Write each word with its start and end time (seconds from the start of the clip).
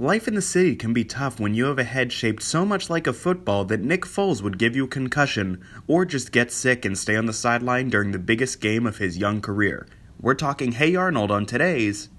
Life 0.00 0.28
in 0.28 0.36
the 0.36 0.42
city 0.42 0.76
can 0.76 0.92
be 0.92 1.04
tough 1.04 1.40
when 1.40 1.54
you 1.54 1.64
have 1.64 1.78
a 1.80 1.82
head 1.82 2.12
shaped 2.12 2.44
so 2.44 2.64
much 2.64 2.88
like 2.88 3.08
a 3.08 3.12
football 3.12 3.64
that 3.64 3.80
Nick 3.80 4.02
Foles 4.02 4.40
would 4.42 4.56
give 4.56 4.76
you 4.76 4.84
a 4.84 4.88
concussion, 4.88 5.60
or 5.88 6.04
just 6.04 6.30
get 6.30 6.52
sick 6.52 6.84
and 6.84 6.96
stay 6.96 7.16
on 7.16 7.26
the 7.26 7.32
sideline 7.32 7.88
during 7.88 8.12
the 8.12 8.18
biggest 8.20 8.60
game 8.60 8.86
of 8.86 8.98
his 8.98 9.18
young 9.18 9.40
career. 9.40 9.88
We're 10.20 10.34
talking 10.34 10.70
Hey 10.70 10.94
Arnold 10.94 11.32
on 11.32 11.46
today's. 11.46 12.10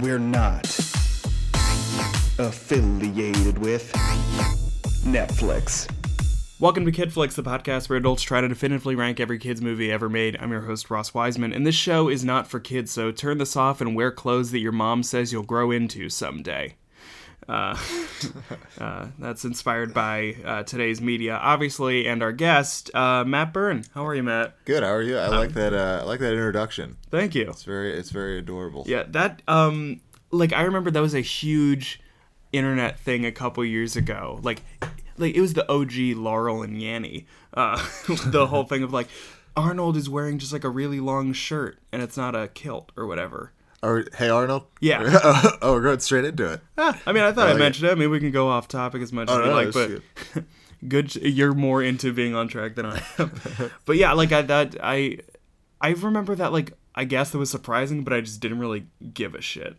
We're 0.00 0.18
not 0.18 0.64
affiliated 2.38 3.58
with 3.58 3.92
Netflix. 5.04 5.97
Welcome 6.60 6.86
to 6.86 6.90
Kid 6.92 7.12
Flicks, 7.12 7.36
the 7.36 7.44
podcast 7.44 7.88
where 7.88 7.98
adults 7.98 8.24
try 8.24 8.40
to 8.40 8.48
definitively 8.48 8.96
rank 8.96 9.20
every 9.20 9.38
kid's 9.38 9.62
movie 9.62 9.92
ever 9.92 10.08
made. 10.08 10.36
I'm 10.40 10.50
your 10.50 10.62
host, 10.62 10.90
Ross 10.90 11.14
Wiseman, 11.14 11.52
and 11.52 11.64
this 11.64 11.76
show 11.76 12.08
is 12.08 12.24
not 12.24 12.48
for 12.48 12.58
kids, 12.58 12.90
so 12.90 13.12
turn 13.12 13.38
this 13.38 13.54
off 13.54 13.80
and 13.80 13.94
wear 13.94 14.10
clothes 14.10 14.50
that 14.50 14.58
your 14.58 14.72
mom 14.72 15.04
says 15.04 15.32
you'll 15.32 15.44
grow 15.44 15.70
into 15.70 16.08
someday. 16.08 16.74
Uh, 17.48 17.78
uh, 18.80 19.06
that's 19.20 19.44
inspired 19.44 19.94
by 19.94 20.34
uh, 20.44 20.64
today's 20.64 21.00
media, 21.00 21.36
obviously, 21.36 22.08
and 22.08 22.24
our 22.24 22.32
guest, 22.32 22.92
uh, 22.92 23.22
Matt 23.24 23.52
Byrne. 23.52 23.84
How 23.94 24.04
are 24.04 24.16
you, 24.16 24.24
Matt? 24.24 24.56
Good. 24.64 24.82
How 24.82 24.90
are 24.90 25.02
you? 25.02 25.16
I 25.16 25.28
like 25.28 25.52
that. 25.52 25.72
Uh, 25.72 26.00
I 26.02 26.06
like 26.06 26.18
that 26.18 26.32
introduction. 26.32 26.96
Thank 27.08 27.36
you. 27.36 27.48
It's 27.48 27.62
very. 27.62 27.96
It's 27.96 28.10
very 28.10 28.36
adorable. 28.36 28.82
Yeah, 28.84 29.04
that 29.10 29.42
um, 29.46 30.00
like 30.32 30.52
I 30.52 30.62
remember 30.62 30.90
that 30.90 31.00
was 31.00 31.14
a 31.14 31.20
huge 31.20 32.00
internet 32.52 32.98
thing 32.98 33.24
a 33.24 33.32
couple 33.32 33.64
years 33.64 33.94
ago. 33.94 34.40
Like, 34.42 34.62
like 35.18 35.34
it 35.34 35.40
was 35.40 35.54
the 35.54 35.70
OG 35.70 36.16
Laurel 36.16 36.62
and 36.62 36.76
Yanny. 36.76 37.26
Uh, 37.54 37.76
the 38.26 38.46
whole 38.46 38.64
thing 38.64 38.82
of 38.82 38.92
like 38.92 39.08
Arnold 39.56 39.96
is 39.96 40.08
wearing 40.08 40.38
just 40.38 40.52
like 40.52 40.64
a 40.64 40.68
really 40.68 41.00
long 41.00 41.32
shirt 41.32 41.78
and 41.92 42.02
it's 42.02 42.16
not 42.16 42.34
a 42.34 42.48
kilt 42.48 42.92
or 42.96 43.06
whatever. 43.06 43.52
Or 43.82 44.04
hey 44.16 44.28
Arnold. 44.28 44.64
Yeah. 44.80 45.02
oh, 45.62 45.72
we're 45.72 45.82
going 45.82 46.00
straight 46.00 46.24
into 46.24 46.52
it. 46.52 46.60
Ah, 46.76 47.00
I 47.06 47.12
mean, 47.12 47.22
I 47.22 47.32
thought 47.32 47.46
I 47.46 47.52
like 47.52 47.56
it. 47.56 47.58
mentioned 47.60 47.88
it. 47.88 47.92
I 47.92 47.94
mean, 47.94 48.10
we 48.10 48.18
can 48.20 48.30
go 48.32 48.48
off 48.48 48.66
topic 48.68 49.02
as 49.02 49.12
much 49.12 49.30
as 49.30 49.36
Oh, 49.36 49.40
we 49.40 49.46
no, 49.48 49.54
like, 49.54 49.72
but 50.34 50.44
good. 50.88 51.14
You're 51.16 51.54
more 51.54 51.82
into 51.82 52.12
being 52.12 52.34
on 52.34 52.48
track 52.48 52.74
than 52.74 52.86
I 52.86 53.02
am. 53.18 53.32
but 53.84 53.96
yeah, 53.96 54.12
like 54.12 54.32
I 54.32 54.42
that 54.42 54.76
I 54.82 55.18
I 55.80 55.90
remember 55.90 56.34
that 56.34 56.52
like 56.52 56.72
I 56.94 57.04
guess 57.04 57.30
that 57.30 57.38
was 57.38 57.50
surprising, 57.50 58.02
but 58.02 58.12
I 58.12 58.20
just 58.20 58.40
didn't 58.40 58.58
really 58.58 58.86
give 59.14 59.34
a 59.36 59.40
shit. 59.40 59.76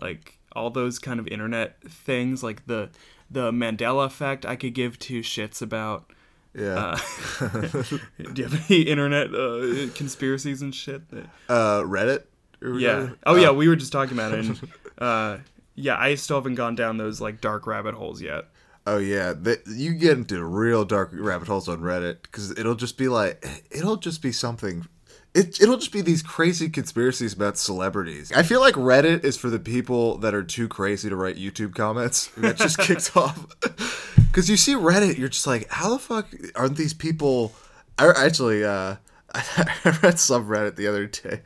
Like 0.00 0.38
all 0.52 0.70
those 0.70 0.98
kind 0.98 1.20
of 1.20 1.28
internet 1.28 1.80
things, 1.84 2.42
like 2.42 2.66
the 2.66 2.90
the 3.30 3.50
Mandela 3.52 4.06
effect, 4.06 4.46
I 4.46 4.56
could 4.56 4.74
give 4.74 4.98
two 4.98 5.20
shits 5.20 5.60
about. 5.62 6.10
Yeah. 6.54 6.98
Do 7.38 8.32
you 8.34 8.48
have 8.48 8.70
any 8.70 8.82
internet 8.82 9.34
uh, 9.34 9.92
conspiracies 9.94 10.62
and 10.62 10.74
shit? 10.74 11.08
That, 11.10 11.26
Uh, 11.48 11.82
Reddit. 11.82 12.24
or 12.62 12.78
yeah. 12.78 13.10
Oh 13.26 13.36
yeah, 13.36 13.50
we 13.50 13.68
were 13.68 13.76
just 13.76 13.92
talking 13.92 14.14
about 14.18 14.32
it. 14.32 14.46
And, 14.46 14.60
uh, 14.98 15.38
yeah, 15.74 15.96
I 15.98 16.14
still 16.16 16.36
haven't 16.38 16.56
gone 16.56 16.74
down 16.74 16.96
those 16.96 17.20
like 17.20 17.40
dark 17.40 17.66
rabbit 17.66 17.94
holes 17.94 18.20
yet. 18.22 18.46
Oh 18.86 18.96
yeah. 18.98 19.34
The, 19.34 19.60
you 19.66 19.92
get 19.92 20.16
into 20.16 20.42
real 20.44 20.84
dark 20.84 21.10
rabbit 21.12 21.46
holes 21.48 21.68
on 21.68 21.80
Reddit 21.80 22.22
because 22.22 22.50
it'll 22.58 22.74
just 22.74 22.96
be 22.96 23.08
like 23.08 23.44
it'll 23.70 23.96
just 23.98 24.22
be 24.22 24.32
something. 24.32 24.86
It, 25.34 25.60
it'll 25.60 25.76
just 25.76 25.92
be 25.92 26.00
these 26.00 26.22
crazy 26.22 26.68
conspiracies 26.68 27.32
about 27.34 27.58
celebrities. 27.58 28.32
I 28.32 28.42
feel 28.42 28.60
like 28.60 28.74
Reddit 28.74 29.24
is 29.24 29.36
for 29.36 29.50
the 29.50 29.58
people 29.58 30.16
that 30.18 30.34
are 30.34 30.42
too 30.42 30.68
crazy 30.68 31.08
to 31.08 31.16
write 31.16 31.36
YouTube 31.36 31.74
comments. 31.74 32.30
That 32.38 32.56
just 32.56 32.78
kicks 32.78 33.14
off. 33.16 33.46
Because 34.28 34.50
you 34.50 34.58
see 34.58 34.74
Reddit, 34.74 35.16
you're 35.16 35.30
just 35.30 35.46
like, 35.46 35.68
how 35.70 35.88
the 35.88 35.98
fuck 35.98 36.28
aren't 36.54 36.76
these 36.76 36.92
people? 36.92 37.54
I 37.98 38.10
actually, 38.10 38.62
uh, 38.62 38.96
I 39.34 39.98
read 40.02 40.18
some 40.18 40.48
Reddit 40.48 40.76
the 40.76 40.86
other 40.86 41.06
day 41.06 41.42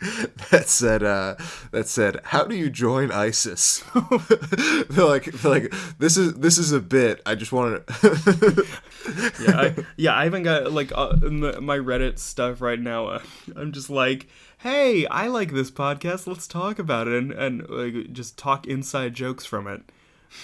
that 0.50 0.68
said, 0.68 1.02
uh, 1.02 1.34
that 1.72 1.88
said, 1.88 2.20
how 2.22 2.44
do 2.44 2.54
you 2.54 2.70
join 2.70 3.10
ISIS? 3.10 3.82
they're 4.88 5.04
like, 5.04 5.24
they're 5.24 5.50
like, 5.50 5.74
this 5.98 6.16
is 6.16 6.34
this 6.34 6.58
is 6.58 6.70
a 6.70 6.78
bit. 6.80 7.20
I 7.26 7.34
just 7.34 7.52
want 7.52 7.86
to. 7.86 8.66
Yeah, 9.40 9.60
I, 9.60 9.74
yeah, 9.96 10.16
I 10.16 10.24
haven't 10.24 10.44
got 10.44 10.70
like 10.70 10.92
uh, 10.94 11.16
in 11.22 11.40
the, 11.40 11.60
my 11.60 11.76
Reddit 11.76 12.20
stuff 12.20 12.60
right 12.60 12.78
now. 12.78 13.06
Uh, 13.06 13.22
I'm 13.56 13.72
just 13.72 13.90
like, 13.90 14.28
hey, 14.58 15.06
I 15.06 15.26
like 15.26 15.52
this 15.52 15.72
podcast. 15.72 16.28
Let's 16.28 16.46
talk 16.46 16.78
about 16.78 17.08
it 17.08 17.14
and 17.14 17.32
and 17.32 17.68
like, 17.68 18.12
just 18.12 18.38
talk 18.38 18.68
inside 18.68 19.14
jokes 19.14 19.44
from 19.44 19.66
it. 19.66 19.82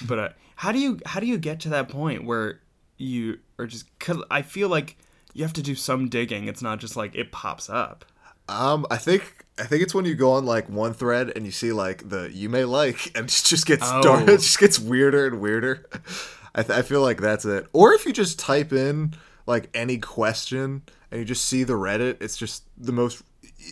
But 0.05 0.19
uh, 0.19 0.29
how 0.57 0.73
do 0.73 0.81
you 0.81 0.99
how 1.07 1.21
do 1.21 1.27
you 1.27 1.39
get 1.39 1.61
to 1.61 1.69
that 1.69 1.89
point 1.89 2.25
where 2.25 2.61
you 2.97 3.39
are 3.61 3.67
just? 3.69 3.87
Cause 4.01 4.25
I 4.29 4.43
feel 4.43 4.69
like 4.69 4.97
you 5.39 5.45
have 5.45 5.53
to 5.53 5.63
do 5.63 5.75
some 5.77 6.09
digging. 6.09 6.49
It's 6.49 6.61
not 6.63 6.81
just 6.81 6.97
like 6.97 7.15
it 7.15 7.31
pops 7.31 7.71
up. 7.71 8.05
Um, 8.49 8.87
I 8.91 8.97
think 8.97 9.45
I 9.59 9.65
think 9.65 9.83
it's 9.83 9.95
when 9.95 10.05
you 10.05 10.15
go 10.17 10.33
on 10.33 10.45
like 10.45 10.69
one 10.69 10.93
thread 10.95 11.33
and 11.37 11.45
you 11.47 11.53
see 11.53 11.71
like 11.73 12.09
the 12.09 12.29
you 12.33 12.49
may 12.49 12.65
like 12.65 13.07
and 13.17 13.27
it 13.27 13.43
just 13.45 13.65
gets 13.67 13.85
Oh. 13.87 14.03
dark, 14.03 14.23
it 14.29 14.39
just 14.41 14.59
gets 14.59 14.79
weirder 14.81 15.27
and 15.29 15.41
weirder. 15.41 15.87
I, 16.55 16.63
th- 16.65 16.77
I 16.79 16.83
feel 16.83 17.03
like 17.03 17.21
that's 17.21 17.45
it. 17.45 17.69
Or 17.73 17.93
if 17.93 18.05
you 18.05 18.13
just 18.13 18.39
type 18.39 18.73
in 18.73 19.15
like 19.47 19.71
any 19.75 19.99
question 19.99 20.83
and 21.11 21.21
you 21.21 21.25
just 21.25 21.47
see 21.47 21.63
the 21.63 21.75
Reddit, 21.75 22.21
it's 22.21 22.37
just 22.37 22.65
the 22.77 22.91
most. 22.93 23.23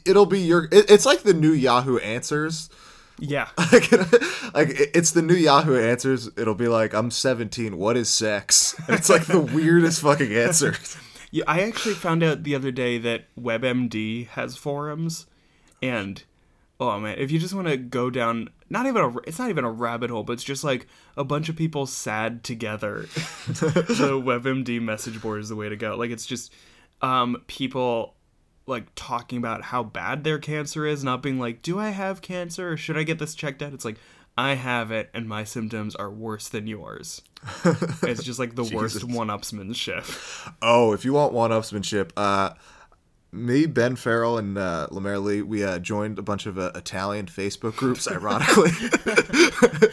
It'll 0.05 0.27
be 0.27 0.41
your. 0.41 0.67
It, 0.71 0.89
it's 0.91 1.05
like 1.07 1.23
the 1.23 1.35
new 1.35 1.53
Yahoo 1.53 1.99
Answers. 1.99 2.71
Yeah, 3.19 3.49
Like, 3.73 3.91
like 4.55 4.69
it's 4.95 5.13
the 5.13 5.23
new 5.23 5.35
Yahoo 5.35 5.75
Answers. 5.75 6.29
It'll 6.37 6.55
be 6.55 6.69
like 6.69 6.93
I'm 6.93 7.11
17. 7.11 7.79
What 7.79 7.97
is 7.97 8.11
sex? 8.11 8.75
And 8.87 8.91
it's 8.99 9.09
like 9.09 9.25
the 9.25 9.41
weirdest 9.41 10.03
fucking 10.03 10.33
answer. 10.35 10.75
Yeah, 11.37 11.45
I 11.47 11.65
actually 11.65 11.93
found 11.93 12.23
out 12.23 12.45
the 12.45 12.55
other 12.55 12.71
day 12.71 12.97
that 12.97 13.25
WebMD 13.39 14.29
has 14.29 14.57
forums, 14.57 15.27
and 15.83 16.25
oh 16.81 16.99
man, 16.99 17.19
if 17.19 17.31
you 17.31 17.39
just 17.39 17.53
want 17.53 17.69
to 17.69 17.77
go 17.77 18.09
down, 18.09 18.49
not 18.71 18.87
even 18.87 19.03
a, 19.03 19.19
it's 19.19 19.39
not 19.39 19.51
even 19.51 19.63
a 19.63 19.71
rabbit 19.71 20.09
hole, 20.09 20.23
but 20.23 20.33
it's 20.33 20.45
just 20.45 20.65
like 20.65 20.87
a 21.15 21.25
bunch 21.25 21.51
of 21.51 21.57
people 21.57 21.85
sad 21.85 22.43
together. 22.43 23.01
the 23.49 24.19
WebMD 24.25 24.81
message 24.81 25.21
board 25.21 25.43
is 25.43 25.51
the 25.51 25.57
way 25.57 25.69
to 25.69 25.77
go. 25.77 25.95
Like 25.95 26.11
it's 26.11 26.25
just 26.25 26.55
um, 27.03 27.43
people 27.49 28.15
like 28.65 28.87
talking 28.95 29.37
about 29.37 29.61
how 29.61 29.83
bad 29.83 30.25
their 30.25 30.39
cancer 30.39 30.87
is, 30.87 31.05
not 31.05 31.23
being 31.23 31.39
like, 31.39 31.61
"Do 31.61 31.79
I 31.79 31.91
have 31.91 32.23
cancer? 32.23 32.73
Or 32.73 32.77
should 32.79 32.97
I 32.97 33.03
get 33.03 33.19
this 33.19 33.35
checked 33.35 33.61
out?" 33.61 33.75
It's 33.75 33.85
like. 33.85 33.99
I 34.39 34.55
have 34.55 34.91
it, 34.91 35.09
and 35.15 35.29
my 35.29 35.45
symptoms 35.45 35.95
are 35.97 36.11
worse 36.11 36.49
than 36.49 36.67
yours. 36.67 37.23
it's 38.03 38.23
just 38.23 38.39
like 38.39 38.55
the 38.55 38.65
worst 38.65 39.03
one-upsmanship. 39.05 40.53
Oh, 40.61 40.93
if 40.93 41.05
you 41.05 41.15
want 41.15 41.33
one-upsmanship, 41.33 42.11
uh, 42.17 42.51
me, 43.33 43.67
Ben 43.67 43.97
Farrell, 43.97 44.37
and 44.37 44.59
uh, 44.59 44.89
Lee, 44.91 45.43
we 45.43 45.65
uh, 45.65 45.79
joined 45.79 46.19
a 46.19 46.23
bunch 46.23 46.47
of 46.47 46.59
uh, 46.59 46.73
Italian 46.75 47.27
Facebook 47.27 47.77
groups. 47.77 48.07
Ironically, 48.11 48.71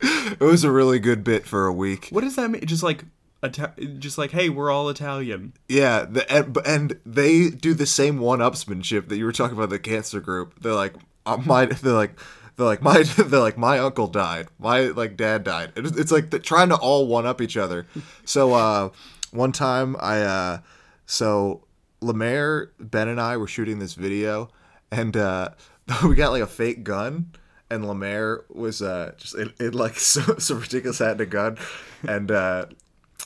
it 0.00 0.40
was 0.40 0.64
a 0.64 0.70
really 0.70 0.98
good 0.98 1.22
bit 1.22 1.46
for 1.46 1.66
a 1.66 1.72
week. 1.72 2.08
What 2.10 2.22
does 2.22 2.36
that 2.36 2.50
mean? 2.50 2.64
Just 2.64 2.82
like, 2.82 3.04
Ita- 3.42 3.74
just 3.98 4.16
like, 4.16 4.30
hey, 4.30 4.48
we're 4.48 4.70
all 4.70 4.88
Italian. 4.88 5.52
Yeah, 5.68 6.06
the, 6.08 6.30
and, 6.32 6.56
and 6.64 7.00
they 7.04 7.50
do 7.50 7.74
the 7.74 7.86
same 7.86 8.18
one-upsmanship 8.20 9.08
that 9.08 9.16
you 9.16 9.24
were 9.24 9.32
talking 9.32 9.56
about 9.56 9.70
the 9.70 9.78
cancer 9.78 10.20
group. 10.20 10.60
They're 10.62 10.72
like, 10.72 10.94
uh, 11.26 11.38
my, 11.44 11.66
they're 11.66 11.92
like. 11.92 12.18
They're 12.56 12.66
like 12.66 12.82
my, 12.82 13.02
they're 13.16 13.40
like 13.40 13.58
my 13.58 13.78
uncle 13.78 14.06
died, 14.06 14.48
my 14.58 14.82
like 14.88 15.16
dad 15.16 15.44
died. 15.44 15.72
It's, 15.76 15.96
it's 15.96 16.12
like 16.12 16.42
trying 16.42 16.68
to 16.70 16.76
all 16.76 17.06
one 17.06 17.26
up 17.26 17.40
each 17.40 17.56
other. 17.56 17.86
So 18.24 18.54
uh, 18.54 18.90
one 19.30 19.52
time 19.52 19.96
I, 20.00 20.20
uh, 20.20 20.58
so 21.06 21.64
Lemaire, 22.02 22.72
Ben, 22.78 23.08
and 23.08 23.20
I 23.20 23.36
were 23.36 23.46
shooting 23.46 23.78
this 23.78 23.94
video, 23.94 24.48
and 24.90 25.16
uh, 25.16 25.50
we 26.04 26.14
got 26.14 26.32
like 26.32 26.42
a 26.42 26.46
fake 26.46 26.84
gun, 26.84 27.32
and 27.70 27.86
Lemaire 27.86 28.44
was 28.48 28.82
uh, 28.82 29.12
just 29.16 29.34
in, 29.34 29.52
in 29.60 29.72
like 29.72 29.94
so, 29.98 30.20
some 30.38 30.60
ridiculous 30.60 30.98
hat 30.98 31.12
and 31.12 31.20
a 31.20 31.26
gun, 31.26 31.58
and 32.06 32.30
uh, 32.30 32.66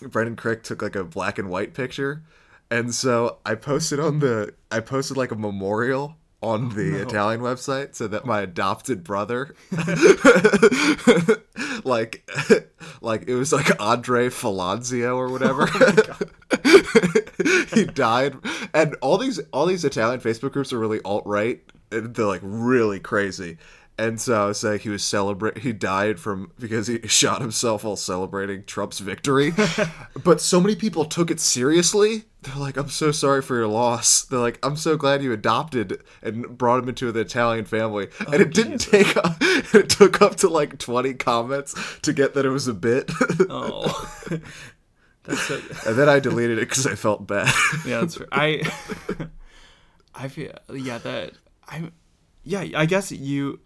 Brendan 0.03 0.37
Crick 0.37 0.63
took 0.63 0.83
like 0.83 0.95
a 0.95 1.05
black 1.05 1.39
and 1.39 1.49
white 1.49 1.75
picture, 1.75 2.23
and 2.71 2.95
so 2.95 3.39
I 3.45 3.55
posted 3.55 3.99
on 3.99 4.21
the 4.21 4.55
I 4.71 4.81
posted 4.81 5.17
like 5.17 5.31
a 5.31 5.37
memorial 5.37 6.17
on 6.43 6.69
the 6.71 7.01
Italian 7.01 7.41
website 7.41 7.95
so 7.95 8.07
that 8.07 8.27
my 8.27 8.43
adopted 8.43 9.03
brother 9.03 9.55
like 11.85 12.29
like 13.01 13.25
it 13.27 13.35
was 13.35 13.53
like 13.53 13.81
Andre 13.81 14.29
Falanzio 14.29 15.17
or 15.17 15.31
whatever. 15.31 15.69
Oh 15.73 16.19
he 17.75 17.85
died 17.85 18.37
and 18.75 18.95
all 19.01 19.19
these 19.19 19.41
all 19.53 19.67
these 19.67 19.85
Italian 19.85 20.21
Facebook 20.21 20.53
groups 20.53 20.73
are 20.73 20.79
really 20.79 21.01
alt 21.05 21.27
right 21.27 21.61
and 21.91 22.15
they're 22.15 22.27
like 22.27 22.43
really 22.45 23.01
crazy. 23.01 23.57
And 23.99 24.21
so 24.21 24.45
I 24.45 24.47
was 24.47 24.63
like 24.63 24.83
he 24.83 24.91
was 24.91 25.03
celebrate 25.03 25.59
he 25.59 25.73
died 25.73 26.21
from 26.21 26.53
because 26.59 26.87
he 26.87 27.01
shot 27.09 27.41
himself 27.41 27.85
while 27.85 27.97
celebrating 27.97 28.65
Trump's 28.65 28.99
victory. 28.99 29.53
but 30.25 30.41
so 30.41 30.61
many 30.61 30.77
people 30.77 31.05
took 31.07 31.31
it 31.31 31.41
seriously. 31.41 32.25
They're 32.43 32.57
like, 32.57 32.77
I'm 32.77 32.91
so 32.91 33.11
sorry 33.11 33.43
for 33.43 33.57
your 33.57 33.67
loss. 33.67 34.23
They're 34.23 34.39
like, 34.39 34.59
I'm 34.63 34.77
so 34.77 34.97
glad 34.97 35.23
you 35.23 35.33
adopted 35.33 36.03
and 36.23 36.57
brought 36.57 36.83
him 36.83 36.89
into 36.89 37.11
the 37.11 37.21
Italian 37.21 37.65
family. 37.65 38.09
Oh, 38.21 38.33
and 38.33 38.43
it 38.43 38.53
didn't 38.53 38.79
take 38.79 39.15
it 39.75 39.89
took 39.89 40.21
up 40.21 40.37
to 40.37 40.49
like 40.49 40.79
20 40.79 41.15
comments 41.15 41.75
to 42.03 42.13
get 42.13 42.35
that 42.35 42.45
it 42.45 42.51
was 42.51 42.69
a 42.69 42.75
bit. 42.75 43.11
Oh, 43.49 44.11
that's 45.25 45.41
so, 45.41 45.61
and 45.87 45.97
then 45.97 46.09
I 46.09 46.21
deleted 46.21 46.59
it 46.59 46.69
because 46.69 46.87
I 46.87 46.95
felt 46.95 47.27
bad. 47.27 47.53
yeah, 47.87 48.01
that's 48.01 48.17
fair. 48.17 48.29
I 48.31 48.63
I 50.15 50.29
feel 50.29 50.53
yeah 50.73 50.99
that 50.99 51.33
I 51.67 51.91
yeah 52.45 52.65
I 52.75 52.87
guess 52.87 53.11
you 53.11 53.61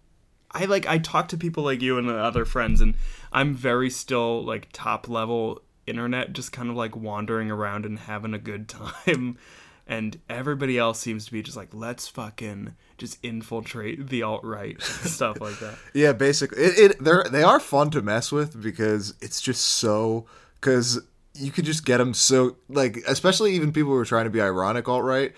I 0.52 0.64
like 0.64 0.86
I 0.86 0.98
talk 0.98 1.28
to 1.28 1.36
people 1.36 1.64
like 1.64 1.82
you 1.82 1.98
and 1.98 2.08
other 2.08 2.44
friends 2.44 2.80
and 2.80 2.94
I'm 3.32 3.54
very 3.54 3.90
still 3.90 4.44
like 4.44 4.68
top 4.72 5.08
level 5.08 5.62
internet 5.86 6.32
just 6.32 6.52
kind 6.52 6.70
of 6.70 6.76
like 6.76 6.96
wandering 6.96 7.50
around 7.50 7.84
and 7.84 7.98
having 7.98 8.34
a 8.34 8.38
good 8.38 8.68
time 8.68 9.38
and 9.86 10.20
everybody 10.28 10.78
else 10.78 11.00
seems 11.00 11.26
to 11.26 11.32
be 11.32 11.42
just 11.42 11.56
like 11.56 11.74
let's 11.74 12.08
fucking 12.08 12.74
just 12.96 13.18
infiltrate 13.24 14.08
the 14.08 14.22
alt 14.22 14.44
right 14.44 14.80
stuff 14.82 15.40
like 15.40 15.58
that. 15.58 15.76
Yeah, 15.94 16.12
basically, 16.12 16.62
it, 16.62 16.78
it 16.78 17.04
they're 17.04 17.24
they 17.30 17.42
are 17.42 17.58
fun 17.58 17.90
to 17.90 18.02
mess 18.02 18.30
with 18.30 18.62
because 18.62 19.14
it's 19.20 19.40
just 19.40 19.64
so 19.64 20.26
because 20.60 21.00
you 21.40 21.50
could 21.50 21.64
just 21.64 21.84
get 21.84 21.98
them 21.98 22.12
so 22.14 22.56
like 22.68 22.98
especially 23.08 23.54
even 23.54 23.72
people 23.72 23.90
who 23.92 23.96
are 23.98 24.04
trying 24.04 24.24
to 24.24 24.30
be 24.30 24.40
ironic 24.40 24.88
alt 24.88 25.02
right 25.04 25.32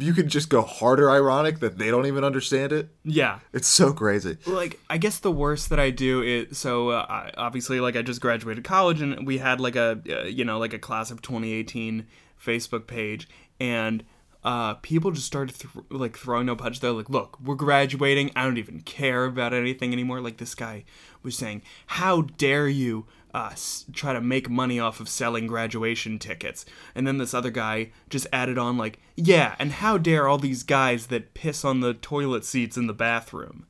you 0.00 0.12
could 0.12 0.28
just 0.28 0.48
go 0.48 0.62
harder 0.62 1.10
ironic 1.10 1.60
that 1.60 1.78
they 1.78 1.90
don't 1.90 2.06
even 2.06 2.24
understand 2.24 2.72
it 2.72 2.88
Yeah. 3.04 3.38
it's 3.52 3.68
so 3.68 3.92
crazy 3.92 4.36
like 4.46 4.80
i 4.90 4.98
guess 4.98 5.18
the 5.18 5.30
worst 5.32 5.70
that 5.70 5.78
i 5.80 5.90
do 5.90 6.22
is 6.22 6.58
so 6.58 6.90
uh, 6.90 7.06
I, 7.08 7.30
obviously 7.36 7.80
like 7.80 7.96
i 7.96 8.02
just 8.02 8.20
graduated 8.20 8.64
college 8.64 9.00
and 9.00 9.26
we 9.26 9.38
had 9.38 9.60
like 9.60 9.76
a 9.76 10.00
uh, 10.10 10.22
you 10.24 10.44
know 10.44 10.58
like 10.58 10.72
a 10.74 10.78
class 10.78 11.10
of 11.10 11.22
2018 11.22 12.06
facebook 12.44 12.86
page 12.86 13.28
and 13.60 14.04
uh, 14.42 14.74
people 14.74 15.10
just 15.10 15.26
started 15.26 15.54
th- 15.58 15.72
like 15.88 16.18
throwing 16.18 16.44
no 16.44 16.54
punch. 16.54 16.80
They're 16.80 16.90
like, 16.92 17.08
"Look, 17.08 17.40
we're 17.40 17.54
graduating. 17.54 18.30
I 18.36 18.42
don't 18.44 18.58
even 18.58 18.80
care 18.82 19.24
about 19.24 19.54
anything 19.54 19.94
anymore." 19.94 20.20
Like 20.20 20.36
this 20.36 20.54
guy 20.54 20.84
was 21.22 21.34
saying, 21.34 21.62
"How 21.86 22.20
dare 22.36 22.68
you 22.68 23.06
uh, 23.34 23.50
s- 23.52 23.84
try 23.92 24.12
to 24.14 24.20
make 24.22 24.48
money 24.48 24.78
off 24.80 25.00
of 25.00 25.08
selling 25.08 25.46
graduation 25.46 26.18
tickets?" 26.18 26.64
And 26.94 27.06
then 27.06 27.18
this 27.18 27.34
other 27.34 27.50
guy 27.50 27.90
just 28.08 28.26
added 28.32 28.56
on 28.56 28.78
like, 28.78 28.98
"Yeah, 29.16 29.56
and 29.58 29.72
how 29.72 29.98
dare 29.98 30.26
all 30.28 30.38
these 30.38 30.62
guys 30.62 31.08
that 31.08 31.34
piss 31.34 31.64
on 31.64 31.80
the 31.80 31.92
toilet 31.92 32.44
seats 32.44 32.76
in 32.76 32.86
the 32.86 32.94
bathroom?" 32.94 33.66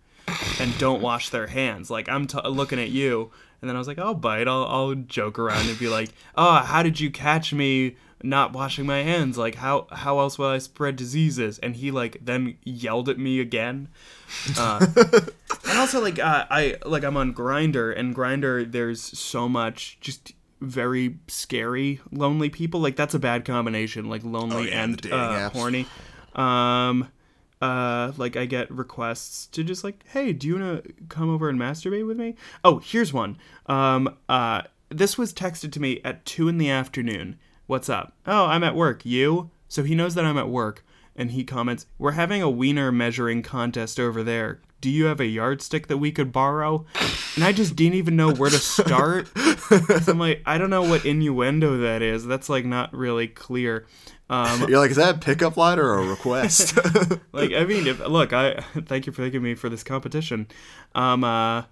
and 0.58 0.76
don't 0.78 1.02
wash 1.02 1.28
their 1.28 1.48
hands. 1.48 1.90
Like 1.90 2.08
I'm 2.08 2.26
t- 2.26 2.38
looking 2.48 2.78
at 2.78 2.88
you, 2.90 3.30
and 3.60 3.68
then 3.68 3.76
I 3.76 3.78
was 3.78 3.86
like, 3.88 3.98
I'll 3.98 4.14
bite. 4.14 4.48
I'll, 4.48 4.64
I'll 4.64 4.94
joke 4.94 5.38
around 5.38 5.68
and 5.68 5.78
be 5.78 5.88
like, 5.88 6.10
oh, 6.34 6.56
how 6.60 6.82
did 6.82 6.98
you 7.00 7.10
catch 7.10 7.52
me 7.52 7.96
not 8.24 8.52
washing 8.52 8.86
my 8.86 9.02
hands? 9.02 9.38
Like 9.38 9.56
how 9.56 9.86
how 9.92 10.18
else 10.18 10.38
will 10.38 10.48
I 10.48 10.58
spread 10.58 10.96
diseases? 10.96 11.58
And 11.58 11.76
he 11.76 11.90
like 11.90 12.18
then 12.22 12.56
yelled 12.64 13.08
at 13.08 13.18
me 13.18 13.40
again. 13.40 13.88
Uh, 14.58 14.86
and 15.68 15.78
also 15.78 16.00
like 16.00 16.18
uh, 16.18 16.46
I 16.50 16.76
like 16.84 17.04
I'm 17.04 17.16
on 17.16 17.34
Grindr, 17.34 17.96
and 17.96 18.14
Grindr 18.14 18.70
there's 18.70 19.00
so 19.00 19.48
much 19.48 19.98
just 20.00 20.32
very 20.60 21.18
scary 21.28 22.00
lonely 22.10 22.48
people 22.48 22.80
like 22.80 22.96
that's 22.96 23.12
a 23.12 23.18
bad 23.18 23.44
combination 23.44 24.08
like 24.08 24.24
lonely 24.24 24.68
yeah, 24.70 24.82
and 24.82 25.12
uh, 25.12 25.50
horny 25.50 25.86
um 26.34 27.08
uh 27.60 28.12
like 28.16 28.36
i 28.36 28.46
get 28.46 28.70
requests 28.70 29.46
to 29.46 29.62
just 29.62 29.84
like 29.84 30.04
hey 30.08 30.32
do 30.32 30.46
you 30.46 30.58
want 30.58 30.84
to 30.84 30.92
come 31.08 31.28
over 31.28 31.48
and 31.48 31.58
masturbate 31.60 32.06
with 32.06 32.16
me 32.16 32.34
oh 32.64 32.78
here's 32.78 33.12
one 33.12 33.36
um 33.66 34.16
uh 34.28 34.62
this 34.88 35.18
was 35.18 35.32
texted 35.32 35.70
to 35.72 35.80
me 35.80 36.00
at 36.04 36.24
two 36.24 36.48
in 36.48 36.58
the 36.58 36.70
afternoon 36.70 37.38
what's 37.66 37.88
up? 37.88 38.14
Oh 38.26 38.46
i'm 38.46 38.64
at 38.64 38.74
work. 38.74 39.04
You? 39.04 39.50
So 39.68 39.82
he 39.82 39.94
knows 39.94 40.14
that 40.14 40.24
i'm 40.24 40.38
at 40.38 40.48
work. 40.48 40.84
And 41.16 41.30
he 41.30 41.44
comments 41.44 41.86
we're 41.98 42.12
having 42.12 42.42
a 42.42 42.50
wiener 42.50 42.90
measuring 42.90 43.42
contest 43.42 44.00
over 44.00 44.22
there. 44.22 44.60
Do 44.80 44.90
you 44.90 45.06
have 45.06 45.20
a 45.20 45.26
yardstick 45.26 45.86
that 45.86 45.96
we 45.98 46.12
could 46.12 46.32
borrow? 46.32 46.84
And 47.36 47.44
i 47.44 47.52
just 47.52 47.76
didn't 47.76 47.94
even 47.94 48.16
know 48.16 48.32
where 48.32 48.50
to 48.50 48.58
start. 48.58 49.28
I'm 50.08 50.18
like 50.18 50.42
i 50.46 50.58
don't 50.58 50.70
know 50.70 50.82
what 50.82 51.04
innuendo 51.04 51.78
that 51.78 52.02
is. 52.02 52.26
That's 52.26 52.48
like 52.48 52.64
not 52.64 52.92
really 52.92 53.28
clear. 53.28 53.86
Um 54.28 54.68
you're 54.68 54.80
like 54.80 54.90
is 54.90 54.96
that 54.96 55.16
a 55.16 55.18
pickup 55.18 55.56
line 55.56 55.78
or 55.78 55.98
a 55.98 56.06
request? 56.06 56.78
Like 57.32 57.52
I 57.52 57.64
mean, 57.64 57.88
if 57.88 57.98
look, 57.98 58.32
I 58.32 58.60
thank 58.86 59.06
you 59.06 59.12
for 59.12 59.22
thanking 59.22 59.42
me 59.42 59.56
for 59.56 59.68
this 59.68 59.82
competition. 59.82 60.46
Um, 60.94 61.24
uh, 61.24 61.64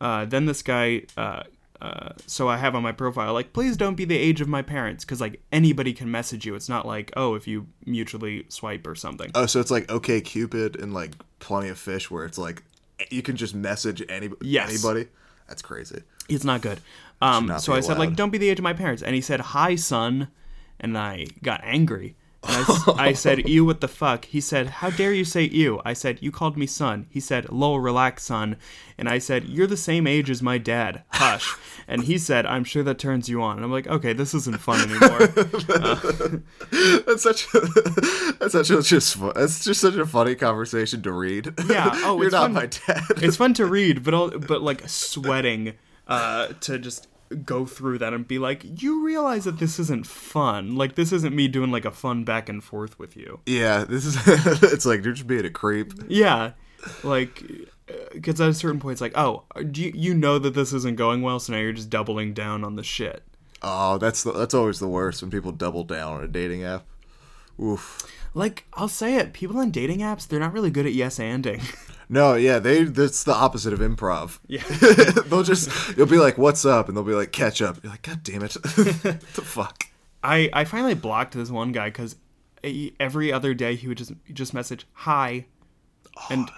uh, 0.00 0.24
then 0.26 0.46
this 0.46 0.62
guy, 0.62 1.02
uh, 1.16 1.42
uh, 1.80 2.10
so 2.26 2.48
I 2.48 2.56
have 2.56 2.74
on 2.74 2.82
my 2.82 2.92
profile 2.92 3.32
like, 3.32 3.52
please 3.52 3.76
don't 3.76 3.94
be 3.94 4.04
the 4.04 4.16
age 4.18 4.40
of 4.40 4.48
my 4.48 4.62
parents, 4.62 5.04
because 5.04 5.20
like 5.20 5.40
anybody 5.52 5.92
can 5.92 6.10
message 6.10 6.44
you. 6.44 6.54
It's 6.54 6.68
not 6.68 6.86
like 6.86 7.12
oh, 7.16 7.34
if 7.34 7.46
you 7.46 7.66
mutually 7.86 8.44
swipe 8.48 8.86
or 8.86 8.94
something. 8.94 9.30
oh 9.34 9.46
so 9.46 9.60
it's 9.60 9.70
like 9.70 9.90
okay 9.90 10.20
cupid 10.20 10.76
and 10.80 10.92
like 10.92 11.12
plenty 11.38 11.68
of 11.68 11.78
fish 11.78 12.10
where 12.10 12.24
it's 12.24 12.38
like 12.38 12.62
you 13.10 13.22
can 13.22 13.36
just 13.36 13.54
message 13.54 14.02
any, 14.08 14.28
Yes. 14.40 14.70
anybody 14.70 15.08
that's 15.46 15.62
crazy 15.62 16.02
It's 16.28 16.44
not 16.44 16.60
good. 16.62 16.80
Um, 17.22 17.46
not 17.46 17.62
so 17.62 17.72
I 17.72 17.80
said 17.80 17.98
like, 17.98 18.14
don't 18.16 18.30
be 18.30 18.38
the 18.38 18.48
age 18.48 18.58
of 18.58 18.64
my 18.64 18.72
parents, 18.74 19.02
and 19.02 19.14
he 19.14 19.20
said, 19.20 19.40
hi, 19.40 19.74
son, 19.76 20.28
and 20.80 20.96
I 20.98 21.26
got 21.42 21.60
angry. 21.64 22.16
I, 22.42 22.94
I 22.96 23.12
said, 23.14 23.48
"You 23.48 23.64
what 23.64 23.80
the 23.80 23.88
fuck? 23.88 24.26
He 24.26 24.40
said, 24.40 24.66
how 24.68 24.90
dare 24.90 25.12
you 25.12 25.24
say 25.24 25.42
you?" 25.42 25.80
I 25.84 25.92
said, 25.92 26.18
you 26.22 26.30
called 26.30 26.56
me 26.56 26.66
son. 26.66 27.06
He 27.10 27.20
said, 27.20 27.50
lol, 27.50 27.80
relax, 27.80 28.24
son. 28.24 28.56
And 28.96 29.08
I 29.08 29.18
said, 29.18 29.44
you're 29.44 29.66
the 29.66 29.76
same 29.76 30.06
age 30.06 30.30
as 30.30 30.42
my 30.42 30.58
dad. 30.58 31.02
Hush. 31.10 31.54
And 31.90 32.04
he 32.04 32.18
said, 32.18 32.44
I'm 32.44 32.64
sure 32.64 32.82
that 32.82 32.98
turns 32.98 33.30
you 33.30 33.40
on. 33.40 33.56
And 33.56 33.64
I'm 33.64 33.72
like, 33.72 33.86
okay, 33.86 34.12
this 34.12 34.34
isn't 34.34 34.60
fun 34.60 34.78
anymore. 34.90 35.26
that's 37.06 37.22
such 37.22 37.46
a, 37.54 37.60
that's 38.38 38.52
such 38.52 38.68
a 38.70 38.82
just 38.82 39.18
that's 39.34 39.64
just 39.64 39.80
such 39.80 39.94
a 39.94 40.04
funny 40.04 40.34
conversation 40.34 41.00
to 41.00 41.12
read 41.12 41.54
Yeah, 41.66 41.90
oh, 42.04 42.16
you're 42.18 42.26
it's 42.26 42.32
not 42.34 42.42
fun. 42.42 42.52
my 42.52 42.66
dad 42.66 43.02
it's 43.22 43.38
fun 43.38 43.54
to 43.54 43.64
read, 43.64 44.04
but 44.04 44.12
all, 44.12 44.28
but 44.30 44.60
like 44.60 44.86
sweating 44.86 45.76
uh, 46.06 46.48
to 46.60 46.78
just 46.78 47.08
go 47.44 47.66
through 47.66 47.98
that 47.98 48.12
and 48.12 48.26
be 48.26 48.38
like, 48.38 48.82
you 48.82 49.04
realize 49.04 49.44
that 49.44 49.58
this 49.58 49.78
isn't 49.78 50.06
fun. 50.06 50.76
Like 50.76 50.94
this 50.94 51.12
isn't 51.12 51.34
me 51.34 51.48
doing 51.48 51.70
like 51.70 51.84
a 51.84 51.90
fun 51.90 52.24
back 52.24 52.48
and 52.48 52.62
forth 52.62 52.98
with 52.98 53.16
you. 53.16 53.40
Yeah, 53.46 53.84
this 53.84 54.04
is. 54.04 54.16
it's 54.62 54.86
like 54.86 55.04
you're 55.04 55.14
just 55.14 55.26
being 55.26 55.44
a 55.44 55.50
creep. 55.50 55.92
Yeah, 56.08 56.52
like 57.02 57.42
uh, 57.88 57.92
because 58.12 58.40
at 58.40 58.48
a 58.48 58.54
certain 58.54 58.80
point 58.80 58.92
it's 58.92 59.00
like, 59.00 59.16
oh, 59.16 59.44
do 59.70 59.82
you, 59.82 59.92
you 59.94 60.14
know 60.14 60.38
that 60.38 60.54
this 60.54 60.72
isn't 60.72 60.96
going 60.96 61.22
well, 61.22 61.38
so 61.38 61.52
now 61.52 61.58
you're 61.58 61.72
just 61.72 61.90
doubling 61.90 62.34
down 62.34 62.64
on 62.64 62.76
the 62.76 62.84
shit. 62.84 63.22
Oh, 63.62 63.98
that's 63.98 64.22
the, 64.22 64.32
that's 64.32 64.54
always 64.54 64.78
the 64.78 64.88
worst 64.88 65.22
when 65.22 65.30
people 65.30 65.52
double 65.52 65.84
down 65.84 66.14
on 66.14 66.24
a 66.24 66.28
dating 66.28 66.64
app. 66.64 66.86
Oof. 67.60 68.06
Like 68.34 68.66
I'll 68.74 68.88
say 68.88 69.16
it, 69.16 69.32
people 69.32 69.58
on 69.58 69.70
dating 69.70 69.98
apps 69.98 70.26
they're 70.28 70.40
not 70.40 70.52
really 70.52 70.70
good 70.70 70.86
at 70.86 70.94
yes 70.94 71.18
anding. 71.18 71.62
No, 72.08 72.34
yeah, 72.34 72.58
they. 72.58 72.84
That's 72.84 73.24
the 73.24 73.34
opposite 73.34 73.72
of 73.72 73.80
improv. 73.80 74.38
Yeah. 74.46 74.62
they'll 75.26 75.42
just. 75.42 75.96
You'll 75.96 76.06
be 76.06 76.18
like, 76.18 76.38
"What's 76.38 76.64
up?" 76.64 76.88
and 76.88 76.96
they'll 76.96 77.04
be 77.04 77.14
like, 77.14 77.32
"Catch 77.32 77.60
up." 77.60 77.82
You're 77.82 77.92
like, 77.92 78.02
"God 78.02 78.22
damn 78.22 78.42
it! 78.42 78.54
what 78.74 79.20
the 79.20 79.42
fuck?" 79.42 79.84
I 80.22 80.48
I 80.52 80.64
finally 80.64 80.94
blocked 80.94 81.34
this 81.34 81.50
one 81.50 81.72
guy 81.72 81.88
because 81.88 82.16
every 82.98 83.32
other 83.32 83.54
day 83.54 83.76
he 83.76 83.88
would 83.88 83.98
just 83.98 84.12
just 84.32 84.54
message 84.54 84.86
hi, 84.92 85.46
oh, 86.16 86.26
and 86.30 86.50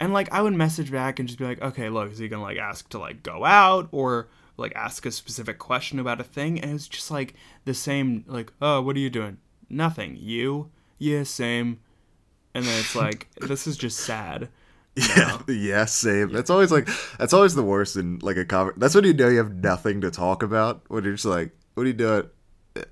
and 0.00 0.12
like 0.12 0.32
I 0.32 0.42
would 0.42 0.54
message 0.54 0.90
back 0.90 1.18
and 1.18 1.28
just 1.28 1.38
be 1.38 1.44
like, 1.44 1.60
okay, 1.62 1.88
look, 1.88 2.12
is 2.12 2.18
he 2.18 2.28
gonna 2.28 2.42
like 2.42 2.58
ask 2.58 2.88
to 2.90 2.98
like 2.98 3.22
go 3.22 3.44
out 3.44 3.88
or 3.92 4.28
like 4.56 4.72
ask 4.74 5.06
a 5.06 5.10
specific 5.10 5.58
question 5.58 5.98
about 5.98 6.20
a 6.20 6.24
thing? 6.24 6.60
And 6.60 6.70
it 6.70 6.74
was 6.74 6.88
just 6.88 7.10
like 7.10 7.34
the 7.64 7.74
same, 7.74 8.24
like, 8.26 8.52
oh, 8.60 8.80
what 8.80 8.96
are 8.96 9.00
you 9.00 9.10
doing? 9.10 9.38
Nothing. 9.68 10.16
You? 10.18 10.70
Yeah, 10.98 11.22
same. 11.24 11.80
And 12.54 12.64
then 12.64 12.78
it's 12.78 12.94
like 12.94 13.28
this 13.40 13.66
is 13.66 13.76
just 13.76 13.98
sad. 13.98 14.48
Yeah, 15.16 15.38
yeah, 15.48 15.84
same. 15.84 16.32
That's 16.32 16.50
always 16.50 16.72
like 16.72 16.88
that's 17.18 17.32
always 17.32 17.54
the 17.54 17.62
worst 17.62 17.96
in 17.96 18.18
like 18.20 18.36
a 18.36 18.44
conver 18.44 18.72
That's 18.76 18.94
when 18.94 19.04
you 19.04 19.12
know 19.14 19.28
you 19.28 19.38
have 19.38 19.54
nothing 19.54 20.00
to 20.00 20.10
talk 20.10 20.42
about. 20.42 20.82
When 20.88 21.04
you're 21.04 21.12
just 21.14 21.24
like, 21.24 21.52
"What 21.74 21.84
are 21.84 21.86
you 21.86 21.92
doing?" 21.92 22.24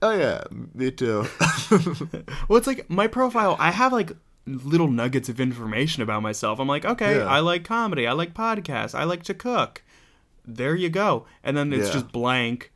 Oh 0.02 0.10
yeah, 0.16 0.44
me 0.74 0.90
too. 0.90 1.26
Well, 2.48 2.58
it's 2.58 2.66
like 2.66 2.88
my 2.90 3.06
profile. 3.06 3.56
I 3.58 3.70
have 3.70 3.92
like 3.92 4.12
little 4.46 4.88
nuggets 4.88 5.28
of 5.28 5.40
information 5.40 6.02
about 6.02 6.22
myself. 6.22 6.58
I'm 6.60 6.68
like, 6.68 6.84
okay, 6.84 7.18
Yeah. 7.18 7.26
I 7.26 7.40
like 7.40 7.64
comedy. 7.64 8.06
I 8.06 8.12
like 8.12 8.32
podcasts. 8.34 8.94
I 8.94 9.04
like 9.04 9.22
to 9.24 9.34
cook. 9.34 9.82
There 10.44 10.74
you 10.76 10.88
go. 10.88 11.26
And 11.42 11.56
then 11.56 11.72
it's 11.72 11.88
Yeah. 11.88 11.94
just 11.94 12.12
blank. 12.12 12.72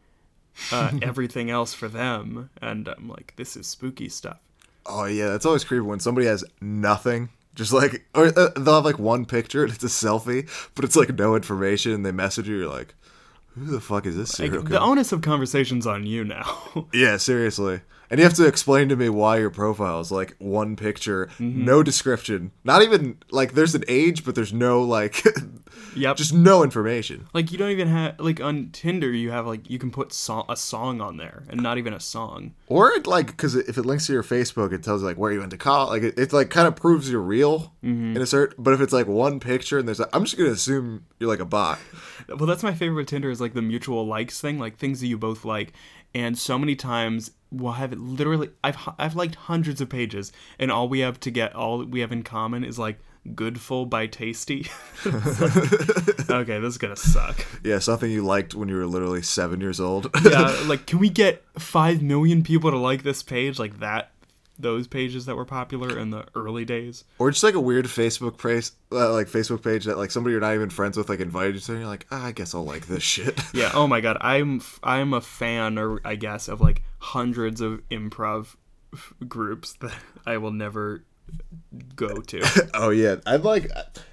Uh, 0.73 0.91
everything 1.03 1.49
else 1.51 1.73
for 1.73 1.89
them, 1.89 2.51
and 2.61 2.89
I'm 2.89 3.09
like, 3.09 3.35
this 3.37 3.57
is 3.57 3.67
spooky 3.69 4.09
stuff. 4.09 4.39
oh 4.87 5.05
yeah, 5.05 5.29
that's 5.29 5.47
always 5.47 5.63
creepy 5.65 5.81
when 5.83 6.01
somebody 6.01 6.27
has 6.27 6.45
nothing. 6.61 7.29
Just 7.55 7.73
like, 7.73 8.07
or 8.15 8.27
uh, 8.39 8.51
they'll 8.57 8.77
have 8.77 8.85
like 8.85 8.99
one 8.99 9.25
picture 9.27 9.65
and 9.65 9.73
it's 9.75 9.85
a 9.85 9.89
selfie, 9.89 10.49
but 10.75 10.85
it's 10.85 10.97
like 10.97 11.17
no 11.19 11.35
information. 11.35 11.93
And 11.93 12.07
they 12.07 12.13
message 12.13 12.49
you, 12.49 12.57
you're 12.59 12.69
like, 12.69 12.95
"Who 13.57 13.67
the 13.67 13.81
fuck 13.81 14.07
is 14.07 14.17
this 14.17 14.39
Like, 14.39 14.51
serial 14.51 14.65
the 14.65 14.81
onus 14.81 15.13
of 15.13 15.23
conversation's 15.23 15.87
on 15.87 16.07
you 16.07 16.25
now. 16.25 16.87
Yeah, 16.93 17.17
seriously. 17.17 17.81
And 18.11 18.19
you 18.19 18.25
have 18.25 18.35
to 18.35 18.47
explain 18.47 18.89
to 18.89 18.97
me 18.97 19.09
why 19.09 19.39
your 19.39 19.51
profile 19.51 20.01
is 20.01 20.11
like 20.11 20.35
one 20.39 20.75
picture, 20.75 21.27
Mm-hmm. 21.39 21.65
no 21.65 21.83
description. 21.85 22.51
Not 22.65 22.83
even 22.83 23.19
like 23.31 23.53
there's 23.55 23.75
an 23.77 23.85
age, 23.87 24.25
but 24.25 24.35
there's 24.35 24.53
no 24.53 24.83
like 24.83 25.23
yep. 25.97 26.17
just 26.17 26.33
no 26.35 26.63
information. 26.65 27.29
like 27.33 27.53
you 27.53 27.59
don't 27.59 27.71
even 27.71 27.87
have 27.89 28.19
like 28.19 28.41
on 28.41 28.71
Tinder. 28.73 29.11
You 29.13 29.31
have 29.31 29.47
like 29.47 29.71
you 29.71 29.79
can 29.79 29.91
put 29.93 30.13
so- 30.13 30.45
a 30.49 30.57
song 30.57 31.01
on 31.01 31.19
there, 31.19 31.45
and 31.49 31.63
not 31.63 31.79
even 31.79 31.93
a 31.93 32.01
song. 32.01 32.55
Or 32.67 32.91
it 32.91 33.07
like 33.07 33.29
because 33.29 33.55
if 33.55 33.79
it 33.79 33.87
links 33.87 34.07
to 34.09 34.13
your 34.13 34.25
Facebook, 34.25 34.73
it 34.73 34.83
tells 34.83 35.03
like 35.05 35.17
where 35.17 35.31
you 35.31 35.39
went 35.39 35.53
to 35.53 35.57
college. 35.57 35.91
Like 36.03 36.13
it, 36.13 36.19
it 36.19 36.33
like 36.33 36.51
kind 36.51 36.67
of 36.67 36.75
proves 36.77 37.11
you're 37.11 37.21
real 37.21 37.73
Mm-hmm. 37.85 38.17
in 38.17 38.23
a 38.23 38.27
certain. 38.27 38.57
But 38.63 38.75
if 38.75 38.81
it's 38.81 38.93
like 38.93 39.07
one 39.07 39.41
picture 39.41 39.79
and 39.79 39.89
there's, 39.89 40.01
like, 40.01 40.11
I'm 40.13 40.25
just 40.25 40.37
gonna 40.37 40.51
assume 40.51 41.07
you're 41.19 41.31
like 41.31 41.41
a 41.41 41.47
bot. 41.47 41.79
Well, 42.29 42.47
that's 42.47 42.63
my 42.63 42.75
favorite 42.75 42.97
with 42.97 43.07
Tinder 43.09 43.31
is 43.31 43.41
like 43.41 43.55
the 43.55 43.63
mutual 43.63 44.07
likes 44.07 44.41
thing, 44.41 44.59
like 44.59 44.77
things 44.77 45.01
that 45.01 45.07
you 45.07 45.17
both 45.17 45.45
like. 45.45 45.73
And 46.15 46.37
so 46.37 46.59
many 46.59 46.75
times 46.77 47.31
will 47.51 47.73
have 47.73 47.93
it 47.93 47.99
literally. 47.99 48.51
I've 48.63 48.77
I've 48.99 49.15
liked 49.17 49.35
hundreds 49.35 49.81
of 49.81 49.89
pages, 49.89 50.33
and 50.59 50.71
all 50.71 50.89
we 50.89 51.01
have 51.01 51.19
to 51.21 51.31
get 51.31 51.55
all 51.55 51.85
we 51.85 52.01
have 52.01 52.13
in 52.13 52.23
common 52.23 52.65
is 52.65 52.79
like 52.79 52.99
"Goodful" 53.35 53.87
by 53.89 54.07
Tasty. 54.07 54.67
Like, 55.05 56.31
okay, 56.31 56.59
this 56.61 56.73
is 56.75 56.79
gonna 56.79 56.97
suck. 56.97 57.45
Yeah, 57.65 57.79
something 57.79 58.11
you 58.11 58.23
liked 58.25 58.55
when 58.55 58.69
you 58.69 58.77
were 58.77 58.87
literally 58.87 59.23
seven 59.23 59.61
years 59.61 59.81
old. 59.81 60.11
Yeah, 60.25 60.55
like 60.67 60.87
can 60.87 60.99
we 60.99 61.09
get 61.09 61.43
five 61.59 62.03
million 62.03 62.43
people 62.43 62.71
to 62.71 62.77
like 62.79 63.03
this 63.03 63.23
page 63.23 63.59
like 63.59 63.81
that? 63.81 64.13
Those 64.59 64.87
pages 64.87 65.25
that 65.25 65.37
were 65.37 65.47
popular 65.47 65.99
in 65.99 66.11
the 66.11 66.27
early 66.35 66.67
days. 66.67 67.05
or 67.19 67.31
just 67.31 67.43
like 67.43 67.55
a 67.55 67.61
weird 67.61 67.87
Facebook 67.87 68.37
page, 68.37 68.71
uh, 68.93 69.11
like 69.11 69.27
Facebook 69.27 69.63
page 69.65 69.87
that 69.87 69.97
like 69.97 70.11
somebody 70.11 70.33
you're 70.33 70.41
not 70.43 70.55
even 70.55 70.69
friends 70.69 70.99
with, 70.99 71.09
like 71.09 71.21
invited 71.21 71.55
you 71.55 71.61
to, 71.63 71.73
and 71.73 71.81
you're 71.81 71.89
like, 71.89 72.07
ah, 72.11 72.27
I 72.27 72.33
guess 72.33 72.55
I'll 72.55 72.65
like 72.65 72.87
this 72.87 73.03
shit. 73.03 73.41
Yeah. 73.55 73.71
Oh 73.73 73.87
my 73.87 74.03
god, 74.03 74.19
I'm 74.21 74.61
I'm 74.83 75.15
a 75.15 75.23
fan, 75.23 75.79
or 75.79 76.01
I 76.05 76.15
guess, 76.17 76.47
of 76.47 76.61
like 76.61 76.83
hundreds 77.01 77.61
of 77.61 77.81
improv 77.91 78.55
groups 79.29 79.75
that 79.81 79.95
I 80.27 80.37
will 80.39 80.53
never 80.53 81.05
go 81.97 82.09
to. 82.21 82.71
oh 82.75 82.91
yeah, 82.91 83.17
I 83.27 83.37
like. 83.37 83.71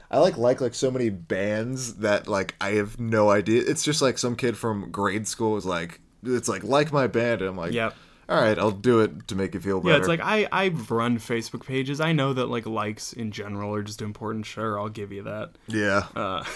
I 0.09 0.19
like 0.19 0.37
like 0.37 0.61
like 0.61 0.73
so 0.73 0.89
many 0.89 1.09
bands 1.09 1.95
that 1.95 2.27
like 2.29 2.55
I 2.61 2.71
have 2.71 2.99
no 2.99 3.29
idea. 3.29 3.61
It's 3.67 3.83
just 3.83 4.01
like 4.01 4.17
some 4.17 4.35
kid 4.37 4.57
from 4.57 4.89
grade 4.89 5.27
school 5.27 5.57
is 5.57 5.65
like, 5.65 5.99
it's 6.23 6.47
like 6.47 6.63
like 6.63 6.93
my 6.93 7.07
band, 7.07 7.41
and 7.41 7.49
I'm 7.49 7.57
like, 7.57 7.73
Yep. 7.73 7.93
all 8.29 8.39
right, 8.41 8.57
I'll 8.57 8.71
do 8.71 9.01
it 9.01 9.27
to 9.27 9.35
make 9.35 9.53
you 9.53 9.59
feel 9.59 9.81
better. 9.81 9.91
Yeah, 9.95 9.97
it's 9.99 10.07
like 10.07 10.21
I 10.23 10.47
I 10.49 10.69
run 10.69 11.17
Facebook 11.17 11.65
pages. 11.65 11.99
I 11.99 12.13
know 12.13 12.31
that 12.31 12.45
like 12.45 12.65
likes 12.65 13.11
in 13.11 13.31
general 13.31 13.73
are 13.75 13.83
just 13.83 14.01
important. 14.01 14.45
Sure, 14.45 14.79
I'll 14.79 14.87
give 14.87 15.11
you 15.11 15.23
that. 15.23 15.51
yeah. 15.67 16.05
Uh, 16.15 16.45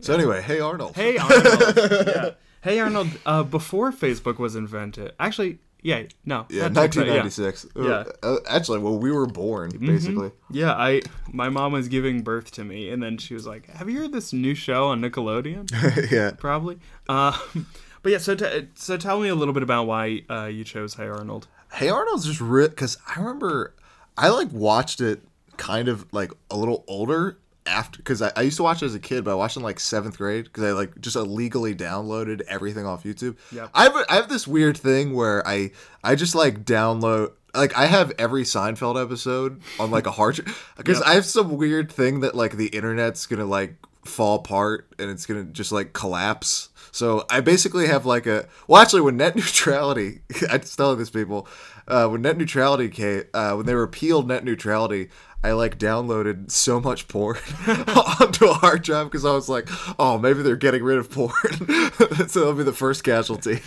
So 0.00 0.12
anyway, 0.12 0.42
hey 0.42 0.60
Arnold. 0.60 0.96
hey 0.96 1.16
Arnold. 1.16 1.76
yeah. 2.06 2.30
Hey 2.64 2.80
Arnold. 2.80 3.10
Uh, 3.26 3.42
before 3.42 3.92
Facebook 3.92 4.38
was 4.38 4.56
invented, 4.56 5.12
actually, 5.20 5.58
yeah, 5.82 6.04
no, 6.24 6.46
Yeah, 6.48 6.68
1996. 6.68 7.66
Yeah. 7.76 8.04
Uh, 8.22 8.38
actually, 8.48 8.78
well, 8.78 8.98
we 8.98 9.12
were 9.12 9.26
born 9.26 9.70
basically. 9.78 10.30
Yeah, 10.50 10.72
I 10.72 11.02
my 11.30 11.50
mom 11.50 11.72
was 11.72 11.88
giving 11.88 12.22
birth 12.22 12.52
to 12.52 12.64
me, 12.64 12.88
and 12.88 13.02
then 13.02 13.18
she 13.18 13.34
was 13.34 13.46
like, 13.46 13.68
"Have 13.68 13.90
you 13.90 13.98
heard 13.98 14.12
this 14.12 14.32
new 14.32 14.54
show 14.54 14.86
on 14.86 15.02
Nickelodeon?" 15.02 16.10
yeah. 16.10 16.30
Probably. 16.38 16.78
Uh, 17.06 17.38
but 18.02 18.12
yeah, 18.12 18.18
so 18.18 18.34
t- 18.34 18.68
so 18.76 18.96
tell 18.96 19.20
me 19.20 19.28
a 19.28 19.34
little 19.34 19.52
bit 19.52 19.62
about 19.62 19.86
why 19.86 20.22
uh, 20.30 20.46
you 20.46 20.64
chose 20.64 20.94
Hey 20.94 21.06
Arnold. 21.06 21.48
Hey 21.74 21.90
Arnold's 21.90 22.24
just 22.24 22.40
because 22.40 22.96
I 23.14 23.20
remember 23.20 23.74
I 24.16 24.30
like 24.30 24.50
watched 24.52 25.02
it 25.02 25.20
kind 25.58 25.88
of 25.88 26.10
like 26.14 26.32
a 26.50 26.56
little 26.56 26.82
older 26.88 27.36
after 27.66 27.98
because 27.98 28.22
I, 28.22 28.32
I 28.36 28.42
used 28.42 28.56
to 28.58 28.62
watch 28.62 28.82
it 28.82 28.86
as 28.86 28.94
a 28.94 29.00
kid, 29.00 29.24
but 29.24 29.32
I 29.32 29.34
watched 29.34 29.56
it 29.56 29.60
in 29.60 29.64
like 29.64 29.80
seventh 29.80 30.18
grade 30.18 30.44
because 30.44 30.64
I 30.64 30.72
like 30.72 31.00
just 31.00 31.16
illegally 31.16 31.74
downloaded 31.74 32.42
everything 32.42 32.86
off 32.86 33.04
YouTube. 33.04 33.36
Yeah, 33.52 33.68
I 33.74 33.84
have 33.84 33.96
a, 33.96 34.04
I 34.08 34.16
have 34.16 34.28
this 34.28 34.46
weird 34.46 34.76
thing 34.76 35.14
where 35.14 35.46
I 35.46 35.70
I 36.02 36.14
just 36.14 36.34
like 36.34 36.64
download 36.64 37.32
like 37.54 37.76
I 37.76 37.86
have 37.86 38.12
every 38.18 38.42
Seinfeld 38.42 39.02
episode 39.02 39.62
on 39.78 39.90
like 39.90 40.06
a 40.06 40.10
hard 40.10 40.44
because 40.76 40.98
Yep. 41.00 41.06
I 41.06 41.14
have 41.14 41.24
some 41.24 41.56
weird 41.56 41.90
thing 41.90 42.20
that 42.20 42.34
like 42.34 42.56
the 42.56 42.66
internet's 42.66 43.26
gonna 43.26 43.46
like 43.46 43.76
fall 44.04 44.36
apart 44.36 44.88
and 44.98 45.10
it's 45.10 45.26
gonna 45.26 45.44
just 45.44 45.72
like 45.72 45.92
collapse. 45.92 46.68
So 46.92 47.24
I 47.28 47.40
basically 47.40 47.86
have 47.88 48.06
like 48.06 48.26
a 48.26 48.46
well, 48.68 48.80
actually, 48.80 49.00
when 49.02 49.16
net 49.16 49.36
neutrality, 49.36 50.20
I 50.50 50.58
just 50.58 50.76
telling 50.76 50.98
this 50.98 51.10
people, 51.10 51.48
uh, 51.88 52.08
when 52.08 52.22
net 52.22 52.36
neutrality 52.36 52.88
came, 52.88 53.24
uh, 53.34 53.54
when 53.54 53.66
they 53.66 53.74
repealed 53.74 54.28
net 54.28 54.44
neutrality, 54.44 55.08
I 55.44 55.52
like 55.52 55.78
downloaded 55.78 56.50
so 56.50 56.80
much 56.80 57.06
porn 57.06 57.36
onto 57.68 58.46
a 58.46 58.54
hard 58.54 58.82
drive 58.82 59.10
because 59.10 59.26
I 59.26 59.32
was 59.32 59.48
like, 59.48 59.68
oh, 59.98 60.16
maybe 60.16 60.42
they're 60.42 60.56
getting 60.56 60.82
rid 60.82 60.96
of 60.96 61.10
porn, 61.10 61.32
so 62.28 62.40
that'll 62.40 62.54
be 62.54 62.62
the 62.62 62.72
first 62.72 63.04
casualty. 63.04 63.60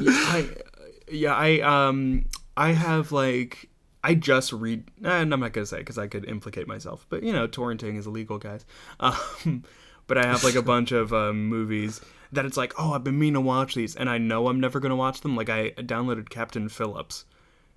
I, 0.00 0.48
yeah, 1.12 1.34
I 1.34 1.60
um 1.60 2.24
I 2.56 2.72
have 2.72 3.12
like 3.12 3.68
I 4.02 4.14
just 4.14 4.52
read. 4.52 4.84
And 5.04 5.32
I'm 5.32 5.40
not 5.40 5.52
gonna 5.52 5.66
say 5.66 5.78
because 5.78 5.98
I 5.98 6.06
could 6.06 6.24
implicate 6.24 6.66
myself, 6.66 7.04
but 7.10 7.22
you 7.22 7.34
know, 7.34 7.46
torrenting 7.46 7.98
is 7.98 8.06
illegal, 8.06 8.38
guys. 8.38 8.64
Um, 9.00 9.64
but 10.06 10.18
I 10.18 10.26
have 10.26 10.42
like 10.42 10.56
a 10.56 10.62
bunch 10.62 10.90
of 10.90 11.12
um, 11.12 11.46
movies 11.46 12.00
that 12.32 12.44
it's 12.44 12.56
like, 12.56 12.72
oh, 12.78 12.94
I've 12.94 13.04
been 13.04 13.18
meaning 13.18 13.34
to 13.34 13.40
watch 13.42 13.74
these, 13.76 13.94
and 13.94 14.10
I 14.10 14.18
know 14.18 14.48
I'm 14.48 14.58
never 14.58 14.80
gonna 14.80 14.96
watch 14.96 15.20
them. 15.20 15.36
Like 15.36 15.48
I 15.48 15.70
downloaded 15.72 16.30
Captain 16.30 16.68
Phillips, 16.68 17.26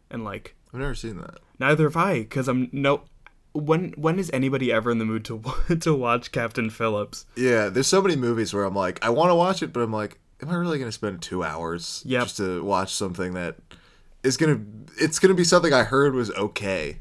and 0.09 0.23
like 0.23 0.55
I've 0.73 0.79
never 0.79 0.95
seen 0.95 1.17
that. 1.17 1.39
neither 1.59 1.83
have 1.83 1.97
I, 1.97 2.19
because 2.21 2.47
I'm 2.47 2.69
no. 2.71 3.03
When 3.53 3.93
when 3.97 4.17
is 4.19 4.29
anybody 4.33 4.71
ever 4.71 4.91
in 4.91 4.97
the 4.97 5.05
mood 5.05 5.25
to 5.25 5.41
to 5.81 5.93
watch 5.93 6.31
Captain 6.31 6.69
Phillips? 6.69 7.25
Yeah, 7.35 7.69
there's 7.69 7.87
so 7.87 8.01
many 8.01 8.15
movies 8.15 8.53
where 8.53 8.63
I'm 8.63 8.75
like, 8.75 9.03
I 9.05 9.09
want 9.09 9.29
to 9.29 9.35
watch 9.35 9.61
it, 9.61 9.71
but 9.71 9.81
I'm 9.81 9.93
like, 9.93 10.19
am 10.41 10.49
I 10.49 10.55
really 10.55 10.79
gonna 10.79 10.91
spend 10.91 11.21
two 11.21 11.43
hours 11.43 12.01
Yep. 12.05 12.23
just 12.23 12.37
to 12.37 12.63
watch 12.63 12.93
something 12.93 13.33
that 13.33 13.57
is 14.23 14.37
gonna? 14.37 14.59
It's 14.97 15.19
gonna 15.19 15.33
be 15.35 15.43
something 15.43 15.71
I 15.73 15.83
heard 15.83 16.15
was 16.15 16.31
okay. 16.31 16.97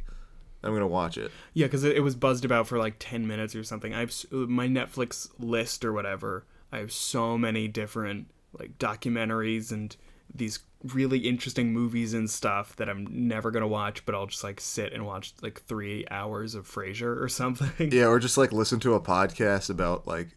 I'm 0.62 0.72
gonna 0.72 0.86
watch 0.86 1.16
it. 1.18 1.30
Yeah, 1.54 1.66
because 1.66 1.84
it, 1.84 1.96
it 1.96 2.00
was 2.00 2.14
buzzed 2.14 2.44
about 2.44 2.66
for 2.68 2.78
like 2.78 2.96
ten 2.98 3.26
minutes 3.26 3.56
or 3.56 3.64
something. 3.64 3.94
I 3.94 4.00
have 4.00 4.14
my 4.30 4.68
Netflix 4.68 5.28
list 5.38 5.84
or 5.84 5.92
whatever. 5.92 6.44
I 6.70 6.78
have 6.78 6.92
so 6.92 7.36
many 7.38 7.66
different 7.66 8.28
like 8.58 8.78
documentaries 8.78 9.72
and 9.72 9.96
these 10.34 10.60
really 10.84 11.18
interesting 11.20 11.72
movies 11.72 12.12
and 12.14 12.28
stuff 12.28 12.74
that 12.76 12.88
I'm 12.88 13.06
never 13.10 13.50
gonna 13.50 13.68
watch, 13.68 14.04
but 14.04 14.14
I'll 14.14 14.26
just 14.26 14.42
like 14.44 14.60
sit 14.60 14.92
and 14.92 15.06
watch 15.06 15.34
like 15.42 15.62
three 15.62 16.06
hours 16.10 16.54
of 16.54 16.68
Frasier 16.68 17.20
or 17.20 17.28
something. 17.40 17.92
Yeah, 17.92 18.06
or 18.06 18.18
just 18.18 18.36
like 18.38 18.52
listen 18.52 18.80
to 18.80 18.94
a 18.94 19.00
podcast 19.00 19.70
about 19.70 20.06
like 20.06 20.28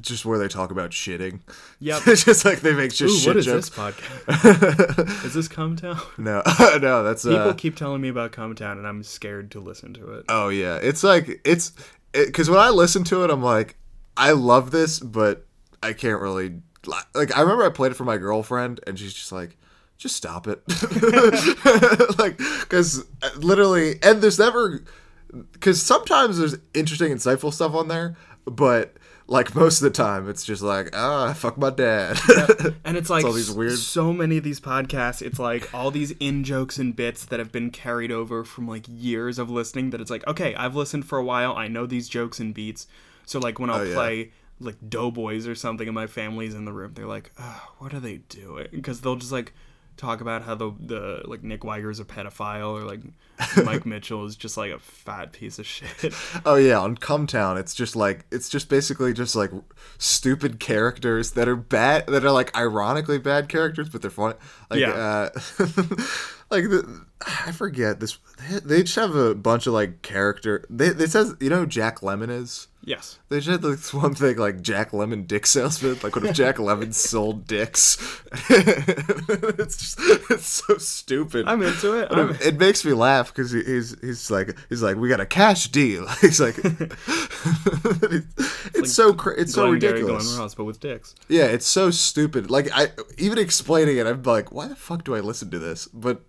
just 0.00 0.24
where 0.26 0.38
they 0.38 0.48
talk 0.48 0.70
about 0.70 0.90
shitting. 0.90 1.40
Yep. 1.80 2.02
it's 2.06 2.24
just 2.26 2.44
like 2.44 2.60
they 2.60 2.74
make 2.74 2.92
just 2.92 3.14
Ooh, 3.14 3.18
shit 3.18 3.28
what 3.28 3.36
is 3.36 3.46
jokes. 3.46 3.70
this 3.70 3.78
podcast? 3.78 5.24
is 5.24 5.34
this 5.34 5.48
Cum 5.48 5.76
Town? 5.76 6.00
No, 6.18 6.42
no, 6.80 7.02
that's 7.02 7.22
People 7.22 7.38
uh, 7.38 7.52
keep 7.54 7.76
telling 7.76 8.00
me 8.00 8.08
about 8.08 8.32
Cum 8.32 8.54
Town, 8.54 8.78
and 8.78 8.86
I'm 8.86 9.02
scared 9.02 9.50
to 9.52 9.60
listen 9.60 9.94
to 9.94 10.14
it. 10.14 10.24
Oh 10.28 10.48
yeah, 10.48 10.76
it's 10.76 11.02
like 11.04 11.40
it's 11.44 11.72
because 12.12 12.50
when 12.50 12.58
I 12.58 12.70
listen 12.70 13.04
to 13.04 13.24
it, 13.24 13.30
I'm 13.30 13.42
like, 13.42 13.76
I 14.16 14.32
love 14.32 14.70
this, 14.70 14.98
but 14.98 15.46
I 15.82 15.92
can't 15.92 16.20
really 16.20 16.60
like. 16.86 17.36
I 17.36 17.40
remember 17.40 17.64
I 17.64 17.70
played 17.70 17.92
it 17.92 17.96
for 17.96 18.04
my 18.04 18.16
girlfriend, 18.18 18.80
and 18.86 18.98
she's 18.98 19.14
just 19.14 19.32
like, 19.32 19.56
just 19.98 20.16
stop 20.16 20.46
it, 20.46 20.62
like 22.18 22.38
because 22.60 23.04
literally, 23.36 23.98
and 24.02 24.22
there's 24.22 24.38
never 24.38 24.82
because 25.52 25.82
sometimes 25.82 26.38
there's 26.38 26.56
interesting, 26.74 27.12
insightful 27.12 27.52
stuff 27.52 27.74
on 27.74 27.88
there, 27.88 28.16
but 28.44 28.96
like 29.28 29.54
most 29.56 29.80
of 29.82 29.84
the 29.84 29.90
time, 29.90 30.28
it's 30.30 30.44
just 30.44 30.62
like, 30.62 30.90
ah, 30.94 31.32
fuck 31.32 31.58
my 31.58 31.70
dad. 31.70 32.16
And 32.84 32.96
it's 32.96 33.10
like 33.10 33.24
all 33.24 33.32
these 33.32 33.50
weird- 33.50 33.72
so 33.78 34.12
many 34.12 34.38
of 34.38 34.44
these 34.44 34.60
podcasts, 34.60 35.20
it's 35.20 35.38
like 35.40 35.72
all 35.74 35.90
these 35.90 36.12
in 36.20 36.44
jokes 36.44 36.78
and 36.78 36.94
bits 36.94 37.24
that 37.26 37.40
have 37.40 37.50
been 37.50 37.70
carried 37.70 38.12
over 38.12 38.44
from 38.44 38.68
like 38.68 38.84
years 38.88 39.38
of 39.40 39.50
listening 39.50 39.90
that 39.90 40.00
it's 40.00 40.10
like, 40.12 40.24
okay, 40.28 40.54
I've 40.54 40.76
listened 40.76 41.06
for 41.06 41.18
a 41.18 41.24
while, 41.24 41.56
I 41.56 41.66
know 41.66 41.86
these 41.86 42.08
jokes 42.08 42.38
and 42.38 42.54
beats. 42.54 42.86
So 43.24 43.40
like 43.40 43.58
when 43.58 43.68
I'll 43.68 43.80
Oh, 43.80 43.82
yeah. 43.82 43.94
play 43.94 44.32
like 44.60 44.76
Doughboys 44.88 45.46
or 45.46 45.54
something 45.54 45.86
and 45.88 45.94
my 45.94 46.06
family's 46.06 46.54
in 46.54 46.64
the 46.64 46.72
room, 46.72 46.92
they're 46.94 47.06
like, 47.06 47.32
oh, 47.38 47.72
what 47.78 47.92
are 47.94 48.00
they 48.00 48.18
doing? 48.28 48.68
Because 48.70 49.00
they'll 49.00 49.16
just 49.16 49.32
like 49.32 49.52
talk 49.98 50.20
about 50.20 50.42
how 50.42 50.54
the 50.54 50.70
the 50.78 51.22
like 51.24 51.42
Nick 51.42 51.64
Wiger's 51.64 52.00
a 52.00 52.04
pedophile 52.04 52.72
or 52.78 52.82
like 52.84 53.00
Mike 53.64 53.86
Mitchell 53.86 54.26
is 54.26 54.36
just 54.36 54.56
like 54.58 54.70
a 54.70 54.78
fat 54.78 55.32
piece 55.32 55.58
of 55.58 55.66
shit. 55.66 56.12
Oh 56.44 56.56
yeah, 56.56 56.78
on 56.78 56.96
Cum 56.96 57.26
Town, 57.26 57.56
it's 57.56 57.74
just 57.74 57.96
like 57.96 58.24
it's 58.30 58.48
just 58.48 58.68
basically 58.68 59.12
just 59.14 59.34
like 59.34 59.50
stupid 59.98 60.60
characters 60.60 61.32
that 61.32 61.48
are 61.48 61.56
bad, 61.56 62.06
that 62.08 62.24
are 62.24 62.30
like 62.30 62.54
ironically 62.56 63.18
bad 63.18 63.48
characters, 63.48 63.88
but 63.88 64.02
they're 64.02 64.10
funny. 64.10 64.34
Like, 64.70 64.80
Yeah. 64.80 64.90
uh, 64.90 65.30
like 66.50 66.64
the 66.64 67.06
I 67.46 67.52
forget 67.52 67.98
this. 68.00 68.18
They, 68.50 68.58
they 68.58 68.82
just 68.82 68.96
have 68.96 69.14
a 69.14 69.34
bunch 69.34 69.66
of 69.66 69.72
like 69.72 70.02
character. 70.02 70.64
They 70.68 70.86
it 70.88 71.10
says 71.10 71.34
you 71.40 71.50
know 71.50 71.60
who 71.60 71.66
Jack 71.66 72.00
Lemmon 72.00 72.30
is. 72.30 72.68
yes. 72.84 73.18
They 73.28 73.38
just 73.40 73.48
had 73.48 73.62
this 73.62 73.92
one 73.94 74.14
thing 74.14 74.36
like 74.36 74.60
Jack 74.60 74.90
Lemmon 74.92 75.26
dick 75.26 75.46
salesman. 75.46 75.98
Like 76.02 76.14
what 76.14 76.26
if 76.26 76.36
Jack 76.36 76.56
Lemmon 76.56 76.92
sold 77.10 77.46
dicks? 77.46 77.96
it's 78.50 79.76
just 79.76 79.98
it's 80.30 80.46
so 80.46 80.76
stupid. 80.76 81.48
I'm 81.48 81.62
into 81.62 81.94
it. 81.98 82.08
I'm, 82.10 82.30
it, 82.30 82.40
it 82.46 82.58
makes 82.58 82.84
me 82.84 82.92
laugh 82.92 83.34
because 83.34 83.50
he, 83.50 83.62
he's 83.62 83.98
he's 84.00 84.30
like 84.30 84.56
he's 84.68 84.82
like 84.82 84.96
we 84.96 85.08
got 85.08 85.20
a 85.20 85.26
cash 85.26 85.68
deal. 85.68 86.06
He's 86.20 86.40
like 86.40 86.56
it's, 88.74 88.92
so 88.92 89.12
cra- 89.14 89.40
it's 89.40 89.54
so 89.54 89.70
ridiculous. 89.70 90.26
Glen 90.26 90.40
Ross, 90.40 90.54
but 90.54 90.64
with 90.64 90.80
dicks. 90.80 91.14
Yeah, 91.28 91.44
it's 91.46 91.66
so 91.66 91.90
stupid. 91.90 92.50
Like 92.50 92.68
I 92.74 92.88
even 93.18 93.38
explaining 93.38 93.96
it, 93.96 94.06
I'm 94.06 94.22
like, 94.22 94.52
why 94.52 94.68
the 94.68 94.76
fuck 94.76 95.04
do 95.04 95.14
I 95.14 95.20
listen 95.20 95.50
to 95.50 95.58
this? 95.58 95.86
But 95.88 96.22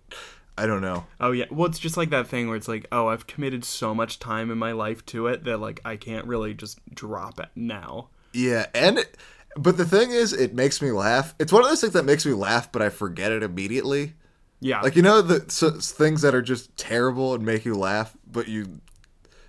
I 0.58 0.66
don't 0.66 0.80
know. 0.82 1.06
Oh 1.20 1.30
yeah, 1.32 1.46
well 1.50 1.66
it's 1.68 1.78
just 1.78 1.96
like 1.96 2.10
that 2.10 2.26
thing 2.26 2.48
where 2.48 2.56
it's 2.56 2.68
like, 2.68 2.86
oh, 2.90 3.06
I've 3.08 3.26
committed 3.26 3.64
so 3.64 3.94
much 3.94 4.18
time 4.18 4.50
in 4.50 4.58
my 4.58 4.72
life 4.72 5.04
to 5.06 5.26
it 5.28 5.44
that 5.44 5.58
like 5.58 5.80
I 5.84 5.96
can't 5.96 6.26
really 6.26 6.52
just 6.54 6.80
drop 6.94 7.38
it 7.38 7.48
now. 7.54 8.08
Yeah, 8.32 8.66
and 8.74 8.98
it, 8.98 9.16
but 9.56 9.76
the 9.76 9.84
thing 9.84 10.10
is, 10.10 10.32
it 10.32 10.54
makes 10.54 10.82
me 10.82 10.90
laugh. 10.90 11.34
It's 11.38 11.52
one 11.52 11.62
of 11.62 11.68
those 11.68 11.80
things 11.80 11.94
that 11.94 12.04
makes 12.04 12.26
me 12.26 12.32
laugh, 12.32 12.70
but 12.70 12.82
I 12.82 12.88
forget 12.90 13.32
it 13.32 13.42
immediately. 13.42 14.14
Yeah, 14.60 14.80
Like 14.80 14.96
you 14.96 15.02
know 15.02 15.22
the 15.22 15.48
so, 15.50 15.70
things 15.70 16.22
that 16.22 16.34
are 16.34 16.42
just 16.42 16.76
terrible 16.76 17.34
and 17.34 17.44
make 17.44 17.64
you 17.64 17.76
laugh, 17.76 18.16
but 18.26 18.48
you, 18.48 18.80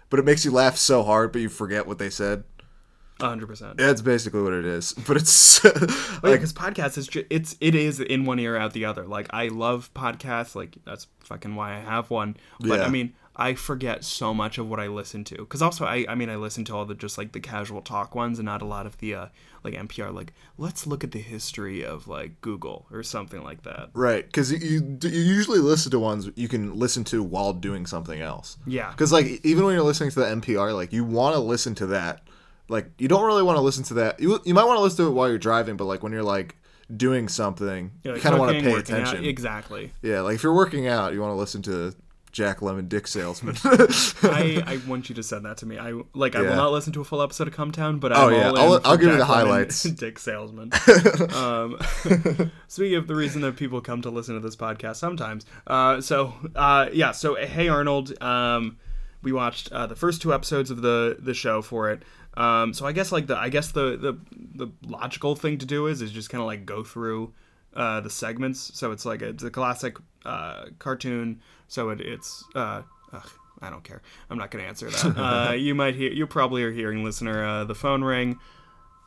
but 0.09 0.19
it 0.19 0.25
makes 0.25 0.45
you 0.45 0.51
laugh 0.51 0.77
so 0.77 1.01
hard, 1.03 1.31
but 1.31 1.41
you 1.41 1.49
forget 1.49 1.87
what 1.87 1.97
they 1.97 2.11
said. 2.11 2.43
Hundred 3.21 3.47
percent. 3.47 3.77
That's 3.77 4.01
basically 4.01 4.41
what 4.41 4.53
it 4.53 4.65
is. 4.65 4.93
But 5.07 5.17
it's 5.17 5.63
Like, 5.63 6.21
because 6.23 6.53
podcast 6.53 6.97
is 6.97 7.07
ju- 7.07 7.25
it's 7.29 7.55
it 7.59 7.75
is 7.75 7.99
in 7.99 8.25
one 8.25 8.39
ear 8.39 8.55
out 8.57 8.73
the 8.73 8.85
other. 8.85 9.05
Like 9.05 9.27
I 9.31 9.47
love 9.49 9.89
podcasts. 9.93 10.55
Like 10.55 10.77
that's 10.85 11.07
fucking 11.21 11.55
why 11.55 11.75
I 11.75 11.79
have 11.79 12.09
one. 12.09 12.38
But 12.59 12.79
Yeah. 12.79 12.85
I 12.85 12.89
mean, 12.89 13.13
I 13.35 13.53
forget 13.53 14.03
so 14.03 14.33
much 14.33 14.57
of 14.57 14.69
what 14.69 14.79
I 14.81 14.88
listen 14.88 15.23
to. 15.25 15.35
Because 15.38 15.61
also, 15.61 15.85
I 15.85 16.05
I 16.09 16.15
mean, 16.15 16.29
I 16.29 16.35
listen 16.35 16.65
to 16.65 16.75
all 16.75 16.85
the 16.85 16.95
just 16.95 17.17
like 17.17 17.31
the 17.31 17.39
casual 17.39 17.81
talk 17.81 18.15
ones 18.15 18.39
and 18.39 18.45
not 18.45 18.61
a 18.61 18.65
lot 18.65 18.85
of 18.85 18.97
the 18.99 19.15
uh 19.15 19.25
like 19.63 19.73
NPR. 19.73 20.13
Like 20.13 20.33
let's 20.57 20.85
look 20.88 21.03
at 21.03 21.11
the 21.11 21.19
history 21.19 21.83
of 21.83 22.07
like 22.07 22.39
Google 22.41 22.85
or 22.91 23.03
something 23.03 23.43
like 23.43 23.63
that. 23.63 23.89
right 23.93 24.25
because 24.25 24.51
you, 24.51 24.57
you 24.59 24.99
you 25.03 25.21
usually 25.21 25.59
listen 25.59 25.91
to 25.91 25.99
ones 25.99 26.29
you 26.35 26.47
can 26.47 26.77
listen 26.77 27.03
to 27.05 27.21
while 27.23 27.53
doing 27.53 27.85
something 27.85 28.21
else. 28.21 28.57
Yeah. 28.65 28.91
Because 28.91 29.11
like 29.11 29.39
even 29.45 29.63
when 29.65 29.73
you're 29.73 29.83
listening 29.83 30.11
to 30.11 30.19
the 30.19 30.25
NPR, 30.25 30.73
like 30.73 30.91
you 30.93 31.03
want 31.03 31.35
to 31.35 31.39
listen 31.41 31.75
to 31.75 31.88
that. 31.88 32.21
Like 32.69 32.91
you 32.97 33.07
don't 33.07 33.25
really 33.25 33.43
want 33.43 33.57
to 33.57 33.61
listen 33.61 33.83
to 33.85 33.93
that. 33.95 34.19
You 34.19 34.39
you 34.45 34.53
might 34.53 34.65
want 34.65 34.77
to 34.77 34.81
listen 34.83 35.05
to 35.05 35.11
it 35.11 35.13
while 35.13 35.27
you're 35.27 35.38
driving, 35.38 35.75
but 35.75 35.85
like 35.85 36.03
when 36.03 36.11
you're 36.13 36.23
like 36.23 36.55
doing 36.95 37.27
something, 37.27 37.91
Yeah, 38.03 38.15
you 38.15 38.21
kind 38.21 38.33
of 38.33 38.39
want 38.39 38.55
to 38.55 38.61
pay 38.63 38.71
working 38.71 38.95
out- 38.95 39.01
attention. 39.01 39.25
Exactly. 39.25 39.91
Yeah, 40.01 40.21
like 40.21 40.35
if 40.35 40.43
you're 40.43 40.53
working 40.55 40.88
out, 40.88 41.13
you 41.13 41.21
want 41.21 41.31
to 41.31 41.35
listen 41.35 41.61
to 41.63 41.93
Jack 42.31 42.59
Lemmon 42.59 42.88
Dick 42.88 43.07
Salesman. 43.07 43.55
I, 43.63 44.63
I 44.65 44.79
want 44.88 45.09
you 45.09 45.15
to 45.15 45.23
send 45.23 45.45
that 45.45 45.57
to 45.57 45.65
me. 45.65 45.79
I 45.79 45.93
like 46.13 46.35
I 46.35 46.41
Yeah. 46.43 46.49
will 46.49 46.55
not 46.57 46.71
listen 46.71 46.93
to 46.93 47.01
a 47.01 47.03
full 47.03 47.21
episode 47.23 47.47
of 47.47 47.55
Cum 47.55 47.71
Town, 47.71 47.97
but 47.97 48.11
Oh, 48.11 48.27
I'm 48.29 48.33
yeah. 48.33 48.51
I'll- 48.51 48.81
I'll 48.85 48.97
give 48.97 49.09
you 49.11 49.17
the 49.17 49.25
highlights. 49.25 49.81
Dick 50.03 50.19
salesman. 50.19 50.71
um, 51.33 51.77
speaking 52.67 52.95
of 52.97 53.07
the 53.07 53.15
reason 53.15 53.41
that 53.41 53.55
people 53.55 53.81
come 53.81 54.01
to 54.03 54.09
listen 54.09 54.35
to 54.35 54.41
this 54.41 54.55
podcast 54.55 54.97
sometimes. 54.97 55.45
Uh, 55.67 56.01
so 56.01 56.33
uh, 56.55 56.89
yeah, 56.93 57.11
so 57.11 57.35
Hey 57.35 57.67
Arnold. 57.67 58.21
Um, 58.21 58.77
we 59.21 59.31
watched 59.33 59.71
uh, 59.71 59.85
the 59.85 59.95
first 59.97 60.21
two 60.21 60.33
episodes 60.33 60.71
of 60.71 60.81
the 60.81 61.17
the 61.19 61.33
show 61.33 61.61
for 61.61 61.89
it. 61.91 62.03
Um, 62.39 62.74
so 62.74 62.86
I 62.86 62.93
guess 62.93 63.12
like 63.12 63.27
the 63.27 63.38
I 63.38 63.50
guess 63.50 63.72
the 63.72 63.98
the 63.98 64.17
the 64.55 64.72
logical 64.88 65.36
thing 65.36 65.58
to 65.58 65.65
do 65.65 65.88
is 65.88 66.01
is 66.01 66.12
just 66.12 66.29
kind 66.29 66.41
of 66.41 66.48
like 66.48 66.65
go 66.65 66.84
through 66.84 67.34
uh, 67.75 68.00
the 68.00 68.10
segments. 68.10 68.72
So 68.74 68.91
it's 68.91 69.05
like 69.05 69.22
a, 69.22 69.29
it's 69.29 69.43
a 69.43 69.51
classic 69.51 69.98
uh, 70.25 70.65
cartoon. 70.79 71.41
So 71.67 71.89
it, 71.89 72.01
it's 72.01 72.43
uh, 72.55 72.84
ugh, 73.12 73.29
I 73.62 73.69
don't 73.69 73.84
care. 73.84 74.01
I'm 74.29 74.38
not 74.38 74.51
gonna 74.51 74.63
answer 74.63 74.89
that. 74.89 75.17
Uh, 75.17 75.53
you 75.53 75.75
might 75.75 75.96
hear 75.96 76.12
you 76.12 76.25
probably 76.25 76.63
are 76.63 76.72
hearing 76.72 77.03
listener 77.03 77.46
uh, 77.46 77.63
the 77.65 77.75
phone 77.75 78.03
ring. 78.03 78.39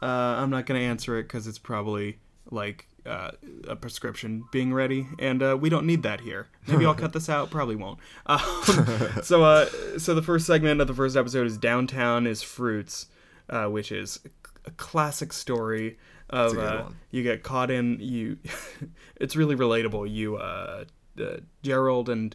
Uh, 0.02 0.06
I'm 0.06 0.50
not 0.50 0.66
gonna 0.66 0.80
answer 0.80 1.18
it 1.18 1.22
because 1.24 1.46
it's 1.46 1.58
probably 1.58 2.18
like 2.50 2.86
uh, 3.06 3.32
a 3.68 3.76
prescription 3.76 4.44
being 4.52 4.72
ready, 4.72 5.06
and 5.18 5.42
uh, 5.42 5.56
we 5.58 5.68
don't 5.68 5.86
need 5.86 6.02
that 6.02 6.20
here. 6.20 6.48
Maybe 6.68 6.86
I'll 6.86 6.94
cut 6.94 7.12
this 7.12 7.28
out. 7.28 7.50
Probably 7.50 7.76
won't. 7.76 7.98
Um, 8.26 9.22
so, 9.22 9.42
uh, 9.42 9.66
so 9.98 10.14
the 10.14 10.22
first 10.22 10.46
segment 10.46 10.80
of 10.80 10.86
the 10.86 10.94
first 10.94 11.16
episode 11.16 11.46
is 11.46 11.58
downtown 11.58 12.26
is 12.26 12.42
fruits, 12.42 13.06
uh, 13.48 13.66
which 13.66 13.92
is 13.92 14.20
a 14.64 14.70
classic 14.72 15.32
story 15.32 15.98
of 16.30 16.52
a 16.52 16.54
good 16.54 16.64
uh, 16.64 16.82
one. 16.84 16.96
you 17.10 17.22
get 17.22 17.42
caught 17.42 17.70
in 17.70 17.98
you. 18.00 18.38
it's 19.16 19.36
really 19.36 19.56
relatable. 19.56 20.10
You 20.10 20.36
uh, 20.36 20.84
uh, 21.20 21.36
Gerald 21.62 22.08
and 22.08 22.34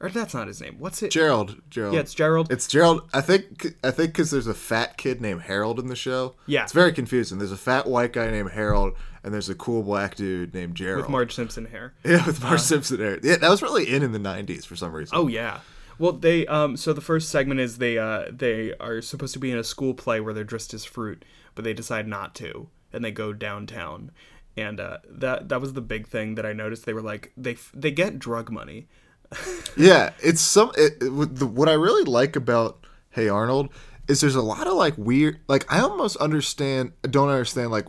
or 0.00 0.08
that's 0.08 0.34
not 0.34 0.48
his 0.48 0.60
name. 0.60 0.76
What's 0.78 1.02
it? 1.02 1.10
Gerald, 1.10 1.62
Gerald. 1.70 1.94
yeah, 1.94 2.00
it's 2.00 2.14
Gerald. 2.14 2.50
It's 2.50 2.66
Gerald. 2.66 3.08
I 3.14 3.20
think 3.20 3.76
I 3.82 3.90
think 3.90 4.12
because 4.12 4.30
there's 4.30 4.46
a 4.46 4.54
fat 4.54 4.96
kid 4.96 5.20
named 5.20 5.42
Harold 5.42 5.78
in 5.78 5.86
the 5.86 5.96
show. 5.96 6.34
Yeah. 6.46 6.64
it's 6.64 6.72
very 6.72 6.92
confusing. 6.92 7.38
There's 7.38 7.52
a 7.52 7.56
fat 7.56 7.86
white 7.86 8.12
guy 8.12 8.30
named 8.30 8.50
Harold, 8.50 8.94
and 9.22 9.32
there's 9.32 9.48
a 9.48 9.54
cool 9.54 9.82
black 9.82 10.16
dude 10.16 10.52
named 10.52 10.74
Gerald. 10.74 11.02
with 11.02 11.10
Marge 11.10 11.34
Simpson 11.34 11.66
hair. 11.66 11.94
yeah, 12.04 12.26
with 12.26 12.42
Marge 12.42 12.60
Simpson 12.60 12.98
hair. 12.98 13.18
Yeah, 13.22 13.36
that 13.36 13.48
was 13.48 13.62
really 13.62 13.88
in 13.88 14.02
in 14.02 14.12
the 14.12 14.18
'90s 14.18 14.66
for 14.66 14.76
some 14.76 14.92
reason. 14.92 15.16
Oh 15.16 15.28
yeah. 15.28 15.60
Well, 15.98 16.12
they 16.12 16.46
um 16.46 16.76
so 16.76 16.92
the 16.92 17.00
first 17.00 17.28
segment 17.28 17.60
is 17.60 17.78
they 17.78 17.98
uh 17.98 18.26
they 18.30 18.74
are 18.80 19.00
supposed 19.00 19.32
to 19.34 19.38
be 19.38 19.50
in 19.50 19.58
a 19.58 19.64
school 19.64 19.94
play 19.94 20.20
where 20.20 20.34
they're 20.34 20.44
dressed 20.44 20.74
as 20.74 20.84
fruit, 20.84 21.24
but 21.54 21.64
they 21.64 21.72
decide 21.74 22.08
not 22.08 22.34
to, 22.36 22.68
and 22.92 23.04
they 23.04 23.10
go 23.12 23.32
downtown. 23.32 24.10
And 24.56 24.78
uh, 24.78 24.98
that 25.08 25.48
that 25.48 25.60
was 25.60 25.72
the 25.72 25.80
big 25.80 26.06
thing 26.06 26.36
that 26.36 26.46
I 26.46 26.52
noticed. 26.52 26.86
They 26.86 26.92
were 26.92 27.02
like 27.02 27.32
they 27.36 27.56
they 27.74 27.90
get 27.90 28.18
drug 28.18 28.50
money. 28.50 28.88
Yeah, 29.76 30.12
it's 30.22 30.40
some. 30.40 30.70
It, 30.78 30.94
it- 31.02 31.34
the, 31.36 31.46
what 31.46 31.68
I 31.68 31.72
really 31.72 32.04
like 32.04 32.36
about 32.36 32.86
Hey 33.10 33.28
Arnold 33.28 33.70
is 34.06 34.20
there's 34.20 34.36
a 34.36 34.42
lot 34.42 34.68
of 34.68 34.74
like 34.74 34.94
weird. 34.96 35.40
Like 35.48 35.70
I 35.72 35.80
almost 35.80 36.16
understand. 36.18 36.92
Don't 37.02 37.28
understand 37.28 37.72
like 37.72 37.86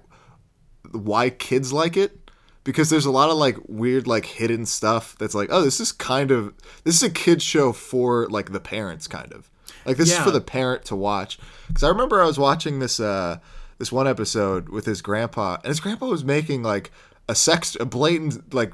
why 0.91 1.29
kids 1.29 1.71
like 1.73 1.97
it 1.97 2.24
because 2.65 2.89
there's 2.89 3.05
a 3.05 3.11
lot 3.11 3.29
of 3.29 3.37
like 3.37 3.57
weird 3.67 4.07
like 4.07 4.25
hidden 4.25 4.65
stuff 4.65 5.15
that's 5.17 5.33
like 5.33 5.47
oh 5.51 5.61
this 5.61 5.79
is 5.79 5.93
kind 5.93 6.31
of 6.31 6.53
this 6.83 6.95
is 6.95 7.03
a 7.03 7.09
kids 7.09 7.43
show 7.43 7.71
for 7.71 8.27
like 8.27 8.51
the 8.51 8.59
parents 8.59 9.07
kind 9.07 9.31
of. 9.31 9.49
Like 9.85 9.97
this 9.97 10.11
is 10.11 10.17
for 10.17 10.31
the 10.31 10.41
parent 10.41 10.83
to 10.85 10.95
watch. 10.95 11.37
Because 11.67 11.83
I 11.83 11.89
remember 11.89 12.21
I 12.21 12.25
was 12.25 12.39
watching 12.39 12.79
this 12.79 12.99
uh 12.99 13.37
this 13.77 13.91
one 13.91 14.07
episode 14.07 14.69
with 14.69 14.85
his 14.85 15.01
grandpa 15.01 15.55
and 15.55 15.67
his 15.67 15.79
grandpa 15.79 16.07
was 16.07 16.25
making 16.25 16.63
like 16.63 16.91
a 17.29 17.35
sex 17.35 17.77
a 17.79 17.85
blatant 17.85 18.53
like 18.53 18.73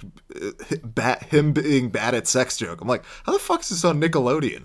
bat 0.84 1.24
him 1.24 1.54
being 1.54 1.90
bad 1.90 2.16
at 2.16 2.28
sex 2.28 2.58
joke. 2.58 2.82
I'm 2.82 2.88
like 2.88 3.04
how 3.26 3.34
the 3.34 3.40
fuck 3.40 3.62
is 3.62 3.70
this 3.70 3.86
on 3.86 4.02
Nickelodeon? 4.02 4.64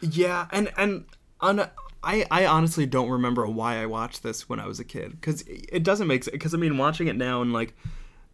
Yeah, 0.00 0.46
and 0.52 0.72
and 0.76 1.04
on 1.40 1.68
I 2.04 2.26
I 2.30 2.46
honestly 2.46 2.86
don't 2.86 3.08
remember 3.08 3.46
why 3.46 3.82
I 3.82 3.86
watched 3.86 4.22
this 4.22 4.48
when 4.48 4.60
I 4.60 4.66
was 4.66 4.80
a 4.80 4.84
kid 4.84 5.12
because 5.12 5.42
it 5.46 5.82
doesn't 5.82 6.06
make 6.06 6.24
sense. 6.24 6.32
Because 6.32 6.54
I 6.54 6.58
mean, 6.58 6.78
watching 6.78 7.06
it 7.06 7.16
now 7.16 7.42
and 7.42 7.52
like, 7.52 7.74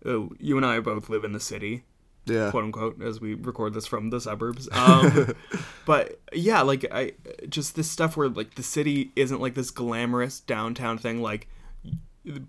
oh, 0.04 0.30
you 0.38 0.56
and 0.56 0.66
I 0.66 0.80
both 0.80 1.08
live 1.08 1.24
in 1.24 1.32
the 1.32 1.40
city. 1.40 1.84
yeah 2.26 2.50
quote 2.50 2.64
unquote 2.64 3.02
as 3.02 3.20
we 3.20 3.34
record 3.34 3.74
this 3.74 3.86
from 3.86 4.10
the 4.10 4.20
suburbs 4.20 4.68
um, 4.72 5.34
but 5.86 6.20
yeah 6.32 6.60
like 6.60 6.84
i 6.92 7.12
just 7.48 7.74
this 7.74 7.90
stuff 7.90 8.16
where 8.16 8.28
like 8.28 8.54
the 8.54 8.62
city 8.62 9.10
isn't 9.16 9.40
like 9.40 9.54
this 9.54 9.70
glamorous 9.70 10.40
downtown 10.40 10.98
thing 10.98 11.22
like 11.22 11.48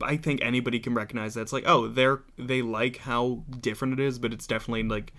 i 0.02 0.18
think 0.18 0.44
anybody 0.44 0.80
can 0.80 0.94
recognize 0.94 1.34
that 1.36 1.42
it's 1.42 1.54
like 1.54 1.64
oh 1.66 1.88
they're 1.88 2.22
they 2.38 2.62
like 2.62 2.98
how 2.98 3.44
different 3.62 3.94
it 3.98 4.02
is 4.02 4.20
but 4.20 4.34
it's 4.34 4.46
definitely 4.48 4.84
like 4.84 5.14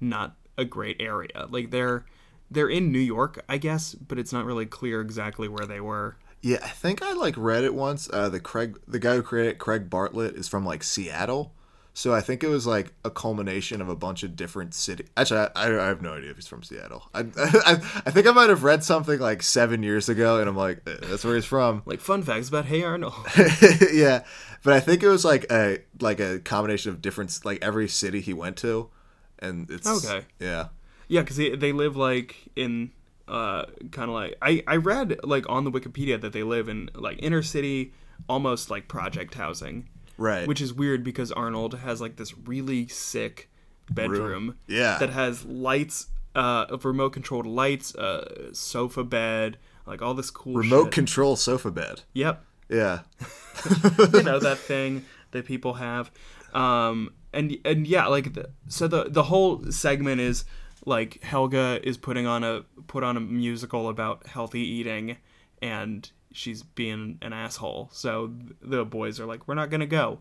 not 0.00 0.36
a 0.56 0.64
great 0.64 0.96
area 0.98 1.46
like 1.50 1.70
they're 1.70 2.06
they're 2.50 2.70
in 2.70 2.90
new 2.90 2.98
york 2.98 3.44
i 3.50 3.58
guess 3.58 3.94
but 3.94 4.18
it's 4.18 4.32
not 4.32 4.46
really 4.46 4.64
clear 4.64 5.02
exactly 5.02 5.46
where 5.48 5.66
they 5.66 5.80
were 5.80 6.16
Yeah, 6.42 6.58
I 6.62 6.68
think 6.68 7.02
I 7.02 7.12
like 7.14 7.34
read 7.36 7.64
it 7.64 7.74
once. 7.74 8.08
Uh, 8.12 8.28
the 8.28 8.38
Craig, 8.38 8.78
the 8.86 9.00
guy 9.00 9.16
who 9.16 9.22
created 9.22 9.52
it, 9.52 9.58
Craig 9.58 9.90
Bartlett, 9.90 10.36
is 10.36 10.46
from 10.46 10.64
like 10.64 10.84
Seattle. 10.84 11.54
So 11.96 12.12
I 12.12 12.20
think 12.20 12.44
it 12.44 12.48
was 12.48 12.66
like 12.66 12.92
a 13.06 13.10
culmination 13.10 13.80
of 13.80 13.88
a 13.88 13.96
bunch 13.96 14.22
of 14.22 14.36
different 14.36 14.74
city. 14.74 15.06
Actually, 15.16 15.48
I, 15.56 15.82
I 15.82 15.86
have 15.86 16.02
no 16.02 16.12
idea 16.12 16.28
if 16.28 16.36
he's 16.36 16.46
from 16.46 16.62
Seattle. 16.62 17.08
I, 17.14 17.20
I, 17.38 18.02
I 18.04 18.10
think 18.10 18.26
I 18.26 18.32
might 18.32 18.50
have 18.50 18.64
read 18.64 18.84
something 18.84 19.18
like 19.18 19.42
seven 19.42 19.82
years 19.82 20.10
ago, 20.10 20.38
and 20.38 20.46
I'm 20.46 20.58
like, 20.58 20.82
eh, 20.86 20.96
that's 21.04 21.24
where 21.24 21.34
he's 21.36 21.46
from. 21.46 21.80
like 21.86 22.00
fun 22.00 22.22
facts 22.22 22.50
about 22.50 22.66
hey 22.66 22.82
arnold 22.82 23.14
yeah, 23.94 24.24
but 24.62 24.74
I 24.74 24.80
think 24.80 25.02
it 25.02 25.08
was 25.08 25.24
like 25.24 25.50
a 25.50 25.78
like 25.98 26.20
a 26.20 26.38
combination 26.40 26.90
of 26.90 27.00
different 27.00 27.40
like 27.46 27.64
every 27.64 27.88
city 27.88 28.20
he 28.20 28.34
went 28.34 28.58
to, 28.58 28.90
and 29.38 29.70
it's 29.70 29.88
Okay. 30.04 30.26
Yeah, 30.38 30.68
Yeah, 31.08 31.22
because 31.22 31.38
they, 31.38 31.56
they 31.56 31.72
live 31.72 31.96
like 31.96 32.36
in 32.56 32.90
uh 33.26 33.64
kind 33.90 34.10
of 34.10 34.14
like 34.14 34.36
I 34.42 34.62
I 34.66 34.76
read 34.76 35.18
like 35.24 35.48
on 35.48 35.64
the 35.64 35.70
Wikipedia 35.70 36.20
that 36.20 36.34
they 36.34 36.42
live 36.42 36.68
in 36.68 36.90
like 36.94 37.18
inner 37.22 37.42
city, 37.42 37.94
almost 38.28 38.68
like 38.68 38.86
project 38.86 39.32
housing, 39.32 39.88
right. 40.16 40.46
which 40.46 40.60
is 40.60 40.72
weird 40.74 41.02
because 41.04 41.30
Arnold 41.32 41.78
has 41.80 42.00
like 42.00 42.16
this 42.16 42.36
really 42.38 42.88
sick 42.88 43.50
bedroom, 43.90 44.56
Yeah. 44.66 44.98
that 44.98 45.10
has 45.10 45.44
lights, 45.44 46.08
uh, 46.34 46.66
remote 46.82 47.10
controlled 47.12 47.46
lights, 47.46 47.94
uh, 47.94 48.52
sofa 48.52 49.04
bed, 49.04 49.58
like 49.86 50.02
all 50.02 50.14
this 50.14 50.30
cool 50.30 50.54
remote 50.54 50.84
shit. 50.86 50.92
control 50.92 51.36
sofa 51.36 51.70
bed. 51.70 52.02
yep, 52.12 52.44
Yeah, 52.68 53.00
you 54.12 54.22
know 54.22 54.38
that 54.48 54.58
thing 54.58 55.04
that 55.32 55.44
people 55.44 55.74
have 55.74 56.10
um 56.54 57.10
and 57.32 57.56
and 57.64 57.86
yeah 57.86 58.06
like 58.06 58.32
the, 58.34 58.48
so 58.68 58.86
the 58.88 59.04
the 59.10 59.24
whole 59.24 59.62
segment 59.70 60.20
is 60.20 60.44
like 60.86 61.22
helga 61.22 61.80
is 61.82 61.96
putting 61.96 62.26
on 62.26 62.42
a 62.44 62.62
put 62.86 63.02
on 63.04 63.16
a 63.16 63.20
musical 63.20 63.88
about 63.88 64.26
healthy 64.28 64.60
eating 64.60 65.16
and 65.60 66.10
she's 66.36 66.62
being 66.62 67.18
an 67.22 67.32
asshole. 67.32 67.88
So 67.92 68.32
the 68.60 68.84
boys 68.84 69.18
are 69.20 69.26
like 69.26 69.48
we're 69.48 69.54
not 69.54 69.70
gonna 69.70 69.86
go. 69.86 70.20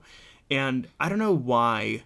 And 0.50 0.88
i 1.00 1.10
don't 1.10 1.20
know 1.20 1.34
why 1.34 2.04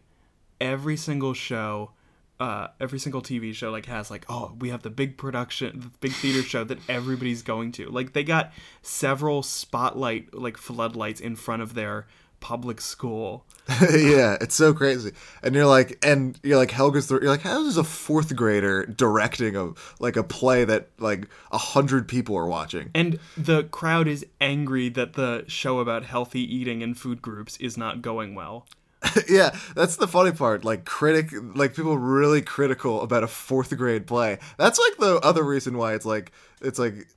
every 0.61 0.95
single 0.97 1.33
show 1.33 1.91
uh, 2.39 2.69
every 2.79 2.99
single 2.99 3.21
TV 3.21 3.53
show 3.53 3.69
like 3.69 3.85
has 3.87 4.09
like 4.09 4.23
oh 4.29 4.53
we 4.59 4.69
have 4.69 4.81
the 4.81 4.89
big 4.89 5.17
production 5.17 5.81
the 5.81 5.91
big 5.99 6.13
theater 6.13 6.41
show 6.41 6.63
that 6.63 6.77
everybody's 6.87 7.41
going 7.41 7.73
to. 7.73 7.89
Like 7.89 8.13
they 8.13 8.23
got 8.23 8.53
several 8.81 9.43
spotlight 9.43 10.33
like 10.33 10.55
floodlights 10.55 11.19
in 11.19 11.35
front 11.35 11.61
of 11.61 11.73
their 11.73 12.07
public 12.39 12.81
school 12.81 13.45
yeah, 13.93 14.35
it's 14.41 14.55
so 14.55 14.73
crazy. 14.73 15.11
And 15.43 15.53
you're 15.53 15.67
like, 15.67 16.03
and 16.03 16.39
you're 16.41 16.57
like, 16.57 16.71
Helga's. 16.71 17.07
The, 17.07 17.15
you're 17.15 17.29
like, 17.29 17.41
how 17.41 17.65
is 17.65 17.77
a 17.77 17.83
fourth 17.83 18.35
grader 18.35 18.85
directing 18.85 19.55
a 19.55 19.73
like 19.99 20.15
a 20.15 20.23
play 20.23 20.65
that 20.65 20.89
like 20.97 21.27
a 21.51 21.57
hundred 21.57 22.07
people 22.07 22.35
are 22.35 22.47
watching? 22.47 22.89
and 22.95 23.19
the 23.37 23.63
crowd 23.65 24.07
is 24.07 24.25
angry 24.41 24.89
that 24.89 25.13
the 25.13 25.43
show 25.47 25.79
about 25.79 26.03
healthy 26.03 26.41
eating 26.41 26.81
and 26.81 26.97
food 26.97 27.21
groups 27.21 27.57
is 27.57 27.77
not 27.77 28.01
going 28.01 28.33
well 28.33 28.65
yeah, 29.29 29.55
that's 29.75 29.95
the 29.95 30.09
funny 30.09 30.33
part. 30.33 30.65
Like 30.65 30.83
critic, 30.83 31.31
like 31.55 31.73
people 31.73 31.97
really 31.97 32.41
critical 32.41 33.01
about 33.01 33.23
a 33.23 33.27
fourth 33.27 33.75
grade 33.77 34.05
play. 34.05 34.39
That's 34.57 34.77
like 34.77 34.97
the 34.97 35.19
other 35.23 35.43
reason 35.43 35.77
why 35.77 35.93
it's 35.93 36.05
like 36.05 36.33
it's 36.61 36.77
like 36.77 37.07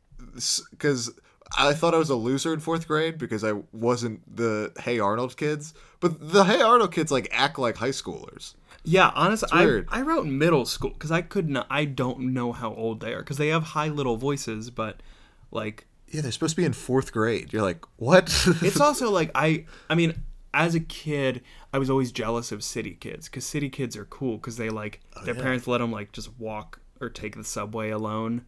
because 0.70 1.10
I 1.56 1.74
thought 1.74 1.94
I 1.94 1.98
was 1.98 2.10
a 2.10 2.16
loser 2.16 2.52
in 2.52 2.60
fourth 2.60 2.86
grade 2.88 3.18
because 3.18 3.44
I 3.44 3.52
wasn't 3.72 4.36
the 4.36 4.72
Hey 4.80 4.98
Arnold 4.98 5.36
kids. 5.36 5.74
But 6.00 6.32
the 6.32 6.44
Hey 6.44 6.60
Arnold 6.60 6.92
kids 6.92 7.10
like 7.10 7.28
act 7.32 7.58
like 7.58 7.76
high 7.76 7.90
schoolers. 7.90 8.54
Yeah, 8.84 9.12
honestly, 9.14 9.48
I. 9.52 9.82
I 9.88 10.02
wrote 10.02 10.26
middle 10.26 10.64
school 10.64 10.90
because 10.90 11.12
I 11.12 11.22
could 11.22 11.48
not. 11.48 11.66
I 11.70 11.84
don't 11.84 12.32
know 12.32 12.52
how 12.52 12.74
old 12.74 13.00
they 13.00 13.12
are 13.12 13.20
because 13.20 13.36
they 13.36 13.48
have 13.48 13.62
high 13.62 13.88
little 13.88 14.16
voices, 14.16 14.70
but 14.70 15.00
like 15.50 15.86
Yeah, 16.08 16.20
they're 16.20 16.32
supposed 16.32 16.56
to 16.56 16.60
be 16.60 16.64
in 16.64 16.72
fourth 16.72 17.12
grade. 17.12 17.52
You're 17.52 17.62
like, 17.62 17.84
what? 17.96 18.24
it's 18.62 18.80
also 18.80 19.10
like 19.10 19.30
I. 19.34 19.66
I 19.88 19.94
mean, 19.94 20.22
as 20.54 20.74
a 20.74 20.80
kid, 20.80 21.42
I 21.72 21.78
was 21.78 21.90
always 21.90 22.12
jealous 22.12 22.52
of 22.52 22.64
city 22.64 22.94
kids 22.94 23.28
because 23.28 23.46
city 23.46 23.70
kids 23.70 23.96
are 23.96 24.04
cool 24.04 24.36
because 24.36 24.56
they 24.56 24.68
like 24.68 25.00
oh, 25.16 25.24
their 25.24 25.34
parents 25.34 25.66
let 25.66 25.78
them 25.78 25.92
like 25.92 26.12
just 26.12 26.38
walk 26.38 26.80
or 27.00 27.08
take 27.08 27.36
the 27.36 27.44
subway 27.44 27.90
alone. 27.90 28.44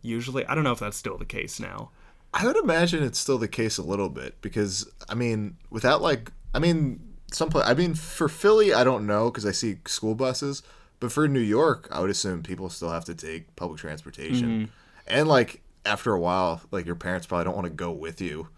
Usually, 0.00 0.46
I 0.46 0.54
don't 0.54 0.64
know 0.64 0.72
if 0.72 0.78
that's 0.78 0.96
still 0.96 1.18
the 1.18 1.24
case 1.24 1.58
now. 1.58 1.90
I 2.38 2.44
would 2.44 2.56
imagine 2.56 3.02
it's 3.02 3.18
still 3.18 3.38
the 3.38 3.48
case 3.48 3.78
a 3.78 3.82
little 3.82 4.10
bit 4.10 4.40
because 4.42 4.86
I 5.08 5.14
mean, 5.14 5.56
without 5.70 6.02
like, 6.02 6.30
I 6.52 6.58
mean, 6.58 7.00
some 7.32 7.48
pla 7.48 7.62
I 7.62 7.72
mean, 7.72 7.94
for 7.94 8.28
Philly, 8.28 8.74
I 8.74 8.84
don't 8.84 9.06
know 9.06 9.30
because 9.30 9.46
I 9.46 9.52
see 9.52 9.78
school 9.86 10.14
buses, 10.14 10.62
but 11.00 11.10
for 11.10 11.26
New 11.28 11.40
York, 11.40 11.88
I 11.90 12.00
would 12.00 12.10
assume 12.10 12.42
people 12.42 12.68
still 12.68 12.90
have 12.90 13.06
to 13.06 13.14
take 13.14 13.56
public 13.56 13.80
transportation, 13.80 14.70
and 15.06 15.28
like 15.28 15.62
after 15.86 16.12
a 16.12 16.20
while, 16.20 16.60
like 16.70 16.84
your 16.84 16.94
parents 16.94 17.26
probably 17.26 17.44
don't 17.44 17.54
want 17.54 17.66
to 17.66 17.72
go 17.72 17.90
with 17.90 18.20
you 18.20 18.48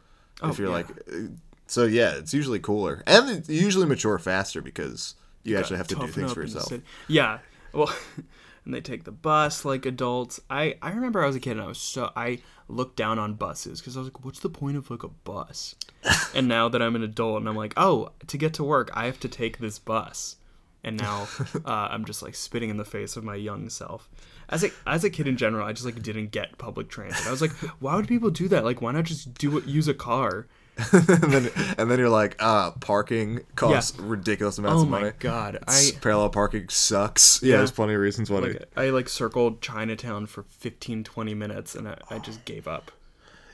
if 0.42 0.58
you're 0.58 0.68
yeah. 0.68 0.74
like, 0.74 0.90
uh, 0.90 1.28
so 1.66 1.84
yeah, 1.84 2.16
it's 2.16 2.34
usually 2.34 2.58
cooler 2.58 3.02
and 3.06 3.48
usually 3.48 3.86
mature 3.86 4.18
faster 4.18 4.60
because 4.60 5.14
you 5.44 5.56
actually 5.56 5.76
have 5.76 5.88
to 5.88 5.94
do 5.94 6.06
things 6.08 6.32
for 6.32 6.42
yourself. 6.42 6.72
Yeah. 7.06 7.38
Well, 7.72 7.94
and 8.68 8.74
they 8.74 8.82
take 8.82 9.04
the 9.04 9.10
bus 9.10 9.64
like 9.64 9.86
adults. 9.86 10.40
I 10.50 10.76
I 10.82 10.90
remember 10.90 11.22
I 11.22 11.26
was 11.26 11.34
a 11.34 11.40
kid 11.40 11.52
and 11.52 11.62
I 11.62 11.66
was 11.66 11.78
so 11.78 12.12
I 12.14 12.40
looked 12.68 12.96
down 12.96 13.18
on 13.18 13.32
buses 13.32 13.80
because 13.80 13.96
I 13.96 14.00
was 14.00 14.08
like, 14.08 14.22
what's 14.26 14.40
the 14.40 14.50
point 14.50 14.76
of 14.76 14.90
like 14.90 15.02
a 15.04 15.08
bus? 15.08 15.74
and 16.34 16.46
now 16.46 16.68
that 16.68 16.82
I'm 16.82 16.94
an 16.94 17.02
adult 17.02 17.38
and 17.38 17.48
I'm 17.48 17.56
like, 17.56 17.72
oh, 17.78 18.10
to 18.26 18.36
get 18.36 18.52
to 18.54 18.64
work, 18.64 18.90
I 18.92 19.06
have 19.06 19.18
to 19.20 19.28
take 19.28 19.56
this 19.56 19.78
bus. 19.78 20.36
And 20.84 20.98
now 20.98 21.28
uh, 21.64 21.88
I'm 21.90 22.04
just 22.04 22.22
like 22.22 22.34
spitting 22.34 22.68
in 22.68 22.76
the 22.76 22.84
face 22.84 23.16
of 23.16 23.24
my 23.24 23.36
young 23.36 23.70
self. 23.70 24.10
As 24.50 24.62
a 24.62 24.70
as 24.86 25.02
a 25.02 25.08
kid 25.08 25.26
in 25.26 25.38
general, 25.38 25.66
I 25.66 25.72
just 25.72 25.86
like 25.86 26.02
didn't 26.02 26.30
get 26.30 26.58
public 26.58 26.90
transit. 26.90 27.26
I 27.26 27.30
was 27.30 27.40
like, 27.40 27.52
why 27.80 27.96
would 27.96 28.06
people 28.06 28.28
do 28.28 28.48
that? 28.48 28.64
Like, 28.64 28.82
why 28.82 28.92
not 28.92 29.04
just 29.04 29.32
do 29.32 29.56
it? 29.56 29.64
Use 29.64 29.88
a 29.88 29.94
car? 29.94 30.46
and 30.92 31.32
then 31.32 31.50
and 31.76 31.90
then 31.90 31.98
you're 31.98 32.08
like, 32.08 32.36
ah, 32.40 32.72
parking 32.80 33.40
costs 33.56 33.98
ridiculous 33.98 34.58
amounts 34.58 34.80
Oh 34.80 34.82
of 34.84 34.88
money. 34.88 35.06
Oh 35.06 35.08
my 35.08 35.14
god, 35.18 35.58
I 35.66 35.90
parallel 36.00 36.30
parking 36.30 36.68
sucks. 36.68 37.40
Yeah, 37.42 37.52
Yeah. 37.52 37.56
there's 37.58 37.72
plenty 37.72 37.94
of 37.94 38.00
reasons 38.00 38.30
why. 38.30 38.38
like 38.40 38.64
I 38.76 38.90
like 38.90 39.08
circled 39.08 39.60
Chinatown 39.60 40.26
for 40.26 40.44
15 40.44 41.04
20 41.04 41.34
minutes 41.34 41.74
and 41.74 41.88
I, 41.88 41.98
I 42.10 42.18
just 42.20 42.44
gave 42.44 42.68
up. 42.68 42.92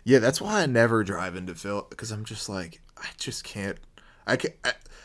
Yeah, 0.04 0.18
that's 0.18 0.40
why 0.40 0.62
I 0.62 0.66
never 0.66 1.02
drive 1.02 1.34
into 1.34 1.54
Phil 1.54 1.86
because 1.88 2.10
I'm 2.10 2.24
just 2.24 2.48
like 2.48 2.80
I 2.98 3.08
just 3.18 3.42
can't. 3.44 3.78
I 4.26 4.36
can't. 4.36 4.54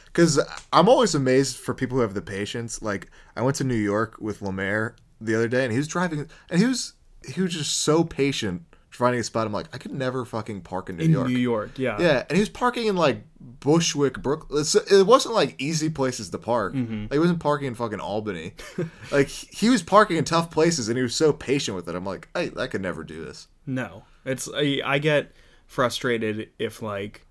because 0.05 0.39
I'm 0.73 0.89
always 0.89 1.15
amazed 1.15 1.58
for 1.58 1.73
people 1.73 1.97
who 1.97 2.01
have 2.01 2.13
the 2.13 2.21
patience. 2.21 2.82
Like 2.82 3.10
I 3.36 3.41
went 3.41 3.55
to 3.58 3.63
New 3.63 3.75
York 3.75 4.17
with 4.19 4.41
Lemaire 4.41 4.95
the 5.21 5.36
other 5.36 5.47
day, 5.47 5.63
and 5.63 5.71
he 5.71 5.77
was 5.77 5.88
driving, 5.88 6.27
and 6.49 6.60
he 6.60 6.65
was 6.65 6.93
he 7.27 7.41
was 7.41 7.53
just 7.53 7.77
so 7.77 8.03
patient 8.03 8.63
finding 8.99 9.21
a 9.21 9.23
spot. 9.23 9.47
I'm 9.47 9.53
like, 9.53 9.67
I 9.73 9.77
could 9.77 9.93
never 9.93 10.25
fucking 10.25 10.62
park 10.62 10.89
in 10.89 10.97
New 10.97 11.05
In 11.05 11.12
York. 11.12 11.27
New 11.29 11.38
York, 11.38 11.79
yeah. 11.79 11.99
Yeah, 11.99 12.23
and 12.29 12.35
he 12.35 12.39
was 12.41 12.49
parking 12.49 12.88
in 12.88 12.95
like 12.95 13.23
Bushwick, 13.39 14.21
Brooklyn. 14.21 14.65
It 14.91 15.07
wasn't 15.07 15.33
like 15.33 15.55
easy 15.59 15.89
places 15.89 16.29
to 16.29 16.38
park. 16.38 16.73
Mm-hmm. 16.73 17.03
Like 17.03 17.13
he 17.13 17.19
wasn't 17.19 17.39
parking 17.39 17.67
in 17.69 17.75
fucking 17.75 17.99
Albany. 17.99 18.53
like 19.12 19.29
he 19.29 19.69
was 19.69 19.81
parking 19.81 20.17
in 20.17 20.25
tough 20.25 20.51
places, 20.51 20.89
and 20.89 20.97
he 20.97 21.01
was 21.01 21.15
so 21.15 21.33
patient 21.33 21.75
with 21.75 21.88
it. 21.88 21.95
I'm 21.95 22.05
like, 22.05 22.27
I 22.35 22.51
I 22.57 22.67
could 22.67 22.81
never 22.81 23.03
do 23.03 23.23
this. 23.23 23.47
No. 23.65 24.03
It's 24.25 24.49
I, 24.53 24.81
I 24.85 24.99
get 24.99 25.31
frustrated 25.65 26.49
if 26.59 26.81
like 26.81 27.25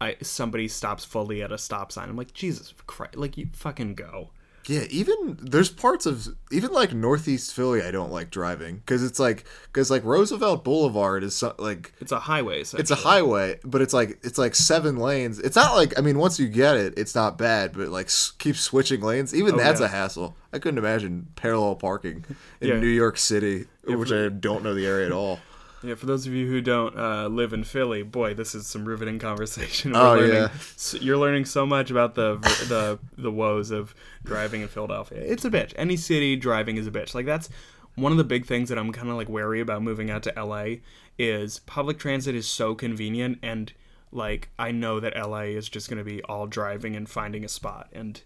I 0.00 0.16
somebody 0.22 0.68
stops 0.68 1.04
fully 1.04 1.42
at 1.42 1.52
a 1.52 1.58
stop 1.58 1.92
sign. 1.92 2.08
I'm 2.08 2.16
like, 2.16 2.32
Jesus 2.32 2.72
Christ, 2.86 3.16
like 3.16 3.36
you 3.36 3.48
fucking 3.52 3.96
go. 3.96 4.30
Yeah, 4.66 4.82
even 4.90 5.38
there's 5.40 5.70
parts 5.70 6.04
of 6.06 6.28
even 6.52 6.70
like 6.72 6.92
Northeast 6.92 7.54
Philly 7.54 7.82
I 7.82 7.90
don't 7.90 8.12
like 8.12 8.30
driving 8.30 8.76
because 8.76 9.02
it's 9.02 9.18
like 9.18 9.44
because 9.66 9.90
like 9.90 10.04
Roosevelt 10.04 10.64
Boulevard 10.64 11.24
is 11.24 11.34
so, 11.34 11.54
like 11.58 11.92
It's 12.00 12.12
a 12.12 12.20
highway. 12.20 12.60
it's 12.60 12.90
a 12.90 12.94
highway, 12.94 13.58
but 13.64 13.80
it's 13.80 13.94
like 13.94 14.18
it's 14.22 14.36
like 14.38 14.54
seven 14.54 14.96
lanes. 14.96 15.38
It's 15.38 15.56
not 15.56 15.74
like 15.74 15.98
I 15.98 16.02
mean 16.02 16.18
once 16.18 16.38
you 16.38 16.46
get 16.46 16.76
it, 16.76 16.94
it's 16.98 17.14
not 17.14 17.38
bad, 17.38 17.72
but 17.72 17.88
like 17.88 18.06
s- 18.06 18.32
keep 18.38 18.54
switching 18.56 19.00
lanes. 19.00 19.34
Even 19.34 19.54
oh, 19.54 19.58
that's 19.58 19.80
yeah. 19.80 19.86
a 19.86 19.88
hassle. 19.88 20.36
I 20.52 20.58
couldn't 20.58 20.78
imagine 20.78 21.28
parallel 21.36 21.76
parking 21.76 22.24
in 22.60 22.68
Yeah. 22.68 22.78
New 22.80 22.86
York 22.88 23.16
City, 23.18 23.66
which 23.86 24.12
I 24.12 24.28
don't 24.28 24.62
know 24.62 24.74
the 24.74 24.86
area 24.86 25.06
at 25.06 25.12
all. 25.12 25.40
Yeah, 25.82 25.94
for 25.94 26.04
those 26.06 26.26
of 26.26 26.34
you 26.34 26.46
who 26.46 26.60
don't 26.60 26.94
uh, 26.98 27.28
live 27.28 27.52
in 27.54 27.64
Philly, 27.64 28.02
boy, 28.02 28.34
this 28.34 28.54
is 28.54 28.66
some 28.66 28.84
riveting 28.84 29.18
conversation. 29.18 29.92
Oh, 29.96 30.14
learning, 30.14 30.34
yeah. 30.34 30.48
s- 30.54 30.96
you're 31.00 31.16
learning 31.16 31.46
so 31.46 31.64
much 31.64 31.90
about 31.90 32.14
the 32.14 32.36
the 32.68 32.98
the 33.16 33.30
woes 33.32 33.70
of 33.70 33.94
driving 34.24 34.60
in 34.62 34.68
Philadelphia. 34.68 35.18
It's 35.20 35.44
a 35.44 35.50
bitch. 35.50 35.72
Any 35.76 35.96
city 35.96 36.36
driving 36.36 36.76
is 36.76 36.86
a 36.86 36.90
bitch. 36.90 37.14
Like 37.14 37.24
that's 37.26 37.48
one 37.94 38.12
of 38.12 38.18
the 38.18 38.24
big 38.24 38.44
things 38.46 38.68
that 38.68 38.78
I'm 38.78 38.92
kind 38.92 39.08
of 39.08 39.16
like 39.16 39.28
wary 39.28 39.60
about 39.60 39.82
moving 39.82 40.10
out 40.10 40.22
to 40.24 40.32
LA 40.36 40.76
is 41.18 41.60
public 41.60 41.98
transit 41.98 42.34
is 42.34 42.46
so 42.46 42.74
convenient 42.74 43.38
and 43.42 43.72
like 44.12 44.48
I 44.58 44.72
know 44.72 45.00
that 45.00 45.16
LA 45.16 45.42
is 45.56 45.68
just 45.68 45.88
going 45.88 45.98
to 45.98 46.04
be 46.04 46.22
all 46.24 46.46
driving 46.46 46.94
and 46.96 47.08
finding 47.08 47.44
a 47.44 47.48
spot 47.48 47.88
and 47.92 48.20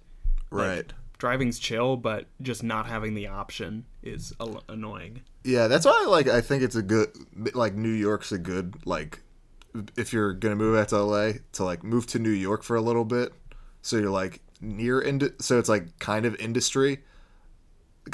like, 0.50 0.68
Right. 0.68 0.92
driving's 1.18 1.58
chill, 1.58 1.96
but 1.96 2.26
just 2.42 2.62
not 2.62 2.86
having 2.86 3.14
the 3.14 3.26
option 3.28 3.84
is 4.02 4.32
a- 4.40 4.58
annoying. 4.68 5.22
Yeah, 5.44 5.68
that's 5.68 5.84
why 5.86 6.06
like 6.08 6.26
I 6.26 6.40
think 6.40 6.62
it's 6.62 6.76
a 6.76 6.82
good 6.82 7.10
like 7.54 7.74
New 7.74 7.90
York's 7.92 8.32
a 8.32 8.38
good 8.38 8.74
like 8.86 9.20
if 9.96 10.12
you're 10.12 10.32
gonna 10.32 10.56
move 10.56 10.76
out 10.76 10.88
to 10.88 11.02
LA 11.02 11.32
to 11.52 11.64
like 11.64 11.82
move 11.84 12.06
to 12.08 12.18
New 12.18 12.30
York 12.30 12.62
for 12.62 12.76
a 12.76 12.80
little 12.80 13.04
bit, 13.04 13.32
so 13.82 13.96
you're 13.96 14.10
like 14.10 14.40
near 14.60 15.00
ind- 15.00 15.34
so 15.40 15.58
it's 15.58 15.68
like 15.68 15.98
kind 15.98 16.24
of 16.26 16.34
industry. 16.36 17.00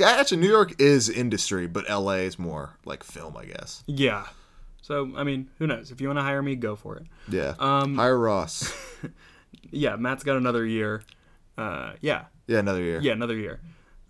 Actually, 0.03 0.39
New 0.39 0.49
York 0.49 0.81
is 0.81 1.09
industry, 1.09 1.67
but 1.67 1.89
LA 1.89 2.15
is 2.25 2.39
more 2.39 2.77
like 2.85 3.03
film, 3.03 3.37
I 3.37 3.45
guess. 3.45 3.83
Yeah. 3.87 4.27
So 4.83 5.13
I 5.17 5.25
mean, 5.25 5.51
who 5.59 5.67
knows? 5.67 5.91
If 5.91 6.01
you 6.01 6.07
want 6.09 6.19
to 6.19 6.23
hire 6.23 6.43
me, 6.43 6.57
go 6.57 6.75
for 6.77 6.97
it. 6.97 7.07
Yeah. 7.29 7.55
Um, 7.59 7.97
Hire 7.97 8.19
Ross. 8.19 8.73
Yeah, 9.73 9.95
Matt's 9.97 10.25
got 10.25 10.37
another 10.37 10.65
year. 10.67 11.03
Uh, 11.57 11.93
yeah, 12.01 12.25
Yeah, 12.49 12.59
another 12.59 12.83
year. 12.83 13.01
yeah, 13.01 13.13
another 13.13 13.37
year. 13.37 13.61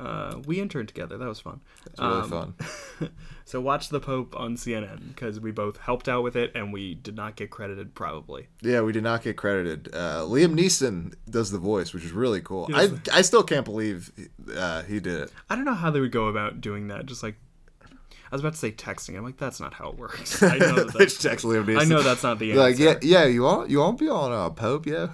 Uh, 0.00 0.40
we 0.46 0.60
interned 0.60 0.88
together. 0.88 1.18
That 1.18 1.28
was 1.28 1.40
fun. 1.40 1.60
It's 1.86 2.00
really 2.00 2.20
Um, 2.22 2.30
fun. 2.30 3.10
So 3.44 3.60
watch 3.60 3.88
the 3.88 3.98
Pope 3.98 4.38
on 4.38 4.54
CNN 4.54 5.08
because 5.08 5.40
we 5.40 5.50
both 5.50 5.76
helped 5.78 6.08
out 6.08 6.22
with 6.22 6.36
it 6.36 6.52
and 6.54 6.72
we 6.72 6.94
did 6.94 7.16
not 7.16 7.34
get 7.34 7.50
credited. 7.50 7.96
Probably. 7.96 8.46
Yeah, 8.62 8.82
we 8.82 8.92
did 8.92 9.02
not 9.02 9.24
get 9.24 9.36
credited. 9.36 9.88
Uh, 9.92 10.20
Liam 10.20 10.54
Neeson 10.56 11.14
does 11.28 11.50
the 11.50 11.58
voice, 11.58 11.92
which 11.92 12.04
is 12.04 12.12
really 12.12 12.40
cool. 12.40 12.68
I 12.72 12.92
I 13.12 13.22
still 13.22 13.42
can't 13.42 13.64
believe 13.64 14.12
uh, 14.56 14.82
he 14.84 15.00
did 15.00 15.14
it. 15.22 15.32
I 15.48 15.56
don't 15.56 15.64
know 15.64 15.74
how 15.74 15.90
they 15.90 15.98
would 15.98 16.12
go 16.12 16.28
about 16.28 16.60
doing 16.60 16.86
that. 16.88 17.06
Just 17.06 17.24
like 17.24 17.34
I 18.30 18.36
was 18.36 18.42
about 18.42 18.52
to 18.52 18.58
say 18.58 18.70
texting. 18.70 19.16
I'm 19.16 19.24
like, 19.24 19.38
that's 19.38 19.58
not 19.58 19.74
how 19.74 19.88
it 19.88 19.96
works. 19.98 20.40
I 20.42 20.58
know 20.58 20.84
that 20.84 20.94
that's, 20.96 21.18
text 21.18 21.44
Liam 21.44 21.76
I 21.76 21.84
know 21.84 22.00
that's 22.00 22.22
not 22.22 22.38
the 22.38 22.52
answer. 22.52 22.60
like, 22.62 22.78
yeah, 22.78 22.94
yeah, 23.02 23.24
you 23.26 23.42
want 23.42 23.70
you 23.70 23.80
want 23.80 23.98
to 23.98 24.04
be 24.04 24.08
on 24.08 24.30
uh, 24.30 24.50
Pope, 24.50 24.86
yeah, 24.86 25.08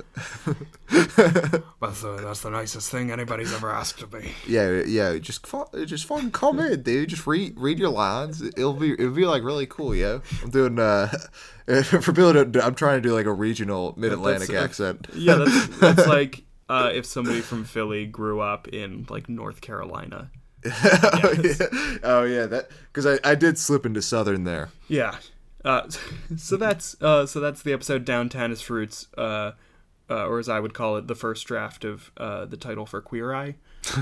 That's 0.89 2.03
the, 2.03 2.21
that's 2.23 2.41
the 2.43 2.51
nicest 2.51 2.91
thing 2.91 3.11
anybody's 3.11 3.53
ever 3.55 3.71
asked 3.71 4.03
of 4.03 4.13
me. 4.13 4.33
yeah, 4.47 4.83
yeah. 4.87 5.19
Just 5.19 5.47
fu- 5.47 5.65
just 5.85 6.05
fucking 6.05 6.33
come 6.33 6.59
in, 6.61 6.83
dude. 6.83 7.09
Just 7.09 7.27
read 7.27 7.55
read 7.59 7.79
your 7.79 7.91
lines. 7.91 8.43
It'll 8.43 8.73
be 8.75 8.93
it'll 8.93 9.11
be 9.11 9.25
like 9.27 9.43
really 9.43 9.67
cool, 9.67 9.95
yo. 9.95 10.21
I'm 10.43 10.51
doing 10.51 10.79
uh 10.79 11.09
for 11.83 12.13
people 12.13 12.37
I'm 12.63 12.75
trying 12.75 13.03
to 13.03 13.09
do 13.09 13.15
like 13.15 13.27
a 13.27 13.33
regional 13.33 13.95
mid 13.97 14.13
Atlantic 14.13 14.49
That's- 14.49 14.65
accent. 14.65 15.09
Yeah, 15.15 15.37
that's, 15.37 15.67
that's 15.79 16.07
like 16.07 16.45
uh, 16.69 16.91
if 16.93 17.07
somebody 17.07 17.41
from 17.41 17.65
Philly 17.65 18.07
grew 18.07 18.41
up 18.41 18.69
in 18.69 19.07
like 19.09 19.29
North 19.29 19.61
Carolina. 19.61 20.31
Oh 20.73 21.35
yeah, 21.43 21.99
oh 22.03 22.23
yeah. 22.25 22.47
That 22.47 22.69
because 22.93 23.07
I 23.07 23.19
I 23.31 23.35
did 23.35 23.59
slip 23.59 23.87
into 23.87 24.03
Southern 24.03 24.45
there. 24.45 24.71
Yeah. 24.89 25.17
Uh, 25.65 25.89
so 26.37 26.57
that's 26.57 27.01
uh, 27.03 27.27
so 27.27 27.41
that's 27.41 27.63
the 27.63 27.73
episode 27.73 28.05
downtown 28.05 28.53
is 28.53 28.61
fruits, 28.61 29.09
uh, 29.19 29.53
uh, 30.09 30.27
or 30.27 30.39
as 30.39 30.49
I 30.49 30.61
would 30.61 30.75
call 30.75 30.97
it, 30.97 31.07
the 31.09 31.15
first 31.15 31.47
draft 31.47 31.85
of 31.85 32.11
uh, 32.17 32.45
the 32.45 32.57
title 32.57 32.87
for 32.87 33.01
Queer 33.01 33.35
Eye. 33.35 33.57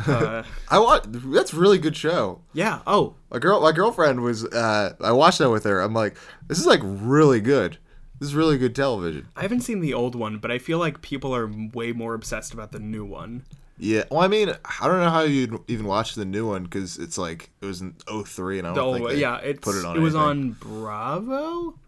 Uh, 0.07 0.42
I 0.70 0.79
watch. 0.79 1.05
That's 1.07 1.53
a 1.53 1.57
really 1.57 1.79
good 1.79 1.96
show. 1.96 2.40
yeah. 2.53 2.81
Oh, 2.87 3.14
My 3.31 3.38
girl, 3.38 3.61
my 3.61 3.72
girlfriend 3.72 4.20
was. 4.22 4.44
Uh, 4.44 4.94
I 5.00 5.12
watched 5.12 5.38
that 5.38 5.50
with 5.50 5.64
her. 5.64 5.81
I'm 5.81 5.94
like, 5.94 6.16
this 6.48 6.59
is 6.59 6.66
like 6.66 6.81
really 6.83 7.40
good. 7.40 7.79
This 8.20 8.29
is 8.29 8.35
really 8.35 8.59
good 8.59 8.74
television. 8.77 9.29
I 9.35 9.42
haven't 9.42 9.62
seen 9.62 9.81
the 9.81 9.92
old 9.92 10.14
one, 10.14 10.38
but 10.38 10.50
I 10.50 10.59
feel 10.59 10.79
like 10.79 11.03
people 11.03 11.35
are 11.35 11.50
way 11.72 11.92
more 11.92 12.14
obsessed 12.14 12.55
about 12.55 12.72
the 12.72 12.79
new 12.79 13.05
one. 13.05 13.44
Yeah. 13.78 14.04
Well, 14.10 14.20
I 14.20 14.28
mean, 14.28 14.50
I 14.80 14.87
don't 14.87 15.00
know 15.00 15.10
how 15.10 15.22
you'd 15.22 15.58
even 15.68 15.87
watch 15.87 16.14
the 16.14 16.24
new 16.24 16.46
one 16.48 16.62
because 16.64 16.96
it's 16.96 17.18
like 17.18 17.50
it 17.60 17.66
was 17.66 17.80
in 17.80 17.94
03 18.24 18.58
and 18.60 18.68
I 18.68 18.70
The 18.70 18.74
don't 18.76 18.87
old 18.87 18.96
think 18.98 19.08
they 19.10 19.20
yeah. 19.20 19.38
It's 19.38 19.60
put 19.60 19.74
it 19.76 19.84
on. 19.84 19.96
it 19.96 20.00
was 20.00 20.14
anything. 20.14 20.28
on 20.30 20.50
Bravo, 20.52 21.78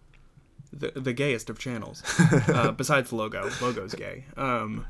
the 0.73 0.93
the 0.97 1.13
gayest 1.13 1.49
of 1.51 1.59
channels, 1.59 2.03
uh, 2.49 2.73
besides 2.73 3.13
logo. 3.13 3.49
Logo's 3.61 3.95
gay. 3.95 4.25
Um, 4.37 4.87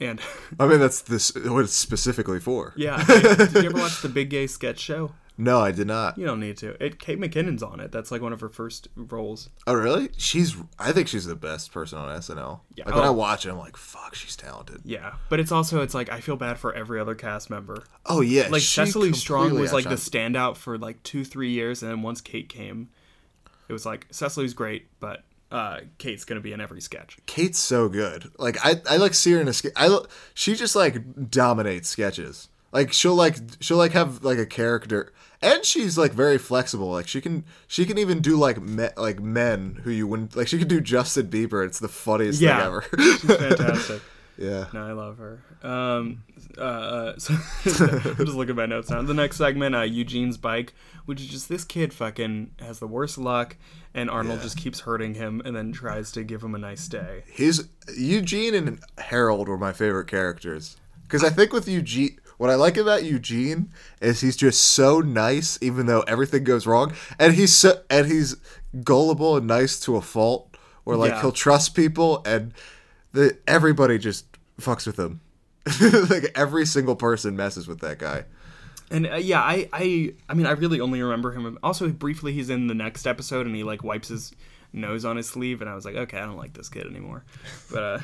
and 0.00 0.20
I 0.60 0.66
mean, 0.66 0.80
that's 0.80 1.02
this 1.02 1.34
what 1.34 1.64
it's 1.64 1.72
specifically 1.74 2.40
for. 2.40 2.74
yeah. 2.76 3.02
Did 3.06 3.52
you 3.54 3.70
ever 3.70 3.78
watch 3.78 4.02
the 4.02 4.08
Big 4.10 4.28
Gay 4.30 4.46
Sketch 4.46 4.80
Show? 4.80 5.12
No, 5.36 5.58
I 5.58 5.72
did 5.72 5.88
not. 5.88 6.16
You 6.16 6.26
don't 6.26 6.38
need 6.38 6.56
to. 6.58 6.80
It 6.84 7.00
Kate 7.00 7.18
McKinnon's 7.18 7.62
on 7.62 7.80
it. 7.80 7.90
That's 7.90 8.12
like 8.12 8.22
one 8.22 8.32
of 8.32 8.40
her 8.40 8.48
first 8.48 8.86
roles. 8.94 9.50
Oh, 9.66 9.74
really? 9.74 10.10
She's. 10.16 10.56
I 10.78 10.92
think 10.92 11.08
she's 11.08 11.24
the 11.24 11.34
best 11.34 11.72
person 11.72 11.98
on 11.98 12.16
SNL. 12.20 12.60
Yeah. 12.76 12.84
Like 12.86 12.94
when 12.94 13.04
I 13.04 13.08
Oh. 13.08 13.12
watch 13.12 13.44
it, 13.44 13.50
I'm 13.50 13.58
like, 13.58 13.76
fuck, 13.76 14.14
she's 14.14 14.36
talented. 14.36 14.82
Yeah, 14.84 15.14
but 15.28 15.40
it's 15.40 15.50
also 15.50 15.82
it's 15.82 15.92
like 15.94 16.08
I 16.10 16.20
feel 16.20 16.36
bad 16.36 16.58
for 16.58 16.72
every 16.72 17.00
other 17.00 17.16
cast 17.16 17.50
member. 17.50 17.82
Oh 18.06 18.20
yeah, 18.20 18.46
Like 18.48 18.62
Cecily 18.62 19.12
Strong 19.12 19.58
was 19.58 19.72
like 19.72 19.84
the 19.84 19.96
standout 19.96 20.56
for 20.56 20.78
like 20.78 21.02
two 21.02 21.24
three 21.24 21.50
years, 21.50 21.82
and 21.82 21.90
then 21.90 22.02
once 22.02 22.20
Kate 22.20 22.48
came, 22.48 22.90
it 23.68 23.72
was 23.72 23.84
like 23.84 24.06
Cecily's 24.12 24.54
great, 24.54 24.86
but 25.00 25.24
uh, 25.50 25.80
Kate's 25.98 26.24
gonna 26.24 26.40
be 26.40 26.52
in 26.52 26.60
every 26.60 26.80
sketch. 26.80 27.16
Kate's 27.26 27.58
so 27.58 27.88
good. 27.88 28.30
Like 28.38 28.56
I, 28.64 28.80
I 28.88 28.98
like 28.98 29.14
see 29.14 29.32
her 29.32 29.40
in 29.40 29.48
a 29.48 29.52
sketch. 29.52 29.72
I 29.74 29.98
she 30.32 30.54
just 30.54 30.76
like 30.76 31.28
dominates 31.30 31.88
sketches. 31.88 32.48
Like 32.74 32.92
she'll 32.92 33.14
like 33.14 33.36
she'll 33.60 33.76
like 33.78 33.92
have 33.92 34.22
like 34.24 34.36
a 34.38 34.44
character, 34.46 35.12
and 35.40 35.64
she's 35.64 35.96
like 35.96 36.12
very 36.12 36.38
flexible. 36.38 36.90
Like 36.90 37.06
she 37.08 37.20
can 37.20 37.44
she 37.68 37.86
can 37.86 37.96
even 37.98 38.20
do 38.20 38.36
like 38.36 38.60
me, 38.60 38.88
like 38.96 39.20
men 39.20 39.80
who 39.84 39.90
you 39.92 40.06
wouldn't 40.08 40.34
like. 40.36 40.48
She 40.48 40.58
could 40.58 40.66
do 40.68 40.80
Justin 40.80 41.28
Bieber. 41.28 41.64
It's 41.64 41.78
the 41.78 41.88
funniest 41.88 42.40
Yeah. 42.40 42.56
thing 42.58 42.66
ever. 42.66 42.84
She's 42.98 43.22
fantastic. 43.36 44.02
yeah. 44.36 44.66
No, 44.74 44.84
I 44.88 44.90
love 44.92 45.18
her. 45.18 45.40
Um, 45.62 46.24
uh, 46.58 46.60
uh, 46.60 47.14
so 47.18 47.34
I'm 47.34 48.16
just 48.16 48.34
looking 48.36 48.50
at 48.50 48.56
my 48.56 48.66
notes 48.66 48.90
now. 48.90 49.00
The 49.02 49.14
next 49.14 49.36
segment, 49.36 49.76
uh, 49.76 49.82
Eugene's 49.82 50.36
bike, 50.36 50.74
which 51.06 51.20
is 51.20 51.28
just 51.28 51.48
this 51.48 51.64
kid 51.64 51.94
fucking 51.94 52.50
has 52.58 52.80
the 52.80 52.88
worst 52.88 53.18
luck, 53.18 53.56
and 53.94 54.10
Arnold 54.10 54.38
Yeah. 54.38 54.42
just 54.42 54.56
keeps 54.56 54.80
hurting 54.80 55.14
him, 55.14 55.40
and 55.44 55.54
then 55.54 55.70
tries 55.70 56.10
to 56.12 56.24
give 56.24 56.42
him 56.42 56.56
a 56.56 56.58
nice 56.58 56.88
day. 56.88 57.22
His 57.28 57.68
Eugene 57.96 58.54
and 58.54 58.80
Harold 58.98 59.48
were 59.48 59.56
my 59.58 59.72
favorite 59.72 60.08
characters 60.08 60.76
because 61.04 61.22
I 61.22 61.30
think 61.30 61.52
with 61.52 61.68
Eugene, 61.68 62.18
what 62.38 62.50
I 62.50 62.54
like 62.56 62.76
about 62.76 63.04
Eugene 63.04 63.70
is 64.00 64.20
he's 64.20 64.36
just 64.36 64.60
so 64.60 65.00
nice, 65.00 65.58
even 65.60 65.86
though 65.86 66.00
everything 66.02 66.44
goes 66.44 66.66
wrong, 66.66 66.92
and 67.18 67.34
he's 67.34 67.52
so 67.52 67.82
and 67.90 68.06
he's 68.06 68.36
gullible 68.82 69.36
and 69.36 69.46
nice 69.46 69.78
to 69.80 69.96
a 69.96 70.00
fault. 70.02 70.56
Where 70.84 70.96
like 70.96 71.12
Yeah. 71.12 71.20
he'll 71.22 71.32
trust 71.32 71.74
people, 71.74 72.22
and 72.26 72.52
the 73.12 73.38
everybody 73.46 73.98
just 73.98 74.26
fucks 74.60 74.86
with 74.86 74.98
him. 74.98 75.20
like 76.10 76.30
every 76.34 76.66
single 76.66 76.94
person 76.96 77.36
messes 77.36 77.66
with 77.66 77.80
that 77.80 77.98
guy. 77.98 78.24
And 78.90 79.06
uh, 79.06 79.14
yeah, 79.16 79.40
I, 79.40 79.66
I, 79.72 80.12
I 80.28 80.34
mean, 80.34 80.44
I 80.44 80.50
really 80.50 80.78
only 80.78 81.00
remember 81.00 81.32
him. 81.32 81.58
Also, 81.62 81.88
briefly, 81.88 82.34
he's 82.34 82.50
in 82.50 82.66
the 82.66 82.74
next 82.74 83.06
episode, 83.06 83.46
and 83.46 83.56
he 83.56 83.62
like 83.64 83.82
wipes 83.82 84.08
his 84.08 84.32
nose 84.74 85.04
on 85.04 85.16
his 85.16 85.28
sleeve, 85.28 85.60
and 85.60 85.70
I 85.70 85.74
was 85.74 85.84
like, 85.84 85.94
okay, 85.94 86.18
I 86.18 86.26
don't 86.26 86.36
like 86.36 86.52
this 86.52 86.68
kid 86.68 86.86
anymore. 86.86 87.24
But 87.70 87.82
uh, 87.82 87.98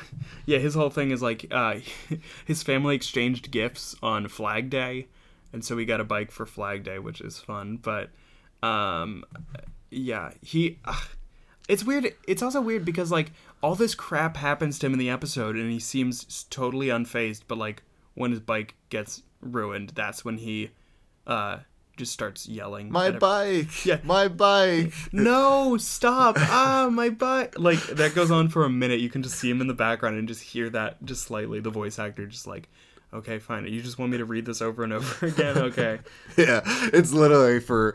yeah, 0.45 0.57
his 0.57 0.73
whole 0.73 0.89
thing 0.89 1.11
is 1.11 1.21
like, 1.21 1.45
uh, 1.51 1.75
his 2.45 2.63
family 2.63 2.95
exchanged 2.95 3.51
gifts 3.51 3.95
on 4.01 4.27
Flag 4.27 4.69
Day, 4.69 5.07
and 5.53 5.63
so 5.63 5.75
we 5.75 5.85
got 5.85 5.99
a 5.99 6.05
bike 6.05 6.31
for 6.31 6.45
Flag 6.45 6.83
Day, 6.83 6.97
which 6.97 7.21
is 7.21 7.37
fun. 7.37 7.77
But 7.77 8.09
um, 8.63 9.25
yeah, 9.89 10.31
he. 10.41 10.79
Uh, 10.85 10.99
it's 11.69 11.83
weird. 11.83 12.13
It's 12.27 12.41
also 12.41 12.59
weird 12.59 12.85
because 12.85 13.11
like 13.11 13.31
all 13.61 13.75
this 13.75 13.95
crap 13.95 14.37
happens 14.37 14.79
to 14.79 14.87
him 14.87 14.93
in 14.93 14.99
the 14.99 15.09
episode, 15.09 15.55
and 15.55 15.71
he 15.71 15.79
seems 15.79 16.45
totally 16.49 16.87
unfazed. 16.87 17.41
But 17.47 17.57
like 17.57 17.83
when 18.15 18.31
his 18.31 18.39
bike 18.39 18.75
gets 18.89 19.23
ruined, 19.41 19.91
that's 19.95 20.25
when 20.25 20.37
he 20.37 20.71
uh 21.27 21.59
just 22.01 22.13
starts 22.13 22.47
yelling. 22.49 22.91
My 22.91 23.11
bike, 23.11 23.85
Yeah. 23.85 23.99
my 24.03 24.27
bike. 24.27 24.91
No, 25.11 25.77
stop! 25.77 26.35
ah, 26.39 26.89
my 26.91 27.09
bike. 27.09 27.53
Like 27.59 27.79
that 27.87 28.15
goes 28.15 28.31
on 28.31 28.49
for 28.49 28.65
a 28.65 28.69
minute. 28.71 28.99
You 29.01 29.09
can 29.09 29.21
just 29.21 29.35
see 29.37 29.49
him 29.51 29.61
in 29.61 29.67
the 29.67 29.75
background 29.75 30.17
and 30.17 30.27
just 30.27 30.41
hear 30.41 30.67
that 30.71 31.03
just 31.05 31.21
slightly. 31.23 31.59
The 31.59 31.69
voice 31.69 31.99
actor 31.99 32.25
just 32.25 32.47
like, 32.47 32.69
okay, 33.13 33.37
fine. 33.37 33.67
You 33.67 33.83
just 33.83 33.99
want 33.99 34.11
me 34.11 34.17
to 34.17 34.25
read 34.25 34.45
this 34.47 34.63
over 34.63 34.83
and 34.83 34.91
over 34.93 35.25
again? 35.27 35.57
Okay. 35.59 35.99
Yeah, 36.37 36.61
it's 36.65 37.11
literally 37.11 37.59
for, 37.59 37.93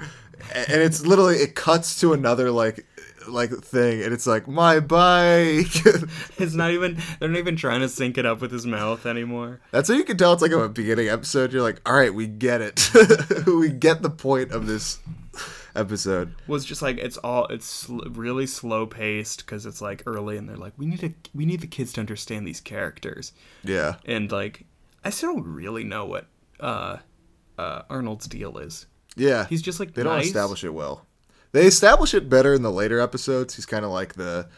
and 0.54 0.80
it's 0.82 1.04
literally 1.04 1.36
it 1.36 1.54
cuts 1.56 1.98
to 2.00 2.12
another 2.12 2.50
like, 2.52 2.86
like 3.28 3.50
thing, 3.50 4.02
and 4.02 4.12
it's 4.12 4.26
like 4.26 4.46
my 4.48 4.80
bike. 4.80 5.66
It's 6.38 6.54
not 6.54 6.70
even. 6.72 6.98
They're 7.18 7.28
not 7.28 7.38
even 7.38 7.56
trying 7.56 7.80
to 7.80 7.88
sync 7.88 8.18
it 8.18 8.26
up 8.26 8.40
with 8.40 8.50
his 8.52 8.66
mouth 8.66 9.06
anymore. 9.06 9.60
That's 9.70 9.88
how 9.88 9.94
you 9.94 10.04
can 10.04 10.16
tell 10.18 10.32
it's 10.34 10.42
like 10.42 10.52
a 10.52 10.68
beginning 10.68 11.08
episode. 11.08 11.52
You're 11.52 11.62
like, 11.62 11.80
all 11.86 11.94
right, 11.94 12.12
we 12.12 12.26
get 12.26 12.60
it. 12.60 12.90
we 13.46 13.70
get 13.70 14.02
the 14.02 14.10
point 14.10 14.52
of 14.52 14.66
this 14.66 14.98
episode. 15.74 16.34
was 16.46 16.64
just 16.64 16.82
like 16.82 16.98
it's 16.98 17.16
all 17.18 17.46
it's 17.48 17.66
sl- 17.66 18.00
really 18.10 18.46
slow 18.46 18.86
paced 18.86 19.44
because 19.44 19.66
it's 19.66 19.80
like 19.82 20.02
early 20.06 20.36
and 20.38 20.48
they're 20.48 20.56
like 20.56 20.72
we 20.78 20.86
need 20.86 21.00
to 21.00 21.12
we 21.34 21.44
need 21.44 21.60
the 21.60 21.66
kids 21.66 21.92
to 21.92 22.00
understand 22.00 22.46
these 22.46 22.60
characters 22.60 23.32
Yeah, 23.62 23.96
and 24.06 24.30
like 24.32 24.64
I 25.04 25.10
still 25.10 25.34
don't 25.34 25.44
really 25.46 25.84
know 25.84 26.06
what 26.06 26.26
uh 26.60 26.98
uh 27.58 27.82
Arnold's 27.90 28.26
deal 28.26 28.56
is. 28.58 28.86
yeah. 29.16 29.46
He's 29.46 29.62
just 29.62 29.78
like 29.80 29.94
they 29.94 30.02
don't 30.02 30.20
establish 30.20 30.64
it 30.64 30.70
well. 30.74 31.06
They 31.52 31.66
establish 31.66 32.14
it 32.14 32.28
better 32.28 32.54
in 32.54 32.62
the 32.62 32.72
later 32.72 33.00
episodes. 33.00 33.56
He's 33.56 33.66
kind 33.66 33.84
of 33.84 33.90
like 33.90 34.14
the, 34.14 34.48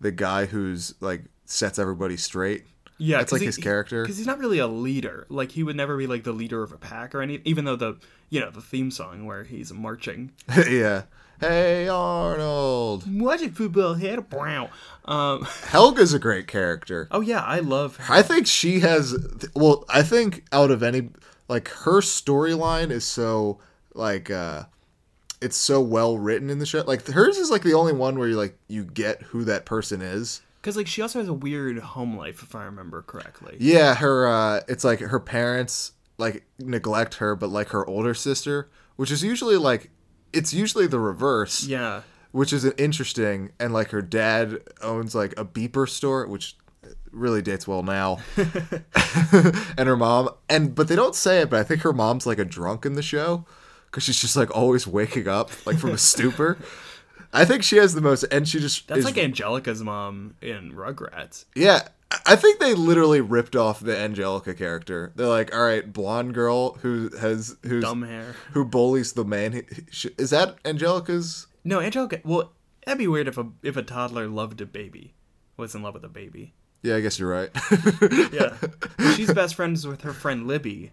the 0.00 0.10
guy 0.10 0.46
who's 0.46 0.94
like 1.00 1.24
sets 1.44 1.78
everybody 1.78 2.16
straight. 2.16 2.64
Yeah, 3.00 3.18
That's 3.18 3.30
like 3.30 3.42
his 3.42 3.56
character. 3.56 4.02
because 4.02 4.16
he's 4.18 4.26
not 4.26 4.38
really 4.38 4.58
a 4.58 4.66
leader. 4.66 5.24
Like 5.28 5.52
he 5.52 5.62
would 5.62 5.76
never 5.76 5.96
be 5.96 6.08
like 6.08 6.24
the 6.24 6.32
leader 6.32 6.64
of 6.64 6.72
a 6.72 6.78
pack 6.78 7.14
or 7.14 7.22
any. 7.22 7.40
Even 7.44 7.64
though 7.64 7.76
the 7.76 7.98
you 8.28 8.40
know 8.40 8.50
the 8.50 8.60
theme 8.60 8.90
song 8.90 9.24
where 9.24 9.44
he's 9.44 9.72
marching. 9.72 10.32
yeah. 10.68 11.04
Hey 11.40 11.86
Arnold. 11.86 13.04
Watching 13.20 13.52
football 13.52 13.94
head 13.94 14.28
brown. 14.28 14.70
Um. 15.04 15.42
Helga's 15.44 16.12
a 16.12 16.18
great 16.18 16.48
character. 16.48 17.06
Oh 17.12 17.20
yeah, 17.20 17.40
I 17.42 17.60
love. 17.60 17.96
Her. 17.96 18.14
I 18.14 18.22
think 18.22 18.48
she 18.48 18.80
has 18.80 19.16
well, 19.54 19.84
I 19.88 20.02
think 20.02 20.44
out 20.50 20.72
of 20.72 20.82
any 20.82 21.10
like 21.48 21.68
her 21.68 22.00
storyline 22.00 22.90
is 22.90 23.04
so 23.04 23.60
like 23.94 24.28
uh 24.28 24.64
it's 25.40 25.56
so 25.56 25.80
well 25.80 26.18
written 26.18 26.50
in 26.50 26.58
the 26.58 26.66
show. 26.66 26.82
Like 26.82 27.06
hers 27.06 27.38
is 27.38 27.50
like 27.50 27.62
the 27.62 27.74
only 27.74 27.92
one 27.92 28.18
where 28.18 28.28
you 28.28 28.36
like 28.36 28.58
you 28.68 28.84
get 28.84 29.22
who 29.22 29.44
that 29.44 29.66
person 29.66 30.00
is. 30.00 30.42
Because 30.60 30.76
like 30.76 30.86
she 30.86 31.02
also 31.02 31.20
has 31.20 31.28
a 31.28 31.34
weird 31.34 31.78
home 31.78 32.16
life, 32.16 32.42
if 32.42 32.54
I 32.54 32.64
remember 32.64 33.02
correctly. 33.02 33.56
Yeah, 33.60 33.94
her 33.94 34.26
uh 34.26 34.60
it's 34.68 34.84
like 34.84 35.00
her 35.00 35.20
parents 35.20 35.92
like 36.18 36.44
neglect 36.58 37.14
her 37.14 37.36
but 37.36 37.50
like 37.50 37.68
her 37.68 37.86
older 37.88 38.14
sister, 38.14 38.68
which 38.96 39.10
is 39.10 39.22
usually 39.22 39.56
like 39.56 39.90
it's 40.32 40.52
usually 40.52 40.86
the 40.86 41.00
reverse. 41.00 41.64
Yeah. 41.64 42.02
Which 42.32 42.52
is 42.52 42.64
interesting 42.64 43.52
and 43.58 43.72
like 43.72 43.90
her 43.90 44.02
dad 44.02 44.58
owns 44.82 45.14
like 45.14 45.32
a 45.38 45.44
beeper 45.44 45.88
store 45.88 46.26
which 46.26 46.56
really 47.12 47.42
dates 47.42 47.66
well 47.68 47.82
now. 47.82 48.18
and 48.36 49.88
her 49.88 49.96
mom 49.96 50.30
and 50.48 50.74
but 50.74 50.88
they 50.88 50.96
don't 50.96 51.14
say 51.14 51.42
it 51.42 51.50
but 51.50 51.60
I 51.60 51.62
think 51.62 51.82
her 51.82 51.92
mom's 51.92 52.26
like 52.26 52.38
a 52.40 52.44
drunk 52.44 52.84
in 52.84 52.94
the 52.94 53.02
show 53.02 53.46
cuz 53.90 54.04
she's 54.04 54.20
just 54.20 54.36
like 54.36 54.54
always 54.56 54.86
waking 54.86 55.28
up 55.28 55.50
like 55.66 55.78
from 55.78 55.90
a 55.90 55.98
stupor. 55.98 56.58
I 57.32 57.44
think 57.44 57.62
she 57.62 57.76
has 57.76 57.94
the 57.94 58.00
most 58.00 58.24
and 58.30 58.48
she 58.48 58.58
just 58.58 58.88
That's 58.88 59.00
is 59.00 59.04
like 59.04 59.18
Angelica's 59.18 59.82
mom 59.82 60.34
in 60.40 60.72
Rugrats. 60.72 61.44
yeah, 61.54 61.88
I 62.24 62.36
think 62.36 62.58
they 62.58 62.72
literally 62.72 63.20
ripped 63.20 63.54
off 63.54 63.80
the 63.80 63.96
Angelica 63.96 64.54
character. 64.54 65.12
They're 65.14 65.26
like, 65.26 65.54
all 65.54 65.62
right, 65.62 65.92
blonde 65.92 66.32
girl 66.32 66.74
who 66.80 67.10
has 67.20 67.56
who's 67.64 67.82
Dumb 67.84 68.02
hair. 68.02 68.34
who 68.52 68.64
bullies 68.64 69.12
the 69.12 69.24
man. 69.26 69.62
Is 70.16 70.30
that 70.30 70.56
Angelica's? 70.64 71.46
No, 71.64 71.80
Angelica. 71.80 72.20
Well, 72.24 72.52
that'd 72.86 72.98
be 72.98 73.06
weird 73.08 73.28
if 73.28 73.36
a 73.36 73.46
if 73.62 73.76
a 73.76 73.82
toddler 73.82 74.26
loved 74.26 74.62
a 74.62 74.66
baby, 74.66 75.12
was 75.58 75.74
in 75.74 75.82
love 75.82 75.92
with 75.94 76.04
a 76.04 76.08
baby. 76.08 76.54
Yeah, 76.82 76.96
I 76.96 77.00
guess 77.00 77.18
you're 77.18 77.28
right. 77.28 77.50
Yeah, 78.32 78.56
she's 79.14 79.30
best 79.34 79.54
friends 79.54 79.86
with 79.86 80.00
her 80.02 80.12
friend 80.14 80.46
Libby, 80.46 80.92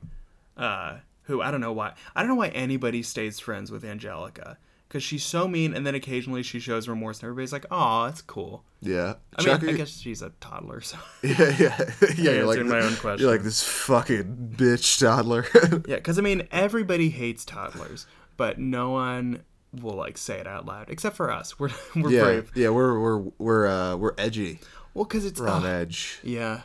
uh, 0.57 0.97
who 1.25 1.41
I 1.41 1.51
don't 1.51 1.61
know 1.61 1.73
why. 1.73 1.93
I 2.15 2.21
don't 2.21 2.29
know 2.29 2.35
why 2.35 2.49
anybody 2.49 3.03
stays 3.03 3.39
friends 3.39 3.71
with 3.71 3.83
Angelica 3.83 4.57
because 4.87 5.03
she's 5.03 5.23
so 5.23 5.47
mean, 5.47 5.73
and 5.73 5.85
then 5.85 5.95
occasionally 5.95 6.43
she 6.43 6.59
shows 6.59 6.87
remorse, 6.87 7.19
and 7.19 7.25
everybody's 7.25 7.51
like, 7.51 7.65
"Oh, 7.71 8.05
that's 8.05 8.21
cool." 8.21 8.63
yeah, 8.81 9.15
I 9.35 9.43
mean, 9.43 9.69
I 9.69 9.73
guess 9.73 9.97
she's 9.97 10.21
a 10.21 10.29
toddler, 10.39 10.81
so 10.81 10.97
Yeah, 11.23 11.55
yeah, 11.59 11.91
yeah. 12.17 12.31
You're 12.31 12.45
like 12.45 12.63
my 12.65 12.81
own 12.81 12.95
question. 12.95 13.23
You're 13.23 13.31
like 13.31 13.43
this 13.43 13.63
fucking 13.63 14.55
bitch 14.55 14.99
toddler. 14.99 15.45
yeah. 15.87 15.95
Because 15.95 16.17
I 16.17 16.21
mean, 16.21 16.47
everybody 16.51 17.09
hates 17.09 17.43
toddlers, 17.45 18.05
but 18.37 18.59
no 18.59 18.91
one 18.91 19.43
will 19.81 19.95
like 19.95 20.17
say 20.17 20.39
it 20.39 20.47
out 20.47 20.65
loud 20.65 20.89
except 20.89 21.15
for 21.17 21.31
us. 21.31 21.59
We're 21.59 21.71
we're 21.95 22.11
yeah, 22.11 22.23
brave. 22.23 22.51
yeah. 22.55 22.69
We're 22.69 22.99
we're 22.99 23.17
we're 23.37 23.67
uh 23.67 23.95
we're 23.97 24.13
edgy. 24.17 24.59
Well, 24.93 25.03
because 25.03 25.25
it's 25.25 25.41
We're 25.41 25.49
on 25.49 25.63
ugh, 25.63 25.69
edge. 25.69 26.19
Yeah. 26.23 26.61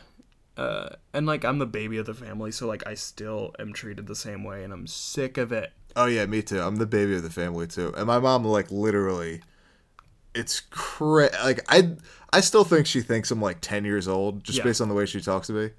Uh, 0.61 0.95
and 1.13 1.25
like 1.25 1.43
I'm 1.43 1.57
the 1.57 1.65
baby 1.65 1.97
of 1.97 2.05
the 2.05 2.13
family, 2.13 2.51
so 2.51 2.67
like 2.67 2.85
I 2.85 2.93
still 2.93 3.55
am 3.57 3.73
treated 3.73 4.05
the 4.05 4.15
same 4.15 4.43
way, 4.43 4.63
and 4.63 4.71
I'm 4.71 4.85
sick 4.85 5.37
of 5.37 5.51
it. 5.51 5.71
Oh 5.95 6.05
yeah, 6.05 6.25
me 6.27 6.41
too. 6.43 6.61
I'm 6.61 6.75
the 6.75 6.85
baby 6.85 7.15
of 7.15 7.23
the 7.23 7.29
family 7.31 7.65
too, 7.67 7.93
and 7.97 8.05
my 8.05 8.19
mom 8.19 8.45
like 8.45 8.69
literally, 8.71 9.41
it's 10.35 10.59
cra 10.69 11.29
Like 11.43 11.61
I, 11.67 11.95
I 12.31 12.41
still 12.41 12.63
think 12.63 12.85
she 12.85 13.01
thinks 13.01 13.31
I'm 13.31 13.41
like 13.41 13.59
ten 13.61 13.85
years 13.85 14.07
old 14.07 14.43
just 14.43 14.59
Yeah. 14.59 14.63
based 14.65 14.81
on 14.81 14.87
the 14.89 14.93
way 14.95 15.05
she 15.05 15.19
talks 15.19 15.47
to 15.47 15.53
me. 15.53 15.71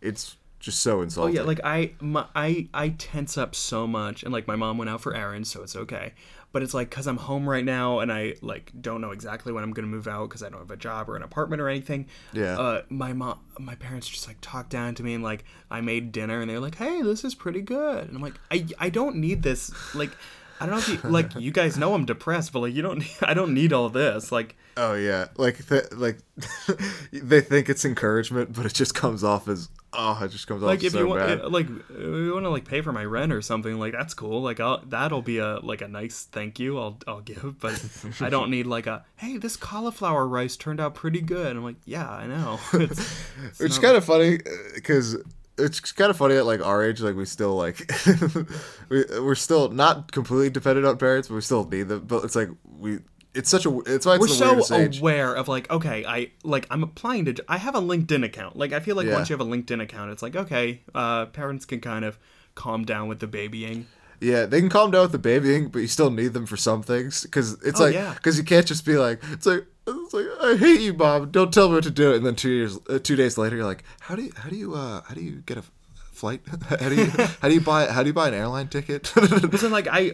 It's 0.00 0.36
just 0.58 0.80
so 0.80 1.00
insulting. 1.00 1.38
Oh 1.38 1.40
yeah, 1.40 1.46
like 1.46 1.60
I 1.62 1.92
my, 2.00 2.26
I 2.34 2.68
I 2.74 2.88
tense 2.90 3.38
up 3.38 3.54
so 3.54 3.86
much, 3.86 4.24
and 4.24 4.32
like 4.32 4.48
my 4.48 4.56
mom 4.56 4.78
went 4.78 4.90
out 4.90 5.00
for 5.00 5.14
errands, 5.14 5.48
so 5.50 5.62
it's 5.62 5.76
okay. 5.76 6.12
But 6.54 6.62
it's 6.62 6.72
like 6.72 6.88
because 6.88 7.08
I'm 7.08 7.16
home 7.16 7.48
right 7.48 7.64
now, 7.64 7.98
and 7.98 8.12
I 8.12 8.36
like 8.40 8.70
don't 8.80 9.00
know 9.00 9.10
exactly 9.10 9.52
when 9.52 9.64
I'm 9.64 9.72
gonna 9.72 9.88
move 9.88 10.06
out 10.06 10.28
because 10.28 10.40
I 10.40 10.48
don't 10.48 10.60
have 10.60 10.70
a 10.70 10.76
job 10.76 11.10
or 11.10 11.16
an 11.16 11.24
apartment 11.24 11.60
or 11.60 11.68
anything. 11.68 12.06
Yeah. 12.32 12.56
Uh, 12.56 12.82
my 12.88 13.12
mom, 13.12 13.40
my 13.58 13.74
parents 13.74 14.08
just 14.08 14.28
like 14.28 14.36
talk 14.40 14.68
down 14.68 14.94
to 14.94 15.02
me, 15.02 15.14
and 15.14 15.24
like 15.24 15.44
I 15.68 15.80
made 15.80 16.12
dinner, 16.12 16.40
and 16.40 16.48
they're 16.48 16.60
like, 16.60 16.76
"Hey, 16.76 17.02
this 17.02 17.24
is 17.24 17.34
pretty 17.34 17.60
good," 17.60 18.06
and 18.06 18.14
I'm 18.14 18.22
like, 18.22 18.38
I 18.52 18.66
I 18.78 18.88
don't 18.88 19.16
need 19.16 19.42
this. 19.42 19.72
Like, 19.96 20.12
I 20.60 20.66
don't 20.66 20.74
know 20.76 20.78
if 20.94 21.04
you 21.04 21.10
like 21.10 21.34
you 21.36 21.50
guys 21.50 21.76
know 21.76 21.94
I'm 21.94 22.04
depressed, 22.04 22.52
but 22.52 22.60
like 22.60 22.74
you 22.74 22.82
don't 22.82 23.02
I 23.22 23.34
don't 23.34 23.54
need 23.54 23.72
all 23.72 23.88
this. 23.88 24.30
Like 24.32 24.56
Oh 24.76 24.94
yeah, 24.94 25.26
like 25.36 25.66
th- 25.68 25.92
like 25.92 26.18
they 27.12 27.40
think 27.40 27.68
it's 27.68 27.84
encouragement, 27.84 28.52
but 28.52 28.66
it 28.66 28.74
just 28.74 28.94
comes 28.94 29.22
off 29.22 29.46
as 29.48 29.68
oh, 29.92 30.18
it 30.24 30.28
just 30.32 30.48
comes 30.48 30.62
off 30.64 30.66
like 30.68 30.82
if 30.82 30.92
so 30.92 30.98
you 30.98 31.06
want 31.06 31.20
bad. 31.20 31.40
uh, 31.42 31.48
like 31.48 31.68
uh, 31.68 31.98
you 31.98 32.32
want 32.34 32.44
to 32.44 32.50
like 32.50 32.64
pay 32.64 32.80
for 32.80 32.92
my 32.92 33.04
rent 33.04 33.32
or 33.32 33.40
something, 33.40 33.78
like 33.78 33.92
that's 33.92 34.14
cool. 34.14 34.42
Like 34.42 34.58
I'll 34.58 34.82
that'll 34.86 35.22
be 35.22 35.38
a 35.38 35.58
like 35.60 35.80
a 35.80 35.86
nice 35.88 36.24
thank 36.32 36.58
you 36.58 36.78
I'll 36.78 36.98
I'll 37.06 37.20
give, 37.20 37.60
but 37.60 37.80
I 38.20 38.30
don't 38.30 38.50
need 38.50 38.66
like 38.66 38.88
a 38.88 39.04
hey, 39.16 39.36
this 39.36 39.56
cauliflower 39.56 40.26
rice 40.26 40.56
turned 40.56 40.80
out 40.80 40.94
pretty 40.96 41.20
good. 41.20 41.56
I'm 41.56 41.62
like, 41.62 41.76
yeah, 41.84 42.08
I 42.10 42.26
know. 42.26 42.58
It's, 42.72 42.98
it's 43.44 43.60
It's 43.60 43.76
not- 43.76 43.82
kind 43.82 43.96
of 43.96 44.04
funny 44.04 44.38
because 44.74 45.16
it's 45.58 45.92
kind 45.92 46.10
of 46.10 46.16
funny 46.16 46.36
at 46.36 46.46
like 46.46 46.64
our 46.64 46.82
age, 46.84 47.00
like 47.00 47.16
we 47.16 47.24
still 47.24 47.54
like 47.56 47.90
we 48.88 49.04
we're 49.20 49.34
still 49.34 49.70
not 49.70 50.12
completely 50.12 50.50
dependent 50.50 50.86
on 50.86 50.96
parents, 50.98 51.28
but 51.28 51.34
we 51.34 51.40
still 51.40 51.64
need 51.68 51.88
them. 51.88 52.04
But 52.06 52.24
it's 52.24 52.34
like 52.36 52.48
we, 52.78 52.98
it's 53.34 53.48
such 53.50 53.66
a, 53.66 53.78
it's 53.86 54.06
why 54.06 54.14
it's 54.16 54.20
we're 54.40 54.56
the 54.56 54.62
so 54.62 54.98
aware 55.00 55.34
of 55.34 55.48
like 55.48 55.68
okay 55.70 56.04
i 56.06 56.30
like 56.44 56.68
i'm 56.70 56.84
applying 56.84 57.24
to 57.24 57.44
i 57.48 57.56
have 57.58 57.74
a 57.74 57.80
linkedin 57.80 58.24
account 58.24 58.54
like 58.56 58.72
i 58.72 58.78
feel 58.78 58.94
like 58.94 59.06
Yeah. 59.06 59.14
once 59.14 59.28
you 59.28 59.36
have 59.36 59.44
a 59.44 59.50
linkedin 59.50 59.82
account 59.82 60.12
it's 60.12 60.22
like 60.22 60.36
okay 60.36 60.82
uh 60.94 61.26
parents 61.26 61.64
can 61.64 61.80
kind 61.80 62.04
of 62.04 62.16
calm 62.54 62.84
down 62.84 63.08
with 63.08 63.18
the 63.18 63.26
babying 63.26 63.86
Yeah, 64.20 64.46
they 64.46 64.60
can 64.60 64.68
calm 64.70 64.90
down 64.90 65.02
with 65.02 65.12
the 65.12 65.18
babying, 65.18 65.68
but 65.68 65.80
you 65.80 65.86
still 65.88 66.10
need 66.10 66.32
them 66.32 66.46
for 66.46 66.56
some 66.56 66.82
things 66.82 67.22
because 67.22 67.54
it's 67.64 67.80
Oh, 67.80 67.84
like 67.84 67.94
yeah. 67.94 68.14
because 68.14 68.38
you 68.38 68.44
can't 68.44 68.66
just 68.66 68.84
be 68.86 68.96
like 68.96 69.20
it's 69.32 69.46
like 69.46 69.64
it's 69.86 70.14
like 70.14 70.26
I 70.40 70.56
hate 70.56 70.80
you, 70.80 70.94
mom. 70.94 71.30
Don't 71.30 71.52
tell 71.52 71.68
me 71.68 71.74
what 71.74 71.84
to 71.84 71.90
do. 71.90 72.14
And 72.14 72.24
then 72.24 72.36
two 72.36 72.50
years, 72.50 72.78
uh, 72.88 72.98
two 73.02 73.16
days 73.16 73.36
later, 73.36 73.56
you're 73.56 73.64
like, 73.66 73.84
how 74.00 74.14
do 74.16 74.22
you 74.22 74.32
how 74.36 74.48
do 74.48 74.56
you 74.56 74.74
uh 74.74 75.02
how 75.02 75.14
do 75.14 75.20
you 75.20 75.42
get 75.44 75.58
a 75.58 75.64
flight? 76.12 76.40
how 76.68 76.88
do 76.88 76.94
you 76.94 77.04
how 77.42 77.48
do 77.48 77.54
you 77.54 77.60
buy 77.60 77.86
how 77.86 78.02
do 78.02 78.08
you 78.08 78.14
buy 78.14 78.28
an 78.28 78.34
airline 78.34 78.68
ticket? 78.68 79.12
then 79.16 79.70
like 79.70 79.88
i 79.90 80.12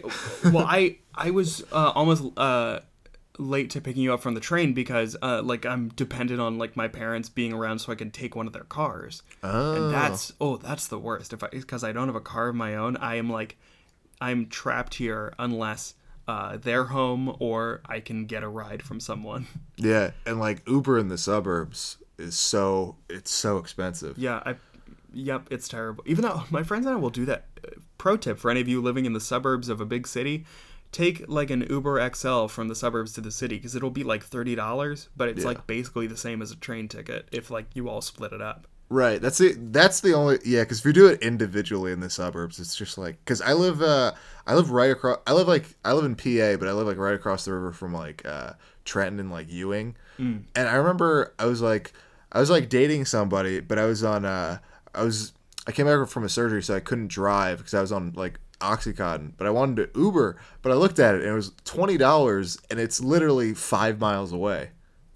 well 0.51 0.65
i 0.67 0.97
i 1.15 1.29
was 1.31 1.63
uh 1.71 1.91
almost 1.95 2.23
uh 2.37 2.79
late 3.37 3.69
to 3.71 3.81
picking 3.81 4.03
you 4.03 4.13
up 4.13 4.21
from 4.21 4.33
the 4.33 4.39
train 4.41 4.73
because 4.73 5.15
uh 5.21 5.41
like 5.41 5.65
i'm 5.65 5.87
dependent 5.89 6.39
on 6.41 6.57
like 6.57 6.75
my 6.75 6.87
parents 6.87 7.29
being 7.29 7.53
around 7.53 7.79
so 7.79 7.91
i 7.91 7.95
can 7.95 8.11
take 8.11 8.35
one 8.35 8.45
of 8.45 8.53
their 8.53 8.65
cars 8.65 9.23
Oh. 9.41 9.85
and 9.85 9.93
that's 9.93 10.33
oh 10.41 10.57
that's 10.57 10.87
the 10.87 10.99
worst 10.99 11.33
if 11.33 11.41
i 11.43 11.47
because 11.47 11.83
i 11.83 11.91
don't 11.91 12.07
have 12.07 12.15
a 12.15 12.19
car 12.21 12.49
of 12.49 12.55
my 12.55 12.75
own 12.75 12.97
i 12.97 13.15
am 13.15 13.29
like 13.29 13.57
i'm 14.21 14.47
trapped 14.47 14.93
here 14.95 15.33
unless 15.39 15.95
uh, 16.27 16.55
they're 16.55 16.85
home 16.85 17.35
or 17.39 17.81
I 17.85 17.99
can 17.99 18.25
get 18.27 18.43
a 18.43 18.47
ride 18.47 18.83
from 18.83 18.99
someone. 19.01 19.47
yeah, 19.75 20.11
and 20.25 20.39
like 20.39 20.61
Uber 20.69 20.97
in 20.99 21.09
the 21.09 21.17
suburbs 21.17 21.97
is 22.17 22.37
so 22.39 22.95
it's 23.09 23.31
so 23.31 23.57
expensive. 23.57 24.17
Yeah, 24.17 24.41
I. 24.45 24.55
Yep, 25.13 25.47
it's 25.49 25.67
terrible. 25.67 26.03
Even 26.07 26.21
though 26.23 26.43
my 26.51 26.63
friends 26.63 26.85
and 26.85 26.95
I 26.95 26.97
will 26.99 27.09
do 27.09 27.25
that. 27.25 27.47
Uh, 27.67 27.71
Pro 27.97 28.15
tip 28.17 28.37
for 28.39 28.49
any 28.51 28.61
of 28.61 28.67
you 28.67 28.81
living 28.81 29.05
in 29.05 29.13
the 29.13 29.19
suburbs 29.19 29.67
of 29.67 29.81
a 29.81 29.85
big 29.85 30.07
city: 30.07 30.45
take 30.91 31.25
like 31.27 31.49
an 31.49 31.65
Uber 31.69 31.99
XL 32.13 32.45
from 32.45 32.67
the 32.69 32.75
suburbs 32.75 33.11
to 33.13 33.21
the 33.21 33.31
city 33.31 33.55
because 33.57 33.75
it'll 33.75 33.89
be 33.89 34.03
like 34.03 34.23
thirty 34.23 34.55
dollars, 34.55 35.09
but 35.17 35.27
it's 35.27 35.41
Yeah. 35.41 35.47
like 35.47 35.67
basically 35.67 36.07
the 36.07 36.15
same 36.15 36.41
as 36.41 36.51
a 36.51 36.55
train 36.55 36.87
ticket 36.87 37.27
if 37.31 37.49
like 37.51 37.65
you 37.73 37.89
all 37.89 37.99
split 38.01 38.31
it 38.31 38.41
up. 38.41 38.67
Right. 38.91 39.21
That's 39.21 39.37
the 39.37 39.53
that's 39.57 40.01
the 40.01 40.11
only 40.13 40.39
yeah. 40.43 40.63
Because 40.63 40.79
if 40.79 40.85
you 40.85 40.91
do 40.91 41.07
it 41.07 41.21
individually 41.23 41.93
in 41.93 42.01
the 42.01 42.09
suburbs, 42.09 42.59
it's 42.59 42.75
just 42.75 42.97
like 42.97 43.17
because 43.23 43.39
I 43.39 43.53
live 43.53 43.81
uh 43.81 44.11
I 44.45 44.53
live 44.53 44.69
right 44.69 44.91
across 44.91 45.19
I 45.25 45.31
live 45.31 45.47
like 45.47 45.75
I 45.85 45.93
live 45.93 46.03
in 46.03 46.15
PA, 46.15 46.57
but 46.59 46.67
I 46.67 46.73
live 46.73 46.87
like 46.87 46.97
right 46.97 47.13
across 47.13 47.45
the 47.45 47.53
river 47.53 47.71
from 47.71 47.93
like 47.93 48.25
uh 48.25 48.51
Trenton 48.83 49.21
and 49.21 49.31
like 49.31 49.49
Ewing, 49.49 49.95
and 50.55 50.67
I 50.67 50.75
remember 50.75 51.33
I 51.39 51.45
was 51.45 51.61
like 51.61 51.93
I 52.33 52.41
was 52.41 52.49
like 52.49 52.67
dating 52.67 53.05
somebody, 53.05 53.61
but 53.61 53.79
I 53.79 53.85
was 53.85 54.03
on 54.03 54.25
uh 54.25 54.57
I 54.93 55.03
was 55.03 55.31
I 55.65 55.71
came 55.71 55.85
back 55.85 56.05
from 56.09 56.25
a 56.25 56.29
surgery, 56.29 56.61
so 56.61 56.75
I 56.75 56.81
couldn't 56.81 57.07
drive 57.07 57.59
because 57.59 57.73
I 57.73 57.79
was 57.79 57.93
on 57.93 58.11
like 58.17 58.41
oxycontin 58.59 59.31
but 59.37 59.47
i 59.47 59.49
wanted 59.49 59.91
to 59.91 59.99
uber 59.99 60.37
but 60.61 60.71
i 60.71 60.75
looked 60.75 60.99
at 60.99 61.15
it 61.15 61.21
and 61.21 61.31
it 61.31 61.33
was 61.33 61.49
$20 61.65 62.61
and 62.69 62.79
it's 62.79 63.01
literally 63.01 63.55
five 63.55 63.99
miles 63.99 64.31
away 64.31 64.69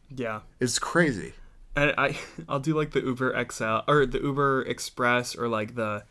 Yeah, 0.09 0.39
it's 0.59 0.79
crazy 0.79 1.33
and 1.75 1.93
I 1.97 2.17
I'll 2.49 2.59
do 2.59 2.75
like 2.75 2.91
the 2.91 3.01
Uber 3.01 3.45
XL 3.51 3.79
or 3.87 4.05
the 4.05 4.21
Uber 4.21 4.63
Express 4.63 5.35
or 5.35 5.47
like 5.47 5.75
the 5.75 6.03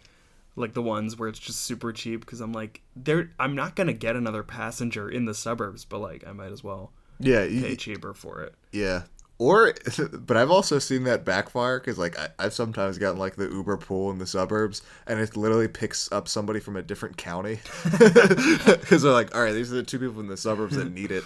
like 0.56 0.74
the 0.74 0.82
ones 0.82 1.18
where 1.18 1.28
it's 1.28 1.38
just 1.38 1.60
super 1.60 1.92
cheap 1.92 2.20
because 2.20 2.40
I'm 2.40 2.52
like 2.52 2.80
there 2.94 3.30
I'm 3.38 3.54
not 3.54 3.74
gonna 3.74 3.92
get 3.92 4.16
another 4.16 4.42
passenger 4.42 5.08
in 5.08 5.24
the 5.24 5.34
suburbs, 5.34 5.84
but 5.84 5.98
like 5.98 6.26
I 6.26 6.32
might 6.32 6.52
as 6.52 6.62
well 6.62 6.92
yeah 7.18 7.44
you- 7.44 7.62
pay 7.62 7.76
cheaper 7.76 8.14
for 8.14 8.42
it. 8.42 8.54
Yeah. 8.72 9.02
Or, 9.36 9.74
but 10.12 10.36
I've 10.36 10.50
also 10.52 10.78
seen 10.78 11.02
that 11.04 11.24
backfire 11.24 11.80
because, 11.80 11.98
like, 11.98 12.16
I, 12.16 12.28
I've 12.38 12.52
sometimes 12.52 12.98
gotten 12.98 13.18
like 13.18 13.34
the 13.34 13.48
Uber 13.48 13.78
pool 13.78 14.12
in 14.12 14.18
the 14.18 14.28
suburbs, 14.28 14.82
and 15.08 15.18
it 15.18 15.36
literally 15.36 15.66
picks 15.66 16.10
up 16.12 16.28
somebody 16.28 16.60
from 16.60 16.76
a 16.76 16.82
different 16.82 17.16
county 17.16 17.58
because 17.98 19.02
they're 19.02 19.10
like, 19.10 19.34
all 19.34 19.42
right, 19.42 19.52
these 19.52 19.72
are 19.72 19.76
the 19.76 19.82
two 19.82 19.98
people 19.98 20.20
in 20.20 20.28
the 20.28 20.36
suburbs 20.36 20.76
that 20.76 20.92
need 20.92 21.10
it. 21.10 21.24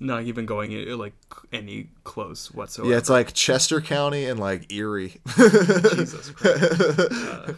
Not 0.00 0.24
even 0.24 0.44
going 0.46 0.72
i- 0.72 0.92
like 0.94 1.14
any 1.52 1.90
close 2.04 2.50
whatsoever. 2.52 2.90
Yeah, 2.90 2.98
it's 2.98 3.08
like 3.10 3.32
Chester 3.32 3.80
County 3.80 4.24
and 4.26 4.38
like 4.40 4.72
Erie. 4.72 5.20
Jesus 5.36 6.30
Christ. 6.34 6.80
Uh, 7.10 7.52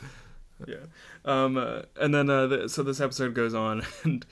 yeah. 0.66 0.76
Um, 1.24 1.56
uh, 1.56 1.82
and 2.00 2.14
then 2.14 2.30
uh, 2.30 2.46
the, 2.46 2.68
so 2.68 2.82
this 2.82 3.00
episode 3.00 3.34
goes 3.34 3.52
on, 3.54 3.82
and 4.04 4.24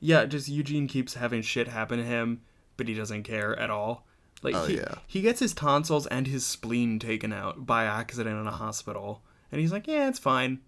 yeah, 0.00 0.24
just 0.26 0.48
Eugene 0.48 0.86
keeps 0.86 1.14
having 1.14 1.42
shit 1.42 1.68
happen 1.68 1.98
to 1.98 2.04
him, 2.04 2.42
but 2.76 2.86
he 2.88 2.94
doesn't 2.94 3.22
care 3.22 3.58
at 3.58 3.70
all. 3.70 4.06
Like 4.42 4.54
Oh, 4.54 4.66
he, 4.66 4.76
yeah. 4.76 4.96
he 5.06 5.22
gets 5.22 5.40
his 5.40 5.54
tonsils 5.54 6.06
and 6.08 6.26
his 6.26 6.44
spleen 6.44 6.98
taken 6.98 7.32
out 7.32 7.64
by 7.64 7.84
accident 7.84 8.38
in 8.38 8.46
a 8.46 8.50
hospital, 8.52 9.22
and 9.50 9.60
he's 9.60 9.72
like, 9.72 9.86
yeah, 9.86 10.06
it's 10.08 10.18
fine. 10.18 10.60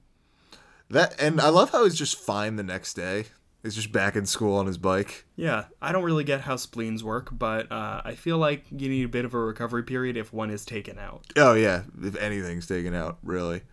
that 0.88 1.14
and 1.20 1.40
I 1.42 1.50
love 1.50 1.70
how 1.70 1.84
he's 1.84 1.94
just 1.98 2.18
fine 2.18 2.56
the 2.56 2.62
next 2.62 2.94
day. 2.94 3.26
He's 3.66 3.74
just 3.74 3.90
back 3.90 4.14
in 4.14 4.26
school 4.26 4.56
on 4.56 4.66
his 4.66 4.78
bike. 4.78 5.24
Yeah, 5.34 5.64
I 5.82 5.90
don't 5.90 6.04
really 6.04 6.22
get 6.22 6.42
how 6.42 6.54
spleens 6.54 7.02
work, 7.02 7.30
but 7.32 7.70
uh, 7.72 8.00
I 8.04 8.14
feel 8.14 8.38
like 8.38 8.64
you 8.70 8.88
need 8.88 9.04
a 9.04 9.08
bit 9.08 9.24
of 9.24 9.34
a 9.34 9.38
recovery 9.40 9.82
period 9.82 10.16
if 10.16 10.32
one 10.32 10.50
is 10.50 10.64
taken 10.64 11.00
out. 11.00 11.24
Oh 11.34 11.54
yeah, 11.54 11.82
if 12.00 12.14
anything's 12.16 12.68
taken 12.68 12.94
out, 12.94 13.18
really. 13.24 13.62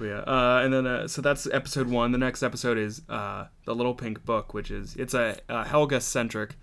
Yeah, 0.00 0.20
uh, 0.20 0.62
and 0.64 0.72
then 0.72 0.86
uh, 0.86 1.06
so 1.06 1.20
that's 1.20 1.46
episode 1.46 1.86
one. 1.86 2.12
The 2.12 2.18
next 2.18 2.42
episode 2.42 2.78
is 2.78 3.02
uh, 3.10 3.48
the 3.66 3.74
Little 3.74 3.94
Pink 3.94 4.24
Book, 4.24 4.54
which 4.54 4.70
is 4.70 4.96
it's 4.96 5.12
a, 5.12 5.36
a 5.50 5.66
Helga 5.66 6.00
centric 6.00 6.56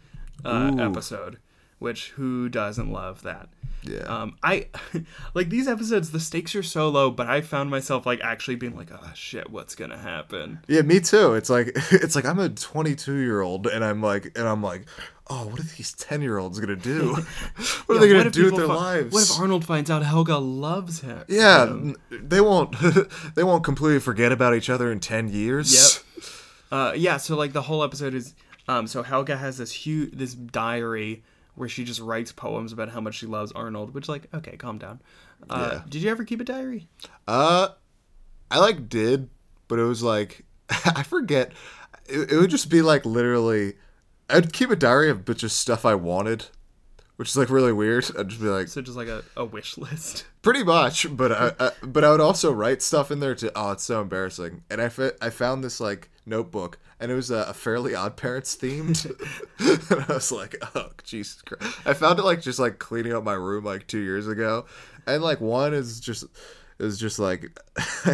uh, 0.43 0.75
episode. 0.79 1.37
Which 1.79 2.09
who 2.09 2.49
doesn't 2.49 2.91
love 2.91 3.21
that? 3.23 3.49
Yeah. 3.83 3.99
Um, 4.01 4.35
I 4.43 4.67
like 5.33 5.49
these 5.49 5.67
episodes. 5.67 6.11
The 6.11 6.19
stakes 6.19 6.53
are 6.55 6.63
so 6.63 6.89
low, 6.89 7.09
but 7.09 7.27
I 7.27 7.39
found 7.39 7.69
myself 7.69 8.05
like 8.05 8.19
actually 8.21 8.55
being 8.55 8.75
like, 8.75 8.89
"Oh 8.91 9.11
shit, 9.15 9.49
what's 9.49 9.75
gonna 9.75 9.97
happen?" 9.97 10.59
Yeah, 10.67 10.81
me 10.81 10.99
too. 10.99 11.35
It's 11.35 11.49
like 11.49 11.71
it's 11.91 12.15
like 12.15 12.25
I'm 12.25 12.37
a 12.39 12.49
22 12.49 13.13
year 13.15 13.39
old, 13.41 13.65
and 13.67 13.83
I'm 13.85 14.01
like, 14.01 14.37
and 14.37 14.45
I'm 14.45 14.61
like, 14.61 14.85
oh, 15.29 15.47
what 15.47 15.59
are 15.61 15.63
these 15.63 15.93
10 15.93 16.21
year 16.21 16.37
olds 16.37 16.59
gonna 16.59 16.75
do? 16.75 17.13
what 17.85 17.95
are 17.97 17.99
they 18.01 18.09
gonna 18.09 18.29
do 18.29 18.45
with 18.45 18.57
their 18.57 18.67
fi- 18.67 18.75
lives? 18.75 19.13
What 19.13 19.23
if 19.23 19.39
Arnold 19.39 19.63
finds 19.63 19.89
out 19.89 20.03
Helga 20.03 20.37
loves 20.37 20.99
him? 20.99 21.23
yeah, 21.29 21.61
Um, 21.61 21.95
they 22.11 22.41
won't. 22.41 22.75
they 23.35 23.43
won't 23.45 23.63
completely 23.63 23.99
forget 24.01 24.33
about 24.33 24.53
each 24.53 24.69
other 24.69 24.91
in 24.91 24.99
10 24.99 25.29
years. 25.29 26.03
Yep. 26.17 26.25
Uh, 26.71 26.93
yeah. 26.97 27.15
So 27.15 27.37
like 27.37 27.53
the 27.53 27.61
whole 27.61 27.81
episode 27.85 28.13
is, 28.13 28.33
um, 28.67 28.85
so 28.87 29.01
Helga 29.03 29.37
has 29.37 29.57
this 29.57 29.71
huge 29.71 30.11
this 30.11 30.33
diary 30.33 31.23
where 31.59 31.67
she 31.69 31.83
just 31.83 31.99
writes 31.99 32.31
poems 32.31 32.71
about 32.71 32.89
how 32.89 33.01
much 33.01 33.15
she 33.15 33.25
loves 33.25 33.51
Arnold. 33.51 33.93
Which 33.93 34.07
like, 34.07 34.27
okay, 34.33 34.55
calm 34.55 34.77
down. 34.77 35.01
Uh, 35.49 35.69
Yeah. 35.73 35.81
Did 35.89 36.01
you 36.01 36.09
ever 36.09 36.23
keep 36.23 36.39
a 36.39 36.45
diary? 36.45 36.87
Uh, 37.27 37.69
I 38.49 38.59
like 38.59 38.87
did, 38.89 39.29
but 39.67 39.77
it 39.77 39.83
was 39.83 40.01
like 40.01 40.45
I 40.69 41.03
forget. 41.03 41.51
It, 42.07 42.31
it 42.31 42.37
would 42.37 42.49
just 42.49 42.69
be 42.69 42.81
like 42.81 43.05
literally. 43.05 43.73
I'd 44.29 44.53
keep 44.53 44.69
a 44.69 44.75
diary 44.75 45.09
of 45.09 45.25
but 45.25 45.37
just 45.37 45.59
stuff 45.59 45.85
I 45.85 45.95
wanted, 45.95 46.45
which 47.17 47.29
is 47.29 47.37
like 47.37 47.49
really 47.49 47.73
weird. 47.73 48.05
I'd 48.17 48.29
just 48.29 48.41
be 48.41 48.47
like, 48.47 48.67
So 48.67 48.81
just 48.81 48.95
like 48.97 49.07
a, 49.07 49.23
a 49.35 49.43
wish 49.43 49.77
list. 49.77 50.25
Pretty 50.41 50.63
much, 50.63 51.05
but 51.17 51.31
I, 51.31 51.51
I 51.59 51.71
but 51.81 52.03
I 52.05 52.11
would 52.11 52.21
also 52.21 52.51
write 52.53 52.81
stuff 52.81 53.11
in 53.11 53.19
there 53.19 53.35
to 53.35 53.51
oh 53.55 53.71
it's 53.71 53.83
so 53.83 54.01
embarrassing. 54.01 54.63
And 54.69 54.81
I 54.81 54.89
found 55.29 55.63
this 55.63 55.79
like 55.81 56.09
notebook 56.25 56.79
and 56.99 57.11
it 57.11 57.15
was 57.15 57.31
a, 57.31 57.45
a 57.49 57.53
Fairly 57.53 57.95
Odd 57.95 58.17
Parents 58.17 58.55
themed, 58.55 59.05
and 59.91 60.05
I 60.09 60.13
was 60.13 60.31
like 60.31 60.55
oh 60.75 60.89
Jesus 61.03 61.41
Christ! 61.41 61.79
I 61.85 61.93
found 61.93 62.19
it 62.19 62.25
like 62.25 62.41
just 62.41 62.59
like 62.59 62.79
cleaning 62.79 63.13
up 63.13 63.23
my 63.23 63.33
room 63.33 63.63
like 63.63 63.87
two 63.87 63.99
years 63.99 64.27
ago, 64.27 64.65
and 65.07 65.23
like 65.23 65.41
one 65.41 65.73
is 65.73 65.99
just 65.99 66.25
is 66.79 66.99
just 66.99 67.19
like. 67.19 67.57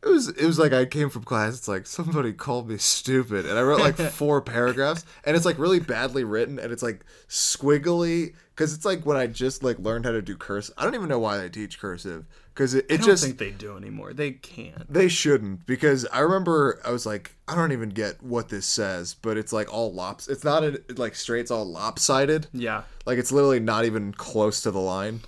It 0.00 0.08
was 0.08 0.28
it 0.28 0.46
was 0.46 0.60
like 0.60 0.72
I 0.72 0.84
came 0.84 1.10
from 1.10 1.24
class. 1.24 1.58
It's 1.58 1.66
like 1.66 1.84
somebody 1.84 2.32
called 2.32 2.68
me 2.68 2.78
stupid, 2.78 3.46
and 3.46 3.58
I 3.58 3.62
wrote 3.62 3.80
like 3.80 3.96
four 4.12 4.40
paragraphs, 4.40 5.04
and 5.24 5.36
it's 5.36 5.44
like 5.44 5.58
really 5.58 5.80
badly 5.80 6.22
written, 6.22 6.60
and 6.60 6.72
it's 6.72 6.84
like 6.84 7.04
squiggly 7.28 8.34
because 8.54 8.72
it's 8.74 8.84
like 8.84 9.04
when 9.04 9.16
I 9.16 9.26
just 9.26 9.64
like 9.64 9.78
learned 9.80 10.04
how 10.04 10.12
to 10.12 10.22
do 10.22 10.36
cursive. 10.36 10.74
I 10.78 10.84
don't 10.84 10.94
even 10.94 11.08
know 11.08 11.18
why 11.18 11.38
they 11.38 11.48
teach 11.48 11.80
cursive 11.80 12.26
because 12.58 12.74
it, 12.74 12.86
it 12.88 12.94
I 12.94 12.96
don't 12.96 13.06
just 13.06 13.24
think 13.24 13.38
they 13.38 13.52
do 13.52 13.76
anymore. 13.76 14.12
They 14.12 14.32
can't. 14.32 14.92
they 14.92 15.06
shouldn't 15.06 15.64
because 15.64 16.04
I 16.06 16.18
remember 16.18 16.80
I 16.84 16.90
was 16.90 17.06
like 17.06 17.36
I 17.46 17.54
don't 17.54 17.70
even 17.70 17.90
get 17.90 18.20
what 18.20 18.48
this 18.48 18.66
says, 18.66 19.14
but 19.14 19.36
it's 19.36 19.52
like 19.52 19.72
all 19.72 19.92
lops. 19.92 20.26
It's 20.26 20.42
not 20.42 20.64
a, 20.64 20.82
like 20.96 21.14
straight. 21.14 21.42
It's 21.42 21.52
all 21.52 21.64
lopsided. 21.64 22.48
Yeah. 22.52 22.82
Like 23.06 23.18
it's 23.18 23.30
literally 23.30 23.60
not 23.60 23.84
even 23.84 24.12
close 24.12 24.60
to 24.62 24.72
the 24.72 24.80
line. 24.80 25.20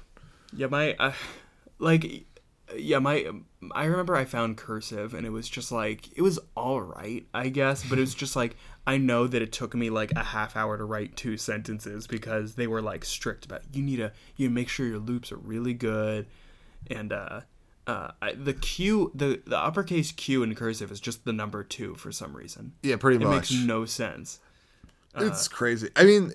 Yeah. 0.53 0.66
My 0.66 0.95
uh, 0.95 1.12
like. 1.78 2.26
Yeah. 2.76 2.99
My 2.99 3.31
I 3.72 3.85
remember 3.85 4.16
I 4.16 4.24
found 4.24 4.57
cursive 4.57 5.14
and 5.14 5.24
it 5.24 5.31
was 5.31 5.49
just 5.49 5.70
like 5.70 6.09
it 6.16 6.22
was 6.22 6.41
all 6.57 6.81
right, 6.81 7.24
I 7.33 7.49
guess, 7.49 7.85
but 7.89 7.99
it 7.99 8.01
was 8.01 8.14
just 8.14 8.35
like 8.35 8.57
I 8.89 8.97
know 8.97 9.28
that 9.28 9.41
it 9.41 9.53
took 9.53 9.76
me 9.76 9.89
like 9.89 10.11
a 10.16 10.24
half 10.24 10.57
hour 10.57 10.76
to 10.76 10.85
write 10.85 11.14
two 11.14 11.37
sentences 11.37 12.09
because 12.09 12.57
they 12.57 12.66
were 12.66 12.83
like 12.83 13.05
strict 13.05 13.45
about 13.45 13.62
you 13.72 13.85
need 13.85 13.97
to 13.97 14.11
you 14.37 14.51
make 14.51 14.68
sure 14.68 14.87
your 14.87 14.99
loops 14.99 15.31
are 15.31 15.37
really 15.37 15.74
good 15.74 16.26
and 16.89 17.12
uh 17.12 17.41
uh, 17.87 18.12
I, 18.22 18.33
the 18.35 18.53
Q, 18.53 19.11
the 19.14 19.43
the 19.47 19.59
uppercase 19.59 20.12
Q 20.12 20.45
in 20.45 20.55
cursive 20.55 20.93
is 20.93 21.01
just 21.01 21.24
the 21.24 21.33
number 21.33 21.64
two 21.64 21.97
for 21.97 22.12
some 22.12 22.37
reason. 22.37 22.74
Yeah, 22.83 22.97
pretty 22.97 23.16
It 23.16 23.26
much. 23.26 23.51
It 23.51 23.55
makes 23.55 23.66
no 23.66 23.85
sense. 23.85 24.39
It's 25.16 25.49
crazy. 25.49 25.89
I 25.97 26.05
mean, 26.05 26.31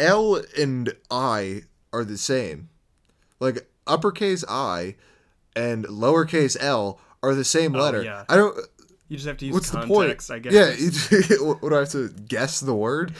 L 0.00 0.42
and 0.58 0.92
I 1.10 1.62
are 1.92 2.04
the 2.04 2.18
same. 2.18 2.70
Like 3.38 3.68
uppercase 3.86 4.44
I 4.48 4.96
and 5.54 5.84
lowercase 5.86 6.56
L 6.58 6.98
are 7.22 7.34
the 7.34 7.44
same 7.44 7.72
letter. 7.72 7.98
Oh, 7.98 8.02
yeah. 8.02 8.24
I 8.28 8.36
don't. 8.36 8.56
You 9.08 9.16
just 9.16 9.28
have 9.28 9.36
to 9.38 9.46
use 9.46 9.54
What's 9.54 9.70
context, 9.70 10.28
the 10.28 10.34
I 10.34 10.38
guess. 10.40 10.52
Yeah. 11.30 11.36
what 11.36 11.60
do 11.60 11.76
I 11.76 11.80
have 11.80 11.90
to 11.90 12.08
guess 12.08 12.58
the 12.58 12.74
word? 12.74 13.14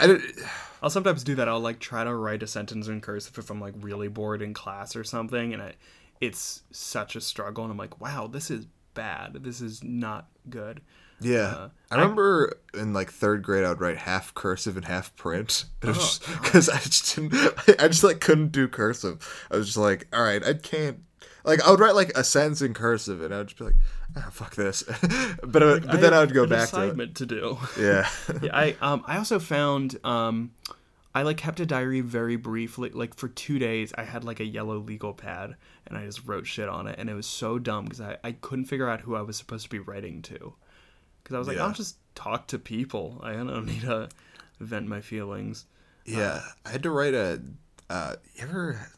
I 0.00 0.06
don't. 0.06 0.22
I'll 0.84 0.90
sometimes 0.90 1.24
do 1.24 1.34
that. 1.36 1.48
I'll 1.48 1.60
like 1.60 1.78
try 1.78 2.04
to 2.04 2.14
write 2.14 2.42
a 2.42 2.46
sentence 2.46 2.88
in 2.88 3.00
cursive 3.00 3.38
if 3.38 3.48
I'm 3.48 3.58
like 3.58 3.72
really 3.80 4.08
bored 4.08 4.42
in 4.42 4.52
class 4.52 4.94
or 4.94 5.02
something, 5.02 5.54
and 5.54 5.62
I, 5.62 5.72
it's 6.20 6.62
such 6.72 7.16
a 7.16 7.22
struggle. 7.22 7.64
And 7.64 7.70
I'm 7.70 7.78
like, 7.78 8.02
wow, 8.02 8.26
this 8.26 8.50
is 8.50 8.66
bad. 8.92 9.38
This 9.42 9.62
is 9.62 9.82
not 9.82 10.28
good. 10.50 10.82
Yeah. 11.22 11.46
Uh, 11.46 11.68
I 11.90 11.94
remember 11.94 12.58
in 12.74 12.92
like 12.92 13.10
third 13.10 13.42
grade, 13.42 13.64
I 13.64 13.70
would 13.70 13.80
write 13.80 13.96
half 13.96 14.34
cursive 14.34 14.76
and 14.76 14.84
half 14.84 15.16
print. 15.16 15.64
Oh, 15.82 16.18
Because 16.42 16.68
I 16.68 16.78
just 16.80 17.14
didn't, 17.16 17.34
I 17.80 17.88
just 17.88 18.04
like 18.04 18.20
couldn't 18.20 18.52
do 18.52 18.68
cursive. 18.68 19.46
I 19.50 19.56
was 19.56 19.68
just 19.68 19.78
like, 19.78 20.06
all 20.12 20.22
right, 20.22 20.44
I 20.44 20.52
can't. 20.52 20.98
Like 21.46 21.62
I 21.62 21.70
would 21.70 21.80
write 21.80 21.94
like 21.94 22.12
a 22.14 22.24
sentence 22.24 22.60
in 22.60 22.74
cursive, 22.74 23.22
and 23.22 23.32
I 23.32 23.38
would 23.38 23.46
just 23.46 23.58
be 23.58 23.64
like, 23.64 23.76
ah, 24.16 24.28
fuck 24.30 24.54
this. 24.54 24.82
but 25.42 25.62
uh, 25.62 25.80
but 25.80 26.00
then 26.00 26.14
I 26.14 26.20
would 26.20 26.34
go 26.34 26.46
back 26.46 26.68
to 26.70 26.76
it. 26.76 26.84
assignment 26.84 27.16
to 27.16 27.26
do. 27.26 27.58
Yeah. 27.78 28.08
yeah, 28.42 28.50
I 28.52 28.76
um 28.80 29.04
I 29.06 29.18
also 29.18 29.38
found 29.38 29.98
um 30.04 30.52
I 31.14 31.22
like 31.22 31.36
kept 31.36 31.60
a 31.60 31.66
diary 31.66 32.00
very 32.00 32.36
briefly. 32.36 32.90
Like 32.90 33.14
for 33.14 33.28
two 33.28 33.58
days, 33.58 33.92
I 33.96 34.04
had 34.04 34.24
like 34.24 34.40
a 34.40 34.44
yellow 34.44 34.78
legal 34.78 35.14
pad, 35.14 35.54
and 35.86 35.96
I 35.96 36.04
just 36.04 36.26
wrote 36.26 36.46
shit 36.46 36.68
on 36.68 36.86
it, 36.86 36.98
and 36.98 37.08
it 37.08 37.14
was 37.14 37.26
so 37.26 37.58
dumb 37.58 37.84
because 37.84 38.00
I 38.00 38.16
I 38.24 38.32
couldn't 38.32 38.64
figure 38.66 38.88
out 38.88 39.00
who 39.00 39.14
I 39.14 39.22
was 39.22 39.36
supposed 39.36 39.64
to 39.64 39.70
be 39.70 39.78
writing 39.78 40.22
to, 40.22 40.54
because 41.22 41.34
I 41.34 41.38
was 41.38 41.46
like, 41.48 41.56
Yeah. 41.58 41.66
I'll 41.66 41.72
just 41.72 41.96
talk 42.14 42.48
to 42.48 42.58
people. 42.58 43.20
I 43.22 43.32
don't 43.32 43.66
need 43.66 43.82
to 43.82 44.08
vent 44.60 44.86
my 44.88 45.00
feelings. 45.00 45.66
Yeah, 46.04 46.42
I 46.66 46.70
had 46.70 46.82
to 46.82 46.90
write 46.90 47.14
a. 47.14 47.40
Uh, 47.88 48.16
you 48.34 48.42
ever? 48.42 48.88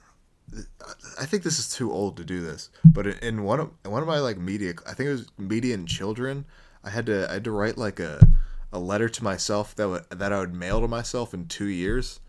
I 1.18 1.26
think 1.26 1.42
this 1.42 1.58
is 1.58 1.68
too 1.68 1.92
old 1.92 2.16
to 2.18 2.24
do 2.24 2.40
this, 2.40 2.70
but 2.84 3.06
in- 3.06 3.42
one 3.42 3.60
of 3.60 3.70
in 3.84 3.90
one 3.90 4.02
of 4.02 4.08
my 4.08 4.18
like 4.20 4.38
media, 4.38 4.74
I 4.86 4.94
think 4.94 5.08
it 5.08 5.12
was 5.12 5.26
media 5.38 5.74
and 5.74 5.88
children. 5.88 6.44
I 6.84 6.90
had 6.90 7.06
to 7.06 7.28
I 7.28 7.34
had 7.34 7.44
to 7.44 7.50
write 7.50 7.76
like 7.76 7.98
a 8.00 8.26
a 8.72 8.78
letter 8.78 9.08
to 9.08 9.24
myself 9.24 9.74
that 9.76 9.88
would, 9.88 10.04
that 10.10 10.32
I 10.32 10.40
would 10.40 10.54
mail 10.54 10.80
to 10.80 10.88
myself 10.88 11.32
in 11.34 11.46
two 11.46 11.66
years. 11.66 12.20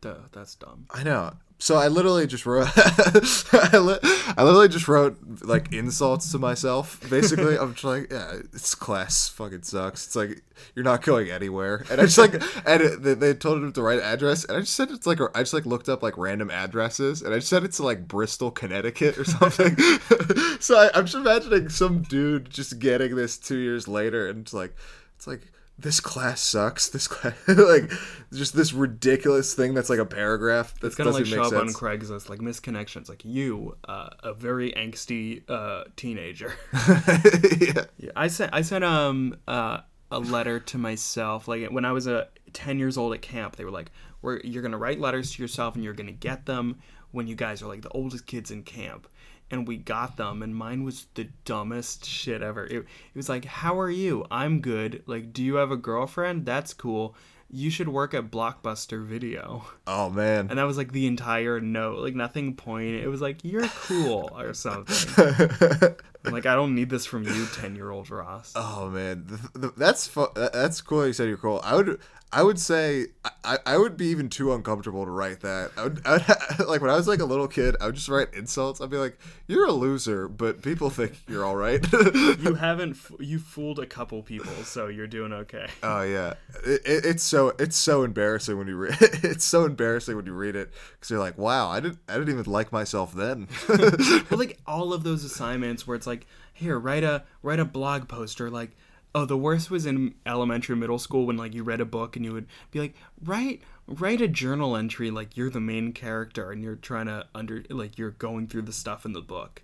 Duh, 0.00 0.16
that's 0.32 0.54
dumb. 0.54 0.86
I 0.90 1.02
know. 1.02 1.32
So 1.58 1.76
I 1.76 1.88
literally 1.88 2.26
just 2.26 2.46
wrote. 2.46 2.68
I, 2.76 3.78
li- 3.78 3.98
I 4.36 4.42
literally 4.42 4.68
just 4.68 4.88
wrote 4.88 5.16
like 5.42 5.72
insults 5.72 6.30
to 6.32 6.38
myself. 6.38 7.00
Basically, 7.08 7.56
I'm 7.56 7.72
just 7.72 7.84
like, 7.84 8.10
yeah, 8.10 8.38
this 8.52 8.74
class 8.74 9.28
fucking 9.28 9.62
sucks. 9.62 10.06
It's 10.06 10.16
like 10.16 10.42
you're 10.74 10.84
not 10.84 11.02
going 11.02 11.30
anywhere. 11.30 11.84
And 11.90 12.00
I 12.00 12.04
just 12.04 12.18
like, 12.18 12.34
and 12.66 13.02
they, 13.02 13.14
they 13.14 13.34
told 13.34 13.62
him 13.62 13.72
the 13.72 13.82
right 13.82 14.00
address, 14.00 14.44
and 14.44 14.56
I 14.56 14.60
just 14.60 14.74
said 14.74 14.90
it's 14.90 15.06
like, 15.06 15.20
I 15.34 15.40
just 15.40 15.54
like 15.54 15.64
looked 15.64 15.88
up 15.88 16.02
like 16.02 16.18
random 16.18 16.50
addresses, 16.50 17.22
and 17.22 17.32
I 17.32 17.38
just 17.38 17.48
said 17.48 17.64
it's 17.64 17.80
like 17.80 18.08
Bristol, 18.08 18.50
Connecticut 18.50 19.16
or 19.16 19.24
something. 19.24 19.76
so 20.60 20.76
I, 20.76 20.90
I'm 20.94 21.06
just 21.06 21.16
imagining 21.16 21.68
some 21.68 22.02
dude 22.02 22.50
just 22.50 22.78
getting 22.78 23.14
this 23.14 23.38
two 23.38 23.58
years 23.58 23.86
later, 23.88 24.28
and 24.28 24.40
it's 24.40 24.52
like, 24.52 24.74
it's 25.16 25.26
like 25.26 25.52
this 25.78 26.00
class 26.00 26.40
sucks. 26.40 26.88
This 26.88 27.08
class, 27.08 27.34
like, 27.46 27.90
just 28.32 28.54
this 28.54 28.72
ridiculous 28.72 29.54
thing 29.54 29.74
that's 29.74 29.90
like 29.90 29.98
a 29.98 30.06
paragraph 30.06 30.78
that 30.80 30.88
It's 30.88 30.96
gonna 30.96 31.10
like 31.10 31.26
up 31.32 31.52
on. 31.52 31.68
Craigslist 31.68 32.28
like 32.28 32.40
misconnections. 32.40 33.08
Like 33.08 33.24
you, 33.24 33.76
uh, 33.86 34.10
a 34.22 34.34
very 34.34 34.72
angsty 34.72 35.42
uh, 35.48 35.84
teenager. 35.96 36.54
yeah. 36.72 37.84
Yeah, 37.98 38.10
I 38.14 38.28
sent 38.28 38.54
I 38.54 38.62
sent 38.62 38.84
um 38.84 39.36
uh, 39.48 39.80
a 40.10 40.18
letter 40.18 40.60
to 40.60 40.78
myself 40.78 41.48
like 41.48 41.70
when 41.70 41.84
I 41.84 41.92
was 41.92 42.06
uh, 42.06 42.26
ten 42.52 42.78
years 42.78 42.96
old 42.96 43.12
at 43.14 43.22
camp. 43.22 43.56
They 43.56 43.64
were 43.64 43.70
like, 43.70 43.90
"We're 44.22 44.40
you're 44.40 44.62
gonna 44.62 44.78
write 44.78 45.00
letters 45.00 45.32
to 45.32 45.42
yourself 45.42 45.74
and 45.74 45.82
you're 45.82 45.94
gonna 45.94 46.12
get 46.12 46.46
them 46.46 46.80
when 47.10 47.26
you 47.26 47.34
guys 47.34 47.62
are 47.62 47.66
like 47.66 47.82
the 47.82 47.90
oldest 47.90 48.26
kids 48.26 48.50
in 48.50 48.62
camp." 48.62 49.08
And 49.50 49.68
we 49.68 49.76
got 49.76 50.16
them, 50.16 50.42
and 50.42 50.54
mine 50.56 50.84
was 50.84 51.06
the 51.14 51.28
dumbest 51.44 52.04
shit 52.06 52.42
ever. 52.42 52.64
It, 52.64 52.78
it 52.78 52.86
was 53.14 53.28
like, 53.28 53.44
"How 53.44 53.78
are 53.78 53.90
you? 53.90 54.26
I'm 54.30 54.60
good. 54.60 55.02
Like, 55.06 55.32
do 55.32 55.44
you 55.44 55.56
have 55.56 55.70
a 55.70 55.76
girlfriend? 55.76 56.44
That's 56.46 56.74
cool. 56.74 57.14
You 57.50 57.70
should 57.70 57.88
work 57.88 58.14
at 58.14 58.30
Blockbuster 58.30 59.04
Video." 59.04 59.64
Oh 59.86 60.10
man. 60.10 60.48
And 60.50 60.58
that 60.58 60.64
was 60.64 60.76
like 60.78 60.92
the 60.92 61.06
entire 61.06 61.60
note, 61.60 61.98
like 61.98 62.14
nothing 62.14 62.56
point. 62.56 62.96
It 62.96 63.06
was 63.08 63.20
like, 63.20 63.44
"You're 63.44 63.68
cool" 63.68 64.30
or 64.36 64.54
something. 64.64 65.94
Like, 66.26 66.46
I 66.46 66.54
don't 66.54 66.74
need 66.74 66.88
this 66.88 67.04
from 67.04 67.24
you, 67.24 67.44
ten 67.54 67.76
year 67.76 67.90
old 67.90 68.08
Ross. 68.08 68.54
Oh 68.56 68.88
man, 68.88 69.26
Th- 69.28 69.40
th- 69.60 69.74
that's 69.76 70.08
fu- 70.08 70.32
that's 70.34 70.80
cool. 70.80 71.06
You 71.06 71.12
said 71.12 71.28
you're 71.28 71.36
cool. 71.36 71.60
I 71.62 71.76
would 71.76 72.00
I 72.34 72.42
would 72.42 72.58
say 72.58 73.06
I, 73.44 73.58
I 73.64 73.78
would 73.78 73.96
be 73.96 74.06
even 74.06 74.28
too 74.28 74.52
uncomfortable 74.52 75.04
to 75.04 75.10
write 75.10 75.40
that. 75.42 75.70
I 75.76 75.84
would, 75.84 76.02
I 76.04 76.56
would 76.58 76.66
like 76.66 76.80
when 76.80 76.90
I 76.90 76.96
was 76.96 77.06
like 77.06 77.20
a 77.20 77.24
little 77.24 77.46
kid, 77.46 77.76
I 77.80 77.86
would 77.86 77.94
just 77.94 78.08
write 78.08 78.34
insults. 78.34 78.80
I'd 78.80 78.90
be 78.90 78.96
like, 78.96 79.18
"You're 79.46 79.66
a 79.66 79.72
loser," 79.72 80.26
but 80.26 80.60
people 80.60 80.90
think 80.98 81.14
you're 81.28 81.44
all 81.44 81.54
right. 81.54 81.80
you 81.92 82.54
haven't 82.54 82.96
you 83.20 83.38
fooled 83.38 83.78
a 83.78 83.86
couple 83.86 84.20
people 84.22 84.52
so 84.64 84.88
you're 84.88 85.06
doing 85.06 85.32
okay 85.32 85.68
Oh 85.82 86.02
yeah, 86.02 86.34
it, 86.64 86.82
it, 86.84 87.06
it's 87.06 87.22
so 87.22 87.52
it's 87.60 87.76
so 87.76 88.02
embarrassing 88.02 88.58
when 88.58 88.66
you 88.66 88.76
read. 88.76 88.96
It's 89.00 89.44
so 89.44 89.64
embarrassing 89.64 90.16
when 90.16 90.26
you 90.26 90.34
read 90.34 90.56
it 90.56 90.72
because 90.94 91.10
you're 91.10 91.20
like, 91.20 91.38
"Wow, 91.38 91.68
I 91.68 91.78
didn't 91.78 91.98
I 92.08 92.14
didn't 92.14 92.30
even 92.30 92.50
like 92.50 92.72
myself 92.72 93.14
then." 93.14 93.46
but 93.68 94.32
like 94.38 94.58
all 94.66 94.92
of 94.92 95.04
those 95.04 95.22
assignments 95.22 95.86
where 95.86 95.96
it's 95.96 96.06
like 96.06 96.26
here 96.52 96.78
write 96.78 97.04
a 97.04 97.24
write 97.42 97.60
a 97.60 97.64
blog 97.64 98.08
post 98.08 98.40
or 98.40 98.50
like 98.50 98.70
oh 99.14 99.24
the 99.24 99.36
worst 99.36 99.70
was 99.70 99.86
in 99.86 100.14
elementary 100.26 100.74
middle 100.76 100.98
school 100.98 101.26
when 101.26 101.36
like 101.36 101.54
you 101.54 101.62
read 101.62 101.80
a 101.80 101.84
book 101.84 102.16
and 102.16 102.24
you 102.24 102.32
would 102.32 102.46
be 102.70 102.80
like 102.80 102.94
write 103.22 103.62
write 103.86 104.20
a 104.20 104.28
journal 104.28 104.76
entry 104.76 105.10
like 105.10 105.36
you're 105.36 105.50
the 105.50 105.60
main 105.60 105.92
character 105.92 106.50
and 106.50 106.62
you're 106.62 106.76
trying 106.76 107.06
to 107.06 107.26
under 107.34 107.62
like 107.70 107.98
you're 107.98 108.10
going 108.10 108.46
through 108.46 108.62
the 108.62 108.72
stuff 108.72 109.04
in 109.04 109.12
the 109.12 109.20
book. 109.20 109.62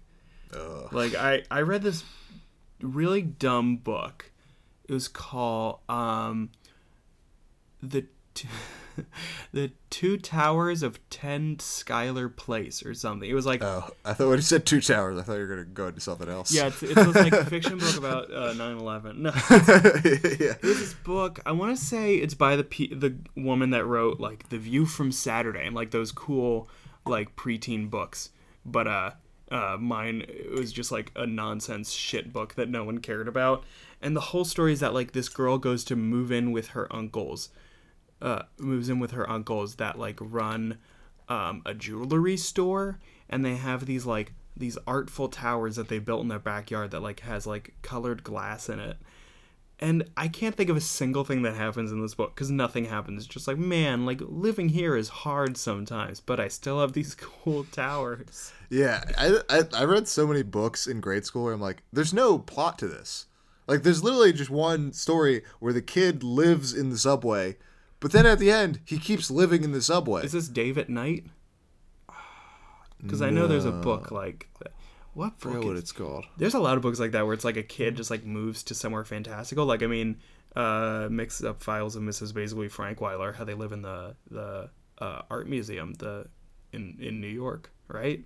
Like 0.92 1.14
i 1.14 1.42
i 1.50 1.60
read 1.60 1.82
this 1.82 2.04
really 2.80 3.22
dumb 3.22 3.76
book. 3.76 4.30
It 4.88 4.92
was 4.92 5.08
called 5.08 5.80
um 5.88 6.50
the 7.82 8.06
t- 8.34 8.48
the 9.52 9.72
two 9.90 10.16
towers 10.16 10.82
of 10.82 10.98
10 11.10 11.58
Schuyler 11.58 12.28
Place 12.28 12.84
or 12.84 12.94
something. 12.94 13.28
It 13.28 13.34
was 13.34 13.46
like 13.46 13.62
oh, 13.62 13.90
I 14.04 14.14
thought 14.14 14.28
when 14.28 14.38
you 14.38 14.42
said 14.42 14.66
two 14.66 14.80
towers, 14.80 15.18
I 15.18 15.22
thought 15.22 15.34
you 15.34 15.40
were 15.40 15.46
gonna 15.46 15.64
go 15.64 15.88
into 15.88 16.00
something 16.00 16.28
else. 16.28 16.52
yeah, 16.52 16.68
it's, 16.68 16.82
it's 16.82 16.94
this 16.94 17.14
like 17.14 17.48
fiction 17.48 17.78
book 17.78 17.96
about 17.98 18.32
uh, 18.32 18.54
9/11. 18.54 19.16
No, 19.16 19.30
yeah. 20.44 20.54
there's 20.62 20.78
this 20.78 20.94
book. 20.94 21.40
I 21.44 21.52
want 21.52 21.76
to 21.76 21.84
say 21.84 22.16
it's 22.16 22.34
by 22.34 22.56
the 22.56 22.62
the 22.62 23.16
woman 23.36 23.70
that 23.70 23.84
wrote 23.84 24.20
like 24.20 24.48
The 24.48 24.58
View 24.58 24.86
from 24.86 25.12
Saturday 25.12 25.66
and 25.66 25.74
like 25.74 25.90
those 25.90 26.12
cool 26.12 26.68
like 27.06 27.36
preteen 27.36 27.90
books. 27.90 28.30
But 28.64 28.86
uh, 28.86 29.10
uh, 29.50 29.76
mine 29.78 30.24
it 30.28 30.50
was 30.50 30.72
just 30.72 30.92
like 30.92 31.10
a 31.16 31.26
nonsense 31.26 31.90
shit 31.92 32.32
book 32.32 32.54
that 32.54 32.68
no 32.68 32.84
one 32.84 32.98
cared 32.98 33.28
about. 33.28 33.64
And 34.00 34.16
the 34.16 34.20
whole 34.20 34.44
story 34.44 34.72
is 34.72 34.80
that 34.80 34.94
like 34.94 35.12
this 35.12 35.28
girl 35.28 35.58
goes 35.58 35.84
to 35.84 35.96
move 35.96 36.32
in 36.32 36.52
with 36.52 36.68
her 36.68 36.92
uncles, 36.94 37.50
uh, 38.22 38.42
moves 38.58 38.88
in 38.88 38.98
with 38.98 39.12
her 39.12 39.28
uncles 39.28 39.76
that 39.76 39.98
like 39.98 40.18
run 40.20 40.78
um, 41.28 41.62
a 41.64 41.74
jewelry 41.74 42.36
store, 42.36 42.98
and 43.28 43.44
they 43.44 43.56
have 43.56 43.86
these 43.86 44.06
like 44.06 44.32
these 44.56 44.78
artful 44.86 45.28
towers 45.28 45.76
that 45.76 45.88
they 45.88 45.98
built 45.98 46.22
in 46.22 46.28
their 46.28 46.38
backyard 46.38 46.90
that 46.90 47.00
like 47.00 47.20
has 47.20 47.46
like 47.46 47.74
colored 47.82 48.22
glass 48.22 48.68
in 48.68 48.78
it. 48.80 48.96
And 49.82 50.04
I 50.14 50.28
can't 50.28 50.54
think 50.54 50.68
of 50.68 50.76
a 50.76 50.80
single 50.80 51.24
thing 51.24 51.40
that 51.42 51.54
happens 51.54 51.90
in 51.90 52.02
this 52.02 52.14
book 52.14 52.34
because 52.34 52.50
nothing 52.50 52.84
happens. 52.84 53.24
It's 53.24 53.32
just 53.32 53.48
like, 53.48 53.56
man, 53.56 54.04
like 54.04 54.20
living 54.20 54.68
here 54.68 54.94
is 54.94 55.08
hard 55.08 55.56
sometimes, 55.56 56.20
but 56.20 56.38
I 56.38 56.48
still 56.48 56.80
have 56.80 56.92
these 56.92 57.14
cool 57.18 57.64
towers. 57.64 58.52
Yeah, 58.68 59.02
I, 59.16 59.40
I 59.48 59.62
I 59.74 59.84
read 59.84 60.06
so 60.06 60.26
many 60.26 60.42
books 60.42 60.86
in 60.86 61.00
grade 61.00 61.24
school 61.24 61.44
where 61.44 61.54
I'm 61.54 61.60
like, 61.60 61.82
there's 61.92 62.12
no 62.12 62.38
plot 62.38 62.78
to 62.80 62.88
this. 62.88 63.26
Like, 63.66 63.84
there's 63.84 64.02
literally 64.02 64.32
just 64.32 64.50
one 64.50 64.92
story 64.92 65.44
where 65.60 65.72
the 65.72 65.80
kid 65.80 66.24
lives 66.24 66.74
in 66.74 66.90
the 66.90 66.98
subway, 66.98 67.56
but 68.00 68.12
then 68.12 68.26
at 68.26 68.38
the 68.38 68.50
end 68.50 68.80
he 68.84 68.98
keeps 68.98 69.30
living 69.30 69.62
in 69.64 69.72
the 69.72 69.82
subway. 69.82 70.24
Is 70.24 70.32
this 70.32 70.48
Dave 70.48 70.76
at 70.78 70.88
Night? 70.88 71.24
Because 73.02 73.22
I 73.22 73.30
know 73.30 73.46
there's 73.46 73.64
a 73.64 73.72
book 73.72 74.10
like 74.10 74.48
that. 74.58 74.72
What 75.14 75.24
I 75.26 75.28
book? 75.30 75.38
forget 75.40 75.64
what 75.64 75.76
it's 75.76 75.92
called. 75.92 76.26
There's 76.36 76.52
a 76.54 76.58
lot 76.60 76.76
of 76.76 76.82
books 76.82 77.00
like 77.00 77.12
that 77.12 77.24
where 77.24 77.32
it's 77.34 77.44
like 77.46 77.56
a 77.56 77.62
kid 77.62 77.96
just 77.96 78.10
like 78.10 78.24
moves 78.24 78.62
to 78.64 78.74
somewhere 78.74 79.04
fantastical. 79.04 79.64
Like 79.64 79.82
I 79.82 79.86
mean, 79.86 80.18
uh, 80.54 81.08
mix 81.10 81.42
up 81.42 81.62
files 81.62 81.96
of 81.96 82.02
Mrs. 82.02 82.34
Basically 82.34 82.68
Frankweiler, 82.68 83.34
how 83.34 83.44
they 83.44 83.54
live 83.54 83.72
in 83.72 83.82
the 83.82 84.16
the 84.30 84.68
uh, 84.98 85.22
art 85.30 85.48
museum, 85.48 85.94
the 85.94 86.26
in 86.72 86.98
in 87.00 87.20
New 87.22 87.26
York, 87.28 87.70
right? 87.88 88.22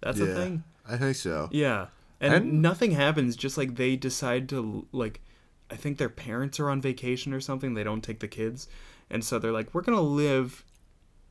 That's 0.00 0.20
a 0.20 0.26
thing. 0.34 0.62
I 0.88 0.96
think 0.96 1.16
so. 1.16 1.48
Yeah. 1.50 1.86
and 2.20 2.34
And- 2.34 2.62
nothing 2.62 2.92
happens. 2.92 3.34
Just 3.36 3.58
like 3.58 3.74
they 3.76 3.96
decide 3.96 4.48
to 4.50 4.86
like, 4.92 5.22
I 5.70 5.76
think 5.76 5.98
their 5.98 6.08
parents 6.10 6.60
are 6.60 6.68
on 6.70 6.80
vacation 6.80 7.32
or 7.34 7.40
something. 7.40 7.74
They 7.74 7.84
don't 7.84 8.02
take 8.04 8.20
the 8.20 8.28
kids, 8.28 8.68
and 9.14 9.24
so 9.24 9.38
they're 9.38 9.52
like, 9.52 9.72
we're 9.72 9.80
gonna 9.82 10.00
live 10.02 10.64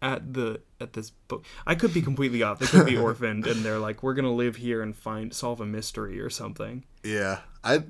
at 0.02 0.34
the 0.34 0.62
at 0.82 0.94
this 0.94 1.12
book. 1.12 1.46
I 1.68 1.76
could 1.76 1.94
be 1.94 2.02
completely 2.02 2.42
off. 2.42 2.58
They 2.60 2.66
could 2.66 2.86
be 2.88 2.98
orphaned, 3.08 3.46
and 3.46 3.64
they're 3.64 3.78
like, 3.80 4.02
we're 4.02 4.16
gonna 4.16 4.34
live 4.34 4.56
here 4.56 4.82
and 4.82 4.96
find 4.96 5.32
solve 5.34 5.62
a 5.62 5.66
mystery 5.66 6.20
or 6.20 6.30
something. 6.32 6.86
Yeah, 7.04 7.42
I. 7.64 7.84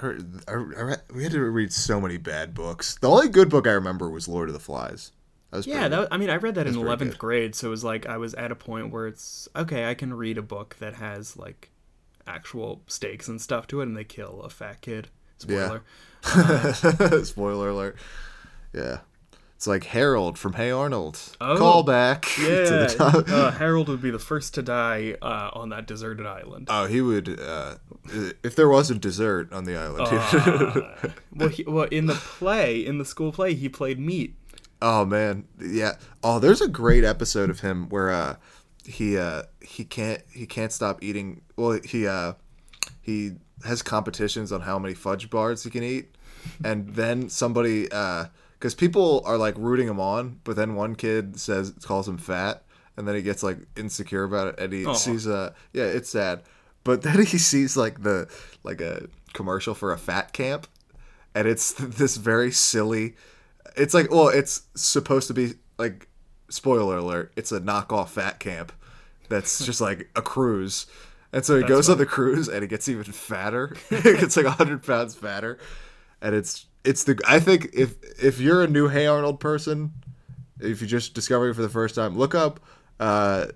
I, 0.00 0.06
read- 0.06 0.40
I, 0.46 0.52
read- 0.52 1.02
we 1.12 1.24
had 1.24 1.32
to 1.32 1.40
read 1.42 1.72
so 1.72 2.00
many 2.00 2.16
bad 2.16 2.54
books. 2.54 2.96
The 3.00 3.10
only 3.10 3.28
good 3.28 3.50
book 3.50 3.66
I 3.66 3.72
remember 3.72 4.08
was 4.08 4.28
Lord 4.28 4.48
of 4.48 4.52
the 4.52 4.60
Flies. 4.60 5.10
That 5.50 5.56
was 5.58 5.66
Yeah, 5.66 5.88
that, 5.88 6.08
I 6.12 6.16
mean, 6.16 6.30
I 6.30 6.36
read 6.36 6.54
that 6.54 6.68
in 6.68 6.76
eleventh 6.76 7.18
grade, 7.18 7.56
so 7.56 7.66
it 7.66 7.70
was 7.70 7.82
like 7.82 8.06
I 8.06 8.16
was 8.16 8.32
at 8.34 8.52
a 8.52 8.54
point 8.54 8.92
where 8.92 9.08
it's 9.08 9.48
okay. 9.56 9.90
I 9.90 9.94
can 9.94 10.14
read 10.14 10.38
a 10.38 10.42
book 10.42 10.76
that 10.78 10.94
has 10.94 11.36
like 11.36 11.70
actual 12.26 12.82
stakes 12.86 13.26
and 13.26 13.40
stuff 13.40 13.66
to 13.68 13.80
it, 13.80 13.88
and 13.88 13.96
they 13.96 14.04
kill 14.04 14.42
a 14.42 14.48
fat 14.48 14.80
kid. 14.80 15.08
Spoiler. 15.38 15.82
good. 16.22 16.76
Uh, 17.12 17.24
Spoiler 17.24 17.70
alert. 17.70 17.96
Yeah, 18.72 19.00
it's 19.60 19.66
like 19.66 19.84
Harold 19.84 20.38
from 20.38 20.54
Hey 20.54 20.70
Arnold. 20.70 21.20
Oh, 21.38 21.58
Call 21.58 21.82
back. 21.82 22.22
to 22.36 22.96
Yeah, 22.98 23.34
uh, 23.34 23.50
Harold 23.50 23.88
would 23.88 24.00
be 24.00 24.10
the 24.10 24.18
first 24.18 24.54
to 24.54 24.62
die 24.62 25.16
uh, 25.20 25.50
on 25.52 25.68
that 25.68 25.86
deserted 25.86 26.24
island. 26.24 26.68
Oh, 26.70 26.86
he 26.86 27.02
would. 27.02 27.38
Uh, 27.38 27.74
if 28.42 28.56
there 28.56 28.70
was 28.70 28.90
a 28.90 28.94
dessert 28.94 29.52
on 29.52 29.64
the 29.64 29.76
island. 29.76 30.08
Uh, 30.10 31.10
well, 31.34 31.48
he, 31.50 31.64
well, 31.64 31.88
in 31.90 32.06
the 32.06 32.14
play, 32.14 32.86
in 32.86 32.96
the 32.96 33.04
school 33.04 33.32
play, 33.32 33.52
he 33.52 33.68
played 33.68 34.00
meat. 34.00 34.34
Oh 34.80 35.04
man, 35.04 35.46
yeah. 35.60 35.96
Oh, 36.24 36.38
there's 36.38 36.62
a 36.62 36.68
great 36.68 37.04
episode 37.04 37.50
of 37.50 37.60
him 37.60 37.90
where 37.90 38.08
uh 38.08 38.36
he 38.86 39.18
uh 39.18 39.42
he 39.60 39.84
can't 39.84 40.22
he 40.32 40.46
can't 40.46 40.72
stop 40.72 41.02
eating. 41.02 41.42
Well, 41.56 41.80
he 41.84 42.06
uh 42.06 42.32
he 43.02 43.32
has 43.66 43.82
competitions 43.82 44.52
on 44.52 44.62
how 44.62 44.78
many 44.78 44.94
fudge 44.94 45.28
bars 45.28 45.64
he 45.64 45.68
can 45.68 45.82
eat, 45.82 46.14
and 46.64 46.94
then 46.94 47.28
somebody 47.28 47.92
uh 47.92 48.28
because 48.60 48.74
people 48.74 49.22
are 49.24 49.38
like 49.38 49.56
rooting 49.56 49.88
him 49.88 49.98
on, 49.98 50.38
but 50.44 50.54
then 50.54 50.74
one 50.74 50.94
kid 50.94 51.40
says 51.40 51.72
calls 51.82 52.06
him 52.06 52.18
fat, 52.18 52.62
and 52.96 53.08
then 53.08 53.14
he 53.14 53.22
gets 53.22 53.42
like 53.42 53.56
insecure 53.76 54.22
about 54.22 54.48
it, 54.48 54.60
and 54.60 54.72
he 54.72 54.84
Aw. 54.84 54.92
sees 54.92 55.26
uh 55.26 55.52
yeah 55.72 55.84
it's 55.84 56.10
sad, 56.10 56.42
but 56.84 57.02
then 57.02 57.24
he 57.24 57.38
sees 57.38 57.76
like 57.76 58.02
the 58.02 58.28
like 58.62 58.80
a 58.80 59.08
commercial 59.32 59.74
for 59.74 59.92
a 59.92 59.98
fat 59.98 60.32
camp, 60.34 60.66
and 61.34 61.48
it's 61.48 61.72
this 61.78 62.16
very 62.16 62.52
silly 62.52 63.14
it's 63.76 63.94
like 63.94 64.10
well 64.10 64.28
it's 64.28 64.62
supposed 64.74 65.28
to 65.28 65.34
be 65.34 65.54
like 65.78 66.08
spoiler 66.48 66.96
alert 66.96 67.32
it's 67.36 67.52
a 67.52 67.60
knockoff 67.60 68.08
fat 68.08 68.40
camp 68.40 68.72
that's 69.30 69.64
just 69.64 69.80
like 69.80 70.10
a 70.14 70.20
cruise. 70.20 70.86
And 71.32 71.44
so 71.44 71.56
he 71.56 71.62
goes 71.62 71.88
on 71.88 71.96
the 71.96 72.06
cruise 72.06 72.48
and 72.48 72.60
he 72.60 72.66
gets 72.66 72.88
even 72.88 73.04
fatter. 73.04 73.76
He 73.88 74.02
gets 74.02 74.36
like 74.36 74.46
100 74.46 74.82
pounds 74.82 75.14
fatter 75.14 75.58
and 76.20 76.34
it's 76.34 76.66
it's 76.84 77.04
the 77.04 77.18
i 77.26 77.38
think 77.40 77.68
if 77.72 77.94
if 78.22 78.40
you're 78.40 78.62
a 78.62 78.66
new 78.68 78.88
hey 78.88 79.06
arnold 79.06 79.40
person 79.40 79.92
if 80.60 80.80
you 80.80 80.86
just 80.86 81.14
discovering 81.14 81.50
it 81.50 81.54
for 81.54 81.62
the 81.62 81.68
first 81.68 81.94
time 81.94 82.16
look 82.16 82.34
up 82.34 82.60
uh 82.98 83.46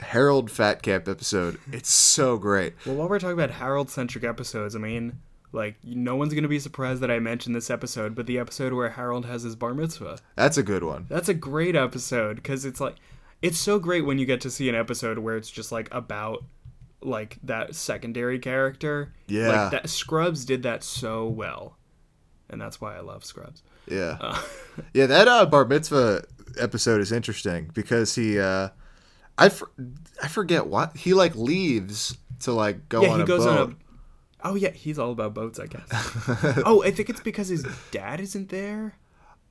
harold 0.00 0.50
fat 0.50 0.82
camp 0.82 1.08
episode 1.08 1.58
it's 1.72 1.90
so 1.92 2.36
great 2.36 2.74
Well, 2.86 2.96
while 2.96 3.08
we're 3.08 3.18
talking 3.18 3.34
about 3.38 3.50
Harold 3.50 3.88
centric 3.90 4.24
episodes, 4.24 4.74
I 4.74 4.78
mean, 4.80 5.20
like, 5.52 5.76
no 5.84 6.16
one's 6.16 6.34
gonna 6.34 6.48
be 6.48 6.58
surprised 6.58 7.00
that 7.02 7.10
I 7.10 7.18
mentioned 7.20 7.54
this 7.54 7.70
episode, 7.70 8.14
but 8.14 8.26
the 8.26 8.38
episode 8.38 8.72
where 8.72 8.90
Harold 8.90 9.26
has 9.26 9.42
his 9.42 9.54
bar 9.54 9.74
mitzvah. 9.74 10.18
that's 10.34 10.56
a 10.56 10.62
good 10.62 10.82
one 10.82 11.06
That's 11.08 11.28
a 11.28 11.34
great 11.34 11.76
episode 11.76 12.36
because 12.36 12.64
it's 12.64 12.80
like 12.80 12.96
it's 13.42 13.58
so 13.58 13.78
great 13.78 14.04
when 14.06 14.18
you 14.18 14.26
get 14.26 14.40
to 14.40 14.50
see 14.50 14.68
an 14.68 14.74
episode 14.74 15.18
where 15.18 15.36
it's 15.36 15.50
just 15.50 15.70
like 15.72 15.88
about 15.92 16.44
like 17.02 17.38
that 17.42 17.74
secondary 17.74 18.38
character. 18.38 19.12
Yeah. 19.28 19.48
Like 19.48 19.70
that 19.72 19.90
Scrubs 19.90 20.44
did 20.44 20.62
that 20.64 20.82
so 20.82 21.26
well. 21.26 21.76
And 22.52 22.60
that's 22.60 22.80
why 22.80 22.96
I 22.96 23.00
love 23.00 23.24
Scrubs. 23.24 23.62
Yeah. 23.88 24.38
yeah, 24.94 25.06
that 25.06 25.26
uh, 25.26 25.46
bar 25.46 25.64
mitzvah 25.64 26.24
episode 26.58 27.00
is 27.00 27.10
interesting 27.10 27.70
because 27.74 28.14
he 28.14 28.38
uh 28.38 28.68
I 29.38 29.48
for, 29.48 29.70
I 30.22 30.28
forget 30.28 30.66
what 30.66 30.94
he 30.96 31.14
like 31.14 31.34
leaves 31.34 32.16
to 32.40 32.52
like 32.52 32.88
go 32.90 33.02
yeah, 33.02 33.08
on 33.08 33.16
he 33.16 33.22
a 33.22 33.26
goes 33.26 33.44
boat. 33.46 33.58
on 33.58 33.70
a 33.72 33.76
Oh 34.44 34.54
yeah, 34.56 34.70
he's 34.70 34.98
all 34.98 35.12
about 35.12 35.34
boats, 35.34 35.58
I 35.58 35.66
guess. 35.66 35.88
oh, 36.66 36.82
I 36.84 36.90
think 36.90 37.08
it's 37.08 37.20
because 37.20 37.48
his 37.48 37.64
dad 37.90 38.20
isn't 38.20 38.48
there 38.50 38.94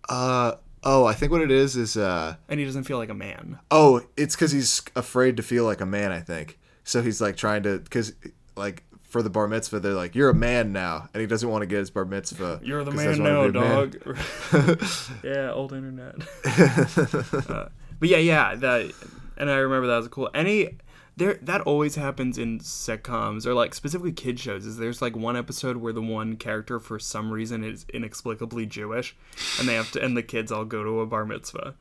Uh 0.08 0.54
oh, 0.84 1.06
I 1.06 1.14
think 1.14 1.32
what 1.32 1.42
it 1.42 1.52
is 1.52 1.76
is 1.76 1.98
uh 1.98 2.36
and 2.48 2.60
he 2.60 2.66
doesn't 2.66 2.84
feel 2.84 2.98
like 3.00 3.10
a 3.10 3.16
man. 3.16 3.58
oh, 3.72 4.02
it's 4.16 4.36
cuz 4.36 4.52
he's 4.52 4.82
afraid 4.96 5.38
to 5.38 5.44
feel 5.44 5.66
like 5.66 5.82
a 5.82 5.86
man, 5.88 6.12
I 6.12 6.20
think. 6.20 6.60
So 6.84 7.02
he's 7.02 7.20
like 7.20 7.36
trying 7.36 7.64
to 7.64 7.80
cuz 7.90 8.14
like 8.56 8.84
for 9.12 9.22
the 9.22 9.30
bar 9.30 9.46
mitzvah 9.48 9.80
they're 9.80 9.94
like 9.94 10.16
you're 10.16 10.30
a 10.30 10.34
man 10.34 10.72
now 10.72 11.10
and 11.14 11.20
he 11.22 11.28
doesn't 11.28 11.50
want 11.50 11.62
to 11.62 11.66
get 11.66 11.80
his 11.80 11.90
bar 11.92 12.06
mitzvah. 12.06 12.62
You're 12.64 12.84
the 12.86 12.92
man 12.92 13.22
now, 13.22 13.42
a 13.44 13.52
man. 13.52 13.90
dog. 13.92 13.98
yeah, 15.24 15.52
old 15.52 15.74
internet. 15.74 16.16
Uh, 16.46 17.68
but 18.00 18.10
yeah, 18.10 18.18
yeah, 18.18 18.56
that, 18.56 18.92
and 19.38 19.50
I 19.52 19.56
remember 19.58 19.88
that 19.88 19.98
was 19.98 20.08
cool. 20.08 20.30
Any 20.34 20.78
there 21.18 21.38
that 21.42 21.62
always 21.62 21.96
happens 21.96 22.38
in 22.38 22.60
sitcoms 22.60 23.46
or 23.46 23.54
like 23.54 23.74
specifically 23.76 24.14
kid 24.14 24.40
shows. 24.40 24.66
Is 24.66 24.78
there's 24.78 25.02
like 25.02 25.16
one 25.16 25.36
episode 25.36 25.78
where 25.78 25.94
the 25.94 26.02
one 26.02 26.38
character 26.38 26.80
for 26.80 26.98
some 27.00 27.32
reason 27.32 27.64
is 27.64 27.86
inexplicably 27.94 28.66
Jewish, 28.66 29.16
and 29.60 29.68
they 29.68 29.76
have 29.76 29.92
to, 29.92 30.04
and 30.04 30.16
the 30.16 30.24
kids 30.24 30.52
all 30.52 30.66
go 30.66 30.84
to 30.84 31.02
a 31.02 31.06
bar 31.06 31.26
mitzvah. 31.26 31.76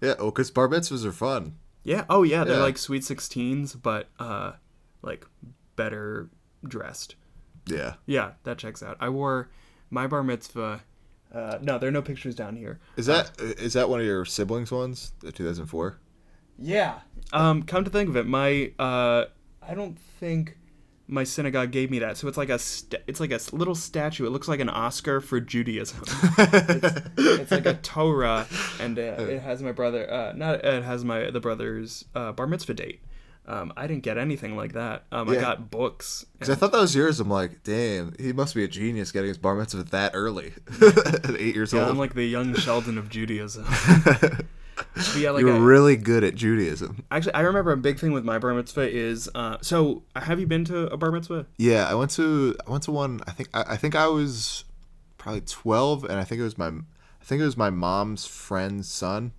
Yeah, 0.00 0.14
oh 0.18 0.30
cuz 0.32 0.50
bar 0.50 0.68
mitzvahs 0.68 1.04
are 1.04 1.12
fun. 1.12 1.54
Yeah. 1.84 2.04
Oh 2.10 2.24
yeah, 2.24 2.44
they're 2.44 2.56
Yeah. 2.56 2.62
like 2.62 2.78
sweet 2.78 3.04
sixteens, 3.04 3.74
but 3.74 4.08
uh, 4.18 4.52
like 5.02 5.24
better 5.76 6.28
dressed. 6.68 7.16
Yeah. 7.66 7.94
Yeah, 8.06 8.32
that 8.44 8.58
checks 8.58 8.82
out. 8.82 8.96
I 9.00 9.08
wore 9.08 9.50
my 9.90 10.06
bar 10.06 10.22
mitzvah. 10.22 10.82
Uh, 11.32 11.58
no, 11.60 11.78
there 11.78 11.88
are 11.88 11.92
no 11.92 12.02
pictures 12.02 12.34
down 12.34 12.56
here. 12.56 12.78
Is 12.96 13.06
that 13.06 13.32
is 13.40 13.72
that 13.72 13.88
one 13.88 14.00
of 14.00 14.06
your 14.06 14.24
siblings 14.24 14.70
ones? 14.70 15.12
The 15.20 15.32
2004? 15.32 15.98
Yeah. 16.58 17.00
Um, 17.32 17.62
come 17.62 17.84
to 17.84 17.90
think 17.90 18.08
of 18.08 18.16
it, 18.16 18.26
my 18.26 18.72
uh, 18.78 19.24
I 19.60 19.74
don't 19.74 19.98
think 19.98 20.56
my 21.06 21.24
synagogue 21.24 21.70
gave 21.70 21.90
me 21.90 21.98
that. 21.98 22.16
So 22.16 22.28
it's 22.28 22.38
like 22.38 22.48
a 22.48 22.58
sta- 22.58 23.02
it's 23.06 23.20
like 23.20 23.32
a 23.32 23.40
little 23.52 23.74
statue. 23.74 24.26
It 24.26 24.30
looks 24.30 24.48
like 24.48 24.60
an 24.60 24.68
Oscar 24.68 25.20
for 25.20 25.40
Judaism. 25.40 26.02
it's, 26.38 27.10
it's 27.16 27.50
like 27.50 27.66
a 27.66 27.74
Torah, 27.74 28.46
and 28.80 28.98
uh, 28.98 29.02
it 29.18 29.42
has 29.42 29.62
my 29.62 29.72
brother. 29.72 30.10
Uh, 30.10 30.32
not 30.34 30.64
it 30.64 30.82
has 30.84 31.04
my 31.04 31.30
the 31.30 31.40
brother's 31.40 32.04
uh, 32.14 32.32
bar 32.32 32.46
mitzvah 32.46 32.74
date. 32.74 33.00
Um, 33.46 33.72
I 33.76 33.86
didn't 33.86 34.02
get 34.04 34.16
anything 34.16 34.56
like 34.56 34.72
that. 34.72 35.04
Um, 35.12 35.28
I 35.28 35.34
got 35.34 35.70
books. 35.70 36.24
Because 36.32 36.48
I 36.48 36.54
thought 36.54 36.72
that 36.72 36.80
was 36.80 36.94
yours. 36.94 37.20
I'm 37.20 37.28
like, 37.28 37.62
damn, 37.62 38.14
he 38.18 38.32
must 38.32 38.54
be 38.54 38.64
a 38.64 38.68
genius 38.68 39.12
getting 39.12 39.28
his 39.28 39.36
bar 39.36 39.54
mitzvah 39.54 39.82
that 39.84 40.12
early, 40.14 40.54
at 40.82 41.30
eight 41.38 41.54
years 41.54 41.72
Yeah, 41.72 41.80
old. 41.82 41.90
I'm 41.90 41.98
like 41.98 42.14
the 42.14 42.24
young 42.24 42.54
Sheldon 42.56 42.96
of 42.98 43.08
Judaism. 43.10 43.66
Yeah, 45.16 45.30
like 45.30 45.40
you 45.40 45.46
were 45.46 45.52
I- 45.52 45.58
really 45.58 45.96
good 45.96 46.24
at 46.24 46.34
Judaism. 46.34 47.04
actually, 47.10 47.34
I 47.34 47.40
remember 47.42 47.70
a 47.72 47.76
big 47.76 47.98
thing 47.98 48.12
with 48.12 48.24
my 48.24 48.38
bar 48.40 48.52
mitzvah 48.54 48.90
is 48.90 49.30
uh, 49.34 49.58
so. 49.60 50.02
Have 50.16 50.40
you 50.40 50.46
been 50.48 50.64
to 50.64 50.86
a 50.92 50.96
bar 50.96 51.12
mitzvah? 51.12 51.46
Yeah, 51.58 51.86
I 51.88 51.94
went 51.94 52.10
to 52.12 52.56
I 52.66 52.70
went 52.70 52.82
to 52.84 52.90
one. 52.90 53.20
I 53.26 53.30
think 53.30 53.50
I, 53.54 53.62
I 53.68 53.76
think 53.76 53.94
I 53.94 54.08
was 54.08 54.64
probably 55.16 55.42
12, 55.42 56.04
and 56.04 56.14
I 56.14 56.24
think 56.24 56.40
it 56.40 56.44
was 56.44 56.58
my 56.58 56.66
I 56.68 57.24
think 57.24 57.40
it 57.40 57.44
was 57.44 57.56
my 57.56 57.70
mom's 57.70 58.26
friend's 58.26 58.88
son. 58.88 59.32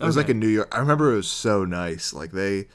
It 0.00 0.04
was 0.04 0.16
like 0.18 0.28
in 0.28 0.38
New 0.38 0.48
York. 0.48 0.68
I 0.74 0.80
remember 0.80 1.12
it 1.12 1.16
was 1.16 1.28
so 1.30 1.64
nice. 1.64 2.12
Like 2.12 2.32
they 2.32 2.68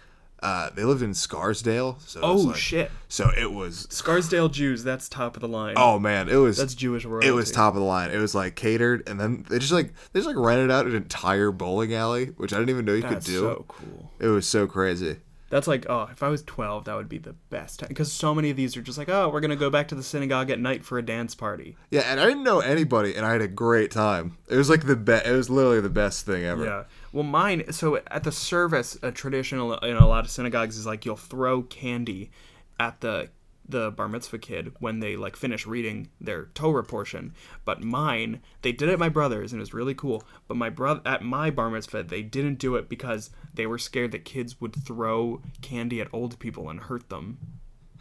uh, 0.44 0.70
they 0.76 0.84
lived 0.84 1.02
in 1.02 1.14
Scarsdale. 1.14 1.98
So 2.06 2.20
Oh 2.22 2.36
like- 2.36 2.56
shit! 2.58 2.91
So 3.08 3.32
it 3.38 3.52
was. 3.52 3.88
Scarsdale 3.89 4.50
Jews, 4.50 4.84
that's 4.84 5.08
top 5.10 5.36
of 5.38 5.41
the 5.41 5.48
line. 5.48 5.76
Oh 5.78 5.98
man, 6.00 6.30
it 6.30 6.36
was. 6.36 6.58
that's 6.58 6.76
Jewish 6.76 7.06
royalty. 7.06 7.28
It 7.28 7.32
was 7.32 7.50
top 7.52 7.74
of 7.74 7.80
the 7.80 7.86
line. 7.86 8.12
It 8.12 8.18
was 8.18 8.36
like 8.36 8.56
catered, 8.56 9.08
and 9.08 9.20
then 9.20 9.46
they 9.50 9.58
just 9.60 9.72
like 9.72 9.94
they 10.12 10.20
just 10.20 10.28
like 10.28 10.38
rented 10.38 10.70
out 10.70 10.86
an 10.86 10.96
entire 10.96 11.52
bowling 11.52 11.94
alley, 11.94 12.28
which 12.38 12.54
I 12.54 12.58
didn't 12.58 12.70
even 12.72 12.86
know 12.86 12.94
you 12.94 13.02
That's 13.02 13.26
could 13.26 13.32
do. 13.32 13.39
so 13.39 13.66
cool. 13.68 14.12
It 14.20 14.28
was 14.28 14.48
so 14.48 14.68
crazy. 14.68 15.18
That's 15.50 15.68
like, 15.68 15.86
oh, 15.88 16.10
if 16.12 16.24
I 16.24 16.30
was 16.30 16.41
12, 16.41 16.86
that 16.86 16.96
would 16.96 17.08
be 17.08 17.20
the 17.20 17.34
best. 17.52 17.88
Because 17.88 18.12
so 18.12 18.34
many 18.34 18.50
of 18.50 18.58
these 18.58 18.76
are 18.76 18.82
just 18.82 18.98
like, 18.98 19.08
oh, 19.10 19.30
we're 19.30 19.39
gonna 19.39 19.56
go 19.56 19.70
back 19.70 19.88
to 19.89 19.96
the 19.96 20.02
synagogue 20.02 20.50
at 20.50 20.60
night 20.60 20.84
for 20.84 20.98
a 20.98 21.04
dance 21.04 21.36
party. 21.36 21.78
Yeah, 21.91 22.02
and 22.08 22.20
I 22.20 22.26
didn't 22.26 22.41
know 22.44 22.60
anybody, 22.60 23.14
and 23.16 23.24
I 23.24 23.32
had 23.34 23.41
a 23.41 23.48
great 23.48 23.91
time. 23.91 24.36
It 24.50 24.56
was 24.56 24.68
like 24.68 24.88
the 24.88 24.96
best. 24.96 25.28
It 25.28 25.32
was 25.32 25.52
literally 25.52 25.80
the 25.80 25.89
best 25.91 26.26
thing 26.26 26.44
ever. 26.44 26.66
Yeah. 26.66 26.84
Well, 27.14 27.24
mine. 27.24 27.72
So 27.72 28.01
at 28.07 28.24
the 28.24 28.32
service, 28.32 28.97
a 29.03 29.11
traditional 29.11 29.76
in 29.78 29.95
a 29.95 30.07
lot 30.07 30.26
of 30.26 30.32
synagogues 30.32 30.78
is 30.78 30.88
like 30.88 31.05
you'll 31.05 31.16
throw 31.16 31.61
candy 31.61 32.32
at 32.80 32.99
the 32.99 33.30
the 33.70 33.91
bar 33.91 34.09
mitzvah 34.09 34.39
kid 34.39 34.74
when 34.80 34.99
they 34.99 35.16
like 35.16 35.38
finish 35.38 35.66
reading 35.66 36.09
their 36.20 36.45
Torah 36.55 36.84
portion. 36.84 37.34
But 37.64 37.82
mine, 37.82 38.41
they 38.61 38.74
did 38.74 38.89
it 38.89 38.93
at 38.93 38.99
my 38.99 39.09
brother's 39.09 39.53
and 39.53 39.59
it 39.59 39.61
was 39.61 39.74
really 39.74 39.93
cool. 39.93 40.24
But 40.47 40.57
my 40.57 40.70
brother 40.70 41.01
at 41.05 41.22
my 41.22 41.49
bar 41.51 41.70
mitzvah, 41.70 42.03
they 42.03 42.24
didn't 42.24 42.59
do 42.59 42.76
it 42.76 42.89
because 42.89 43.30
they 43.53 43.68
were 43.68 43.78
scared 43.78 44.11
that 44.11 44.26
kids 44.26 44.59
would 44.59 44.76
throw 44.76 45.41
candy 45.61 46.01
at 46.01 46.11
old 46.11 46.39
people 46.39 46.68
and 46.70 46.80
hurt 46.80 47.09
them. 47.09 47.38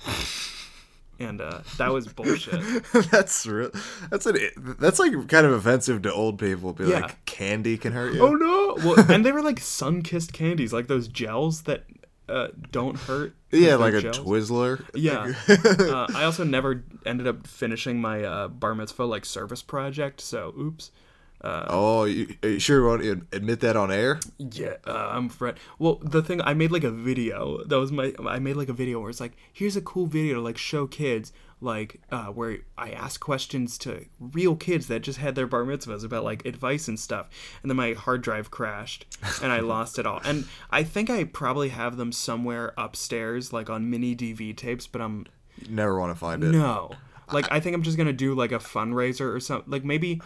and 1.19 1.41
uh, 1.41 1.61
that 1.79 1.93
was 1.93 2.07
bullshit. 2.09 2.85
that's 3.11 3.47
real. 3.47 3.71
That's 4.11 4.27
an. 4.27 4.39
That's 4.79 4.99
like 4.99 5.13
kind 5.29 5.47
of 5.47 5.53
offensive 5.53 6.03
to 6.03 6.13
old 6.13 6.39
people. 6.39 6.73
Be 6.73 6.85
Yeah. 6.85 7.01
like, 7.01 7.25
candy 7.25 7.77
can 7.79 7.93
hurt 7.93 8.15
you. 8.15 8.23
Oh 8.23 8.35
no! 8.35 8.77
Well, 8.85 9.11
and 9.11 9.25
they 9.25 9.33
were 9.33 9.43
like 9.43 9.57
Sunkist 9.61 10.33
candies, 10.33 10.73
like 10.73 10.87
those 10.89 11.09
gels 11.09 11.63
that 11.63 11.85
uh, 12.29 12.49
don't 12.71 12.97
hurt. 12.99 13.35
Yeah, 13.51 13.77
like 13.77 13.95
a 13.95 14.01
gels. 14.01 14.19
Twizzler. 14.19 14.85
Yeah. 14.95 15.33
uh, 15.49 16.07
I 16.15 16.25
also 16.25 16.45
never 16.45 16.85
ended 17.05 17.27
up 17.27 17.47
finishing 17.47 18.01
my 18.01 18.23
uh, 18.25 18.49
bar 18.49 18.75
mitzvah 18.75 19.05
like 19.05 19.25
service 19.25 19.63
project. 19.63 20.21
So 20.21 20.55
oops. 20.59 20.91
Oh, 21.45 22.05
you, 22.05 22.35
you 22.43 22.59
sure 22.59 22.87
want 22.87 23.03
to 23.03 23.23
admit 23.33 23.61
that 23.61 23.77
on 23.77 23.91
air? 23.91 24.21
Yeah, 24.39 24.75
uh, 24.87 25.11
I'm 25.13 25.29
Fred. 25.29 25.59
Well, 25.79 25.97
the 26.03 26.23
thing 26.23 26.41
I 26.41 26.55
made 26.55 26.71
like 26.71 26.85
a 26.85 26.91
video. 26.91 27.65
That 27.65 27.79
was 27.79 27.91
my. 27.93 28.15
I 28.27 28.39
made 28.39 28.57
like 28.57 28.69
a 28.69 28.73
video 28.73 29.01
where 29.01 29.11
it's 29.11 29.21
like, 29.21 29.37
here's 29.53 29.77
a 29.77 29.81
cool 29.83 30.07
video 30.07 30.35
to 30.37 30.41
like 30.41 30.57
show 30.59 30.87
kids, 30.87 31.33
like 31.61 32.01
uh, 32.11 32.27
where 32.27 32.59
I 32.79 32.91
ask 32.91 33.21
questions 33.21 33.77
to 33.79 34.07
real 34.21 34.55
kids 34.57 34.87
that 34.87 35.01
just 35.01 35.19
had 35.19 35.35
their 35.35 35.47
bar 35.47 35.65
mitzvahs 35.65 36.05
about 36.05 36.25
like 36.25 36.45
advice 36.47 36.87
and 36.89 36.99
stuff. 36.99 37.29
And 37.63 37.71
then 37.71 37.77
my 37.77 37.95
hard 37.95 38.23
drive 38.23 38.51
crashed, 38.51 39.07
and 39.43 39.51
I 39.51 39.61
lost 39.61 39.99
it 39.99 40.07
all. 40.07 40.21
And 40.25 40.47
I 40.71 40.85
think 40.85 41.11
I 41.11 41.25
probably 41.25 41.71
have 41.71 41.97
them 41.97 42.13
somewhere 42.13 42.73
upstairs, 42.79 43.53
like 43.53 43.69
on 43.69 43.91
mini 43.91 44.15
DV 44.15 44.57
tapes. 44.57 44.87
But 44.87 45.01
I'm 45.01 45.27
You 45.61 45.75
never 45.75 45.99
want 45.99 46.13
to 46.13 46.19
find 46.19 46.45
it. 46.45 46.53
no. 46.53 46.93
Like 47.33 47.51
I 47.51 47.61
think 47.61 47.75
I'm 47.75 47.83
just 47.83 47.97
gonna 47.97 48.13
do 48.13 48.35
like 48.35 48.53
a 48.53 48.59
fundraiser 48.59 49.33
or 49.35 49.41
something. 49.41 49.71
Like 49.71 49.85
maybe 49.85 50.21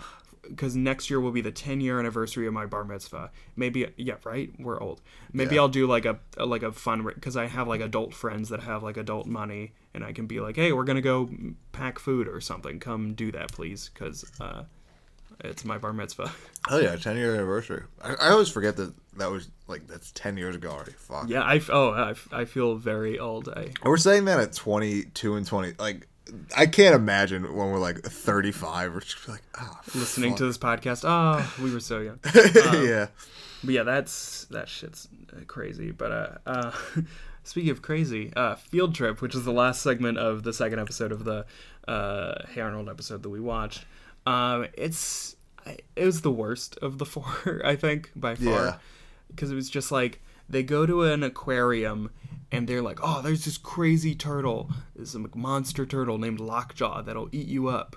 because 0.49 0.77
next 0.77 1.11
year 1.11 1.21
will 1.21 1.31
be 1.31 1.41
the 1.41 1.51
10 1.51 1.81
year 1.81 1.99
anniversary 1.99 2.47
of 2.47 2.53
my 2.53 2.67
bar 2.67 2.85
mitzvah. 2.85 3.31
Maybe 3.57 3.87
yeah, 3.97 4.15
right? 4.25 4.51
We're 4.59 4.81
old. 4.81 5.01
Maybe 5.33 5.55
Yeah. 5.55 5.63
I'll 5.63 5.69
do 5.69 5.87
like 5.87 6.05
a, 6.05 6.19
a 6.37 6.47
like 6.47 6.63
a 6.63 6.73
fun 6.73 7.05
because 7.05 7.37
I 7.37 7.47
have 7.47 7.69
like 7.69 7.81
adult 7.81 8.15
friends 8.15 8.49
that 8.51 8.61
have 8.61 8.83
like 8.83 8.97
adult 8.97 9.27
money, 9.27 9.73
and 9.95 10.05
I 10.05 10.13
can 10.13 10.27
be 10.27 10.41
like, 10.41 10.57
hey, 10.57 10.73
we're 10.73 10.85
gonna 10.85 11.01
go 11.01 11.31
pack 11.73 11.99
food 11.99 12.29
or 12.29 12.41
something. 12.41 12.81
Come 12.81 13.15
do 13.15 13.33
that, 13.33 13.53
please, 13.53 13.91
because 13.93 14.25
uh, 14.41 14.65
it's 15.41 15.65
my 15.65 15.79
bar 15.79 15.93
mitzvah. 15.93 16.33
Oh 16.69 16.81
yeah, 16.81 16.97
ten 16.97 17.17
year 17.17 17.33
anniversary. 17.33 17.85
I, 18.03 18.15
I 18.15 18.31
always 18.31 18.49
forget 18.49 18.77
that 18.79 18.93
that 19.19 19.31
was 19.31 19.49
like 19.69 19.87
that's 19.87 20.11
ten 20.11 20.37
years 20.37 20.57
ago 20.57 20.71
already. 20.71 20.95
Fuck. 20.99 21.29
yeah, 21.29 21.43
i 21.43 21.61
oh 21.69 21.91
I, 21.93 22.41
I 22.41 22.45
feel 22.45 22.75
very 22.75 23.21
old. 23.21 23.49
I 23.49 23.71
We're 23.85 23.99
saying 23.99 24.25
that 24.25 24.41
at 24.41 24.53
twenty 24.53 25.05
two 25.05 25.37
and 25.37 25.47
twenty. 25.47 25.75
Like, 25.79 26.09
I 26.57 26.67
can't 26.67 26.95
imagine 26.95 27.43
when 27.55 27.71
we're 27.71 27.79
like 27.79 28.01
thirty 28.03 28.53
five. 28.53 28.93
We're 28.95 29.01
just 29.01 29.29
like, 29.29 29.43
ah, 29.55 29.81
listening 29.95 30.31
fuck. 30.31 30.39
to 30.39 30.47
this 30.47 30.59
podcast. 30.59 31.05
Oh, 31.07 31.55
we 31.63 31.73
were 31.73 31.81
so 31.81 32.01
young. 32.01 32.19
yeah. 32.35 33.07
But 33.63 33.75
yeah, 33.75 33.83
that's 33.85 34.45
that 34.47 34.69
shit's 34.69 35.09
uh, 35.33 35.45
crazy. 35.47 35.91
But 35.93 36.13
uh, 36.13 36.29
uh, 36.47 36.73
speaking 37.45 37.71
of 37.71 37.83
crazy, 37.83 38.33
uh, 38.37 38.57
field 38.57 38.95
trip, 38.95 39.21
which 39.23 39.35
is 39.35 39.45
the 39.45 39.53
last 39.53 39.83
segment 39.83 40.19
of 40.19 40.43
the 40.43 40.53
second 40.53 40.79
episode 40.81 41.13
of 41.13 41.25
the 41.25 41.47
uh, 41.89 42.45
Hey 42.51 42.61
Arnold 42.61 42.89
episode 42.89 43.23
that 43.23 43.31
we 43.31 43.41
watched. 43.41 43.85
Um, 44.27 44.67
it's 44.75 45.37
it 45.97 46.05
was 46.05 46.23
the 46.23 46.31
worst 46.33 46.77
of 46.83 46.99
the 46.99 47.07
four, 47.07 47.61
I 47.65 47.77
think, 47.77 48.11
by 48.17 48.35
far, 48.35 48.45
Yeah. 48.65 48.77
because 49.29 49.51
it 49.51 49.55
was 49.55 49.71
just 49.71 49.91
like 49.93 50.21
they 50.49 50.63
go 50.63 50.87
to 50.87 51.03
an 51.03 51.23
aquarium 51.23 52.11
and 52.53 52.69
they're 52.69 52.83
like, 52.83 53.01
oh, 53.03 53.23
there's 53.23 53.45
this 53.45 53.59
crazy 53.59 54.15
turtle, 54.15 54.71
this 54.95 55.17
monster 55.35 55.85
turtle 55.85 56.19
named 56.19 56.41
Lockjaw 56.41 57.03
that'll 57.03 57.29
eat 57.33 57.49
you 57.49 57.69
up. 57.69 57.97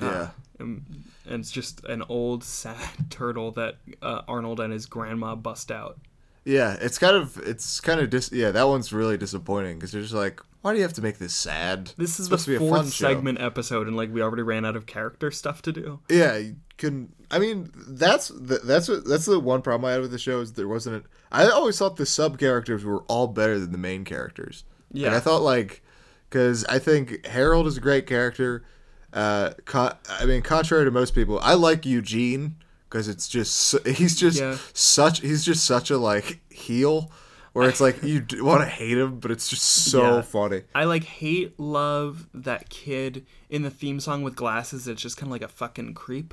Yeah. 0.00 0.30
And, 0.58 0.84
and 1.26 1.40
it's 1.40 1.50
just 1.50 1.84
an 1.84 2.02
old 2.08 2.44
sad 2.44 2.76
turtle 3.10 3.50
that 3.52 3.76
uh, 4.00 4.22
Arnold 4.28 4.60
and 4.60 4.72
his 4.72 4.86
grandma 4.86 5.34
bust 5.34 5.70
out. 5.70 5.98
Yeah, 6.44 6.76
it's 6.80 6.98
kind 6.98 7.14
of 7.14 7.38
it's 7.38 7.80
kind 7.80 8.00
of 8.00 8.10
dis. 8.10 8.32
Yeah, 8.32 8.50
that 8.50 8.66
one's 8.66 8.92
really 8.92 9.16
disappointing 9.16 9.78
because 9.78 9.94
you're 9.94 10.02
just 10.02 10.14
like, 10.14 10.42
why 10.62 10.72
do 10.72 10.78
you 10.78 10.82
have 10.84 10.92
to 10.94 11.02
make 11.02 11.18
this 11.18 11.34
sad? 11.34 11.92
This 11.98 12.18
is 12.18 12.20
It's 12.20 12.24
supposed 12.26 12.44
to 12.46 12.50
the 12.52 12.58
be 12.58 12.64
a 12.64 12.68
fun 12.70 12.82
fourth 12.84 12.92
show. 12.94 13.08
segment 13.08 13.40
episode, 13.40 13.86
and 13.86 13.96
like 13.96 14.12
we 14.12 14.22
already 14.22 14.42
ran 14.42 14.64
out 14.64 14.74
of 14.76 14.86
character 14.86 15.30
stuff 15.30 15.60
to 15.62 15.72
do. 15.72 16.00
Yeah, 16.08 16.36
you 16.38 16.56
can. 16.78 17.12
I 17.30 17.38
mean, 17.38 17.70
that's 17.74 18.28
the, 18.28 18.60
that's 18.64 18.88
what 18.88 19.04
that's 19.04 19.26
the 19.26 19.38
one 19.40 19.62
problem 19.62 19.88
I 19.88 19.92
had 19.92 20.00
with 20.00 20.10
the 20.12 20.18
show 20.18 20.40
is 20.40 20.54
there 20.54 20.68
wasn't. 20.68 21.04
A, 21.04 21.08
I 21.34 21.48
always 21.50 21.78
thought 21.78 21.96
the 21.96 22.06
sub 22.06 22.38
characters 22.38 22.84
were 22.84 23.02
all 23.08 23.26
better 23.28 23.58
than 23.58 23.72
the 23.72 23.78
main 23.78 24.04
characters. 24.04 24.64
Yeah. 24.92 25.08
Like, 25.08 25.16
I 25.16 25.20
thought 25.20 25.42
like 25.42 25.82
because 26.28 26.64
I 26.66 26.78
think 26.78 27.26
Harold 27.26 27.66
is 27.66 27.76
a 27.76 27.80
great 27.80 28.06
character. 28.06 28.64
Uh, 29.12 29.50
con- 29.66 29.96
I 30.08 30.24
mean, 30.24 30.40
contrary 30.42 30.84
to 30.86 30.90
most 30.90 31.14
people, 31.14 31.38
I 31.42 31.54
like 31.54 31.84
Eugene 31.84 32.56
because 32.88 33.08
it's 33.08 33.28
just 33.28 33.74
he's 33.86 34.18
just 34.18 34.38
Yeah. 34.38 34.56
such 34.74 35.20
he's 35.20 35.44
just 35.44 35.64
such 35.64 35.90
a 35.90 35.98
like 35.98 36.40
heel. 36.52 37.10
Where 37.52 37.68
it's 37.68 37.80
like 37.82 38.02
you 38.02 38.24
want 38.40 38.62
to 38.62 38.66
hate 38.66 38.96
him, 38.96 39.20
but 39.20 39.30
it's 39.30 39.48
just 39.48 39.62
so 39.62 40.16
Yeah. 40.16 40.22
funny. 40.22 40.62
I 40.74 40.84
like 40.84 41.04
hate 41.04 41.58
love 41.60 42.26
that 42.32 42.70
kid 42.70 43.26
in 43.50 43.62
the 43.62 43.70
theme 43.70 44.00
song 44.00 44.22
with 44.22 44.36
glasses. 44.36 44.88
It's 44.88 45.02
just 45.02 45.16
kind 45.18 45.28
of 45.28 45.32
like 45.32 45.42
a 45.42 45.48
fucking 45.48 45.92
creep. 45.94 46.32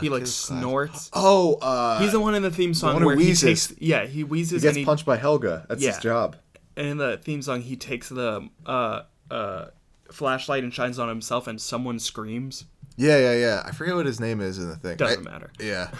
he 0.00 0.08
like 0.08 0.26
snorts. 0.26 1.10
Oh, 1.12 1.54
uh, 1.62 2.00
He's 2.00 2.10
the 2.12 2.18
one 2.20 2.34
in 2.34 2.42
the 2.42 2.50
theme 2.50 2.74
song 2.74 2.98
who 3.00 3.06
where 3.06 3.16
he 3.16 3.26
wheezes. 3.28 3.68
takes 3.68 3.80
yeah 3.80 4.04
he 4.04 4.24
wheezes 4.24 4.62
he 4.62 4.66
gets 4.68 4.76
he 4.76 4.84
punched 4.84 5.06
by 5.06 5.16
Helga. 5.16 5.64
That's 5.68 5.80
Yeah. 5.82 5.92
his 5.92 5.98
job. 6.00 6.36
and 6.76 6.86
in 6.88 6.96
the 6.98 7.16
theme 7.18 7.40
song 7.40 7.62
he 7.62 7.76
takes 7.76 8.08
the 8.10 8.48
uh 8.66 9.02
uh 9.30 9.66
flashlight 10.10 10.64
and 10.64 10.74
shines 10.74 10.98
on 10.98 11.08
himself 11.08 11.46
and 11.46 11.60
someone 11.60 11.98
screams. 12.00 12.64
Yeah, 12.96 13.18
yeah, 13.18 13.34
yeah. 13.34 13.62
I 13.64 13.70
forget 13.72 13.94
what 13.94 14.06
his 14.06 14.18
name 14.20 14.40
is 14.40 14.58
in 14.58 14.68
the 14.68 14.76
thing. 14.76 14.96
Doesn't 14.96 15.26
I- 15.26 15.30
matter. 15.30 15.50
Yeah. 15.60 15.90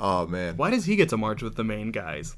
Oh 0.00 0.26
man. 0.26 0.56
Why 0.56 0.70
does 0.70 0.84
he 0.86 0.96
get 0.96 1.08
to 1.10 1.16
march 1.16 1.40
with 1.42 1.54
the 1.54 1.64
main 1.64 1.92
guys? 1.92 2.36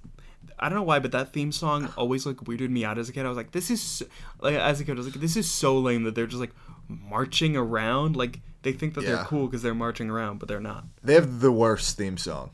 I 0.63 0.69
don't 0.69 0.77
know 0.77 0.83
why, 0.85 0.99
but 1.01 1.13
that 1.13 1.33
theme 1.33 1.53
song 1.53 1.93
always 1.97 2.25
like 2.25 2.37
weirded 2.37 2.71
me 2.71 2.85
out 2.85 2.97
as 2.99 3.09
a 3.09 3.13
kid. 3.13 3.27
I 3.27 3.29
was 3.29 3.37
like, 3.37 3.51
this 3.53 3.71
is 3.71 3.83
so, 3.83 4.07
like 4.41 4.55
as 4.55 4.81
a 4.81 4.85
kid, 4.85 4.93
I 4.93 4.95
was 4.95 5.07
like, 5.07 5.17
this 5.21 5.37
is 5.37 5.51
so 5.51 5.77
lame 5.79 6.05
that 6.05 6.15
they're 6.15 6.27
just 6.27 6.41
like 6.41 6.53
marching 6.89 7.57
around. 7.57 8.17
Like 8.17 8.41
they 8.63 8.73
think 8.73 8.95
that 8.95 9.03
Yeah. 9.05 9.17
they're 9.17 9.25
cool 9.25 9.47
because 9.47 9.63
they're 9.63 9.75
marching 9.75 10.09
around, 10.09 10.39
but 10.39 10.49
they're 10.49 10.61
not. 10.61 10.85
They 11.03 11.15
have 11.15 11.41
the 11.41 11.53
worst 11.53 11.99
theme 11.99 12.17
song, 12.17 12.51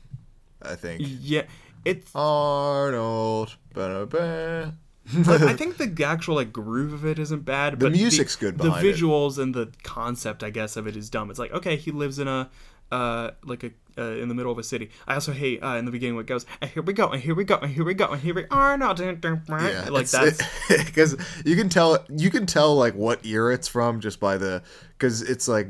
I 0.63 0.75
think. 0.75 1.03
Yeah, 1.05 1.43
it's. 1.85 2.11
Arnold. 2.15 3.57
ba-da-ba. 3.75 4.75
like, 5.15 5.41
I 5.43 5.53
think 5.57 5.77
the 5.77 6.05
actual 6.05 6.35
like 6.37 6.53
groove 6.53 6.93
of 6.93 7.05
it 7.05 7.19
isn't 7.19 7.45
bad. 7.45 7.79
The 7.81 7.91
music's 7.91 8.37
good 8.37 8.59
The 8.59 8.65
behind 8.65 8.87
it. 8.87 8.97
visuals 8.97 9.39
and 9.39 9.55
the 9.55 9.71
concept, 9.83 10.43
I 10.43 10.51
guess, 10.51 10.77
of 10.77 10.87
it 10.87 10.97
is 10.97 11.11
dumb. 11.11 11.31
It's 11.31 11.39
like 11.39 11.53
okay, 11.53 11.77
he 11.77 11.91
lives 11.91 12.19
in 12.19 12.29
a. 12.29 12.51
Uh, 12.91 13.33
like 13.45 13.65
a 13.65 13.71
uh, 13.99 14.13
in 14.13 14.29
the 14.29 14.35
middle 14.35 14.53
of 14.53 14.59
a 14.59 14.63
city. 14.63 14.91
I 15.07 15.15
also 15.15 15.33
hate 15.33 15.63
uh, 15.63 15.77
in 15.77 15.85
the 15.85 15.91
beginning 15.91 16.17
what 16.17 16.27
goes. 16.27 16.47
And 16.61 16.71
here 16.71 16.83
we 16.83 16.93
go, 16.93 17.09
and 17.09 17.21
here 17.21 17.35
we 17.35 17.45
go, 17.45 17.57
and 17.57 17.71
here 17.71 17.85
we 17.85 17.95
go, 17.95 18.07
and 18.07 18.23
here 18.23 18.35
we 18.35 18.47
Arnold. 18.51 19.01
yeah, 19.01 19.89
like 19.91 20.09
that's 20.09 20.41
because 20.69 21.17
you 21.45 21.57
can 21.57 21.69
tell 21.69 22.05
you 22.09 22.31
can 22.31 22.47
tell 22.47 22.77
like 22.77 22.95
what 22.95 23.25
year 23.25 23.51
it's 23.51 23.69
from 23.69 24.01
just 24.01 24.21
by 24.21 24.39
the 24.39 24.63
because 24.97 25.23
it's 25.23 25.49
like 25.49 25.69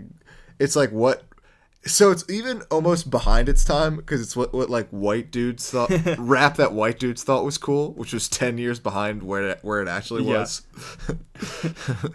it's 0.59 0.77
like 0.77 0.93
what 0.93 1.25
so 1.89 2.11
it's 2.11 2.24
even 2.30 2.62
almost 2.70 3.11
behind 3.11 3.49
its 3.49 3.64
time 3.64 3.97
because 3.97 4.20
it's 4.20 4.36
what 4.36 4.53
what 4.55 4.70
like 4.70 4.89
white 4.91 5.30
dudes 5.30 5.70
thought 5.70 5.91
rap 6.18 6.57
that 6.57 6.72
white 6.72 6.99
dudes 6.99 7.24
thought 7.24 7.45
was 7.45 7.59
cool 7.59 7.93
which 7.95 8.12
was 8.12 8.28
10 8.28 8.59
years 8.59 8.78
behind 8.78 9.22
where 9.22 9.51
it, 9.51 9.59
where 9.62 9.82
it 9.82 9.89
actually 9.89 10.24
Yeah. 10.24 10.39
was 10.41 10.62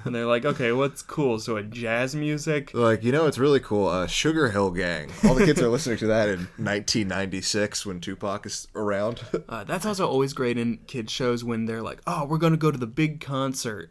and 0.06 0.14
they're 0.14 0.26
like, 0.26 0.44
okay, 0.46 0.72
what's 0.74 1.02
cool? 1.02 1.40
So 1.40 1.56
a 1.58 1.64
jazz 1.64 2.14
music. 2.16 2.72
They're 2.72 2.82
like 2.82 3.04
you 3.04 3.12
know 3.12 3.26
it's 3.26 3.38
really 3.38 3.60
cool 3.60 3.88
uh 3.88 4.08
sugar 4.08 4.50
hill 4.52 4.72
gang 4.72 5.12
all 5.24 5.34
the 5.36 5.46
kids 5.46 5.62
are 5.62 5.70
listening 5.70 5.98
to 6.00 6.08
that 6.08 6.30
in 6.30 6.40
1996 6.58 7.86
when 7.86 8.00
tupac 8.00 8.46
is 8.46 8.68
around 8.76 9.22
Uh, 9.50 9.64
that's 9.64 9.86
also 9.86 10.08
always 10.08 10.34
great 10.34 10.58
in 10.58 10.78
kids 10.88 11.12
shows 11.12 11.44
when 11.44 11.66
they're 11.66 11.82
like, 11.82 12.00
oh, 12.08 12.26
we're 12.26 12.38
gonna 12.38 12.58
go 12.58 12.72
to 12.72 12.78
the 12.78 12.88
big 12.88 13.20
concert, 13.20 13.90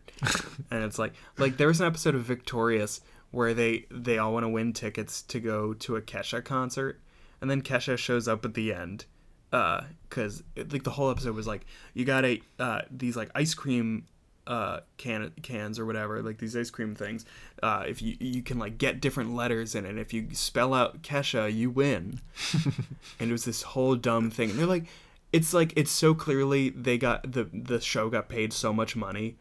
and 0.70 0.82
it's 0.82 0.98
like, 0.98 1.12
like 1.38 1.56
there 1.56 1.68
was 1.68 1.80
an 1.80 1.86
episode 1.86 2.14
of 2.14 2.22
Victorious 2.22 3.00
where 3.32 3.52
they 3.52 3.86
they 3.90 4.18
all 4.18 4.32
want 4.32 4.44
to 4.44 4.48
win 4.48 4.72
tickets 4.72 5.22
to 5.22 5.40
go 5.40 5.74
to 5.74 5.96
a 5.96 6.02
Kesha 6.02 6.44
concert, 6.44 7.00
and 7.40 7.50
then 7.50 7.62
Kesha 7.62 7.98
shows 7.98 8.28
up 8.28 8.44
at 8.44 8.54
the 8.54 8.72
end, 8.72 9.06
because 9.50 10.42
like 10.56 10.84
the 10.84 10.90
whole 10.90 11.10
episode 11.10 11.34
was 11.34 11.46
like, 11.46 11.66
you 11.94 12.04
got 12.04 12.24
a 12.24 12.40
uh, 12.58 12.82
these 12.90 13.16
like 13.16 13.30
ice 13.34 13.54
cream 13.54 14.06
uh 14.46 14.80
can 14.96 15.30
cans 15.42 15.78
or 15.78 15.86
whatever 15.86 16.20
like 16.20 16.38
these 16.38 16.56
ice 16.56 16.68
cream 16.68 16.96
things 16.96 17.24
uh 17.62 17.84
if 17.86 18.02
you 18.02 18.16
you 18.18 18.42
can 18.42 18.58
like 18.58 18.76
get 18.76 19.00
different 19.00 19.32
letters 19.32 19.76
in 19.76 19.86
it 19.86 19.96
if 19.96 20.12
you 20.12 20.26
spell 20.32 20.74
out 20.74 21.00
kesha 21.02 21.52
you 21.52 21.70
win. 21.70 22.20
And 23.20 23.30
it 23.30 23.32
was 23.32 23.44
this 23.44 23.62
whole 23.62 23.94
dumb 23.94 24.30
thing 24.30 24.50
and 24.50 24.58
they're 24.58 24.66
like 24.66 24.86
it's 25.32 25.54
like 25.54 25.72
it's 25.76 25.92
so 25.92 26.12
clearly 26.12 26.70
they 26.70 26.98
got 26.98 27.30
the 27.30 27.48
the 27.52 27.80
show 27.80 28.10
got 28.10 28.28
paid 28.28 28.52
so 28.52 28.72
much 28.72 28.96
money 28.96 29.36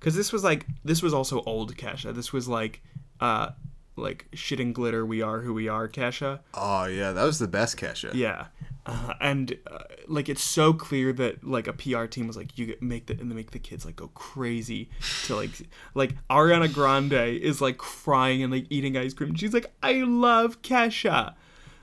because 0.00 0.14
this 0.14 0.32
was 0.32 0.42
like 0.42 0.66
this 0.84 1.02
was 1.02 1.12
also 1.12 1.42
old 1.42 1.76
kesha 1.76 2.14
this 2.14 2.32
was 2.32 2.48
like 2.48 2.82
uh 3.20 3.50
like 3.96 4.26
shit 4.34 4.60
and 4.60 4.74
glitter 4.74 5.06
we 5.06 5.22
are 5.22 5.40
who 5.40 5.54
we 5.54 5.68
are 5.68 5.88
kesha. 5.88 6.40
Oh 6.54 6.84
yeah 6.84 7.12
that 7.12 7.24
was 7.24 7.38
the 7.38 7.48
best 7.48 7.76
kesha. 7.78 8.12
Yeah. 8.14 8.46
Uh, 8.88 9.14
and 9.20 9.58
uh, 9.68 9.78
like 10.06 10.28
it's 10.28 10.42
so 10.44 10.72
clear 10.72 11.12
that 11.12 11.42
like 11.42 11.66
a 11.66 11.72
pr 11.72 12.04
team 12.04 12.26
was 12.28 12.36
like 12.36 12.56
you 12.56 12.66
get- 12.66 12.80
make 12.82 13.06
the 13.06 13.14
and 13.18 13.28
they 13.30 13.34
make 13.34 13.50
the 13.50 13.58
kids 13.58 13.84
like 13.84 13.96
go 13.96 14.06
crazy 14.08 14.88
to 15.24 15.34
like 15.34 15.50
like 15.94 16.14
ariana 16.28 16.72
grande 16.72 17.12
is 17.14 17.60
like 17.60 17.78
crying 17.78 18.42
and 18.44 18.52
like 18.52 18.66
eating 18.70 18.96
ice 18.96 19.12
cream. 19.14 19.34
She's 19.34 19.52
like 19.54 19.72
i 19.82 19.94
love 20.04 20.62
kesha. 20.62 21.34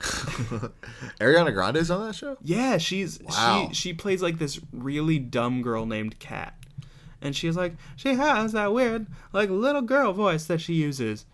Ariana 1.20 1.52
grande's 1.54 1.90
on 1.90 2.06
that 2.06 2.14
show? 2.14 2.36
Yeah, 2.42 2.78
she's 2.78 3.20
Wow. 3.22 3.68
she 3.68 3.74
she 3.74 3.92
plays 3.94 4.22
like 4.22 4.38
this 4.38 4.60
really 4.72 5.18
dumb 5.18 5.62
girl 5.62 5.86
named 5.86 6.18
Kat. 6.18 6.54
And 7.24 7.34
she's 7.34 7.56
like 7.56 7.74
she 7.96 8.14
has 8.14 8.52
that 8.52 8.72
weird 8.72 9.06
like 9.32 9.50
little 9.50 9.82
girl 9.82 10.12
voice 10.12 10.44
that 10.44 10.60
she 10.60 10.74
uses. 10.74 11.24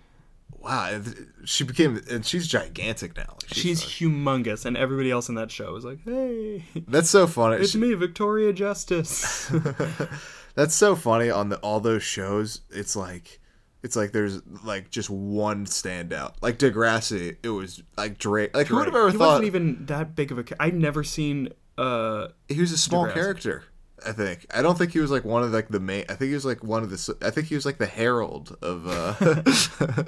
wow, 0.59 1.01
she 1.45 1.64
became 1.64 2.01
and 2.11 2.24
she's 2.24 2.47
gigantic 2.47 3.16
now. 3.16 3.24
Like, 3.43 3.53
She's 3.55 3.82
humongous, 3.82 4.64
and 4.64 4.76
everybody 4.76 5.11
else 5.11 5.28
in 5.28 5.34
that 5.34 5.51
show 5.51 5.74
is 5.76 5.84
like, 5.84 5.99
"Hey, 6.05 6.64
that's 6.86 7.11
so 7.11 7.26
funny. 7.26 7.57
it's 7.57 7.72
She- 7.72 7.78
me, 7.78 7.93
Victoria 7.95 8.53
Justice." 8.53 9.51
That's 10.57 10.74
so 10.74 10.97
funny 10.97 11.30
on 11.30 11.49
the 11.49 11.57
all 11.59 11.78
those 11.80 12.03
shows. 12.03 12.61
It's 12.70 12.95
like 12.97 13.41
it's 13.82 13.95
like 13.97 14.12
there's 14.12 14.43
like 14.64 14.91
just 14.91 15.09
one 15.09 15.64
standout. 15.66 16.34
Like 16.43 16.59
Degrassi, 16.59 17.36
it 17.43 17.49
was 17.51 17.82
like 17.97 18.18
Drake. 18.18 18.55
Like 18.55 18.66
who 18.66 18.76
would 18.76 18.86
have 18.86 18.95
ever 18.95 19.11
he 19.11 19.16
thought 19.16 19.26
wasn't 19.28 19.47
even 19.47 19.86
that 19.86 20.14
big 20.16 20.32
of 20.32 20.38
a. 20.38 20.45
ca- 20.45 20.57
I've 20.61 20.74
never 20.74 21.03
seen. 21.05 21.51
Uh, 21.78 22.28
he 22.49 22.61
was 22.61 22.72
a 22.72 22.76
small 22.78 23.07
Degrassi. 23.07 23.14
character? 23.14 23.64
I 24.07 24.12
think. 24.12 24.46
I 24.55 24.62
don't 24.62 24.76
think 24.76 24.92
he 24.92 24.98
was 25.01 25.11
like 25.11 25.24
one 25.24 25.42
of 25.42 25.53
like 25.53 25.68
the 25.68 25.80
main. 25.80 26.05
I 26.09 26.14
think 26.14 26.28
he 26.28 26.34
was 26.34 26.44
like 26.44 26.62
one 26.64 26.82
of 26.82 26.90
the. 26.90 27.16
I 27.22 27.30
think 27.30 27.48
he 27.48 27.55
was 27.55 27.66
like 27.66 27.78
the 27.78 27.86
herald 27.86 28.57
of. 28.62 28.86
uh 28.86 29.14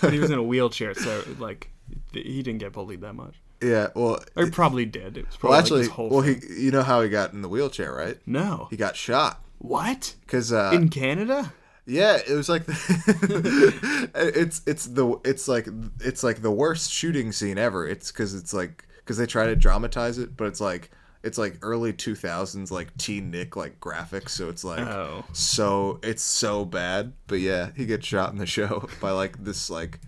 but 0.00 0.12
he 0.12 0.18
was 0.18 0.30
in 0.30 0.38
a 0.38 0.42
wheelchair, 0.42 0.94
so 0.94 1.24
like 1.38 1.70
he 2.12 2.42
didn't 2.42 2.58
get 2.58 2.72
bullied 2.72 3.00
that 3.02 3.14
much. 3.14 3.40
Yeah. 3.62 3.88
Well. 3.94 4.20
Or 4.36 4.44
he 4.44 4.50
probably 4.50 4.84
did. 4.86 5.16
It 5.18 5.26
was 5.26 5.36
probably 5.36 5.56
like 5.56 5.64
actually, 5.64 5.86
whole 5.88 6.10
well, 6.10 6.20
he. 6.22 6.36
You 6.56 6.70
know 6.70 6.82
how 6.82 7.02
he 7.02 7.08
got 7.08 7.32
in 7.32 7.42
the 7.42 7.48
wheelchair, 7.48 7.92
right? 7.92 8.18
no. 8.26 8.68
He 8.70 8.76
got 8.76 8.96
shot 8.96 9.42
What 9.58 10.14
because. 10.20 10.52
uh 10.52 10.70
in 10.74 10.88
Canada? 10.88 11.52
Yeah, 11.90 12.16
it 12.18 12.34
was 12.34 12.50
like 12.50 12.66
the, 12.66 14.10
it's 14.14 14.60
it's 14.66 14.84
the 14.86 15.18
it's 15.24 15.48
like 15.48 15.66
it's 16.00 16.22
like 16.22 16.42
the 16.42 16.50
worst 16.50 16.92
shooting 16.92 17.32
scene 17.32 17.56
ever. 17.56 17.88
It's 17.88 18.12
because 18.12 18.34
it's 18.34 18.52
like 18.52 18.84
because 18.98 19.16
they 19.16 19.24
try 19.24 19.46
to 19.46 19.56
dramatize 19.56 20.18
it, 20.18 20.36
but 20.36 20.48
it's 20.48 20.60
like 20.60 20.90
it's 21.22 21.38
like 21.38 21.58
early 21.62 21.92
two 21.92 22.14
thousands 22.14 22.70
like 22.70 22.96
teen 22.96 23.30
Nick 23.30 23.56
like 23.56 23.80
graphics. 23.80 24.30
So 24.30 24.48
it's 24.48 24.64
like 24.64 24.80
Oh. 24.80 25.24
so 25.32 25.98
it's 26.02 26.22
so 26.22 26.64
bad. 26.64 27.12
But 27.26 27.40
yeah, 27.40 27.70
he 27.76 27.86
gets 27.86 28.06
shot 28.06 28.32
in 28.32 28.38
the 28.38 28.46
show 28.58 28.88
by 29.00 29.10
like 29.10 29.42
this 29.44 29.68
like 29.70 30.00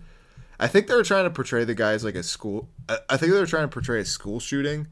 I 0.59 0.67
think 0.67 0.87
they 0.87 0.95
were 0.95 1.03
trying 1.03 1.23
to 1.23 1.29
portray 1.31 1.63
the 1.63 1.73
guys 1.75 2.03
like 2.03 2.15
a 2.15 2.23
school. 2.23 2.69
I, 2.87 2.97
I 3.09 3.17
think 3.17 3.33
they 3.33 3.39
were 3.39 3.45
trying 3.47 3.63
to 3.63 3.67
portray 3.73 3.99
a 3.99 4.05
school 4.05 4.39
shooting, 4.39 4.87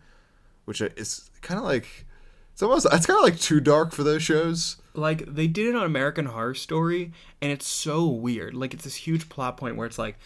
which 0.66 0.82
is 0.82 1.30
kind 1.42 1.60
of 1.60 1.66
like 1.66 2.06
it's 2.54 2.64
almost 2.64 2.88
it's 2.92 3.06
kind 3.06 3.18
of 3.18 3.24
like 3.24 3.40
too 3.40 3.60
dark 3.60 3.92
for 3.94 4.04
those 4.04 4.22
shows. 4.24 4.78
Like 4.96 5.26
they 5.34 5.48
did 5.48 5.68
it 5.68 5.76
on 5.76 5.86
American 5.86 6.26
Horror 6.26 6.56
Story, 6.56 7.14
and 7.42 7.52
it's 7.52 7.68
so 7.68 8.08
weird. 8.08 8.54
Like 8.56 8.74
it's 8.74 8.84
this 8.84 8.96
huge 8.96 9.30
plot 9.30 9.56
point 9.58 9.78
where 9.78 9.86
it's 9.88 9.98
like 10.00 10.18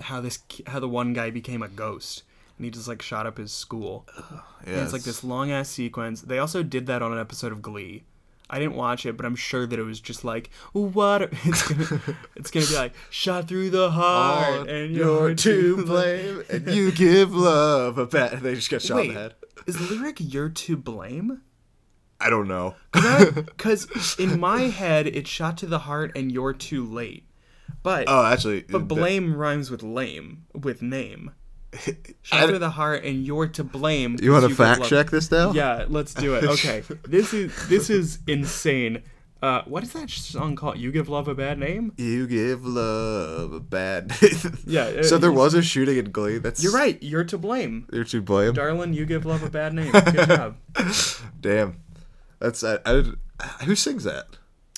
how 0.00 0.20
this 0.22 0.38
how 0.68 0.78
the 0.80 0.88
one 0.88 1.12
guy 1.12 1.30
became 1.30 1.62
a 1.62 1.68
ghost, 1.68 2.22
and 2.56 2.64
he 2.64 2.70
just 2.70 2.88
like 2.88 3.02
shot 3.02 3.26
up 3.26 3.38
his 3.38 3.52
school. 3.52 4.06
Yeah, 4.66 4.82
it's 4.82 4.92
like 4.92 5.02
this 5.02 5.24
long 5.24 5.50
ass 5.50 5.68
sequence. 5.68 6.22
They 6.22 6.38
also 6.38 6.62
did 6.62 6.86
that 6.86 7.02
on 7.02 7.12
an 7.12 7.18
episode 7.18 7.52
of 7.52 7.62
Glee. 7.62 8.04
I 8.50 8.58
didn't 8.58 8.74
watch 8.74 9.06
it, 9.06 9.16
but 9.16 9.24
I'm 9.24 9.34
sure 9.34 9.66
that 9.66 9.78
it 9.78 9.82
was 9.82 9.98
just 9.98 10.24
like 10.24 10.50
what 10.72 11.22
it's 11.44 11.66
gonna 11.66 12.00
it's 12.36 12.50
gonna 12.50 12.66
be 12.66 12.74
like 12.74 12.92
shot 13.08 13.48
through 13.48 13.70
the 13.70 13.90
heart 13.90 14.60
All 14.60 14.68
and 14.68 14.94
you're 14.94 15.28
you're 15.28 15.34
to 15.34 15.86
blame, 15.86 16.44
and 16.50 16.68
you 16.68 16.92
give 16.92 17.34
love 17.34 17.96
a 17.96 18.06
pat. 18.06 18.42
They 18.42 18.54
just 18.54 18.70
got 18.70 18.82
shot 18.82 19.00
in 19.00 19.14
the 19.14 19.20
head. 19.20 19.34
is 19.66 19.76
the 19.76 19.94
lyric 19.94 20.16
"You're 20.20 20.50
to 20.50 20.76
blame"? 20.76 21.40
I 22.20 22.30
don't 22.30 22.46
know. 22.46 22.76
Because 22.92 24.16
in 24.18 24.38
my 24.38 24.62
head, 24.62 25.08
it's 25.08 25.28
shot 25.30 25.58
to 25.58 25.66
the 25.66 25.80
heart 25.80 26.12
and 26.14 26.30
you're 26.30 26.52
too 26.52 26.84
late. 26.84 27.26
But 27.82 28.04
Oh, 28.06 28.24
actually, 28.24 28.62
but 28.62 28.86
blame 28.86 29.34
rhymes 29.34 29.70
with 29.70 29.82
lame 29.82 30.44
with 30.54 30.82
name. 30.82 31.32
Shot 32.22 32.46
to 32.48 32.58
the 32.58 32.70
heart 32.70 33.04
and 33.04 33.26
you're 33.26 33.48
to 33.48 33.64
blame. 33.64 34.16
You 34.20 34.32
want 34.32 34.48
to 34.48 34.54
fact 34.54 34.84
check 34.84 35.10
this 35.10 35.30
now? 35.30 35.52
Yeah, 35.52 35.86
let's 35.88 36.12
do 36.12 36.34
it. 36.34 36.44
Okay, 36.44 36.82
this 37.04 37.32
is 37.32 37.68
this 37.68 37.88
is 37.88 38.18
insane. 38.26 39.02
Uh, 39.42 39.62
what 39.64 39.82
is 39.82 39.92
that 39.92 40.08
song 40.08 40.54
called? 40.54 40.78
You 40.78 40.92
give 40.92 41.08
love 41.08 41.26
a 41.26 41.34
bad 41.34 41.58
name. 41.58 41.92
You 41.96 42.28
give 42.28 42.64
love 42.64 43.52
a 43.52 43.58
bad. 43.60 44.12
Name. 44.22 44.58
Yeah, 44.64 44.82
uh, 45.00 45.02
so 45.02 45.18
there 45.18 45.32
was 45.32 45.54
a 45.54 45.62
shooting 45.62 45.96
in 45.96 46.12
Glee. 46.12 46.38
That's 46.38 46.62
You're 46.62 46.72
right. 46.72 47.02
You're 47.02 47.24
to 47.24 47.38
blame, 47.38 47.88
You're 47.92 48.04
to 48.04 48.22
blame. 48.22 48.52
darling. 48.52 48.92
You 48.92 49.04
give 49.04 49.26
love 49.26 49.42
a 49.42 49.50
bad 49.50 49.74
name. 49.74 49.90
Good 49.92 50.28
job. 50.28 50.56
Damn. 51.40 51.80
That's 52.38 52.62
I, 52.62 52.78
I, 52.84 53.12
who 53.64 53.74
sings 53.74 54.04
that? 54.04 54.26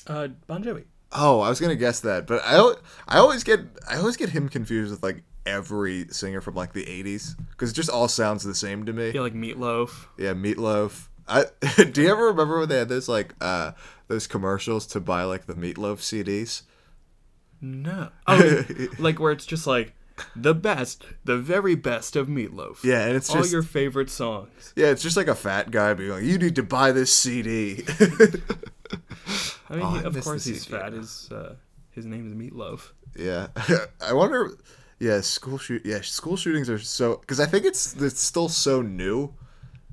Uh, 0.07 0.29
Bon 0.47 0.63
Jovi. 0.63 0.85
Oh, 1.11 1.41
I 1.41 1.49
was 1.49 1.59
gonna 1.59 1.75
guess 1.75 1.99
that, 1.99 2.25
but 2.25 2.41
I 2.43 2.73
I 3.07 3.19
always 3.19 3.43
get 3.43 3.59
I 3.87 3.97
always 3.97 4.17
get 4.17 4.29
him 4.29 4.49
confused 4.49 4.91
with 4.91 5.03
like 5.03 5.23
every 5.45 6.07
singer 6.09 6.41
from 6.41 6.55
like 6.55 6.73
the 6.73 6.85
'80s 6.85 7.35
because 7.51 7.71
it 7.71 7.73
just 7.73 7.89
all 7.89 8.07
sounds 8.07 8.43
the 8.43 8.55
same 8.55 8.85
to 8.85 8.93
me. 8.93 9.11
Yeah, 9.11 9.21
like 9.21 9.33
Meatloaf. 9.33 10.05
Yeah, 10.17 10.33
Meatloaf. 10.33 11.07
I 11.27 11.45
do 11.91 12.01
you 12.01 12.11
ever 12.11 12.25
remember 12.27 12.59
when 12.59 12.69
they 12.69 12.77
had 12.77 12.89
those 12.89 13.09
like 13.09 13.33
uh 13.41 13.71
those 14.07 14.27
commercials 14.27 14.85
to 14.87 14.99
buy 14.99 15.23
like 15.23 15.45
the 15.47 15.55
Meatloaf 15.55 15.97
CDs? 15.99 16.61
No. 17.61 18.09
Oh, 18.27 18.65
like 18.99 19.19
where 19.19 19.31
it's 19.31 19.45
just 19.45 19.65
like 19.65 19.93
the 20.35 20.53
best, 20.53 21.03
the 21.25 21.37
very 21.37 21.75
best 21.75 22.15
of 22.15 22.27
Meatloaf. 22.27 22.83
Yeah, 22.83 23.05
and 23.05 23.15
it's 23.15 23.29
all 23.29 23.37
just 23.37 23.51
your 23.51 23.63
favorite 23.63 24.09
songs. 24.09 24.71
yeah, 24.75 24.87
it's 24.87 25.01
just 25.01 25.17
like 25.17 25.27
a 25.27 25.35
fat 25.35 25.71
guy 25.71 25.93
being 25.93 26.11
like, 26.11 26.23
"You 26.23 26.37
need 26.37 26.55
to 26.55 26.63
buy 26.63 26.91
this 26.91 27.11
CD." 27.11 27.83
I 29.69 29.75
mean, 29.75 29.81
Oh, 29.85 29.89
he- 29.91 29.99
I 29.99 30.03
of 30.03 30.21
course 30.23 30.45
he's 30.45 30.65
fat. 30.65 30.93
His 30.93 31.29
uh, 31.31 31.55
his 31.91 32.05
name 32.05 32.27
is 32.27 32.33
Meatloaf. 32.33 32.91
yeah, 33.17 33.47
I 34.01 34.13
wonder. 34.13 34.51
Yeah, 34.99 35.21
school 35.21 35.57
shoot. 35.57 35.85
Yeah, 35.85 36.01
school 36.01 36.37
shootings 36.37 36.69
are 36.69 36.79
so 36.79 37.17
because 37.17 37.39
I 37.39 37.45
think 37.45 37.65
it's 37.65 37.95
it's 37.95 38.21
still 38.21 38.49
so 38.49 38.81
new 38.81 39.33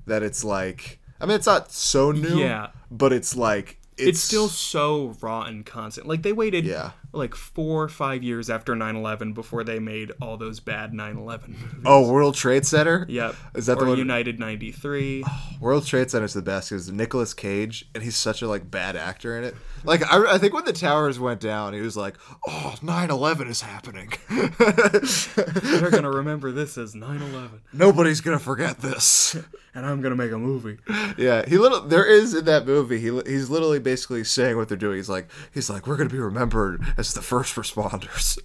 that 0.07 0.23
it's 0.23 0.45
like 0.45 1.01
I 1.21 1.27
mean 1.27 1.37
it's 1.37 1.47
not 1.47 1.73
so 1.73 2.13
new. 2.13 2.39
Yeah. 2.39 2.69
but 2.91 3.13
it's 3.13 3.37
like 3.37 3.79
it's, 3.97 4.09
It's, 4.09 4.21
still 4.21 4.49
so 4.49 5.15
raw 5.21 5.43
and 5.43 5.67
constant. 5.67 6.07
Like 6.07 6.23
they 6.23 6.33
waited 6.33 6.65
Yeah. 6.65 6.93
Like 7.13 7.35
four 7.35 7.85
or 7.85 7.89
five 7.89 8.23
years 8.23 8.49
after 8.49 8.75
9-11 8.75 9.35
before 9.35 9.65
they 9.65 9.79
made 9.79 10.13
all 10.21 10.37
those 10.37 10.61
bad 10.61 10.93
9-11 10.93 11.49
movies. 11.49 11.67
Oh, 11.85 12.11
World 12.11 12.35
Trade 12.35 12.67
Center. 12.67 13.05
Yep. 13.09 13.35
Is 13.55 13.67
that 13.67 13.79
the 13.79 13.85
one? 13.85 13.99
United 13.99 14.39
93. 14.41 15.25
World 15.61 15.87
Trade 15.87 16.11
Center 16.11 16.25
is 16.25 16.33
the 16.35 16.43
best 16.43 16.71
because 16.71 16.91
Nicolas 16.91 17.35
Cage, 17.35 17.89
and 17.95 18.03
he's 18.03 18.17
such 18.17 18.43
a 18.43 18.49
like 18.49 18.71
bad 18.71 18.97
actor 18.97 19.37
in 19.37 19.45
it. 19.45 19.55
Like 19.85 20.03
I, 20.11 20.35
I 20.35 20.39
think 20.39 20.55
when 20.55 20.65
the 20.65 20.73
towers 20.73 21.19
went 21.19 21.41
down, 21.41 21.75
he 21.75 21.81
was 21.81 21.97
like, 21.97 22.17
"Oh, 22.47 22.75
9/11 22.81 23.49
is 23.49 23.61
happening. 23.63 24.13
They're 24.29 25.91
going 25.91 26.03
to 26.05 26.11
remember 26.11 26.53
this 26.53 26.79
as 26.79 26.95
9-11. 26.95 27.61
Nobody's 27.73 28.21
gonna 28.21 28.39
forget 28.39 28.79
this." 28.81 29.37
And 29.75 29.87
I'm 29.87 30.03
going 30.03 30.11
to 30.11 30.17
make 30.23 30.31
a 30.33 30.37
movie. 30.37 30.77
yeah, 31.17 31.49
he 31.49 31.57
little 31.57 31.81
there 31.81 32.05
is 32.05 32.35
in 32.35 32.45
that 32.45 32.67
movie. 32.67 32.99
He 33.01 33.07
he's 33.25 33.49
literally 33.49 33.79
basically 33.79 34.23
saying 34.23 34.59
what 34.59 34.69
they're 34.69 34.77
doing. 34.77 34.97
He's 34.99 35.09
like, 35.09 35.31
he's 35.51 35.71
like, 35.71 35.87
"We're 35.87 35.97
gonna 35.97 36.11
be 36.11 36.19
remembered 36.19 36.85
as 37.09 37.15
the 37.15 37.23
first 37.23 37.55
responders." 37.57 38.39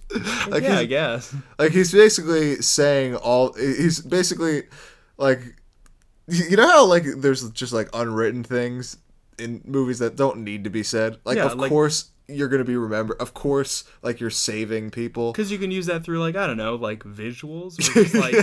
like 0.50 0.62
yeah, 0.62 0.78
I 0.78 0.84
guess. 0.84 1.34
like 1.58 1.72
he's 1.72 1.92
basically 1.92 2.56
saying 2.56 3.16
all. 3.16 3.52
He's 3.54 4.00
basically 4.00 4.64
like, 5.16 5.40
you 6.26 6.56
know 6.56 6.66
how 6.68 6.84
like 6.86 7.04
there's 7.18 7.48
just 7.50 7.72
like 7.72 7.88
unwritten 7.92 8.44
things 8.44 8.96
in 9.38 9.62
movies 9.64 9.98
that 10.00 10.16
don't 10.16 10.38
need 10.44 10.64
to 10.64 10.70
be 10.70 10.82
said. 10.82 11.18
Like, 11.24 11.36
Yeah, 11.36 11.46
of 11.46 11.54
like- 11.58 11.70
course 11.70 12.10
you're 12.30 12.48
gonna 12.48 12.62
be 12.64 12.76
remembered. 12.76 13.16
Of 13.20 13.32
course, 13.32 13.84
like 14.02 14.20
you're 14.20 14.28
saving 14.28 14.90
people. 14.90 15.32
Because 15.32 15.50
you 15.50 15.56
can 15.56 15.70
use 15.70 15.86
that 15.86 16.04
through, 16.04 16.20
like, 16.20 16.36
I 16.36 16.46
don't 16.46 16.58
know, 16.58 16.74
like 16.74 17.02
visuals 17.02 17.78
just, 17.78 18.14
like, 18.14 18.34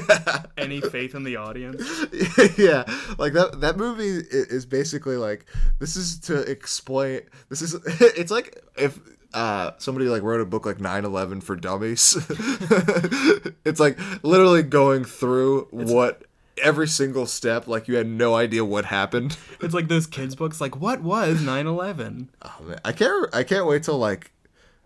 any 0.58 0.82
faith 0.82 1.14
in 1.14 1.24
the 1.24 1.36
audience. 1.36 1.84
yeah, 2.58 2.84
like 3.20 3.34
that 3.34 3.62
that 3.62 3.78
movie 3.78 4.26
is 4.32 4.66
basically 4.66 5.18
like 5.18 5.46
this 5.80 5.96
is 5.96 6.20
to 6.22 6.42
explain. 6.50 7.22
This 7.50 7.62
is 7.62 7.76
it's 8.18 8.32
like 8.32 8.60
if 8.76 9.00
uh 9.36 9.72
somebody 9.78 10.08
like 10.08 10.24
wrote 10.24 10.42
a 10.42 10.46
book 10.46 10.66
like 10.66 10.78
9/11 10.78 11.44
for 11.44 11.56
dummies. 11.56 12.16
it's 13.66 13.80
like 13.80 14.00
literally 14.24 14.64
going 14.64 15.04
through 15.04 15.68
what 15.72 16.24
every 16.64 16.88
single 16.88 17.26
step 17.26 17.68
like 17.68 17.88
you 17.88 17.96
had 17.96 18.08
no 18.08 18.34
idea 18.36 18.64
what 18.66 18.86
happened. 18.86 19.38
It's 19.62 19.74
like 19.74 19.88
those 19.88 20.06
kids' 20.06 20.36
books, 20.36 20.62
like, 20.62 20.76
what 20.76 21.02
was 21.02 21.42
9 21.42 21.66
11? 21.66 22.30
Oh 22.44 22.56
man, 22.64 22.80
I 22.86 22.92
can't 22.92 23.34
I 23.36 23.44
can't 23.44 23.66
wait 23.66 23.84
till 23.84 23.98
like 23.98 24.32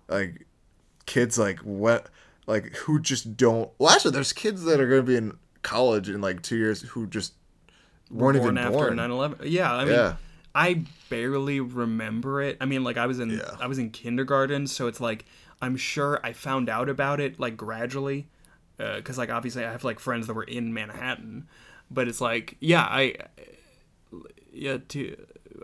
like 0.07 0.47
kids 1.05 1.37
like 1.37 1.59
what 1.59 2.07
like 2.47 2.75
who 2.75 2.99
just 2.99 3.35
don't. 3.37 3.69
Well, 3.77 3.89
actually, 3.91 4.11
there's 4.11 4.33
kids 4.33 4.63
that 4.63 4.79
are 4.79 4.87
going 4.87 5.01
to 5.01 5.07
be 5.07 5.15
in 5.17 5.37
college 5.61 6.09
in 6.09 6.21
like 6.21 6.41
two 6.41 6.57
years 6.57 6.81
who 6.81 7.05
just 7.07 7.33
weren't 8.09 8.37
Born 8.39 8.53
even 8.53 8.57
after 8.57 8.71
born. 8.71 8.95
9 8.95 9.11
11. 9.11 9.39
Yeah, 9.43 9.73
I 9.73 9.85
mean, 9.85 9.93
Yeah. 9.93 10.15
I 10.59 10.83
barely 11.09 11.59
remember 11.59 12.41
it. 12.41 12.57
I 12.59 12.65
mean, 12.65 12.83
like, 12.83 12.97
I 12.97 13.07
was 13.07 13.19
in 13.19 13.29
Yeah. 13.31 13.55
I 13.59 13.67
was 13.67 13.79
in 13.79 13.91
kindergarten, 13.91 14.67
so 14.67 14.87
it's 14.87 14.99
like, 14.99 15.25
I'm 15.61 15.77
sure 15.77 16.19
I 16.23 16.33
found 16.33 16.69
out 16.69 16.89
about 16.89 17.19
it, 17.19 17.39
like, 17.39 17.55
gradually. 17.55 18.27
Uh, 18.79 18.97
because, 18.97 19.17
like, 19.17 19.29
obviously, 19.29 19.65
I 19.65 19.71
have, 19.71 19.83
like, 19.83 19.99
friends 19.99 20.27
that 20.27 20.33
were 20.33 20.43
in 20.43 20.73
Manhattan. 20.73 21.47
But 21.89 22.07
it's 22.07 22.21
like, 22.21 22.57
yeah, 22.59 22.83
I. 22.83 23.15
Yeah, 24.51 24.79
to, 24.89 25.15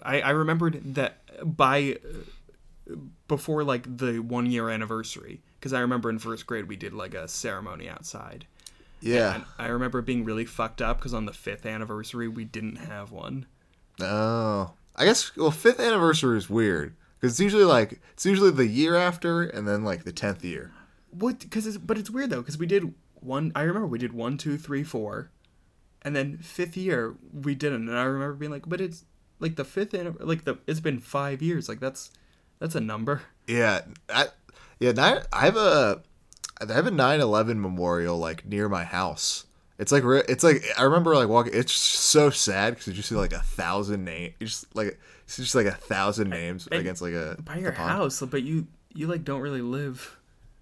I, 0.04 0.22
I 0.22 0.30
remembered 0.30 0.96
that 0.96 1.18
by 1.44 1.98
before 3.28 3.64
like 3.64 3.98
the 3.98 4.20
one 4.20 4.46
year 4.46 4.70
anniversary 4.70 5.42
because 5.60 5.74
I 5.74 5.80
remember 5.80 6.10
in 6.10 6.20
first 6.20 6.46
grade 6.46 6.68
we 6.68 6.76
did 6.76 6.94
like 6.94 7.14
a 7.14 7.28
ceremony 7.28 7.90
outside. 7.90 8.46
Yeah. 9.02 9.36
And 9.36 9.46
I 9.58 9.68
remember 9.68 10.02
being 10.02 10.24
really 10.24 10.46
fucked 10.46 10.82
up 10.82 10.98
because 10.98 11.14
on 11.14 11.26
the 11.26 11.34
fifth 11.34 11.66
anniversary 11.66 12.28
we 12.28 12.46
didn't 12.46 12.78
have 12.78 13.12
one. 13.12 13.48
Oh, 14.00 14.74
I 14.96 15.06
guess. 15.06 15.36
Well, 15.36 15.52
fifth 15.52 15.80
anniversary 15.80 16.38
is 16.38 16.50
weird 16.50 16.96
because 17.20 17.34
it's 17.34 17.40
usually 17.40 17.64
like 17.64 18.02
it's 18.14 18.26
usually 18.26 18.52
the 18.52 18.68
year 18.68 18.96
after 18.96 19.44
and 19.44 19.68
then 19.68 19.84
like 19.84 20.04
the 20.04 20.12
tenth 20.14 20.44
year. 20.44 20.72
what? 21.12 21.40
Because 21.40 21.68
it's 21.68 21.78
but 21.78 21.98
it's 21.98 22.10
weird 22.10 22.30
though 22.30 22.42
because 22.42 22.58
we 22.58 22.66
did 22.66 22.94
one. 23.20 23.52
I 23.56 23.62
remember 23.62 23.88
we 23.88 24.00
did 24.00 24.14
one, 24.14 24.38
two, 24.38 24.58
three, 24.58 24.84
four, 24.84 25.32
and 26.02 26.16
then 26.16 26.38
fifth 26.38 26.78
year 26.78 27.16
we 27.34 27.56
didn't. 27.56 27.90
And 27.90 27.98
I 27.98 28.04
remember 28.04 28.36
being 28.36 28.52
like, 28.52 28.68
but 28.70 28.80
it's 28.82 29.06
like 29.40 29.56
the 29.56 29.66
fifth 29.66 29.94
and 29.94 30.20
like 30.20 30.46
the 30.46 30.60
it's 30.68 30.80
been 30.80 31.00
five 31.00 31.42
years. 31.42 31.68
Like 31.68 31.80
that's 31.80 32.12
that's 32.60 32.76
a 32.76 32.80
number. 32.82 33.22
Yeah, 33.48 33.82
I, 34.10 34.28
yeah. 34.80 34.92
Nine, 34.92 35.20
I 35.34 35.46
have 35.46 35.58
a, 35.58 36.02
I 36.62 36.74
have 36.74 36.88
a 36.88 36.92
9/11 36.92 37.58
memorial 37.58 38.18
like 38.18 38.46
near 38.46 38.70
my 38.70 38.84
house. 38.84 39.45
It's 39.78 39.92
like 39.92 40.04
it's 40.30 40.44
like 40.44 40.64
I 40.78 40.84
remember 40.84 41.16
like 41.16 41.28
walking. 41.28 41.54
It's 41.54 41.74
so 41.74 42.30
sad 42.30 42.72
because 42.72 42.88
you 42.88 42.94
just 42.94 43.10
see 43.10 43.16
like 43.16 43.34
a 43.34 43.40
thousand 43.40 44.06
names. 44.06 44.34
You 44.40 44.48
just 44.48 44.74
like 44.76 45.00
it's 45.26 45.36
just 45.36 45.56
like 45.56 45.66
a 45.66 45.72
thousand 45.72 46.30
names 46.30 46.68
And 46.72 46.80
against 46.80 47.02
like 47.02 47.14
a 47.14 47.38
by 47.44 47.58
your 47.58 47.74
house, 47.74 48.22
but 48.22 48.44
you 48.44 48.68
you 48.94 49.08
like 49.08 49.24
don't 49.24 49.42
really 49.42 49.62
live 49.62 50.18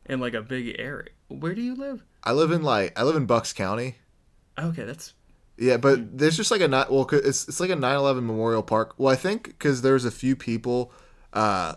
in 0.05 0.19
like 0.19 0.33
a 0.33 0.41
big 0.41 0.75
area. 0.79 1.09
Where 1.27 1.53
do 1.53 1.61
you 1.61 1.75
live? 1.75 2.03
I 2.23 2.33
live 2.33 2.51
in 2.51 2.63
like 2.63 2.97
I 2.97 3.03
live 3.03 3.15
in 3.15 3.25
Bucks 3.27 3.53
County. 3.53 3.97
Okay, 4.57 4.83
that's 4.83 5.13
Yeah, 5.57 5.77
but 5.77 6.17
there's 6.17 6.37
just 6.37 6.49
like 6.49 6.61
a 6.61 6.67
not 6.67 6.91
well, 6.91 7.07
it's 7.11 7.47
it's 7.47 7.59
like 7.59 7.69
a 7.69 7.75
9/11 7.75 8.23
memorial 8.23 8.63
park. 8.63 8.95
Well, 8.97 9.13
I 9.13 9.15
think 9.15 9.45
because 9.45 9.83
there's 9.83 10.05
a 10.05 10.11
few 10.11 10.35
people 10.35 10.91
uh, 11.33 11.75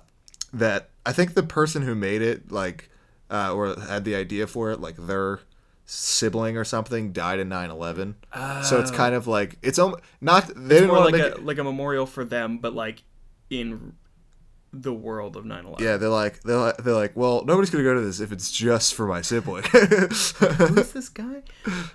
that 0.54 0.88
I 1.04 1.12
think 1.12 1.34
the 1.34 1.42
person 1.42 1.82
who 1.82 1.94
made 1.94 2.22
it 2.22 2.50
like 2.50 2.88
uh, 3.30 3.52
or 3.52 3.78
had 3.78 4.04
the 4.04 4.14
idea 4.14 4.46
for 4.46 4.70
it, 4.70 4.80
like 4.80 4.96
their 4.96 5.40
sibling 5.86 6.56
or 6.56 6.64
something 6.64 7.12
died 7.12 7.38
in 7.38 7.48
9/11. 7.48 8.14
So 8.64 8.80
it's 8.80 8.90
kind 8.90 9.14
of 9.14 9.26
like 9.26 9.56
it's 9.62 9.78
almost 9.78 10.02
not 10.20 10.48
they 10.48 10.80
didn't 10.80 10.88
more 10.88 11.04
like 11.04 11.14
a 11.14 11.26
it, 11.28 11.44
like 11.44 11.58
a 11.58 11.64
memorial 11.64 12.06
for 12.06 12.24
them, 12.24 12.58
but 12.58 12.74
like 12.74 13.04
in 13.48 13.94
the 14.72 14.92
world 14.92 15.36
of 15.36 15.44
9/11. 15.44 15.80
yeah, 15.80 15.96
they're 15.96 16.08
like 16.08 16.42
they're 16.42 16.58
like, 16.58 16.76
they're 16.78 16.94
like, 16.94 17.16
well, 17.16 17.44
nobody's 17.44 17.70
gonna 17.70 17.84
go 17.84 17.94
to 17.94 18.00
this 18.00 18.20
if 18.20 18.32
it's 18.32 18.50
just 18.50 18.94
for 18.94 19.06
my 19.06 19.22
sibling. 19.22 19.62
Who's 19.72 20.32
this 20.92 21.08
guy? 21.08 21.42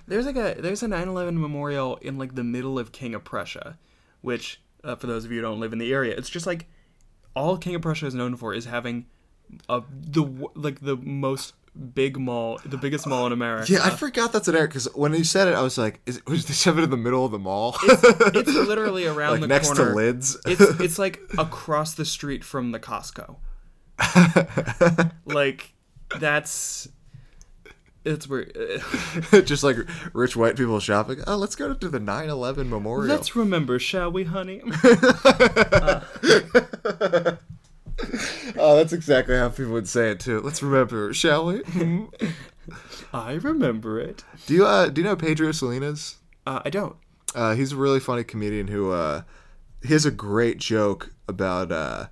There's 0.08 0.26
like 0.26 0.36
a 0.36 0.60
there's 0.60 0.82
a 0.82 0.88
9/11 0.88 1.36
memorial 1.36 1.96
in 1.96 2.18
like 2.18 2.34
the 2.34 2.44
middle 2.44 2.78
of 2.78 2.92
King 2.92 3.14
of 3.14 3.24
Prussia, 3.24 3.78
which 4.22 4.60
uh, 4.82 4.96
for 4.96 5.06
those 5.06 5.24
of 5.24 5.30
you 5.30 5.38
who 5.38 5.42
don't 5.42 5.60
live 5.60 5.72
in 5.72 5.78
the 5.78 5.92
area, 5.92 6.14
it's 6.16 6.30
just 6.30 6.46
like 6.46 6.66
all 7.36 7.58
King 7.58 7.74
of 7.74 7.82
Prussia 7.82 8.06
is 8.06 8.14
known 8.14 8.36
for 8.36 8.54
is 8.54 8.64
having 8.64 9.06
a 9.68 9.82
the 9.90 10.48
like 10.54 10.80
the 10.80 10.96
most 10.96 11.54
big 11.94 12.18
mall, 12.18 12.60
the 12.64 12.76
biggest 12.76 13.06
mall 13.06 13.26
in 13.26 13.32
America. 13.32 13.72
yeah, 13.72 13.80
I 13.82 13.90
forgot 13.90 14.32
that's 14.32 14.48
an 14.48 14.54
error 14.54 14.66
because 14.66 14.86
when 14.94 15.14
you 15.14 15.24
said 15.24 15.48
it, 15.48 15.54
I 15.54 15.62
was 15.62 15.78
like, 15.78 16.00
is 16.06 16.18
it, 16.18 16.28
was 16.28 16.44
shove 16.56 16.78
it 16.78 16.82
in 16.82 16.90
the 16.90 16.96
middle 16.96 17.24
of 17.24 17.32
the 17.32 17.38
mall? 17.38 17.76
it's 17.82 18.48
literally 18.54 19.06
around 19.06 19.32
like 19.32 19.40
the 19.40 19.46
next 19.46 19.68
corner. 19.68 19.90
to 19.90 19.96
lids. 19.96 20.36
it's 20.46 20.60
it's 20.80 20.98
like 20.98 21.20
across 21.38 21.94
the 21.94 22.04
street 22.04 22.44
from 22.44 22.72
the 22.72 22.80
Costco. 22.80 23.36
like 25.24 25.74
that's 26.18 26.88
it's 28.04 28.28
where 28.28 28.46
just 29.44 29.62
like 29.62 29.76
rich 30.12 30.36
white 30.36 30.56
people 30.56 30.80
shopping. 30.80 31.20
Oh, 31.26 31.36
let's 31.36 31.54
go 31.54 31.72
to 31.72 31.88
the 31.88 32.00
9/11 32.00 32.68
memorial. 32.68 33.14
let's 33.14 33.36
remember, 33.36 33.78
shall 33.78 34.10
we, 34.10 34.24
honey? 34.24 34.60
Uh. 35.64 36.00
oh, 38.58 38.76
that's 38.76 38.92
exactly 38.92 39.36
how 39.36 39.48
people 39.48 39.72
would 39.72 39.88
say 39.88 40.10
it 40.10 40.20
too. 40.20 40.40
Let's 40.40 40.62
remember, 40.62 41.12
shall 41.12 41.46
we? 41.46 41.62
I 43.12 43.34
remember 43.34 44.00
it. 44.00 44.24
do 44.46 44.54
you 44.54 44.66
uh 44.66 44.88
do 44.88 45.00
you 45.00 45.06
know 45.06 45.16
Pedro 45.16 45.52
Salinas? 45.52 46.16
Uh, 46.46 46.60
I 46.64 46.70
don't. 46.70 46.96
Uh, 47.34 47.54
he's 47.54 47.72
a 47.72 47.76
really 47.76 48.00
funny 48.00 48.24
comedian 48.24 48.68
who 48.68 48.92
uh 48.92 49.22
he 49.82 49.92
has 49.92 50.06
a 50.06 50.10
great 50.10 50.58
joke 50.58 51.12
about 51.28 51.72
uh 51.72 52.06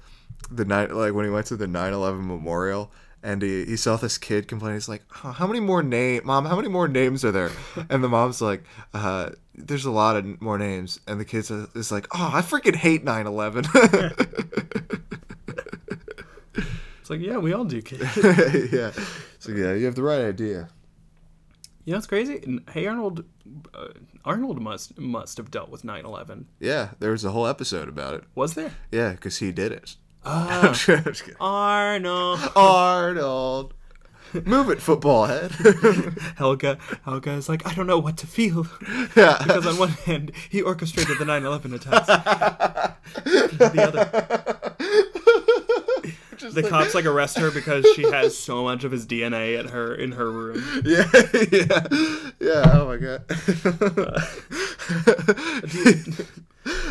the 0.51 0.65
night 0.65 0.91
like 0.93 1.15
when 1.15 1.25
he 1.25 1.31
went 1.31 1.47
to 1.47 1.57
the 1.57 1.67
9/11 1.67 2.27
memorial 2.27 2.91
and 3.23 3.43
he, 3.43 3.65
he 3.67 3.77
saw 3.77 3.97
this 3.97 4.19
kid 4.19 4.49
complaining 4.49 4.77
he's 4.77 4.89
like 4.89 5.03
"Huh, 5.09 5.33
how 5.33 5.47
many 5.47 5.61
more 5.61 5.83
name 5.83 6.23
mom 6.25 6.45
how 6.47 6.57
many 6.57 6.69
more 6.69 6.89
names 6.89 7.25
are 7.25 7.31
there 7.33 7.51
and 7.91 8.03
the 8.03 8.09
mom's 8.09 8.41
like 8.41 8.65
uh 8.95 9.31
there's 9.55 9.85
a 9.85 9.91
lot 9.91 10.17
of 10.17 10.41
more 10.41 10.59
names 10.59 10.99
and 11.07 11.21
the 11.21 11.25
kid 11.25 11.49
is 11.75 11.93
like 11.93 12.09
oh 12.15 12.31
i 12.33 12.41
freaking 12.41 12.75
hate 12.75 13.05
9-11 13.05 15.00
It's 17.11 17.19
like, 17.19 17.29
yeah, 17.29 17.39
we 17.39 17.53
all 17.53 17.65
do, 17.65 17.83
kid. 17.83 18.01
yeah 18.73 18.93
so 19.41 19.51
yeah 19.53 19.73
you 19.75 19.87
have 19.87 19.97
the 19.97 20.03
right 20.03 20.21
idea 20.21 20.69
You 21.85 21.93
know 21.93 21.97
what's 21.97 22.07
crazy? 22.07 22.61
Hey 22.71 22.87
Arnold, 22.87 23.25
uh, 23.75 23.89
Arnold 24.25 24.61
must 24.63 24.97
must 24.99 25.37
have 25.39 25.51
dealt 25.51 25.71
with 25.71 25.83
9/11. 25.83 26.45
yeah 26.61 26.91
there 27.01 27.11
was 27.11 27.25
a 27.25 27.33
whole 27.33 27.47
episode 27.49 27.89
about 27.89 28.15
it 28.15 28.25
Was 28.37 28.55
there? 28.55 28.73
yeah 28.93 29.11
because 29.11 29.39
he 29.39 29.51
did 29.51 29.73
it 29.73 29.97
kidding. 30.75 31.35
Arnold. 31.41 32.39
arnold 32.55 33.75
move 34.45 34.71
it 34.71 34.81
football 34.81 35.27
head 35.27 35.51
Helga. 36.37 36.79
Helga 37.05 37.33
is 37.33 37.49
like, 37.49 37.67
I 37.67 37.75
don't 37.75 37.89
know 37.89 37.99
what 37.99 38.19
to 38.19 38.29
feel. 38.29 38.69
yeah 39.17 39.39
Because 39.43 39.67
on 39.67 39.77
one 39.79 39.89
hand, 40.07 40.31
he 40.49 40.63
orchestrated 40.63 41.19
the 41.19 41.25
9/11 41.25 41.75
attacks. 41.75 42.07
the 43.75 43.83
other, 43.89 44.05
the 46.55 46.63
cops 46.63 46.95
like 46.95 47.05
arrest 47.05 47.39
her 47.39 47.51
because 47.51 47.87
she 47.95 48.03
has 48.03 48.37
so 48.37 48.65
much 48.65 48.85
of 48.85 48.93
his 48.93 49.07
DNA 49.07 49.59
at 49.59 49.71
her 49.71 49.95
in 49.95 50.13
her 50.13 50.31
room. 50.31 50.63
Yeah, 50.85 51.09
yeah, 51.53 51.87
yeah. 52.41 52.71
Oh 52.75 52.87
my 52.87 52.97
god. 52.97 53.27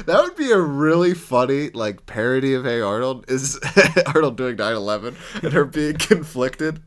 that 0.06 0.22
would 0.24 0.36
be 0.36 0.52
a 0.52 0.60
really 0.60 1.14
funny 1.14 1.70
like 1.72 2.06
parody 2.06 2.54
of 2.54 2.66
Hey 2.66 2.82
Arnold. 2.82 3.26
Is 3.30 3.60
Arnold 4.08 4.38
doing 4.38 4.58
9/11 4.58 5.16
and 5.44 5.54
her 5.54 5.66
being 5.66 5.96
conflicted? 5.98 6.82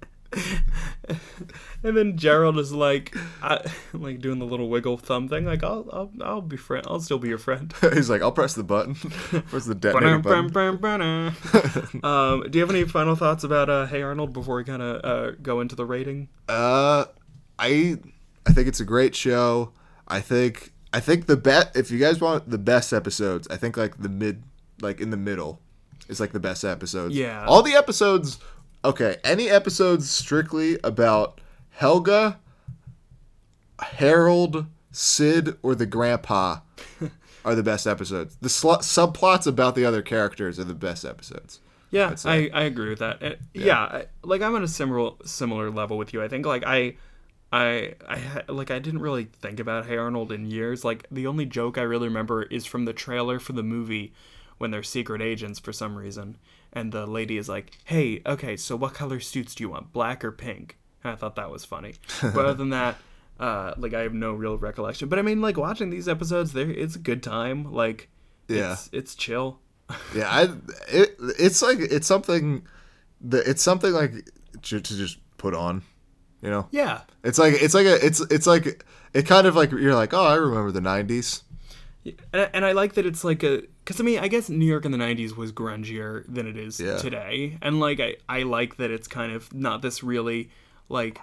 And 1.84 1.96
then 1.96 2.16
Gerald 2.16 2.58
is 2.58 2.72
like, 2.72 3.16
I, 3.42 3.60
like 3.92 4.20
doing 4.20 4.38
the 4.38 4.44
little 4.44 4.68
wiggle 4.68 4.96
thumb 4.96 5.28
thing. 5.28 5.44
Like, 5.44 5.64
I'll, 5.64 5.88
I'll, 5.92 6.10
I'll 6.22 6.40
be 6.40 6.56
friend. 6.56 6.86
I'll 6.88 7.00
still 7.00 7.18
be 7.18 7.28
your 7.28 7.38
friend. 7.38 7.72
He's 7.92 8.08
like, 8.08 8.22
I'll 8.22 8.32
press 8.32 8.54
the 8.54 8.62
button. 8.62 8.94
Press 8.94 9.64
the 9.64 9.74
detonator 9.74 10.18
button. 10.18 11.34
um, 12.04 12.44
do 12.48 12.58
you 12.58 12.60
have 12.60 12.70
any 12.70 12.84
final 12.84 13.16
thoughts 13.16 13.44
about 13.44 13.68
uh, 13.68 13.86
Hey 13.86 14.02
Arnold 14.02 14.32
before 14.32 14.56
we 14.56 14.64
kind 14.64 14.82
of 14.82 15.04
uh, 15.04 15.30
go 15.42 15.60
into 15.60 15.74
the 15.74 15.84
rating? 15.84 16.28
Uh, 16.48 17.06
I 17.58 17.98
I 18.46 18.52
think 18.52 18.68
it's 18.68 18.80
a 18.80 18.84
great 18.84 19.14
show. 19.14 19.72
I 20.08 20.20
think 20.20 20.72
I 20.92 21.00
think 21.00 21.26
the 21.26 21.36
bet 21.36 21.72
if 21.74 21.90
you 21.90 21.98
guys 21.98 22.20
want 22.20 22.50
the 22.50 22.58
best 22.58 22.92
episodes, 22.92 23.48
I 23.50 23.56
think 23.56 23.76
like 23.76 24.00
the 24.00 24.08
mid 24.08 24.42
like 24.80 25.00
in 25.00 25.10
the 25.10 25.16
middle 25.16 25.60
is 26.08 26.20
like 26.20 26.32
the 26.32 26.40
best 26.40 26.64
episodes. 26.64 27.14
Yeah. 27.14 27.44
All 27.46 27.62
the 27.62 27.74
episodes 27.74 28.38
okay, 28.84 29.16
any 29.24 29.48
episodes 29.48 30.10
strictly 30.10 30.78
about 30.84 31.40
Helga, 31.72 32.38
Harold, 33.80 34.66
Sid, 34.92 35.56
or 35.62 35.74
the 35.74 35.86
grandpa 35.86 36.60
are 37.44 37.54
the 37.54 37.62
best 37.62 37.86
episodes. 37.86 38.36
The 38.40 38.48
sl- 38.48 38.74
subplots 38.74 39.46
about 39.46 39.74
the 39.74 39.84
other 39.84 40.02
characters 40.02 40.58
are 40.58 40.64
the 40.64 40.74
best 40.74 41.04
episodes. 41.04 41.60
Yeah. 41.90 42.14
I, 42.24 42.50
I 42.54 42.62
agree 42.62 42.88
with 42.88 43.00
that. 43.00 43.22
Uh, 43.22 43.34
yeah, 43.52 43.80
I, 43.80 44.06
like 44.22 44.40
I'm 44.40 44.54
on 44.54 44.62
a 44.62 44.68
similar 44.68 45.12
similar 45.24 45.70
level 45.70 45.98
with 45.98 46.12
you. 46.14 46.22
I 46.22 46.28
think 46.28 46.46
like 46.46 46.64
I 46.66 46.94
I 47.52 47.94
I 48.08 48.42
like 48.48 48.70
I 48.70 48.78
didn't 48.78 49.02
really 49.02 49.24
think 49.24 49.60
about 49.60 49.86
Hey 49.86 49.98
Arnold 49.98 50.32
in 50.32 50.46
years. 50.46 50.84
Like 50.84 51.06
the 51.10 51.26
only 51.26 51.44
joke 51.44 51.76
I 51.76 51.82
really 51.82 52.08
remember 52.08 52.44
is 52.44 52.64
from 52.64 52.86
the 52.86 52.94
trailer 52.94 53.38
for 53.38 53.52
the 53.52 53.62
movie 53.62 54.14
when 54.56 54.70
they're 54.70 54.82
secret 54.82 55.20
agents 55.20 55.58
for 55.58 55.72
some 55.72 55.96
reason, 55.96 56.38
and 56.72 56.92
the 56.92 57.06
lady 57.06 57.36
is 57.36 57.48
like, 57.48 57.72
"Hey, 57.84 58.22
okay, 58.24 58.56
so 58.56 58.74
what 58.74 58.94
color 58.94 59.20
suits 59.20 59.54
do 59.54 59.64
you 59.64 59.68
want, 59.68 59.92
black 59.92 60.24
or 60.24 60.32
pink?" 60.32 60.78
I 61.04 61.14
thought 61.16 61.36
that 61.36 61.50
was 61.50 61.64
funny. 61.64 61.94
but 62.22 62.36
other 62.44 62.54
than 62.54 62.70
that. 62.80 62.96
Uh, 63.40 63.74
like 63.76 63.92
I 63.92 64.02
have 64.02 64.14
no 64.14 64.34
real 64.34 64.56
recollection, 64.56 65.08
but 65.08 65.18
I 65.18 65.22
mean, 65.22 65.40
like 65.40 65.56
watching 65.56 65.90
these 65.90 66.06
episodes, 66.06 66.52
there 66.52 66.70
it's 66.70 66.94
a 66.94 66.98
good 67.00 67.24
time. 67.24 67.72
Like, 67.72 68.08
Yeah. 68.46 68.74
it's, 68.74 68.88
it's 68.92 69.14
chill. 69.16 69.58
Yeah, 70.14 70.28
I 70.30 70.42
it 70.88 71.16
it's 71.40 71.60
like 71.60 71.78
it's 71.80 72.06
something 72.06 72.62
that 73.22 73.48
it's 73.48 73.62
something 73.62 73.92
like 73.92 74.12
to, 74.62 74.80
to 74.80 74.96
just 74.96 75.18
put 75.38 75.54
on, 75.54 75.82
you 76.40 76.50
know. 76.50 76.68
Yeah, 76.70 77.00
It's 77.24 77.38
like 77.38 77.54
it's 77.60 77.74
like 77.74 77.86
a 77.86 78.04
it's 78.04 78.20
it's 78.30 78.46
like 78.46 78.84
it 79.12 79.26
kind 79.26 79.46
of 79.48 79.56
like 79.56 79.72
you're 79.72 79.94
like 79.94 80.14
oh 80.14 80.24
I 80.24 80.36
remember 80.36 80.70
the 80.70 80.80
'90s. 80.80 81.42
And, 82.04 82.48
and 82.52 82.64
I 82.64 82.72
like 82.72 82.92
that 82.94 83.06
it's 83.06 83.24
like 83.24 83.42
a 83.42 83.62
because 83.84 84.00
I 84.00 84.04
mean 84.04 84.20
I 84.20 84.28
guess 84.28 84.48
New 84.50 84.66
York 84.66 84.84
in 84.84 84.92
the 84.92 84.98
'90s 84.98 85.36
was 85.36 85.50
grungier 85.52 86.24
than 86.32 86.46
it 86.46 86.56
is 86.56 86.78
Yeah. 86.78 86.98
today, 86.98 87.58
and 87.60 87.80
like 87.80 87.98
I 87.98 88.16
I 88.28 88.42
like 88.44 88.76
that 88.76 88.90
it's 88.92 89.08
kind 89.08 89.32
of 89.32 89.52
not 89.52 89.82
this 89.82 90.02
really 90.04 90.50
like 90.92 91.20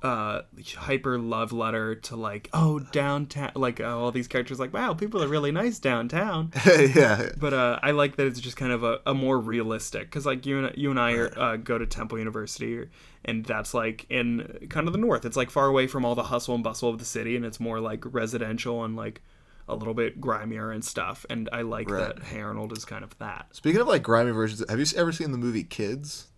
uh 0.00 0.42
hyper 0.76 1.18
love 1.18 1.52
letter 1.52 1.96
to 1.96 2.14
like 2.14 2.48
oh 2.52 2.78
downtown 2.78 3.50
like 3.56 3.80
uh, 3.80 3.98
all 3.98 4.12
these 4.12 4.28
characters 4.28 4.60
like 4.60 4.72
wow 4.72 4.94
people 4.94 5.20
are 5.20 5.26
really 5.26 5.50
nice 5.50 5.80
downtown 5.80 6.52
yeah, 6.94 7.30
but 7.36 7.52
uh, 7.52 7.80
I 7.82 7.90
like 7.90 8.14
that 8.14 8.28
it's 8.28 8.38
just 8.38 8.56
kind 8.56 8.70
of 8.70 8.84
a, 8.84 9.00
a 9.06 9.12
more 9.12 9.40
realistic 9.40 10.02
because 10.04 10.24
like 10.24 10.46
you 10.46 10.64
and 10.64 10.76
you 10.78 10.90
and 10.90 11.00
I 11.00 11.14
are, 11.14 11.36
uh, 11.38 11.56
go 11.56 11.78
to 11.78 11.84
Temple 11.86 12.16
University 12.18 12.86
and 13.24 13.44
that's 13.44 13.74
like 13.74 14.06
in 14.08 14.68
kind 14.70 14.86
of 14.86 14.92
the 14.92 15.00
north. 15.00 15.24
It's 15.24 15.36
like 15.36 15.50
far 15.50 15.66
away 15.66 15.88
from 15.88 16.04
all 16.04 16.14
the 16.14 16.22
hustle 16.22 16.54
and 16.54 16.62
bustle 16.62 16.88
of 16.90 16.98
the 16.98 17.04
city 17.04 17.34
and 17.34 17.44
it's 17.44 17.58
more 17.58 17.80
like 17.80 18.04
residential 18.14 18.84
and 18.84 18.94
like 18.94 19.20
a 19.68 19.74
little 19.74 19.94
bit 19.94 20.20
grimier 20.20 20.70
and 20.70 20.84
stuff. 20.84 21.26
And 21.28 21.48
I 21.52 21.62
like 21.62 21.90
Right. 21.90 22.14
that 22.14 22.22
Hey 22.24 22.40
Arnold 22.40 22.72
is 22.72 22.84
kind 22.84 23.02
of 23.02 23.18
that. 23.18 23.46
Speaking 23.50 23.80
of 23.80 23.88
like 23.88 24.04
grimy 24.04 24.30
versions, 24.30 24.62
have 24.70 24.78
you 24.78 24.86
ever 24.96 25.10
seen 25.10 25.32
the 25.32 25.38
movie 25.38 25.64
Kids? 25.64 26.28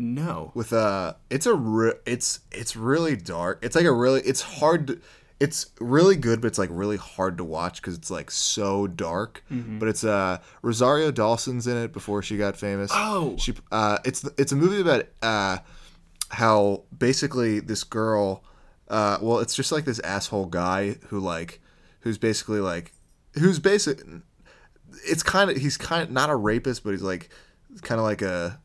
No. 0.00 0.50
with 0.54 0.72
uh 0.72 1.14
it's 1.28 1.46
a 1.46 1.54
re- 1.54 1.94
it's 2.06 2.40
it's 2.50 2.74
really 2.76 3.16
dark 3.16 3.58
it's 3.62 3.76
like 3.76 3.84
a 3.84 3.92
really 3.92 4.20
it's 4.22 4.40
hard 4.40 4.86
to, 4.88 5.00
it's 5.38 5.66
really 5.80 6.16
good 6.16 6.40
but 6.40 6.48
it's 6.48 6.58
like 6.58 6.70
really 6.72 6.96
hard 6.96 7.36
to 7.38 7.44
watch 7.44 7.80
because 7.82 7.94
it's 7.96 8.10
like 8.10 8.30
so 8.30 8.86
dark 8.86 9.42
Mm-hmm. 9.52 9.78
but 9.78 9.88
it's 9.88 10.02
uh 10.04 10.38
rosario 10.62 11.10
dawson's 11.10 11.66
in 11.66 11.76
it 11.76 11.92
before 11.92 12.22
she 12.22 12.36
got 12.36 12.56
famous 12.56 12.90
Oh. 12.94 13.36
she 13.38 13.54
uh 13.70 13.98
it's 14.04 14.24
it's 14.38 14.52
a 14.52 14.56
movie 14.56 14.80
about 14.80 15.06
uh 15.22 15.58
how 16.30 16.84
basically 16.96 17.60
this 17.60 17.84
girl 17.84 18.42
uh 18.88 19.18
well 19.20 19.38
it's 19.40 19.54
just 19.54 19.72
like 19.72 19.84
this 19.84 19.98
asshole 20.00 20.46
guy 20.46 20.96
who 21.08 21.18
like 21.20 21.60
who's 22.00 22.18
basically 22.18 22.60
like 22.60 22.92
who's 23.38 23.58
basic 23.58 24.00
it's 25.06 25.22
kind 25.22 25.50
of 25.50 25.56
he's 25.56 25.76
kind 25.76 26.02
of 26.02 26.10
not 26.10 26.30
a 26.30 26.36
rapist 26.36 26.84
but 26.84 26.90
he's 26.90 27.02
like 27.02 27.28
kind 27.82 27.98
of 28.00 28.04
like 28.04 28.22
a 28.22 28.58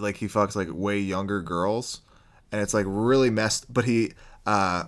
like 0.00 0.16
he 0.16 0.26
fucks 0.26 0.56
like 0.56 0.68
way 0.70 0.98
younger 0.98 1.40
girls 1.42 2.00
and 2.52 2.60
it's 2.60 2.74
like 2.74 2.86
really 2.88 3.30
messed 3.30 3.72
but 3.72 3.84
he 3.84 4.12
uh 4.46 4.84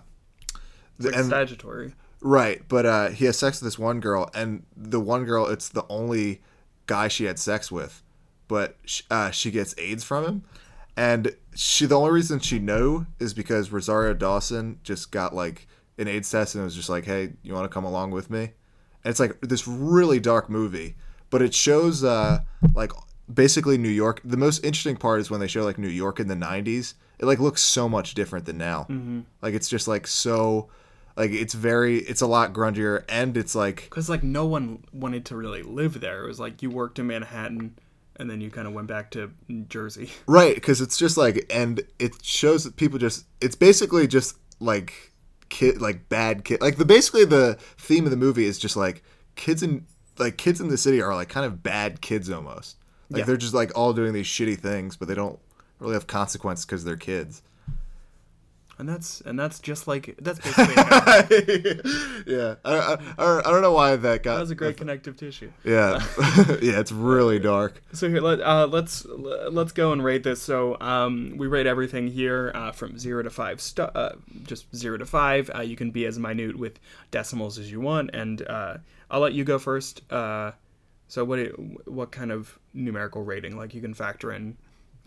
like 0.99 1.15
and- 1.15 1.27
statutory. 1.27 1.95
Right, 2.23 2.63
but 2.69 2.85
uh, 2.85 3.09
he 3.09 3.25
has 3.25 3.39
sex 3.39 3.61
with 3.61 3.67
this 3.67 3.79
one 3.79 3.99
girl, 3.99 4.29
and 4.35 4.65
the 4.77 5.01
one 5.01 5.25
girl, 5.25 5.47
it's 5.47 5.71
the 5.71 5.87
only 5.89 6.43
guy 6.85 7.09
she 7.09 7.25
had 7.25 7.39
sex 7.39 7.73
with, 7.73 8.03
but 8.47 8.77
sh 8.85 9.01
uh, 9.11 9.31
she 9.31 9.51
gets 9.51 9.75
AIDS 9.79 10.05
from 10.05 10.25
him, 10.27 10.43
and 10.99 11.35
she 11.55 11.87
the 11.87 11.99
only 11.99 12.11
reason 12.11 12.39
she 12.39 12.59
knew 12.59 13.07
is 13.19 13.33
because 13.33 13.73
Rosario 13.73 14.13
Dawson 14.13 14.81
just 14.83 15.11
got 15.11 15.35
like 15.35 15.67
an 15.97 16.09
AIDS 16.09 16.31
test 16.31 16.55
and 16.55 16.61
it 16.61 16.65
was 16.65 16.77
just 16.77 16.91
like, 16.91 17.07
hey, 17.07 17.33
you 17.43 17.55
want 17.55 17.65
to 17.65 17.73
come 17.73 17.85
along 17.85 18.11
with 18.11 18.29
me? 18.29 18.53
And 19.03 19.11
it's 19.11 19.21
like 19.21 19.41
this 19.41 19.67
really 19.67 20.21
dark 20.21 20.51
movie, 20.51 20.97
but 21.31 21.41
it 21.41 21.55
shows 21.55 22.05
uh, 22.05 22.41
like 22.75 22.93
basically 23.33 23.78
New 23.78 23.89
York. 23.89 24.20
The 24.24 24.37
most 24.37 24.64
interesting 24.64 24.97
part 24.97 25.20
is 25.20 25.31
when 25.31 25.41
they 25.41 25.49
show 25.49 25.64
like 25.64 25.78
New 25.78 25.89
York 25.89 26.20
in 26.20 26.28
the 26.28 26.35
'90s. 26.35 26.95
It 27.18 27.26
like 27.26 27.39
looks 27.39 27.62
so 27.62 27.89
much 27.89 28.14
different 28.14 28.47
than 28.47 28.59
now. 28.59 28.87
Mm-hmm. 28.89 29.20
Like 29.43 29.55
it's 29.55 29.68
just 29.68 29.87
like 29.87 30.07
so 30.07 30.68
like 31.16 31.33
it's 31.33 31.55
very 31.55 31.99
it's 31.99 32.22
a 32.22 32.26
lot 32.26 32.53
grungier 32.53 33.05
and 33.09 33.37
it's 33.37 33.55
like 33.55 33.85
Because 33.85 34.09
like 34.09 34.22
no 34.22 34.47
one 34.47 34.85
wanted 34.93 35.26
to 35.26 35.37
really 35.37 35.62
live 35.62 36.01
there. 36.01 36.24
It 36.24 36.26
was 36.26 36.41
like 36.41 36.62
you 36.62 36.70
worked 36.70 36.99
in 36.99 37.07
Manhattan, 37.07 37.76
and 38.16 38.31
then 38.31 38.41
you 38.41 38.51
kind 38.51 38.66
of 38.66 38.74
went 38.74 38.87
back 38.87 39.11
to 39.12 39.31
Jersey. 39.68 40.11
right 40.26 40.55
because 40.55 40.81
it's 40.81 40.97
just 40.97 41.16
like 41.16 41.45
and 41.55 41.83
it 41.99 42.24
shows 42.24 42.64
that 42.64 42.76
people 42.76 42.99
just 42.99 43.26
it's 43.41 43.57
basically 43.57 44.07
just 44.07 44.37
like 44.61 45.12
kid 45.51 45.81
like 45.81 46.09
bad 46.09 46.45
kid 46.45 46.61
like 46.61 46.76
the 46.76 46.85
basically 46.85 47.24
the 47.24 47.59
theme 47.76 48.05
of 48.05 48.11
the 48.11 48.16
movie 48.16 48.45
is 48.45 48.59
just 48.59 48.76
like 48.76 49.03
kids 49.37 49.62
in 49.62 49.85
like 50.18 50.37
kids 50.37 50.61
in 50.61 50.68
the 50.68 50.78
city 50.78 51.03
are 51.03 51.14
like 51.14 51.28
kind 51.28 51.45
of 51.45 51.62
bad 51.62 52.01
kids 52.01 52.31
almost 52.31 52.76
like 53.11 53.21
Yeah. 53.21 53.25
they're 53.27 53.37
just 53.37 53.55
like 53.55 53.77
all 53.77 53.93
doing 53.93 54.13
these 54.13 54.27
shitty 54.27 54.59
things 54.59 54.97
but 54.97 55.09
they 55.09 55.15
don't 55.15 55.39
really 55.79 55.95
have 55.95 56.07
consequence 56.07 56.65
because 56.65 56.85
they're 56.85 56.97
kids 56.97 57.43
And 58.79 58.89
that's 58.89 59.21
and 59.23 59.39
that's 59.39 59.61
just 59.61 59.87
like 59.87 60.17
that's 60.23 60.39
basically 60.39 60.75
yeah 62.27 62.55
I, 62.65 62.97
I, 63.19 63.39
I 63.41 63.43
don't 63.51 63.61
know 63.61 63.73
why 63.73 63.95
that 63.97 64.23
got 64.23 64.41
was 64.41 64.51
a 64.51 64.55
great 64.55 64.79
connective 64.79 65.17
tissue. 65.19 65.51
yeah 65.65 66.01
yeah 66.63 66.81
it's 66.81 66.91
really 66.93 67.39
dark 67.53 67.83
So 67.93 68.09
here, 68.09 68.23
let, 68.23 68.41
uh, 68.41 68.67
let's 68.71 69.05
let's 69.07 69.73
go 69.73 69.93
and 69.93 70.03
rate 70.03 70.23
this. 70.23 70.41
So 70.41 70.79
um, 70.81 71.35
we 71.37 71.47
rate 71.47 71.67
everything 71.67 72.09
here 72.09 72.53
uh, 72.55 72.73
from 72.73 72.99
zero 72.99 73.23
to 73.23 73.29
five, 73.31 73.61
stu- 73.61 73.83
uh, 73.83 74.15
just 74.45 74.65
zero 74.75 74.97
to 74.97 75.05
five. 75.05 75.51
Uh, 75.55 75.61
you 75.61 75.77
can 75.77 75.91
be 75.91 76.07
as 76.07 76.19
minute 76.19 76.57
with 76.59 76.79
decimals 77.11 77.59
as 77.59 77.71
you 77.71 77.81
want, 77.81 78.11
and 78.15 78.41
uh, 78.49 78.79
I'll 79.11 79.21
let 79.21 79.35
you 79.35 79.45
go 79.45 79.59
first. 79.59 80.01
So 81.11 81.25
what 81.25 81.37
do- 81.37 81.79
what 81.85 82.11
kind 82.13 82.31
of 82.33 82.59
numerical 82.73 83.23
rating? 83.23 83.57
Like 83.57 83.75
you 83.75 83.81
can 83.81 83.95
factor 83.95 84.33
in 84.33 84.57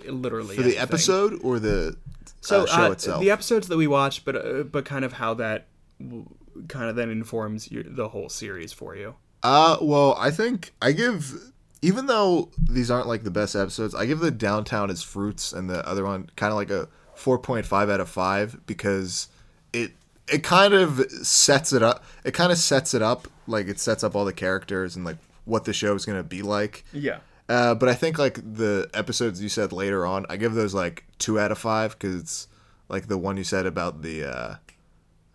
literally 0.06 0.56
for 0.56 0.62
the 0.62 0.70
anything. 0.78 0.84
episode 0.84 1.40
or 1.44 1.60
the 1.60 1.96
So 2.42 2.64
uh, 2.64 2.66
show 2.68 2.84
uh, 2.88 2.92
itself 2.92 3.22
the 3.22 3.32
episodes 3.32 3.68
that 3.70 3.78
we 3.78 3.88
watch, 3.88 4.26
but 4.26 4.36
uh, 4.36 4.64
but 4.64 4.86
kind 4.86 5.06
of 5.06 5.14
how 5.14 5.34
that 5.36 5.68
w- 6.00 6.26
kind 6.68 6.90
of 6.90 6.96
then 6.96 7.10
informs 7.10 7.72
your, 7.72 7.84
the 7.84 8.10
whole 8.10 8.30
series 8.30 8.72
for 8.74 8.96
you. 8.96 9.16
Uh, 9.44 9.78
well, 9.82 10.16
I 10.20 10.30
think 10.32 10.74
I 10.82 10.92
give, 10.94 11.52
even 11.82 12.06
though 12.08 12.50
these 12.70 12.90
aren't 12.92 13.08
like 13.08 13.24
the 13.24 13.32
best 13.32 13.56
episodes, 13.56 13.94
I 13.96 14.06
give 14.06 14.20
the 14.20 14.32
Downtown 14.32 14.90
as 14.90 15.02
Fruits 15.04 15.52
and 15.54 15.70
the 15.70 15.86
other 15.88 16.06
one 16.06 16.30
kind 16.36 16.52
of 16.52 16.58
like 16.58 16.70
a 16.70 16.88
4.5 17.18 17.92
out 17.92 18.00
of 18.00 18.10
5 18.10 18.66
because 18.66 19.28
it 19.74 19.92
it 20.32 20.44
kind 20.44 20.74
of 20.74 21.00
sets 21.26 21.74
it 21.74 21.84
up. 21.84 22.04
It 22.24 22.34
kind 22.34 22.52
of 22.52 22.58
sets 22.58 22.94
it 22.94 23.02
up 23.02 23.28
like 23.48 23.68
it 23.68 23.80
sets 23.80 24.04
up 24.04 24.16
all 24.16 24.24
the 24.26 24.34
characters 24.34 24.96
and 24.96 25.04
like 25.06 25.18
what 25.46 25.66
the 25.66 25.74
show 25.74 25.94
is 25.96 26.06
going 26.06 26.18
to 26.20 26.24
be 26.24 26.42
like. 26.42 26.86
Yeah. 26.94 27.20
Uh, 27.50 27.76
but 27.76 27.90
I 27.90 27.94
think 27.94 28.18
like 28.18 28.36
the 28.36 28.90
episodes 28.94 29.42
you 29.44 29.50
said 29.50 29.72
later 29.74 30.06
on, 30.06 30.26
I 30.30 30.38
give 30.38 30.54
those 30.54 30.74
like 30.74 31.06
2 31.20 31.40
out 31.40 31.52
of 31.52 31.58
5 31.58 32.00
cuz 32.00 32.16
it's 32.16 32.48
like 32.90 33.08
the 33.08 33.18
one 33.18 33.38
you 33.38 33.44
said 33.44 33.66
about 33.66 34.02
the 34.02 34.24
uh 34.24 34.56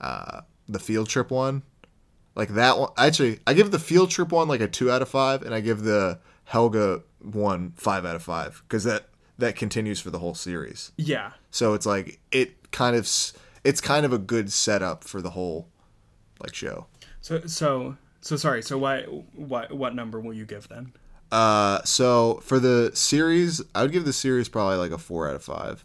uh 0.01 0.41
the 0.69 0.79
field 0.79 1.09
trip 1.09 1.31
one 1.31 1.63
like 2.35 2.51
that 2.51 2.79
one 2.79 2.91
actually 2.97 3.41
i 3.47 3.53
give 3.55 3.71
the 3.73 3.79
field 3.79 4.11
trip 4.11 4.31
one 4.31 4.47
like 4.47 4.61
a 4.61 4.69
two 4.69 4.91
out 4.91 5.03
of 5.03 5.09
five 5.09 5.43
and 5.43 5.53
i 5.55 5.61
give 5.61 5.83
the 5.83 6.19
helga 6.45 7.03
one 7.21 7.73
five 7.77 8.05
out 8.05 8.15
of 8.15 8.23
five 8.23 8.63
because 8.69 8.85
that 8.85 9.09
that 9.39 9.57
continues 9.57 9.99
for 10.01 10.11
the 10.11 10.19
whole 10.19 10.35
series 10.35 10.93
Yeah. 10.97 11.33
so 11.51 11.75
it's 11.75 11.87
like 11.87 12.21
it 12.31 12.71
kind 12.71 12.95
of 12.95 13.09
it's 13.65 13.81
kind 13.81 14.05
of 14.07 14.13
a 14.13 14.19
good 14.19 14.53
setup 14.53 15.03
for 15.05 15.21
the 15.21 15.31
whole 15.31 15.69
like 16.41 16.55
show 16.55 16.87
So 17.23 17.41
so 17.47 17.97
so 18.21 18.37
sorry. 18.37 18.63
So 18.63 18.79
why 18.79 19.03
what 19.03 19.73
what 19.73 19.95
number 19.95 20.21
will 20.21 20.35
you 20.35 20.47
give 20.47 20.69
then? 20.69 20.93
uh 21.31 21.83
so 21.85 22.41
for 22.43 22.59
the 22.59 22.91
series 22.95 23.61
i 23.75 23.83
would 23.83 23.93
give 23.93 24.07
the 24.07 24.15
series 24.15 24.49
probably 24.49 24.79
like 24.79 24.91
a 24.93 24.97
four 24.97 25.29
out 25.29 25.37
of 25.37 25.45
five 25.45 25.85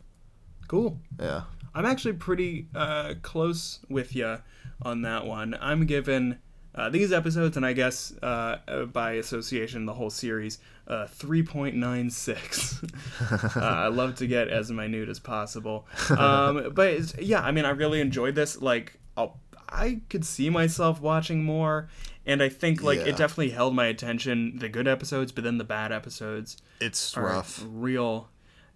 Cool. 0.70 0.98
yeah 1.20 1.42
I'm 1.76 1.86
actually 1.86 2.14
pretty 2.14 2.68
uh, 2.76 3.16
close 3.24 3.80
with 3.90 4.16
you 4.16 4.38
on 4.84 5.02
that 5.02 5.26
one. 5.26 5.58
I'm 5.60 5.86
giving 5.88 6.38
uh, 6.76 6.90
these 6.90 7.12
episodes, 7.12 7.58
and 7.58 7.66
I 7.66 7.74
guess 7.74 8.14
uh, 8.22 8.60
uh, 8.68 8.86
by 8.86 9.14
association, 9.14 9.88
the 9.88 9.94
whole 9.94 10.12
series, 10.12 10.60
uh, 10.88 11.08
3.96. 11.08 13.56
uh, 13.58 13.60
I 13.60 13.88
love 13.88 14.16
to 14.16 14.28
get 14.28 14.50
as 14.50 14.72
minute 14.72 15.10
as 15.10 15.20
possible. 15.20 15.88
Um, 16.10 16.72
but 16.74 17.22
yeah, 17.22 17.42
I 17.42 17.52
mean, 17.52 17.66
I 17.66 17.72
really 17.72 18.02
enjoyed 18.02 18.36
this. 18.36 18.62
Like, 18.62 19.00
I'll, 19.18 19.40
I 19.74 20.02
could 20.10 20.24
see 20.26 20.50
myself 20.50 21.02
watching 21.02 21.44
more. 21.44 21.90
And 22.26 22.42
I 22.42 22.50
think 22.50 22.82
like 22.82 23.00
Yeah. 23.00 23.06
it 23.08 23.18
definitely 23.18 23.50
held 23.50 23.76
my 23.76 23.88
attention, 23.88 24.58
the 24.60 24.70
good 24.70 24.88
episodes, 24.88 25.32
but 25.32 25.44
then 25.44 25.58
the 25.58 25.64
bad 25.66 25.92
episodes 25.92 26.58
it's 26.80 27.18
rough 27.18 27.64
real. 27.68 28.30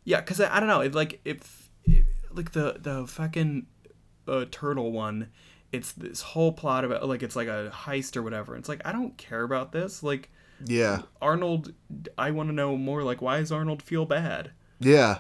Yeah, 0.04 0.22
because 0.22 0.42
I, 0.42 0.56
I 0.58 0.60
don't 0.60 0.68
know. 0.68 0.82
It 0.82 0.94
like 0.96 1.22
if, 1.24 1.70
if 1.86 2.06
like 2.32 2.52
the 2.52 2.78
the 2.82 3.08
fucking 3.08 3.68
uh, 4.28 4.46
turtle 4.52 4.92
one, 4.92 5.30
it's 5.72 5.92
this 5.94 6.22
whole 6.22 6.52
plot 6.52 6.84
about 6.84 7.08
like 7.08 7.24
it's 7.24 7.36
like 7.36 7.48
a 7.48 7.72
heist 7.74 8.18
or 8.18 8.24
whatever. 8.24 8.56
It's 8.58 8.68
like 8.70 8.82
I 8.84 8.92
don't 8.92 9.16
care 9.18 9.44
about 9.44 9.72
this. 9.72 10.04
Like 10.04 10.30
yeah 10.66 11.04
Arnold, 11.22 11.74
I 12.18 12.32
want 12.32 12.50
to 12.50 12.54
know 12.56 12.76
more. 12.76 13.04
Like 13.04 13.22
why 13.22 13.40
does 13.40 13.52
Arnold 13.52 13.82
feel 13.82 14.06
bad? 14.06 14.52
Yeah, 14.80 15.20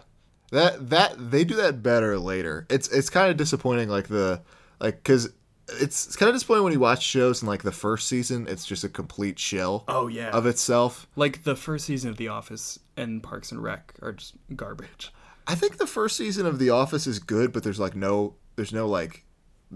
that 0.51 0.89
that 0.89 1.31
they 1.31 1.43
do 1.45 1.55
that 1.55 1.81
better 1.83 2.17
later. 2.19 2.65
It's 2.69 2.89
it's 2.89 3.09
kind 3.09 3.29
of 3.31 3.37
disappointing, 3.37 3.87
like 3.89 4.07
the 4.07 4.41
like 4.79 4.95
because 5.03 5.29
it's, 5.69 6.07
it's 6.07 6.15
kind 6.15 6.29
of 6.29 6.35
disappointing 6.35 6.63
when 6.63 6.73
you 6.73 6.79
watch 6.79 7.03
shows 7.03 7.41
in 7.41 7.47
like 7.47 7.63
the 7.63 7.71
first 7.71 8.07
season. 8.07 8.47
It's 8.47 8.65
just 8.65 8.83
a 8.83 8.89
complete 8.89 9.37
shell 9.39 9.83
Oh 9.87 10.07
yeah, 10.07 10.29
of 10.29 10.45
itself. 10.45 11.07
like 11.15 11.43
the 11.43 11.55
first 11.55 11.85
season 11.85 12.09
of 12.09 12.17
The 12.17 12.29
Office 12.29 12.79
and 12.95 13.21
Parks 13.21 13.51
and 13.51 13.61
Rec 13.61 13.93
are 14.01 14.13
just 14.13 14.35
garbage. 14.55 15.11
I 15.47 15.55
think 15.55 15.77
the 15.77 15.87
first 15.87 16.17
season 16.17 16.45
of 16.45 16.59
The 16.59 16.69
Office 16.69 17.07
is 17.07 17.19
good, 17.19 17.53
but 17.53 17.63
there's 17.63 17.79
like 17.79 17.95
no 17.95 18.35
there's 18.55 18.73
no 18.73 18.87
like 18.87 19.23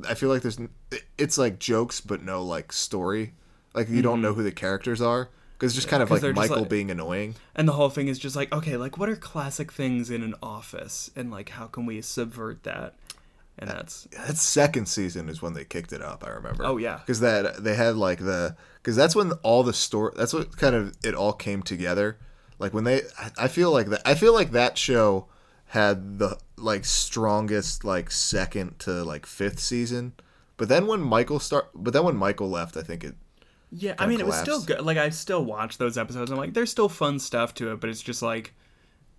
I 0.07 0.13
feel 0.13 0.29
like 0.29 0.41
there's 0.41 0.59
it's 1.17 1.37
like 1.37 1.59
jokes 1.59 2.01
but 2.01 2.23
no 2.23 2.43
like 2.43 2.71
story. 2.71 3.33
Like 3.73 3.89
you 3.89 4.01
don't 4.01 4.15
mm-hmm. 4.15 4.23
know 4.23 4.33
who 4.33 4.43
the 4.43 4.51
characters 4.51 5.01
are 5.01 5.29
because 5.53 5.71
it's 5.71 5.75
just 5.75 5.87
kind 5.87 6.01
of 6.01 6.09
like 6.09 6.23
Michael 6.35 6.59
like- 6.59 6.69
being 6.69 6.89
annoying. 6.89 7.35
And 7.55 7.67
the 7.67 7.73
whole 7.73 7.89
thing 7.89 8.07
is 8.07 8.17
just 8.17 8.35
like, 8.35 8.51
okay, 8.51 8.77
like 8.77 8.97
what 8.97 9.09
are 9.09 9.15
classic 9.15 9.71
things 9.71 10.09
in 10.09 10.23
an 10.23 10.35
office, 10.41 11.11
and 11.15 11.29
like 11.31 11.49
how 11.49 11.67
can 11.67 11.85
we 11.85 12.01
subvert 12.01 12.63
that? 12.63 12.95
And 13.59 13.69
that's 13.69 14.07
that 14.25 14.37
second 14.37 14.87
season 14.87 15.29
is 15.29 15.41
when 15.41 15.53
they 15.53 15.65
kicked 15.65 15.93
it 15.93 16.01
up. 16.01 16.23
I 16.25 16.29
remember. 16.31 16.65
Oh, 16.65 16.77
yeah. 16.77 16.97
because 16.97 17.19
that 17.19 17.63
they 17.63 17.75
had 17.75 17.95
like 17.95 18.19
the 18.19 18.55
because 18.77 18.95
that's 18.95 19.15
when 19.15 19.33
all 19.43 19.61
the 19.63 19.73
story. 19.73 20.13
That's 20.15 20.33
what 20.33 20.57
kind 20.57 20.73
of 20.75 20.95
it 21.03 21.13
all 21.13 21.33
came 21.33 21.61
together. 21.61 22.17
Like 22.59 22.73
when 22.73 22.83
they, 22.85 23.01
I- 23.19 23.31
I 23.37 23.47
feel 23.47 23.71
like 23.71 23.87
that. 23.87 24.01
I 24.05 24.15
feel 24.15 24.33
like 24.33 24.51
that 24.51 24.77
show 24.77 25.27
had 25.67 26.19
the 26.19 26.37
like 26.57 26.85
strongest 26.85 27.83
like 27.83 28.09
second 28.11 28.79
to 28.79 29.03
like 29.03 29.25
fifth 29.25 29.59
season. 29.59 30.13
But 30.57 30.69
then 30.69 30.85
when 30.87 31.01
Michael 31.01 31.39
start, 31.39 31.69
but 31.73 31.91
then 31.93 32.03
when 32.03 32.15
Michael 32.15 32.49
left, 32.49 32.77
I 32.77 32.81
think 32.81 33.03
it. 33.03 33.15
Yeah, 33.71 33.95
I 33.97 34.05
mean, 34.05 34.19
it 34.19 34.25
was 34.25 34.35
still 34.37 34.61
good. 34.61 34.81
Like, 34.81 34.97
I 34.97 35.09
still 35.09 35.45
watch 35.45 35.77
those 35.77 35.97
episodes. 35.97 36.29
I'm 36.29 36.37
like, 36.37 36.53
there's 36.53 36.69
still 36.69 36.89
fun 36.89 37.19
stuff 37.19 37.53
to 37.55 37.71
it, 37.71 37.79
but 37.79 37.89
it's 37.89 38.01
just 38.01 38.21
like, 38.21 38.53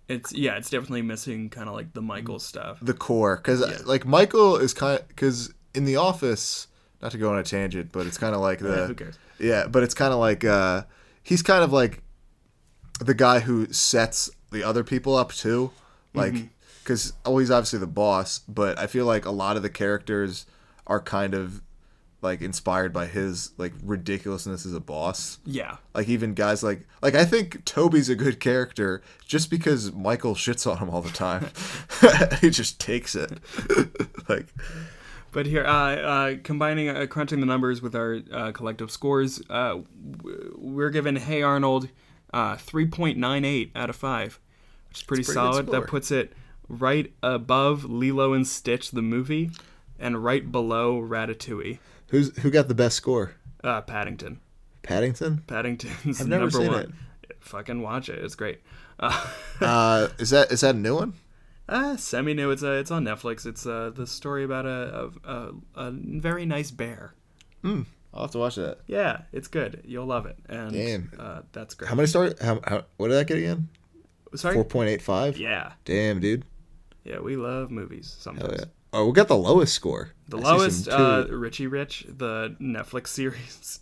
it's 0.07 0.33
yeah, 0.33 0.57
it's 0.57 0.69
definitely 0.69 1.01
missing 1.01 1.49
kind 1.49 1.67
of 1.69 1.75
like 1.75 1.93
the 1.93 2.01
Michael 2.01 2.39
stuff. 2.39 2.77
the 2.81 2.93
core 2.93 3.37
because 3.37 3.85
like 3.85 4.05
Michael 4.05 4.57
is 4.57 4.73
kind 4.73 4.99
of 4.99 5.07
because 5.07 5.53
in 5.73 5.85
the 5.85 5.95
office 5.95 6.67
not 7.01 7.11
to 7.11 7.17
go 7.17 7.31
on 7.31 7.37
a 7.39 7.43
tangent 7.43 7.91
but 7.91 8.05
it's 8.05 8.17
kind 8.17 8.35
of 8.35 8.41
like 8.41 8.59
the 8.59 8.69
Yeah, 8.69 8.87
who 8.87 8.93
cares? 8.95 9.17
yeah 9.39 9.67
but 9.67 9.83
it's 9.83 9.93
kind 9.93 10.13
of 10.13 10.19
like 10.19 10.43
uh 10.45 10.83
he's 11.21 11.41
kind 11.41 11.63
of 11.63 11.71
like 11.73 12.01
the 12.99 13.13
guy 13.13 13.39
who 13.39 13.71
sets 13.73 14.29
the 14.51 14.63
other 14.63 14.83
people 14.83 15.15
up 15.15 15.31
too 15.33 15.71
like 16.13 16.35
because 16.83 17.13
oh 17.25 17.37
he's 17.39 17.49
obviously 17.49 17.79
the 17.79 17.87
boss, 17.87 18.39
but 18.47 18.77
I 18.77 18.85
feel 18.87 19.05
like 19.05 19.25
a 19.25 19.31
lot 19.31 19.55
of 19.57 19.63
the 19.63 19.69
characters 19.69 20.45
are 20.85 20.99
kind 20.99 21.33
of 21.33 21.61
like 22.23 22.41
inspired 22.41 22.93
by 22.93 23.05
his 23.05 23.51
like 23.57 23.73
ridiculousness 23.83 24.65
as 24.65 24.73
a 24.73 24.79
boss. 24.79 25.39
Yeah. 25.45 25.77
Like 25.93 26.07
even 26.07 26.33
guys 26.33 26.63
like 26.63 26.87
like 27.01 27.15
I 27.15 27.25
think 27.25 27.65
Toby's 27.65 28.09
a 28.09 28.15
good 28.15 28.39
character 28.39 29.01
just 29.25 29.49
because 29.49 29.91
Michael 29.91 30.35
shits 30.35 30.69
on 30.69 30.77
him 30.77 30.89
all 30.89 31.01
the 31.01 31.11
time. 31.11 31.49
he 32.41 32.49
just 32.49 32.79
takes 32.79 33.15
it. 33.15 33.39
like 34.29 34.47
But 35.31 35.45
here, 35.47 35.65
uh, 35.65 35.95
uh, 35.95 36.35
combining, 36.43 36.89
uh, 36.89 37.05
crunching 37.07 37.39
the 37.39 37.45
numbers 37.45 37.81
with 37.81 37.95
our 37.95 38.19
uh, 38.31 38.51
collective 38.51 38.91
scores, 38.91 39.41
uh, 39.49 39.79
we're 40.55 40.91
given 40.91 41.15
Hey 41.15 41.41
Arnold 41.41 41.89
uh, 42.33 42.55
3.98 42.55 43.71
out 43.75 43.89
of 43.89 43.95
5, 43.95 44.39
which 44.89 44.97
is 44.97 45.03
pretty, 45.03 45.23
pretty 45.23 45.35
solid. 45.35 45.67
That 45.67 45.87
puts 45.87 46.11
it 46.11 46.33
right 46.67 47.11
above 47.21 47.85
Lilo 47.85 48.33
and 48.33 48.47
Stitch, 48.47 48.91
the 48.91 49.01
movie, 49.01 49.51
and 49.99 50.23
right 50.23 50.51
below 50.51 51.01
Ratatouille, 51.01 51.79
who's 52.13 52.37
who 52.37 52.49
got 52.49 52.67
the 52.69 52.75
best 52.75 52.95
score? 52.95 53.33
uh, 53.63 53.81
Paddington. 53.81 54.39
Paddington? 54.83 55.43
Paddington's 55.47 56.21
I've 56.21 56.27
never 56.27 56.43
number 56.43 56.57
seen 56.59 56.71
one. 56.71 56.95
Fucking 57.39 57.81
watch 57.81 58.07
it. 58.09 58.23
It's 58.23 58.35
great. 58.35 58.61
Uh, 58.99 59.27
Uh 59.61 60.07
is 60.19 60.29
that 60.29 60.51
is 60.51 60.61
that 60.61 60.75
a 60.75 60.77
new 60.77 60.95
one? 60.95 61.13
uh, 61.67 61.95
semi 61.97 62.33
new. 62.33 62.51
It's 62.51 62.61
uh, 62.63 62.71
it's 62.73 62.91
on 62.91 63.03
Netflix. 63.03 63.45
It's 63.45 63.65
uh, 63.65 63.91
the 63.95 64.05
story 64.05 64.43
about 64.43 64.65
a, 64.65 65.09
a, 65.25 65.31
a, 65.33 65.53
a 65.87 65.91
very 65.91 66.45
nice 66.45 66.71
bear. 66.71 67.13
I'll 67.63 68.21
have 68.23 68.31
to 68.31 68.37
watch 68.37 68.55
that. 68.55 68.79
Yeah, 68.85 69.21
it's 69.31 69.47
good. 69.47 69.81
You'll 69.85 70.05
love 70.05 70.25
it. 70.27 70.37
And 70.47 70.71
Damn. 70.73 71.11
Uh, 71.17 71.41
that's 71.53 71.73
great. 71.73 71.89
How 71.89 71.95
many 71.95 72.07
stars? 72.07 72.33
How, 72.41 72.59
how 72.67 72.83
what 72.97 73.07
did 73.07 73.17
I 73.17 73.23
get 73.23 73.37
again? 73.37 73.69
Sorry. 74.35 74.53
Four 74.55 74.65
point 74.65 74.89
eight 74.89 75.01
five. 75.01 75.37
Yeah, 75.37 75.71
Damn, 75.85 76.19
dude. 76.19 76.43
yeah, 77.05 77.19
we 77.19 77.35
love 77.37 77.71
movies 77.71 78.13
Hell 78.23 78.35
sometimes. 78.35 78.59
yeah. 78.59 78.65
Oh, 78.93 79.07
we 79.07 79.11
got 79.13 79.27
the 79.27 79.35
lowest 79.35 79.73
score. 79.73 80.11
The 80.29 80.37
I 80.37 80.41
lowest, 80.41 80.85
two- 80.85 80.91
uh, 80.91 81.25
Richie 81.29 81.67
Rich, 81.67 82.05
the 82.07 82.55
Netflix 82.61 83.07
series. 83.19 83.79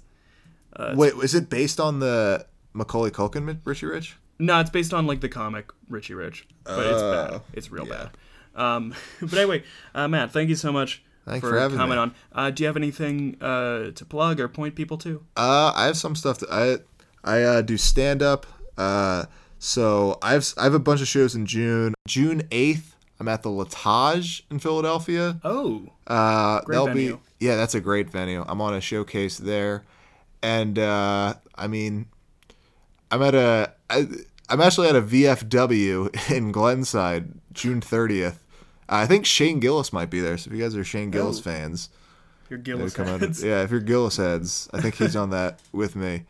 Wait, 0.96 1.14
is 1.16 1.36
it 1.36 1.50
based 1.50 1.80
on 1.80 2.00
the 2.00 2.46
Macaulay 2.74 3.12
Culkin 3.12 3.60
Richie 3.66 3.86
Rich? 3.86 4.18
No, 4.40 4.60
it's 4.60 4.70
based 4.70 4.94
on 4.94 5.06
like 5.06 5.22
the 5.22 5.30
comic 5.30 5.70
Richie 5.90 6.14
Rich, 6.16 6.48
but 6.64 6.80
it's 6.86 7.02
bad. 7.02 7.30
Oh, 7.34 7.42
It's 7.54 7.72
real 7.72 7.88
yeah. 7.88 8.08
bad. 8.56 8.62
Um, 8.64 8.96
but 9.22 9.34
anyway, 9.34 9.64
uh, 9.94 10.08
Matt, 10.08 10.32
thank 10.32 10.50
you 10.50 10.56
so 10.56 10.72
much 10.72 11.04
Thanks 11.28 11.42
for, 11.42 11.52
for 11.52 11.60
having 11.60 11.78
coming 11.78 11.98
me. 11.98 12.02
on. 12.02 12.16
Uh, 12.32 12.50
do 12.50 12.64
you 12.64 12.68
have 12.68 12.78
anything 12.78 13.38
uh, 13.42 13.92
to 13.92 14.06
plug 14.06 14.40
or 14.40 14.48
point 14.48 14.74
people 14.76 14.98
to? 15.00 15.24
Uh, 15.38 15.72
I 15.76 15.86
have 15.86 15.98
some 15.98 16.16
stuff 16.16 16.40
that 16.40 16.50
I 16.50 16.78
I 17.24 17.44
uh, 17.44 17.62
do 17.62 17.78
stand 17.78 18.24
up. 18.24 18.48
Uh, 18.78 19.26
so 19.60 20.18
I 20.24 20.34
have 20.34 20.48
I 20.58 20.64
have 20.64 20.74
a 20.74 20.80
bunch 20.80 21.02
of 21.02 21.08
shows 21.08 21.36
in 21.36 21.46
June. 21.46 21.94
June 22.08 22.42
eighth, 22.52 22.96
I'm 23.22 23.28
at 23.28 23.44
the 23.44 23.50
L'Etage 23.50 24.44
in 24.50 24.58
Philadelphia. 24.58 25.40
Oh, 25.44 25.84
Uh, 26.08 26.62
Great 26.62 26.74
that'll 26.74 26.88
venue. 26.88 27.18
be 27.40 27.46
yeah, 27.46 27.56
that's 27.56 27.76
a 27.76 27.80
great 27.80 28.10
venue. 28.10 28.44
I'm 28.48 28.60
on 28.62 28.74
a 28.74 28.82
showcase 28.82 29.38
there, 29.38 29.84
and 30.42 30.80
uh, 30.80 31.36
I 31.54 31.68
mean, 31.68 32.08
I'm 33.12 33.22
at 33.22 33.36
a 33.36 33.74
I, 33.92 34.08
I'm 34.50 34.60
actually 34.60 34.88
at 34.90 34.96
a 34.96 35.02
VFW 35.04 36.32
in 36.36 36.52
Glenside, 36.52 37.34
June 37.54 37.80
30th. 37.80 38.38
I 38.90 39.06
think 39.06 39.26
Shane 39.28 39.60
Gillis 39.60 39.94
might 39.94 40.10
be 40.10 40.20
there. 40.20 40.38
So 40.40 40.50
if 40.50 40.58
you 40.58 40.64
guys 40.64 40.76
are 40.76 40.84
Shane 40.84 41.12
Gillis 41.12 41.38
Oh. 41.40 41.44
fans, 41.44 41.90
your 42.50 42.58
Maybe 42.58 42.72
Gillis 42.72 42.94
come 42.96 43.08
out- 43.08 43.22
heads. 43.22 43.44
yeah, 43.44 43.62
if 43.62 43.70
you're 43.70 43.80
Gillis 43.82 44.18
heads, 44.18 44.68
I 44.74 44.82
think 44.82 44.96
he's 44.96 45.16
on 45.16 45.30
that 45.30 45.60
with 45.72 45.96
me. 45.96 46.24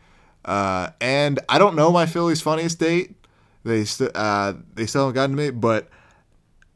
Uh, 0.44 0.90
and 1.00 1.40
I 1.48 1.58
don't 1.58 1.74
know 1.74 1.90
my 1.90 2.04
Philly's 2.04 2.42
funniest 2.42 2.78
date. 2.78 3.14
They 3.64 3.84
st- 3.86 4.14
uh, 4.14 4.54
they 4.74 4.84
still 4.86 5.02
haven't 5.06 5.14
gotten 5.14 5.36
to 5.36 5.42
me, 5.42 5.50
but 5.50 5.88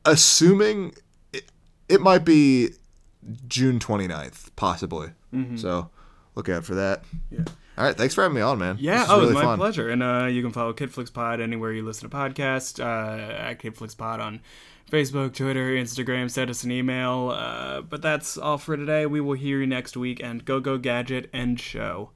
assuming 0.06 0.94
it, 1.32 1.50
it 1.88 2.00
might 2.00 2.24
be 2.24 2.70
June 3.48 3.78
29th, 3.78 4.50
possibly. 4.56 5.10
So 5.56 5.90
look 6.34 6.48
out 6.48 6.64
for 6.64 6.74
that. 6.76 7.04
Yeah. 7.30 7.44
All 7.76 7.84
right, 7.84 7.94
thanks 7.94 8.14
for 8.14 8.22
having 8.22 8.36
me 8.36 8.40
on, 8.40 8.58
man. 8.58 8.78
Yeah, 8.80 9.04
oh, 9.06 9.20
really 9.20 9.34
my 9.34 9.42
fun. 9.42 9.58
pleasure. 9.58 9.90
And 9.90 10.02
uh, 10.02 10.28
you 10.30 10.40
can 10.42 10.50
follow 10.50 10.72
KidFlix 10.72 11.12
Pod 11.12 11.42
anywhere 11.42 11.72
you 11.72 11.84
listen 11.84 12.08
to 12.08 12.16
podcasts. 12.16 12.80
Uh, 12.82 13.32
at 13.32 13.58
KidFlixPod 13.60 14.18
on 14.18 14.40
Facebook, 14.90 15.34
Twitter, 15.34 15.72
Instagram. 15.72 16.30
Send 16.30 16.48
us 16.48 16.64
an 16.64 16.70
email. 16.70 17.34
Uh, 17.36 17.82
but 17.82 18.00
that's 18.00 18.38
all 18.38 18.56
for 18.56 18.78
today. 18.78 19.04
We 19.04 19.20
will 19.20 19.34
hear 19.34 19.60
you 19.60 19.66
next 19.66 19.94
week. 19.94 20.22
And 20.22 20.42
go, 20.42 20.58
go, 20.58 20.78
gadget, 20.78 21.28
and 21.34 21.60
show. 21.60 22.12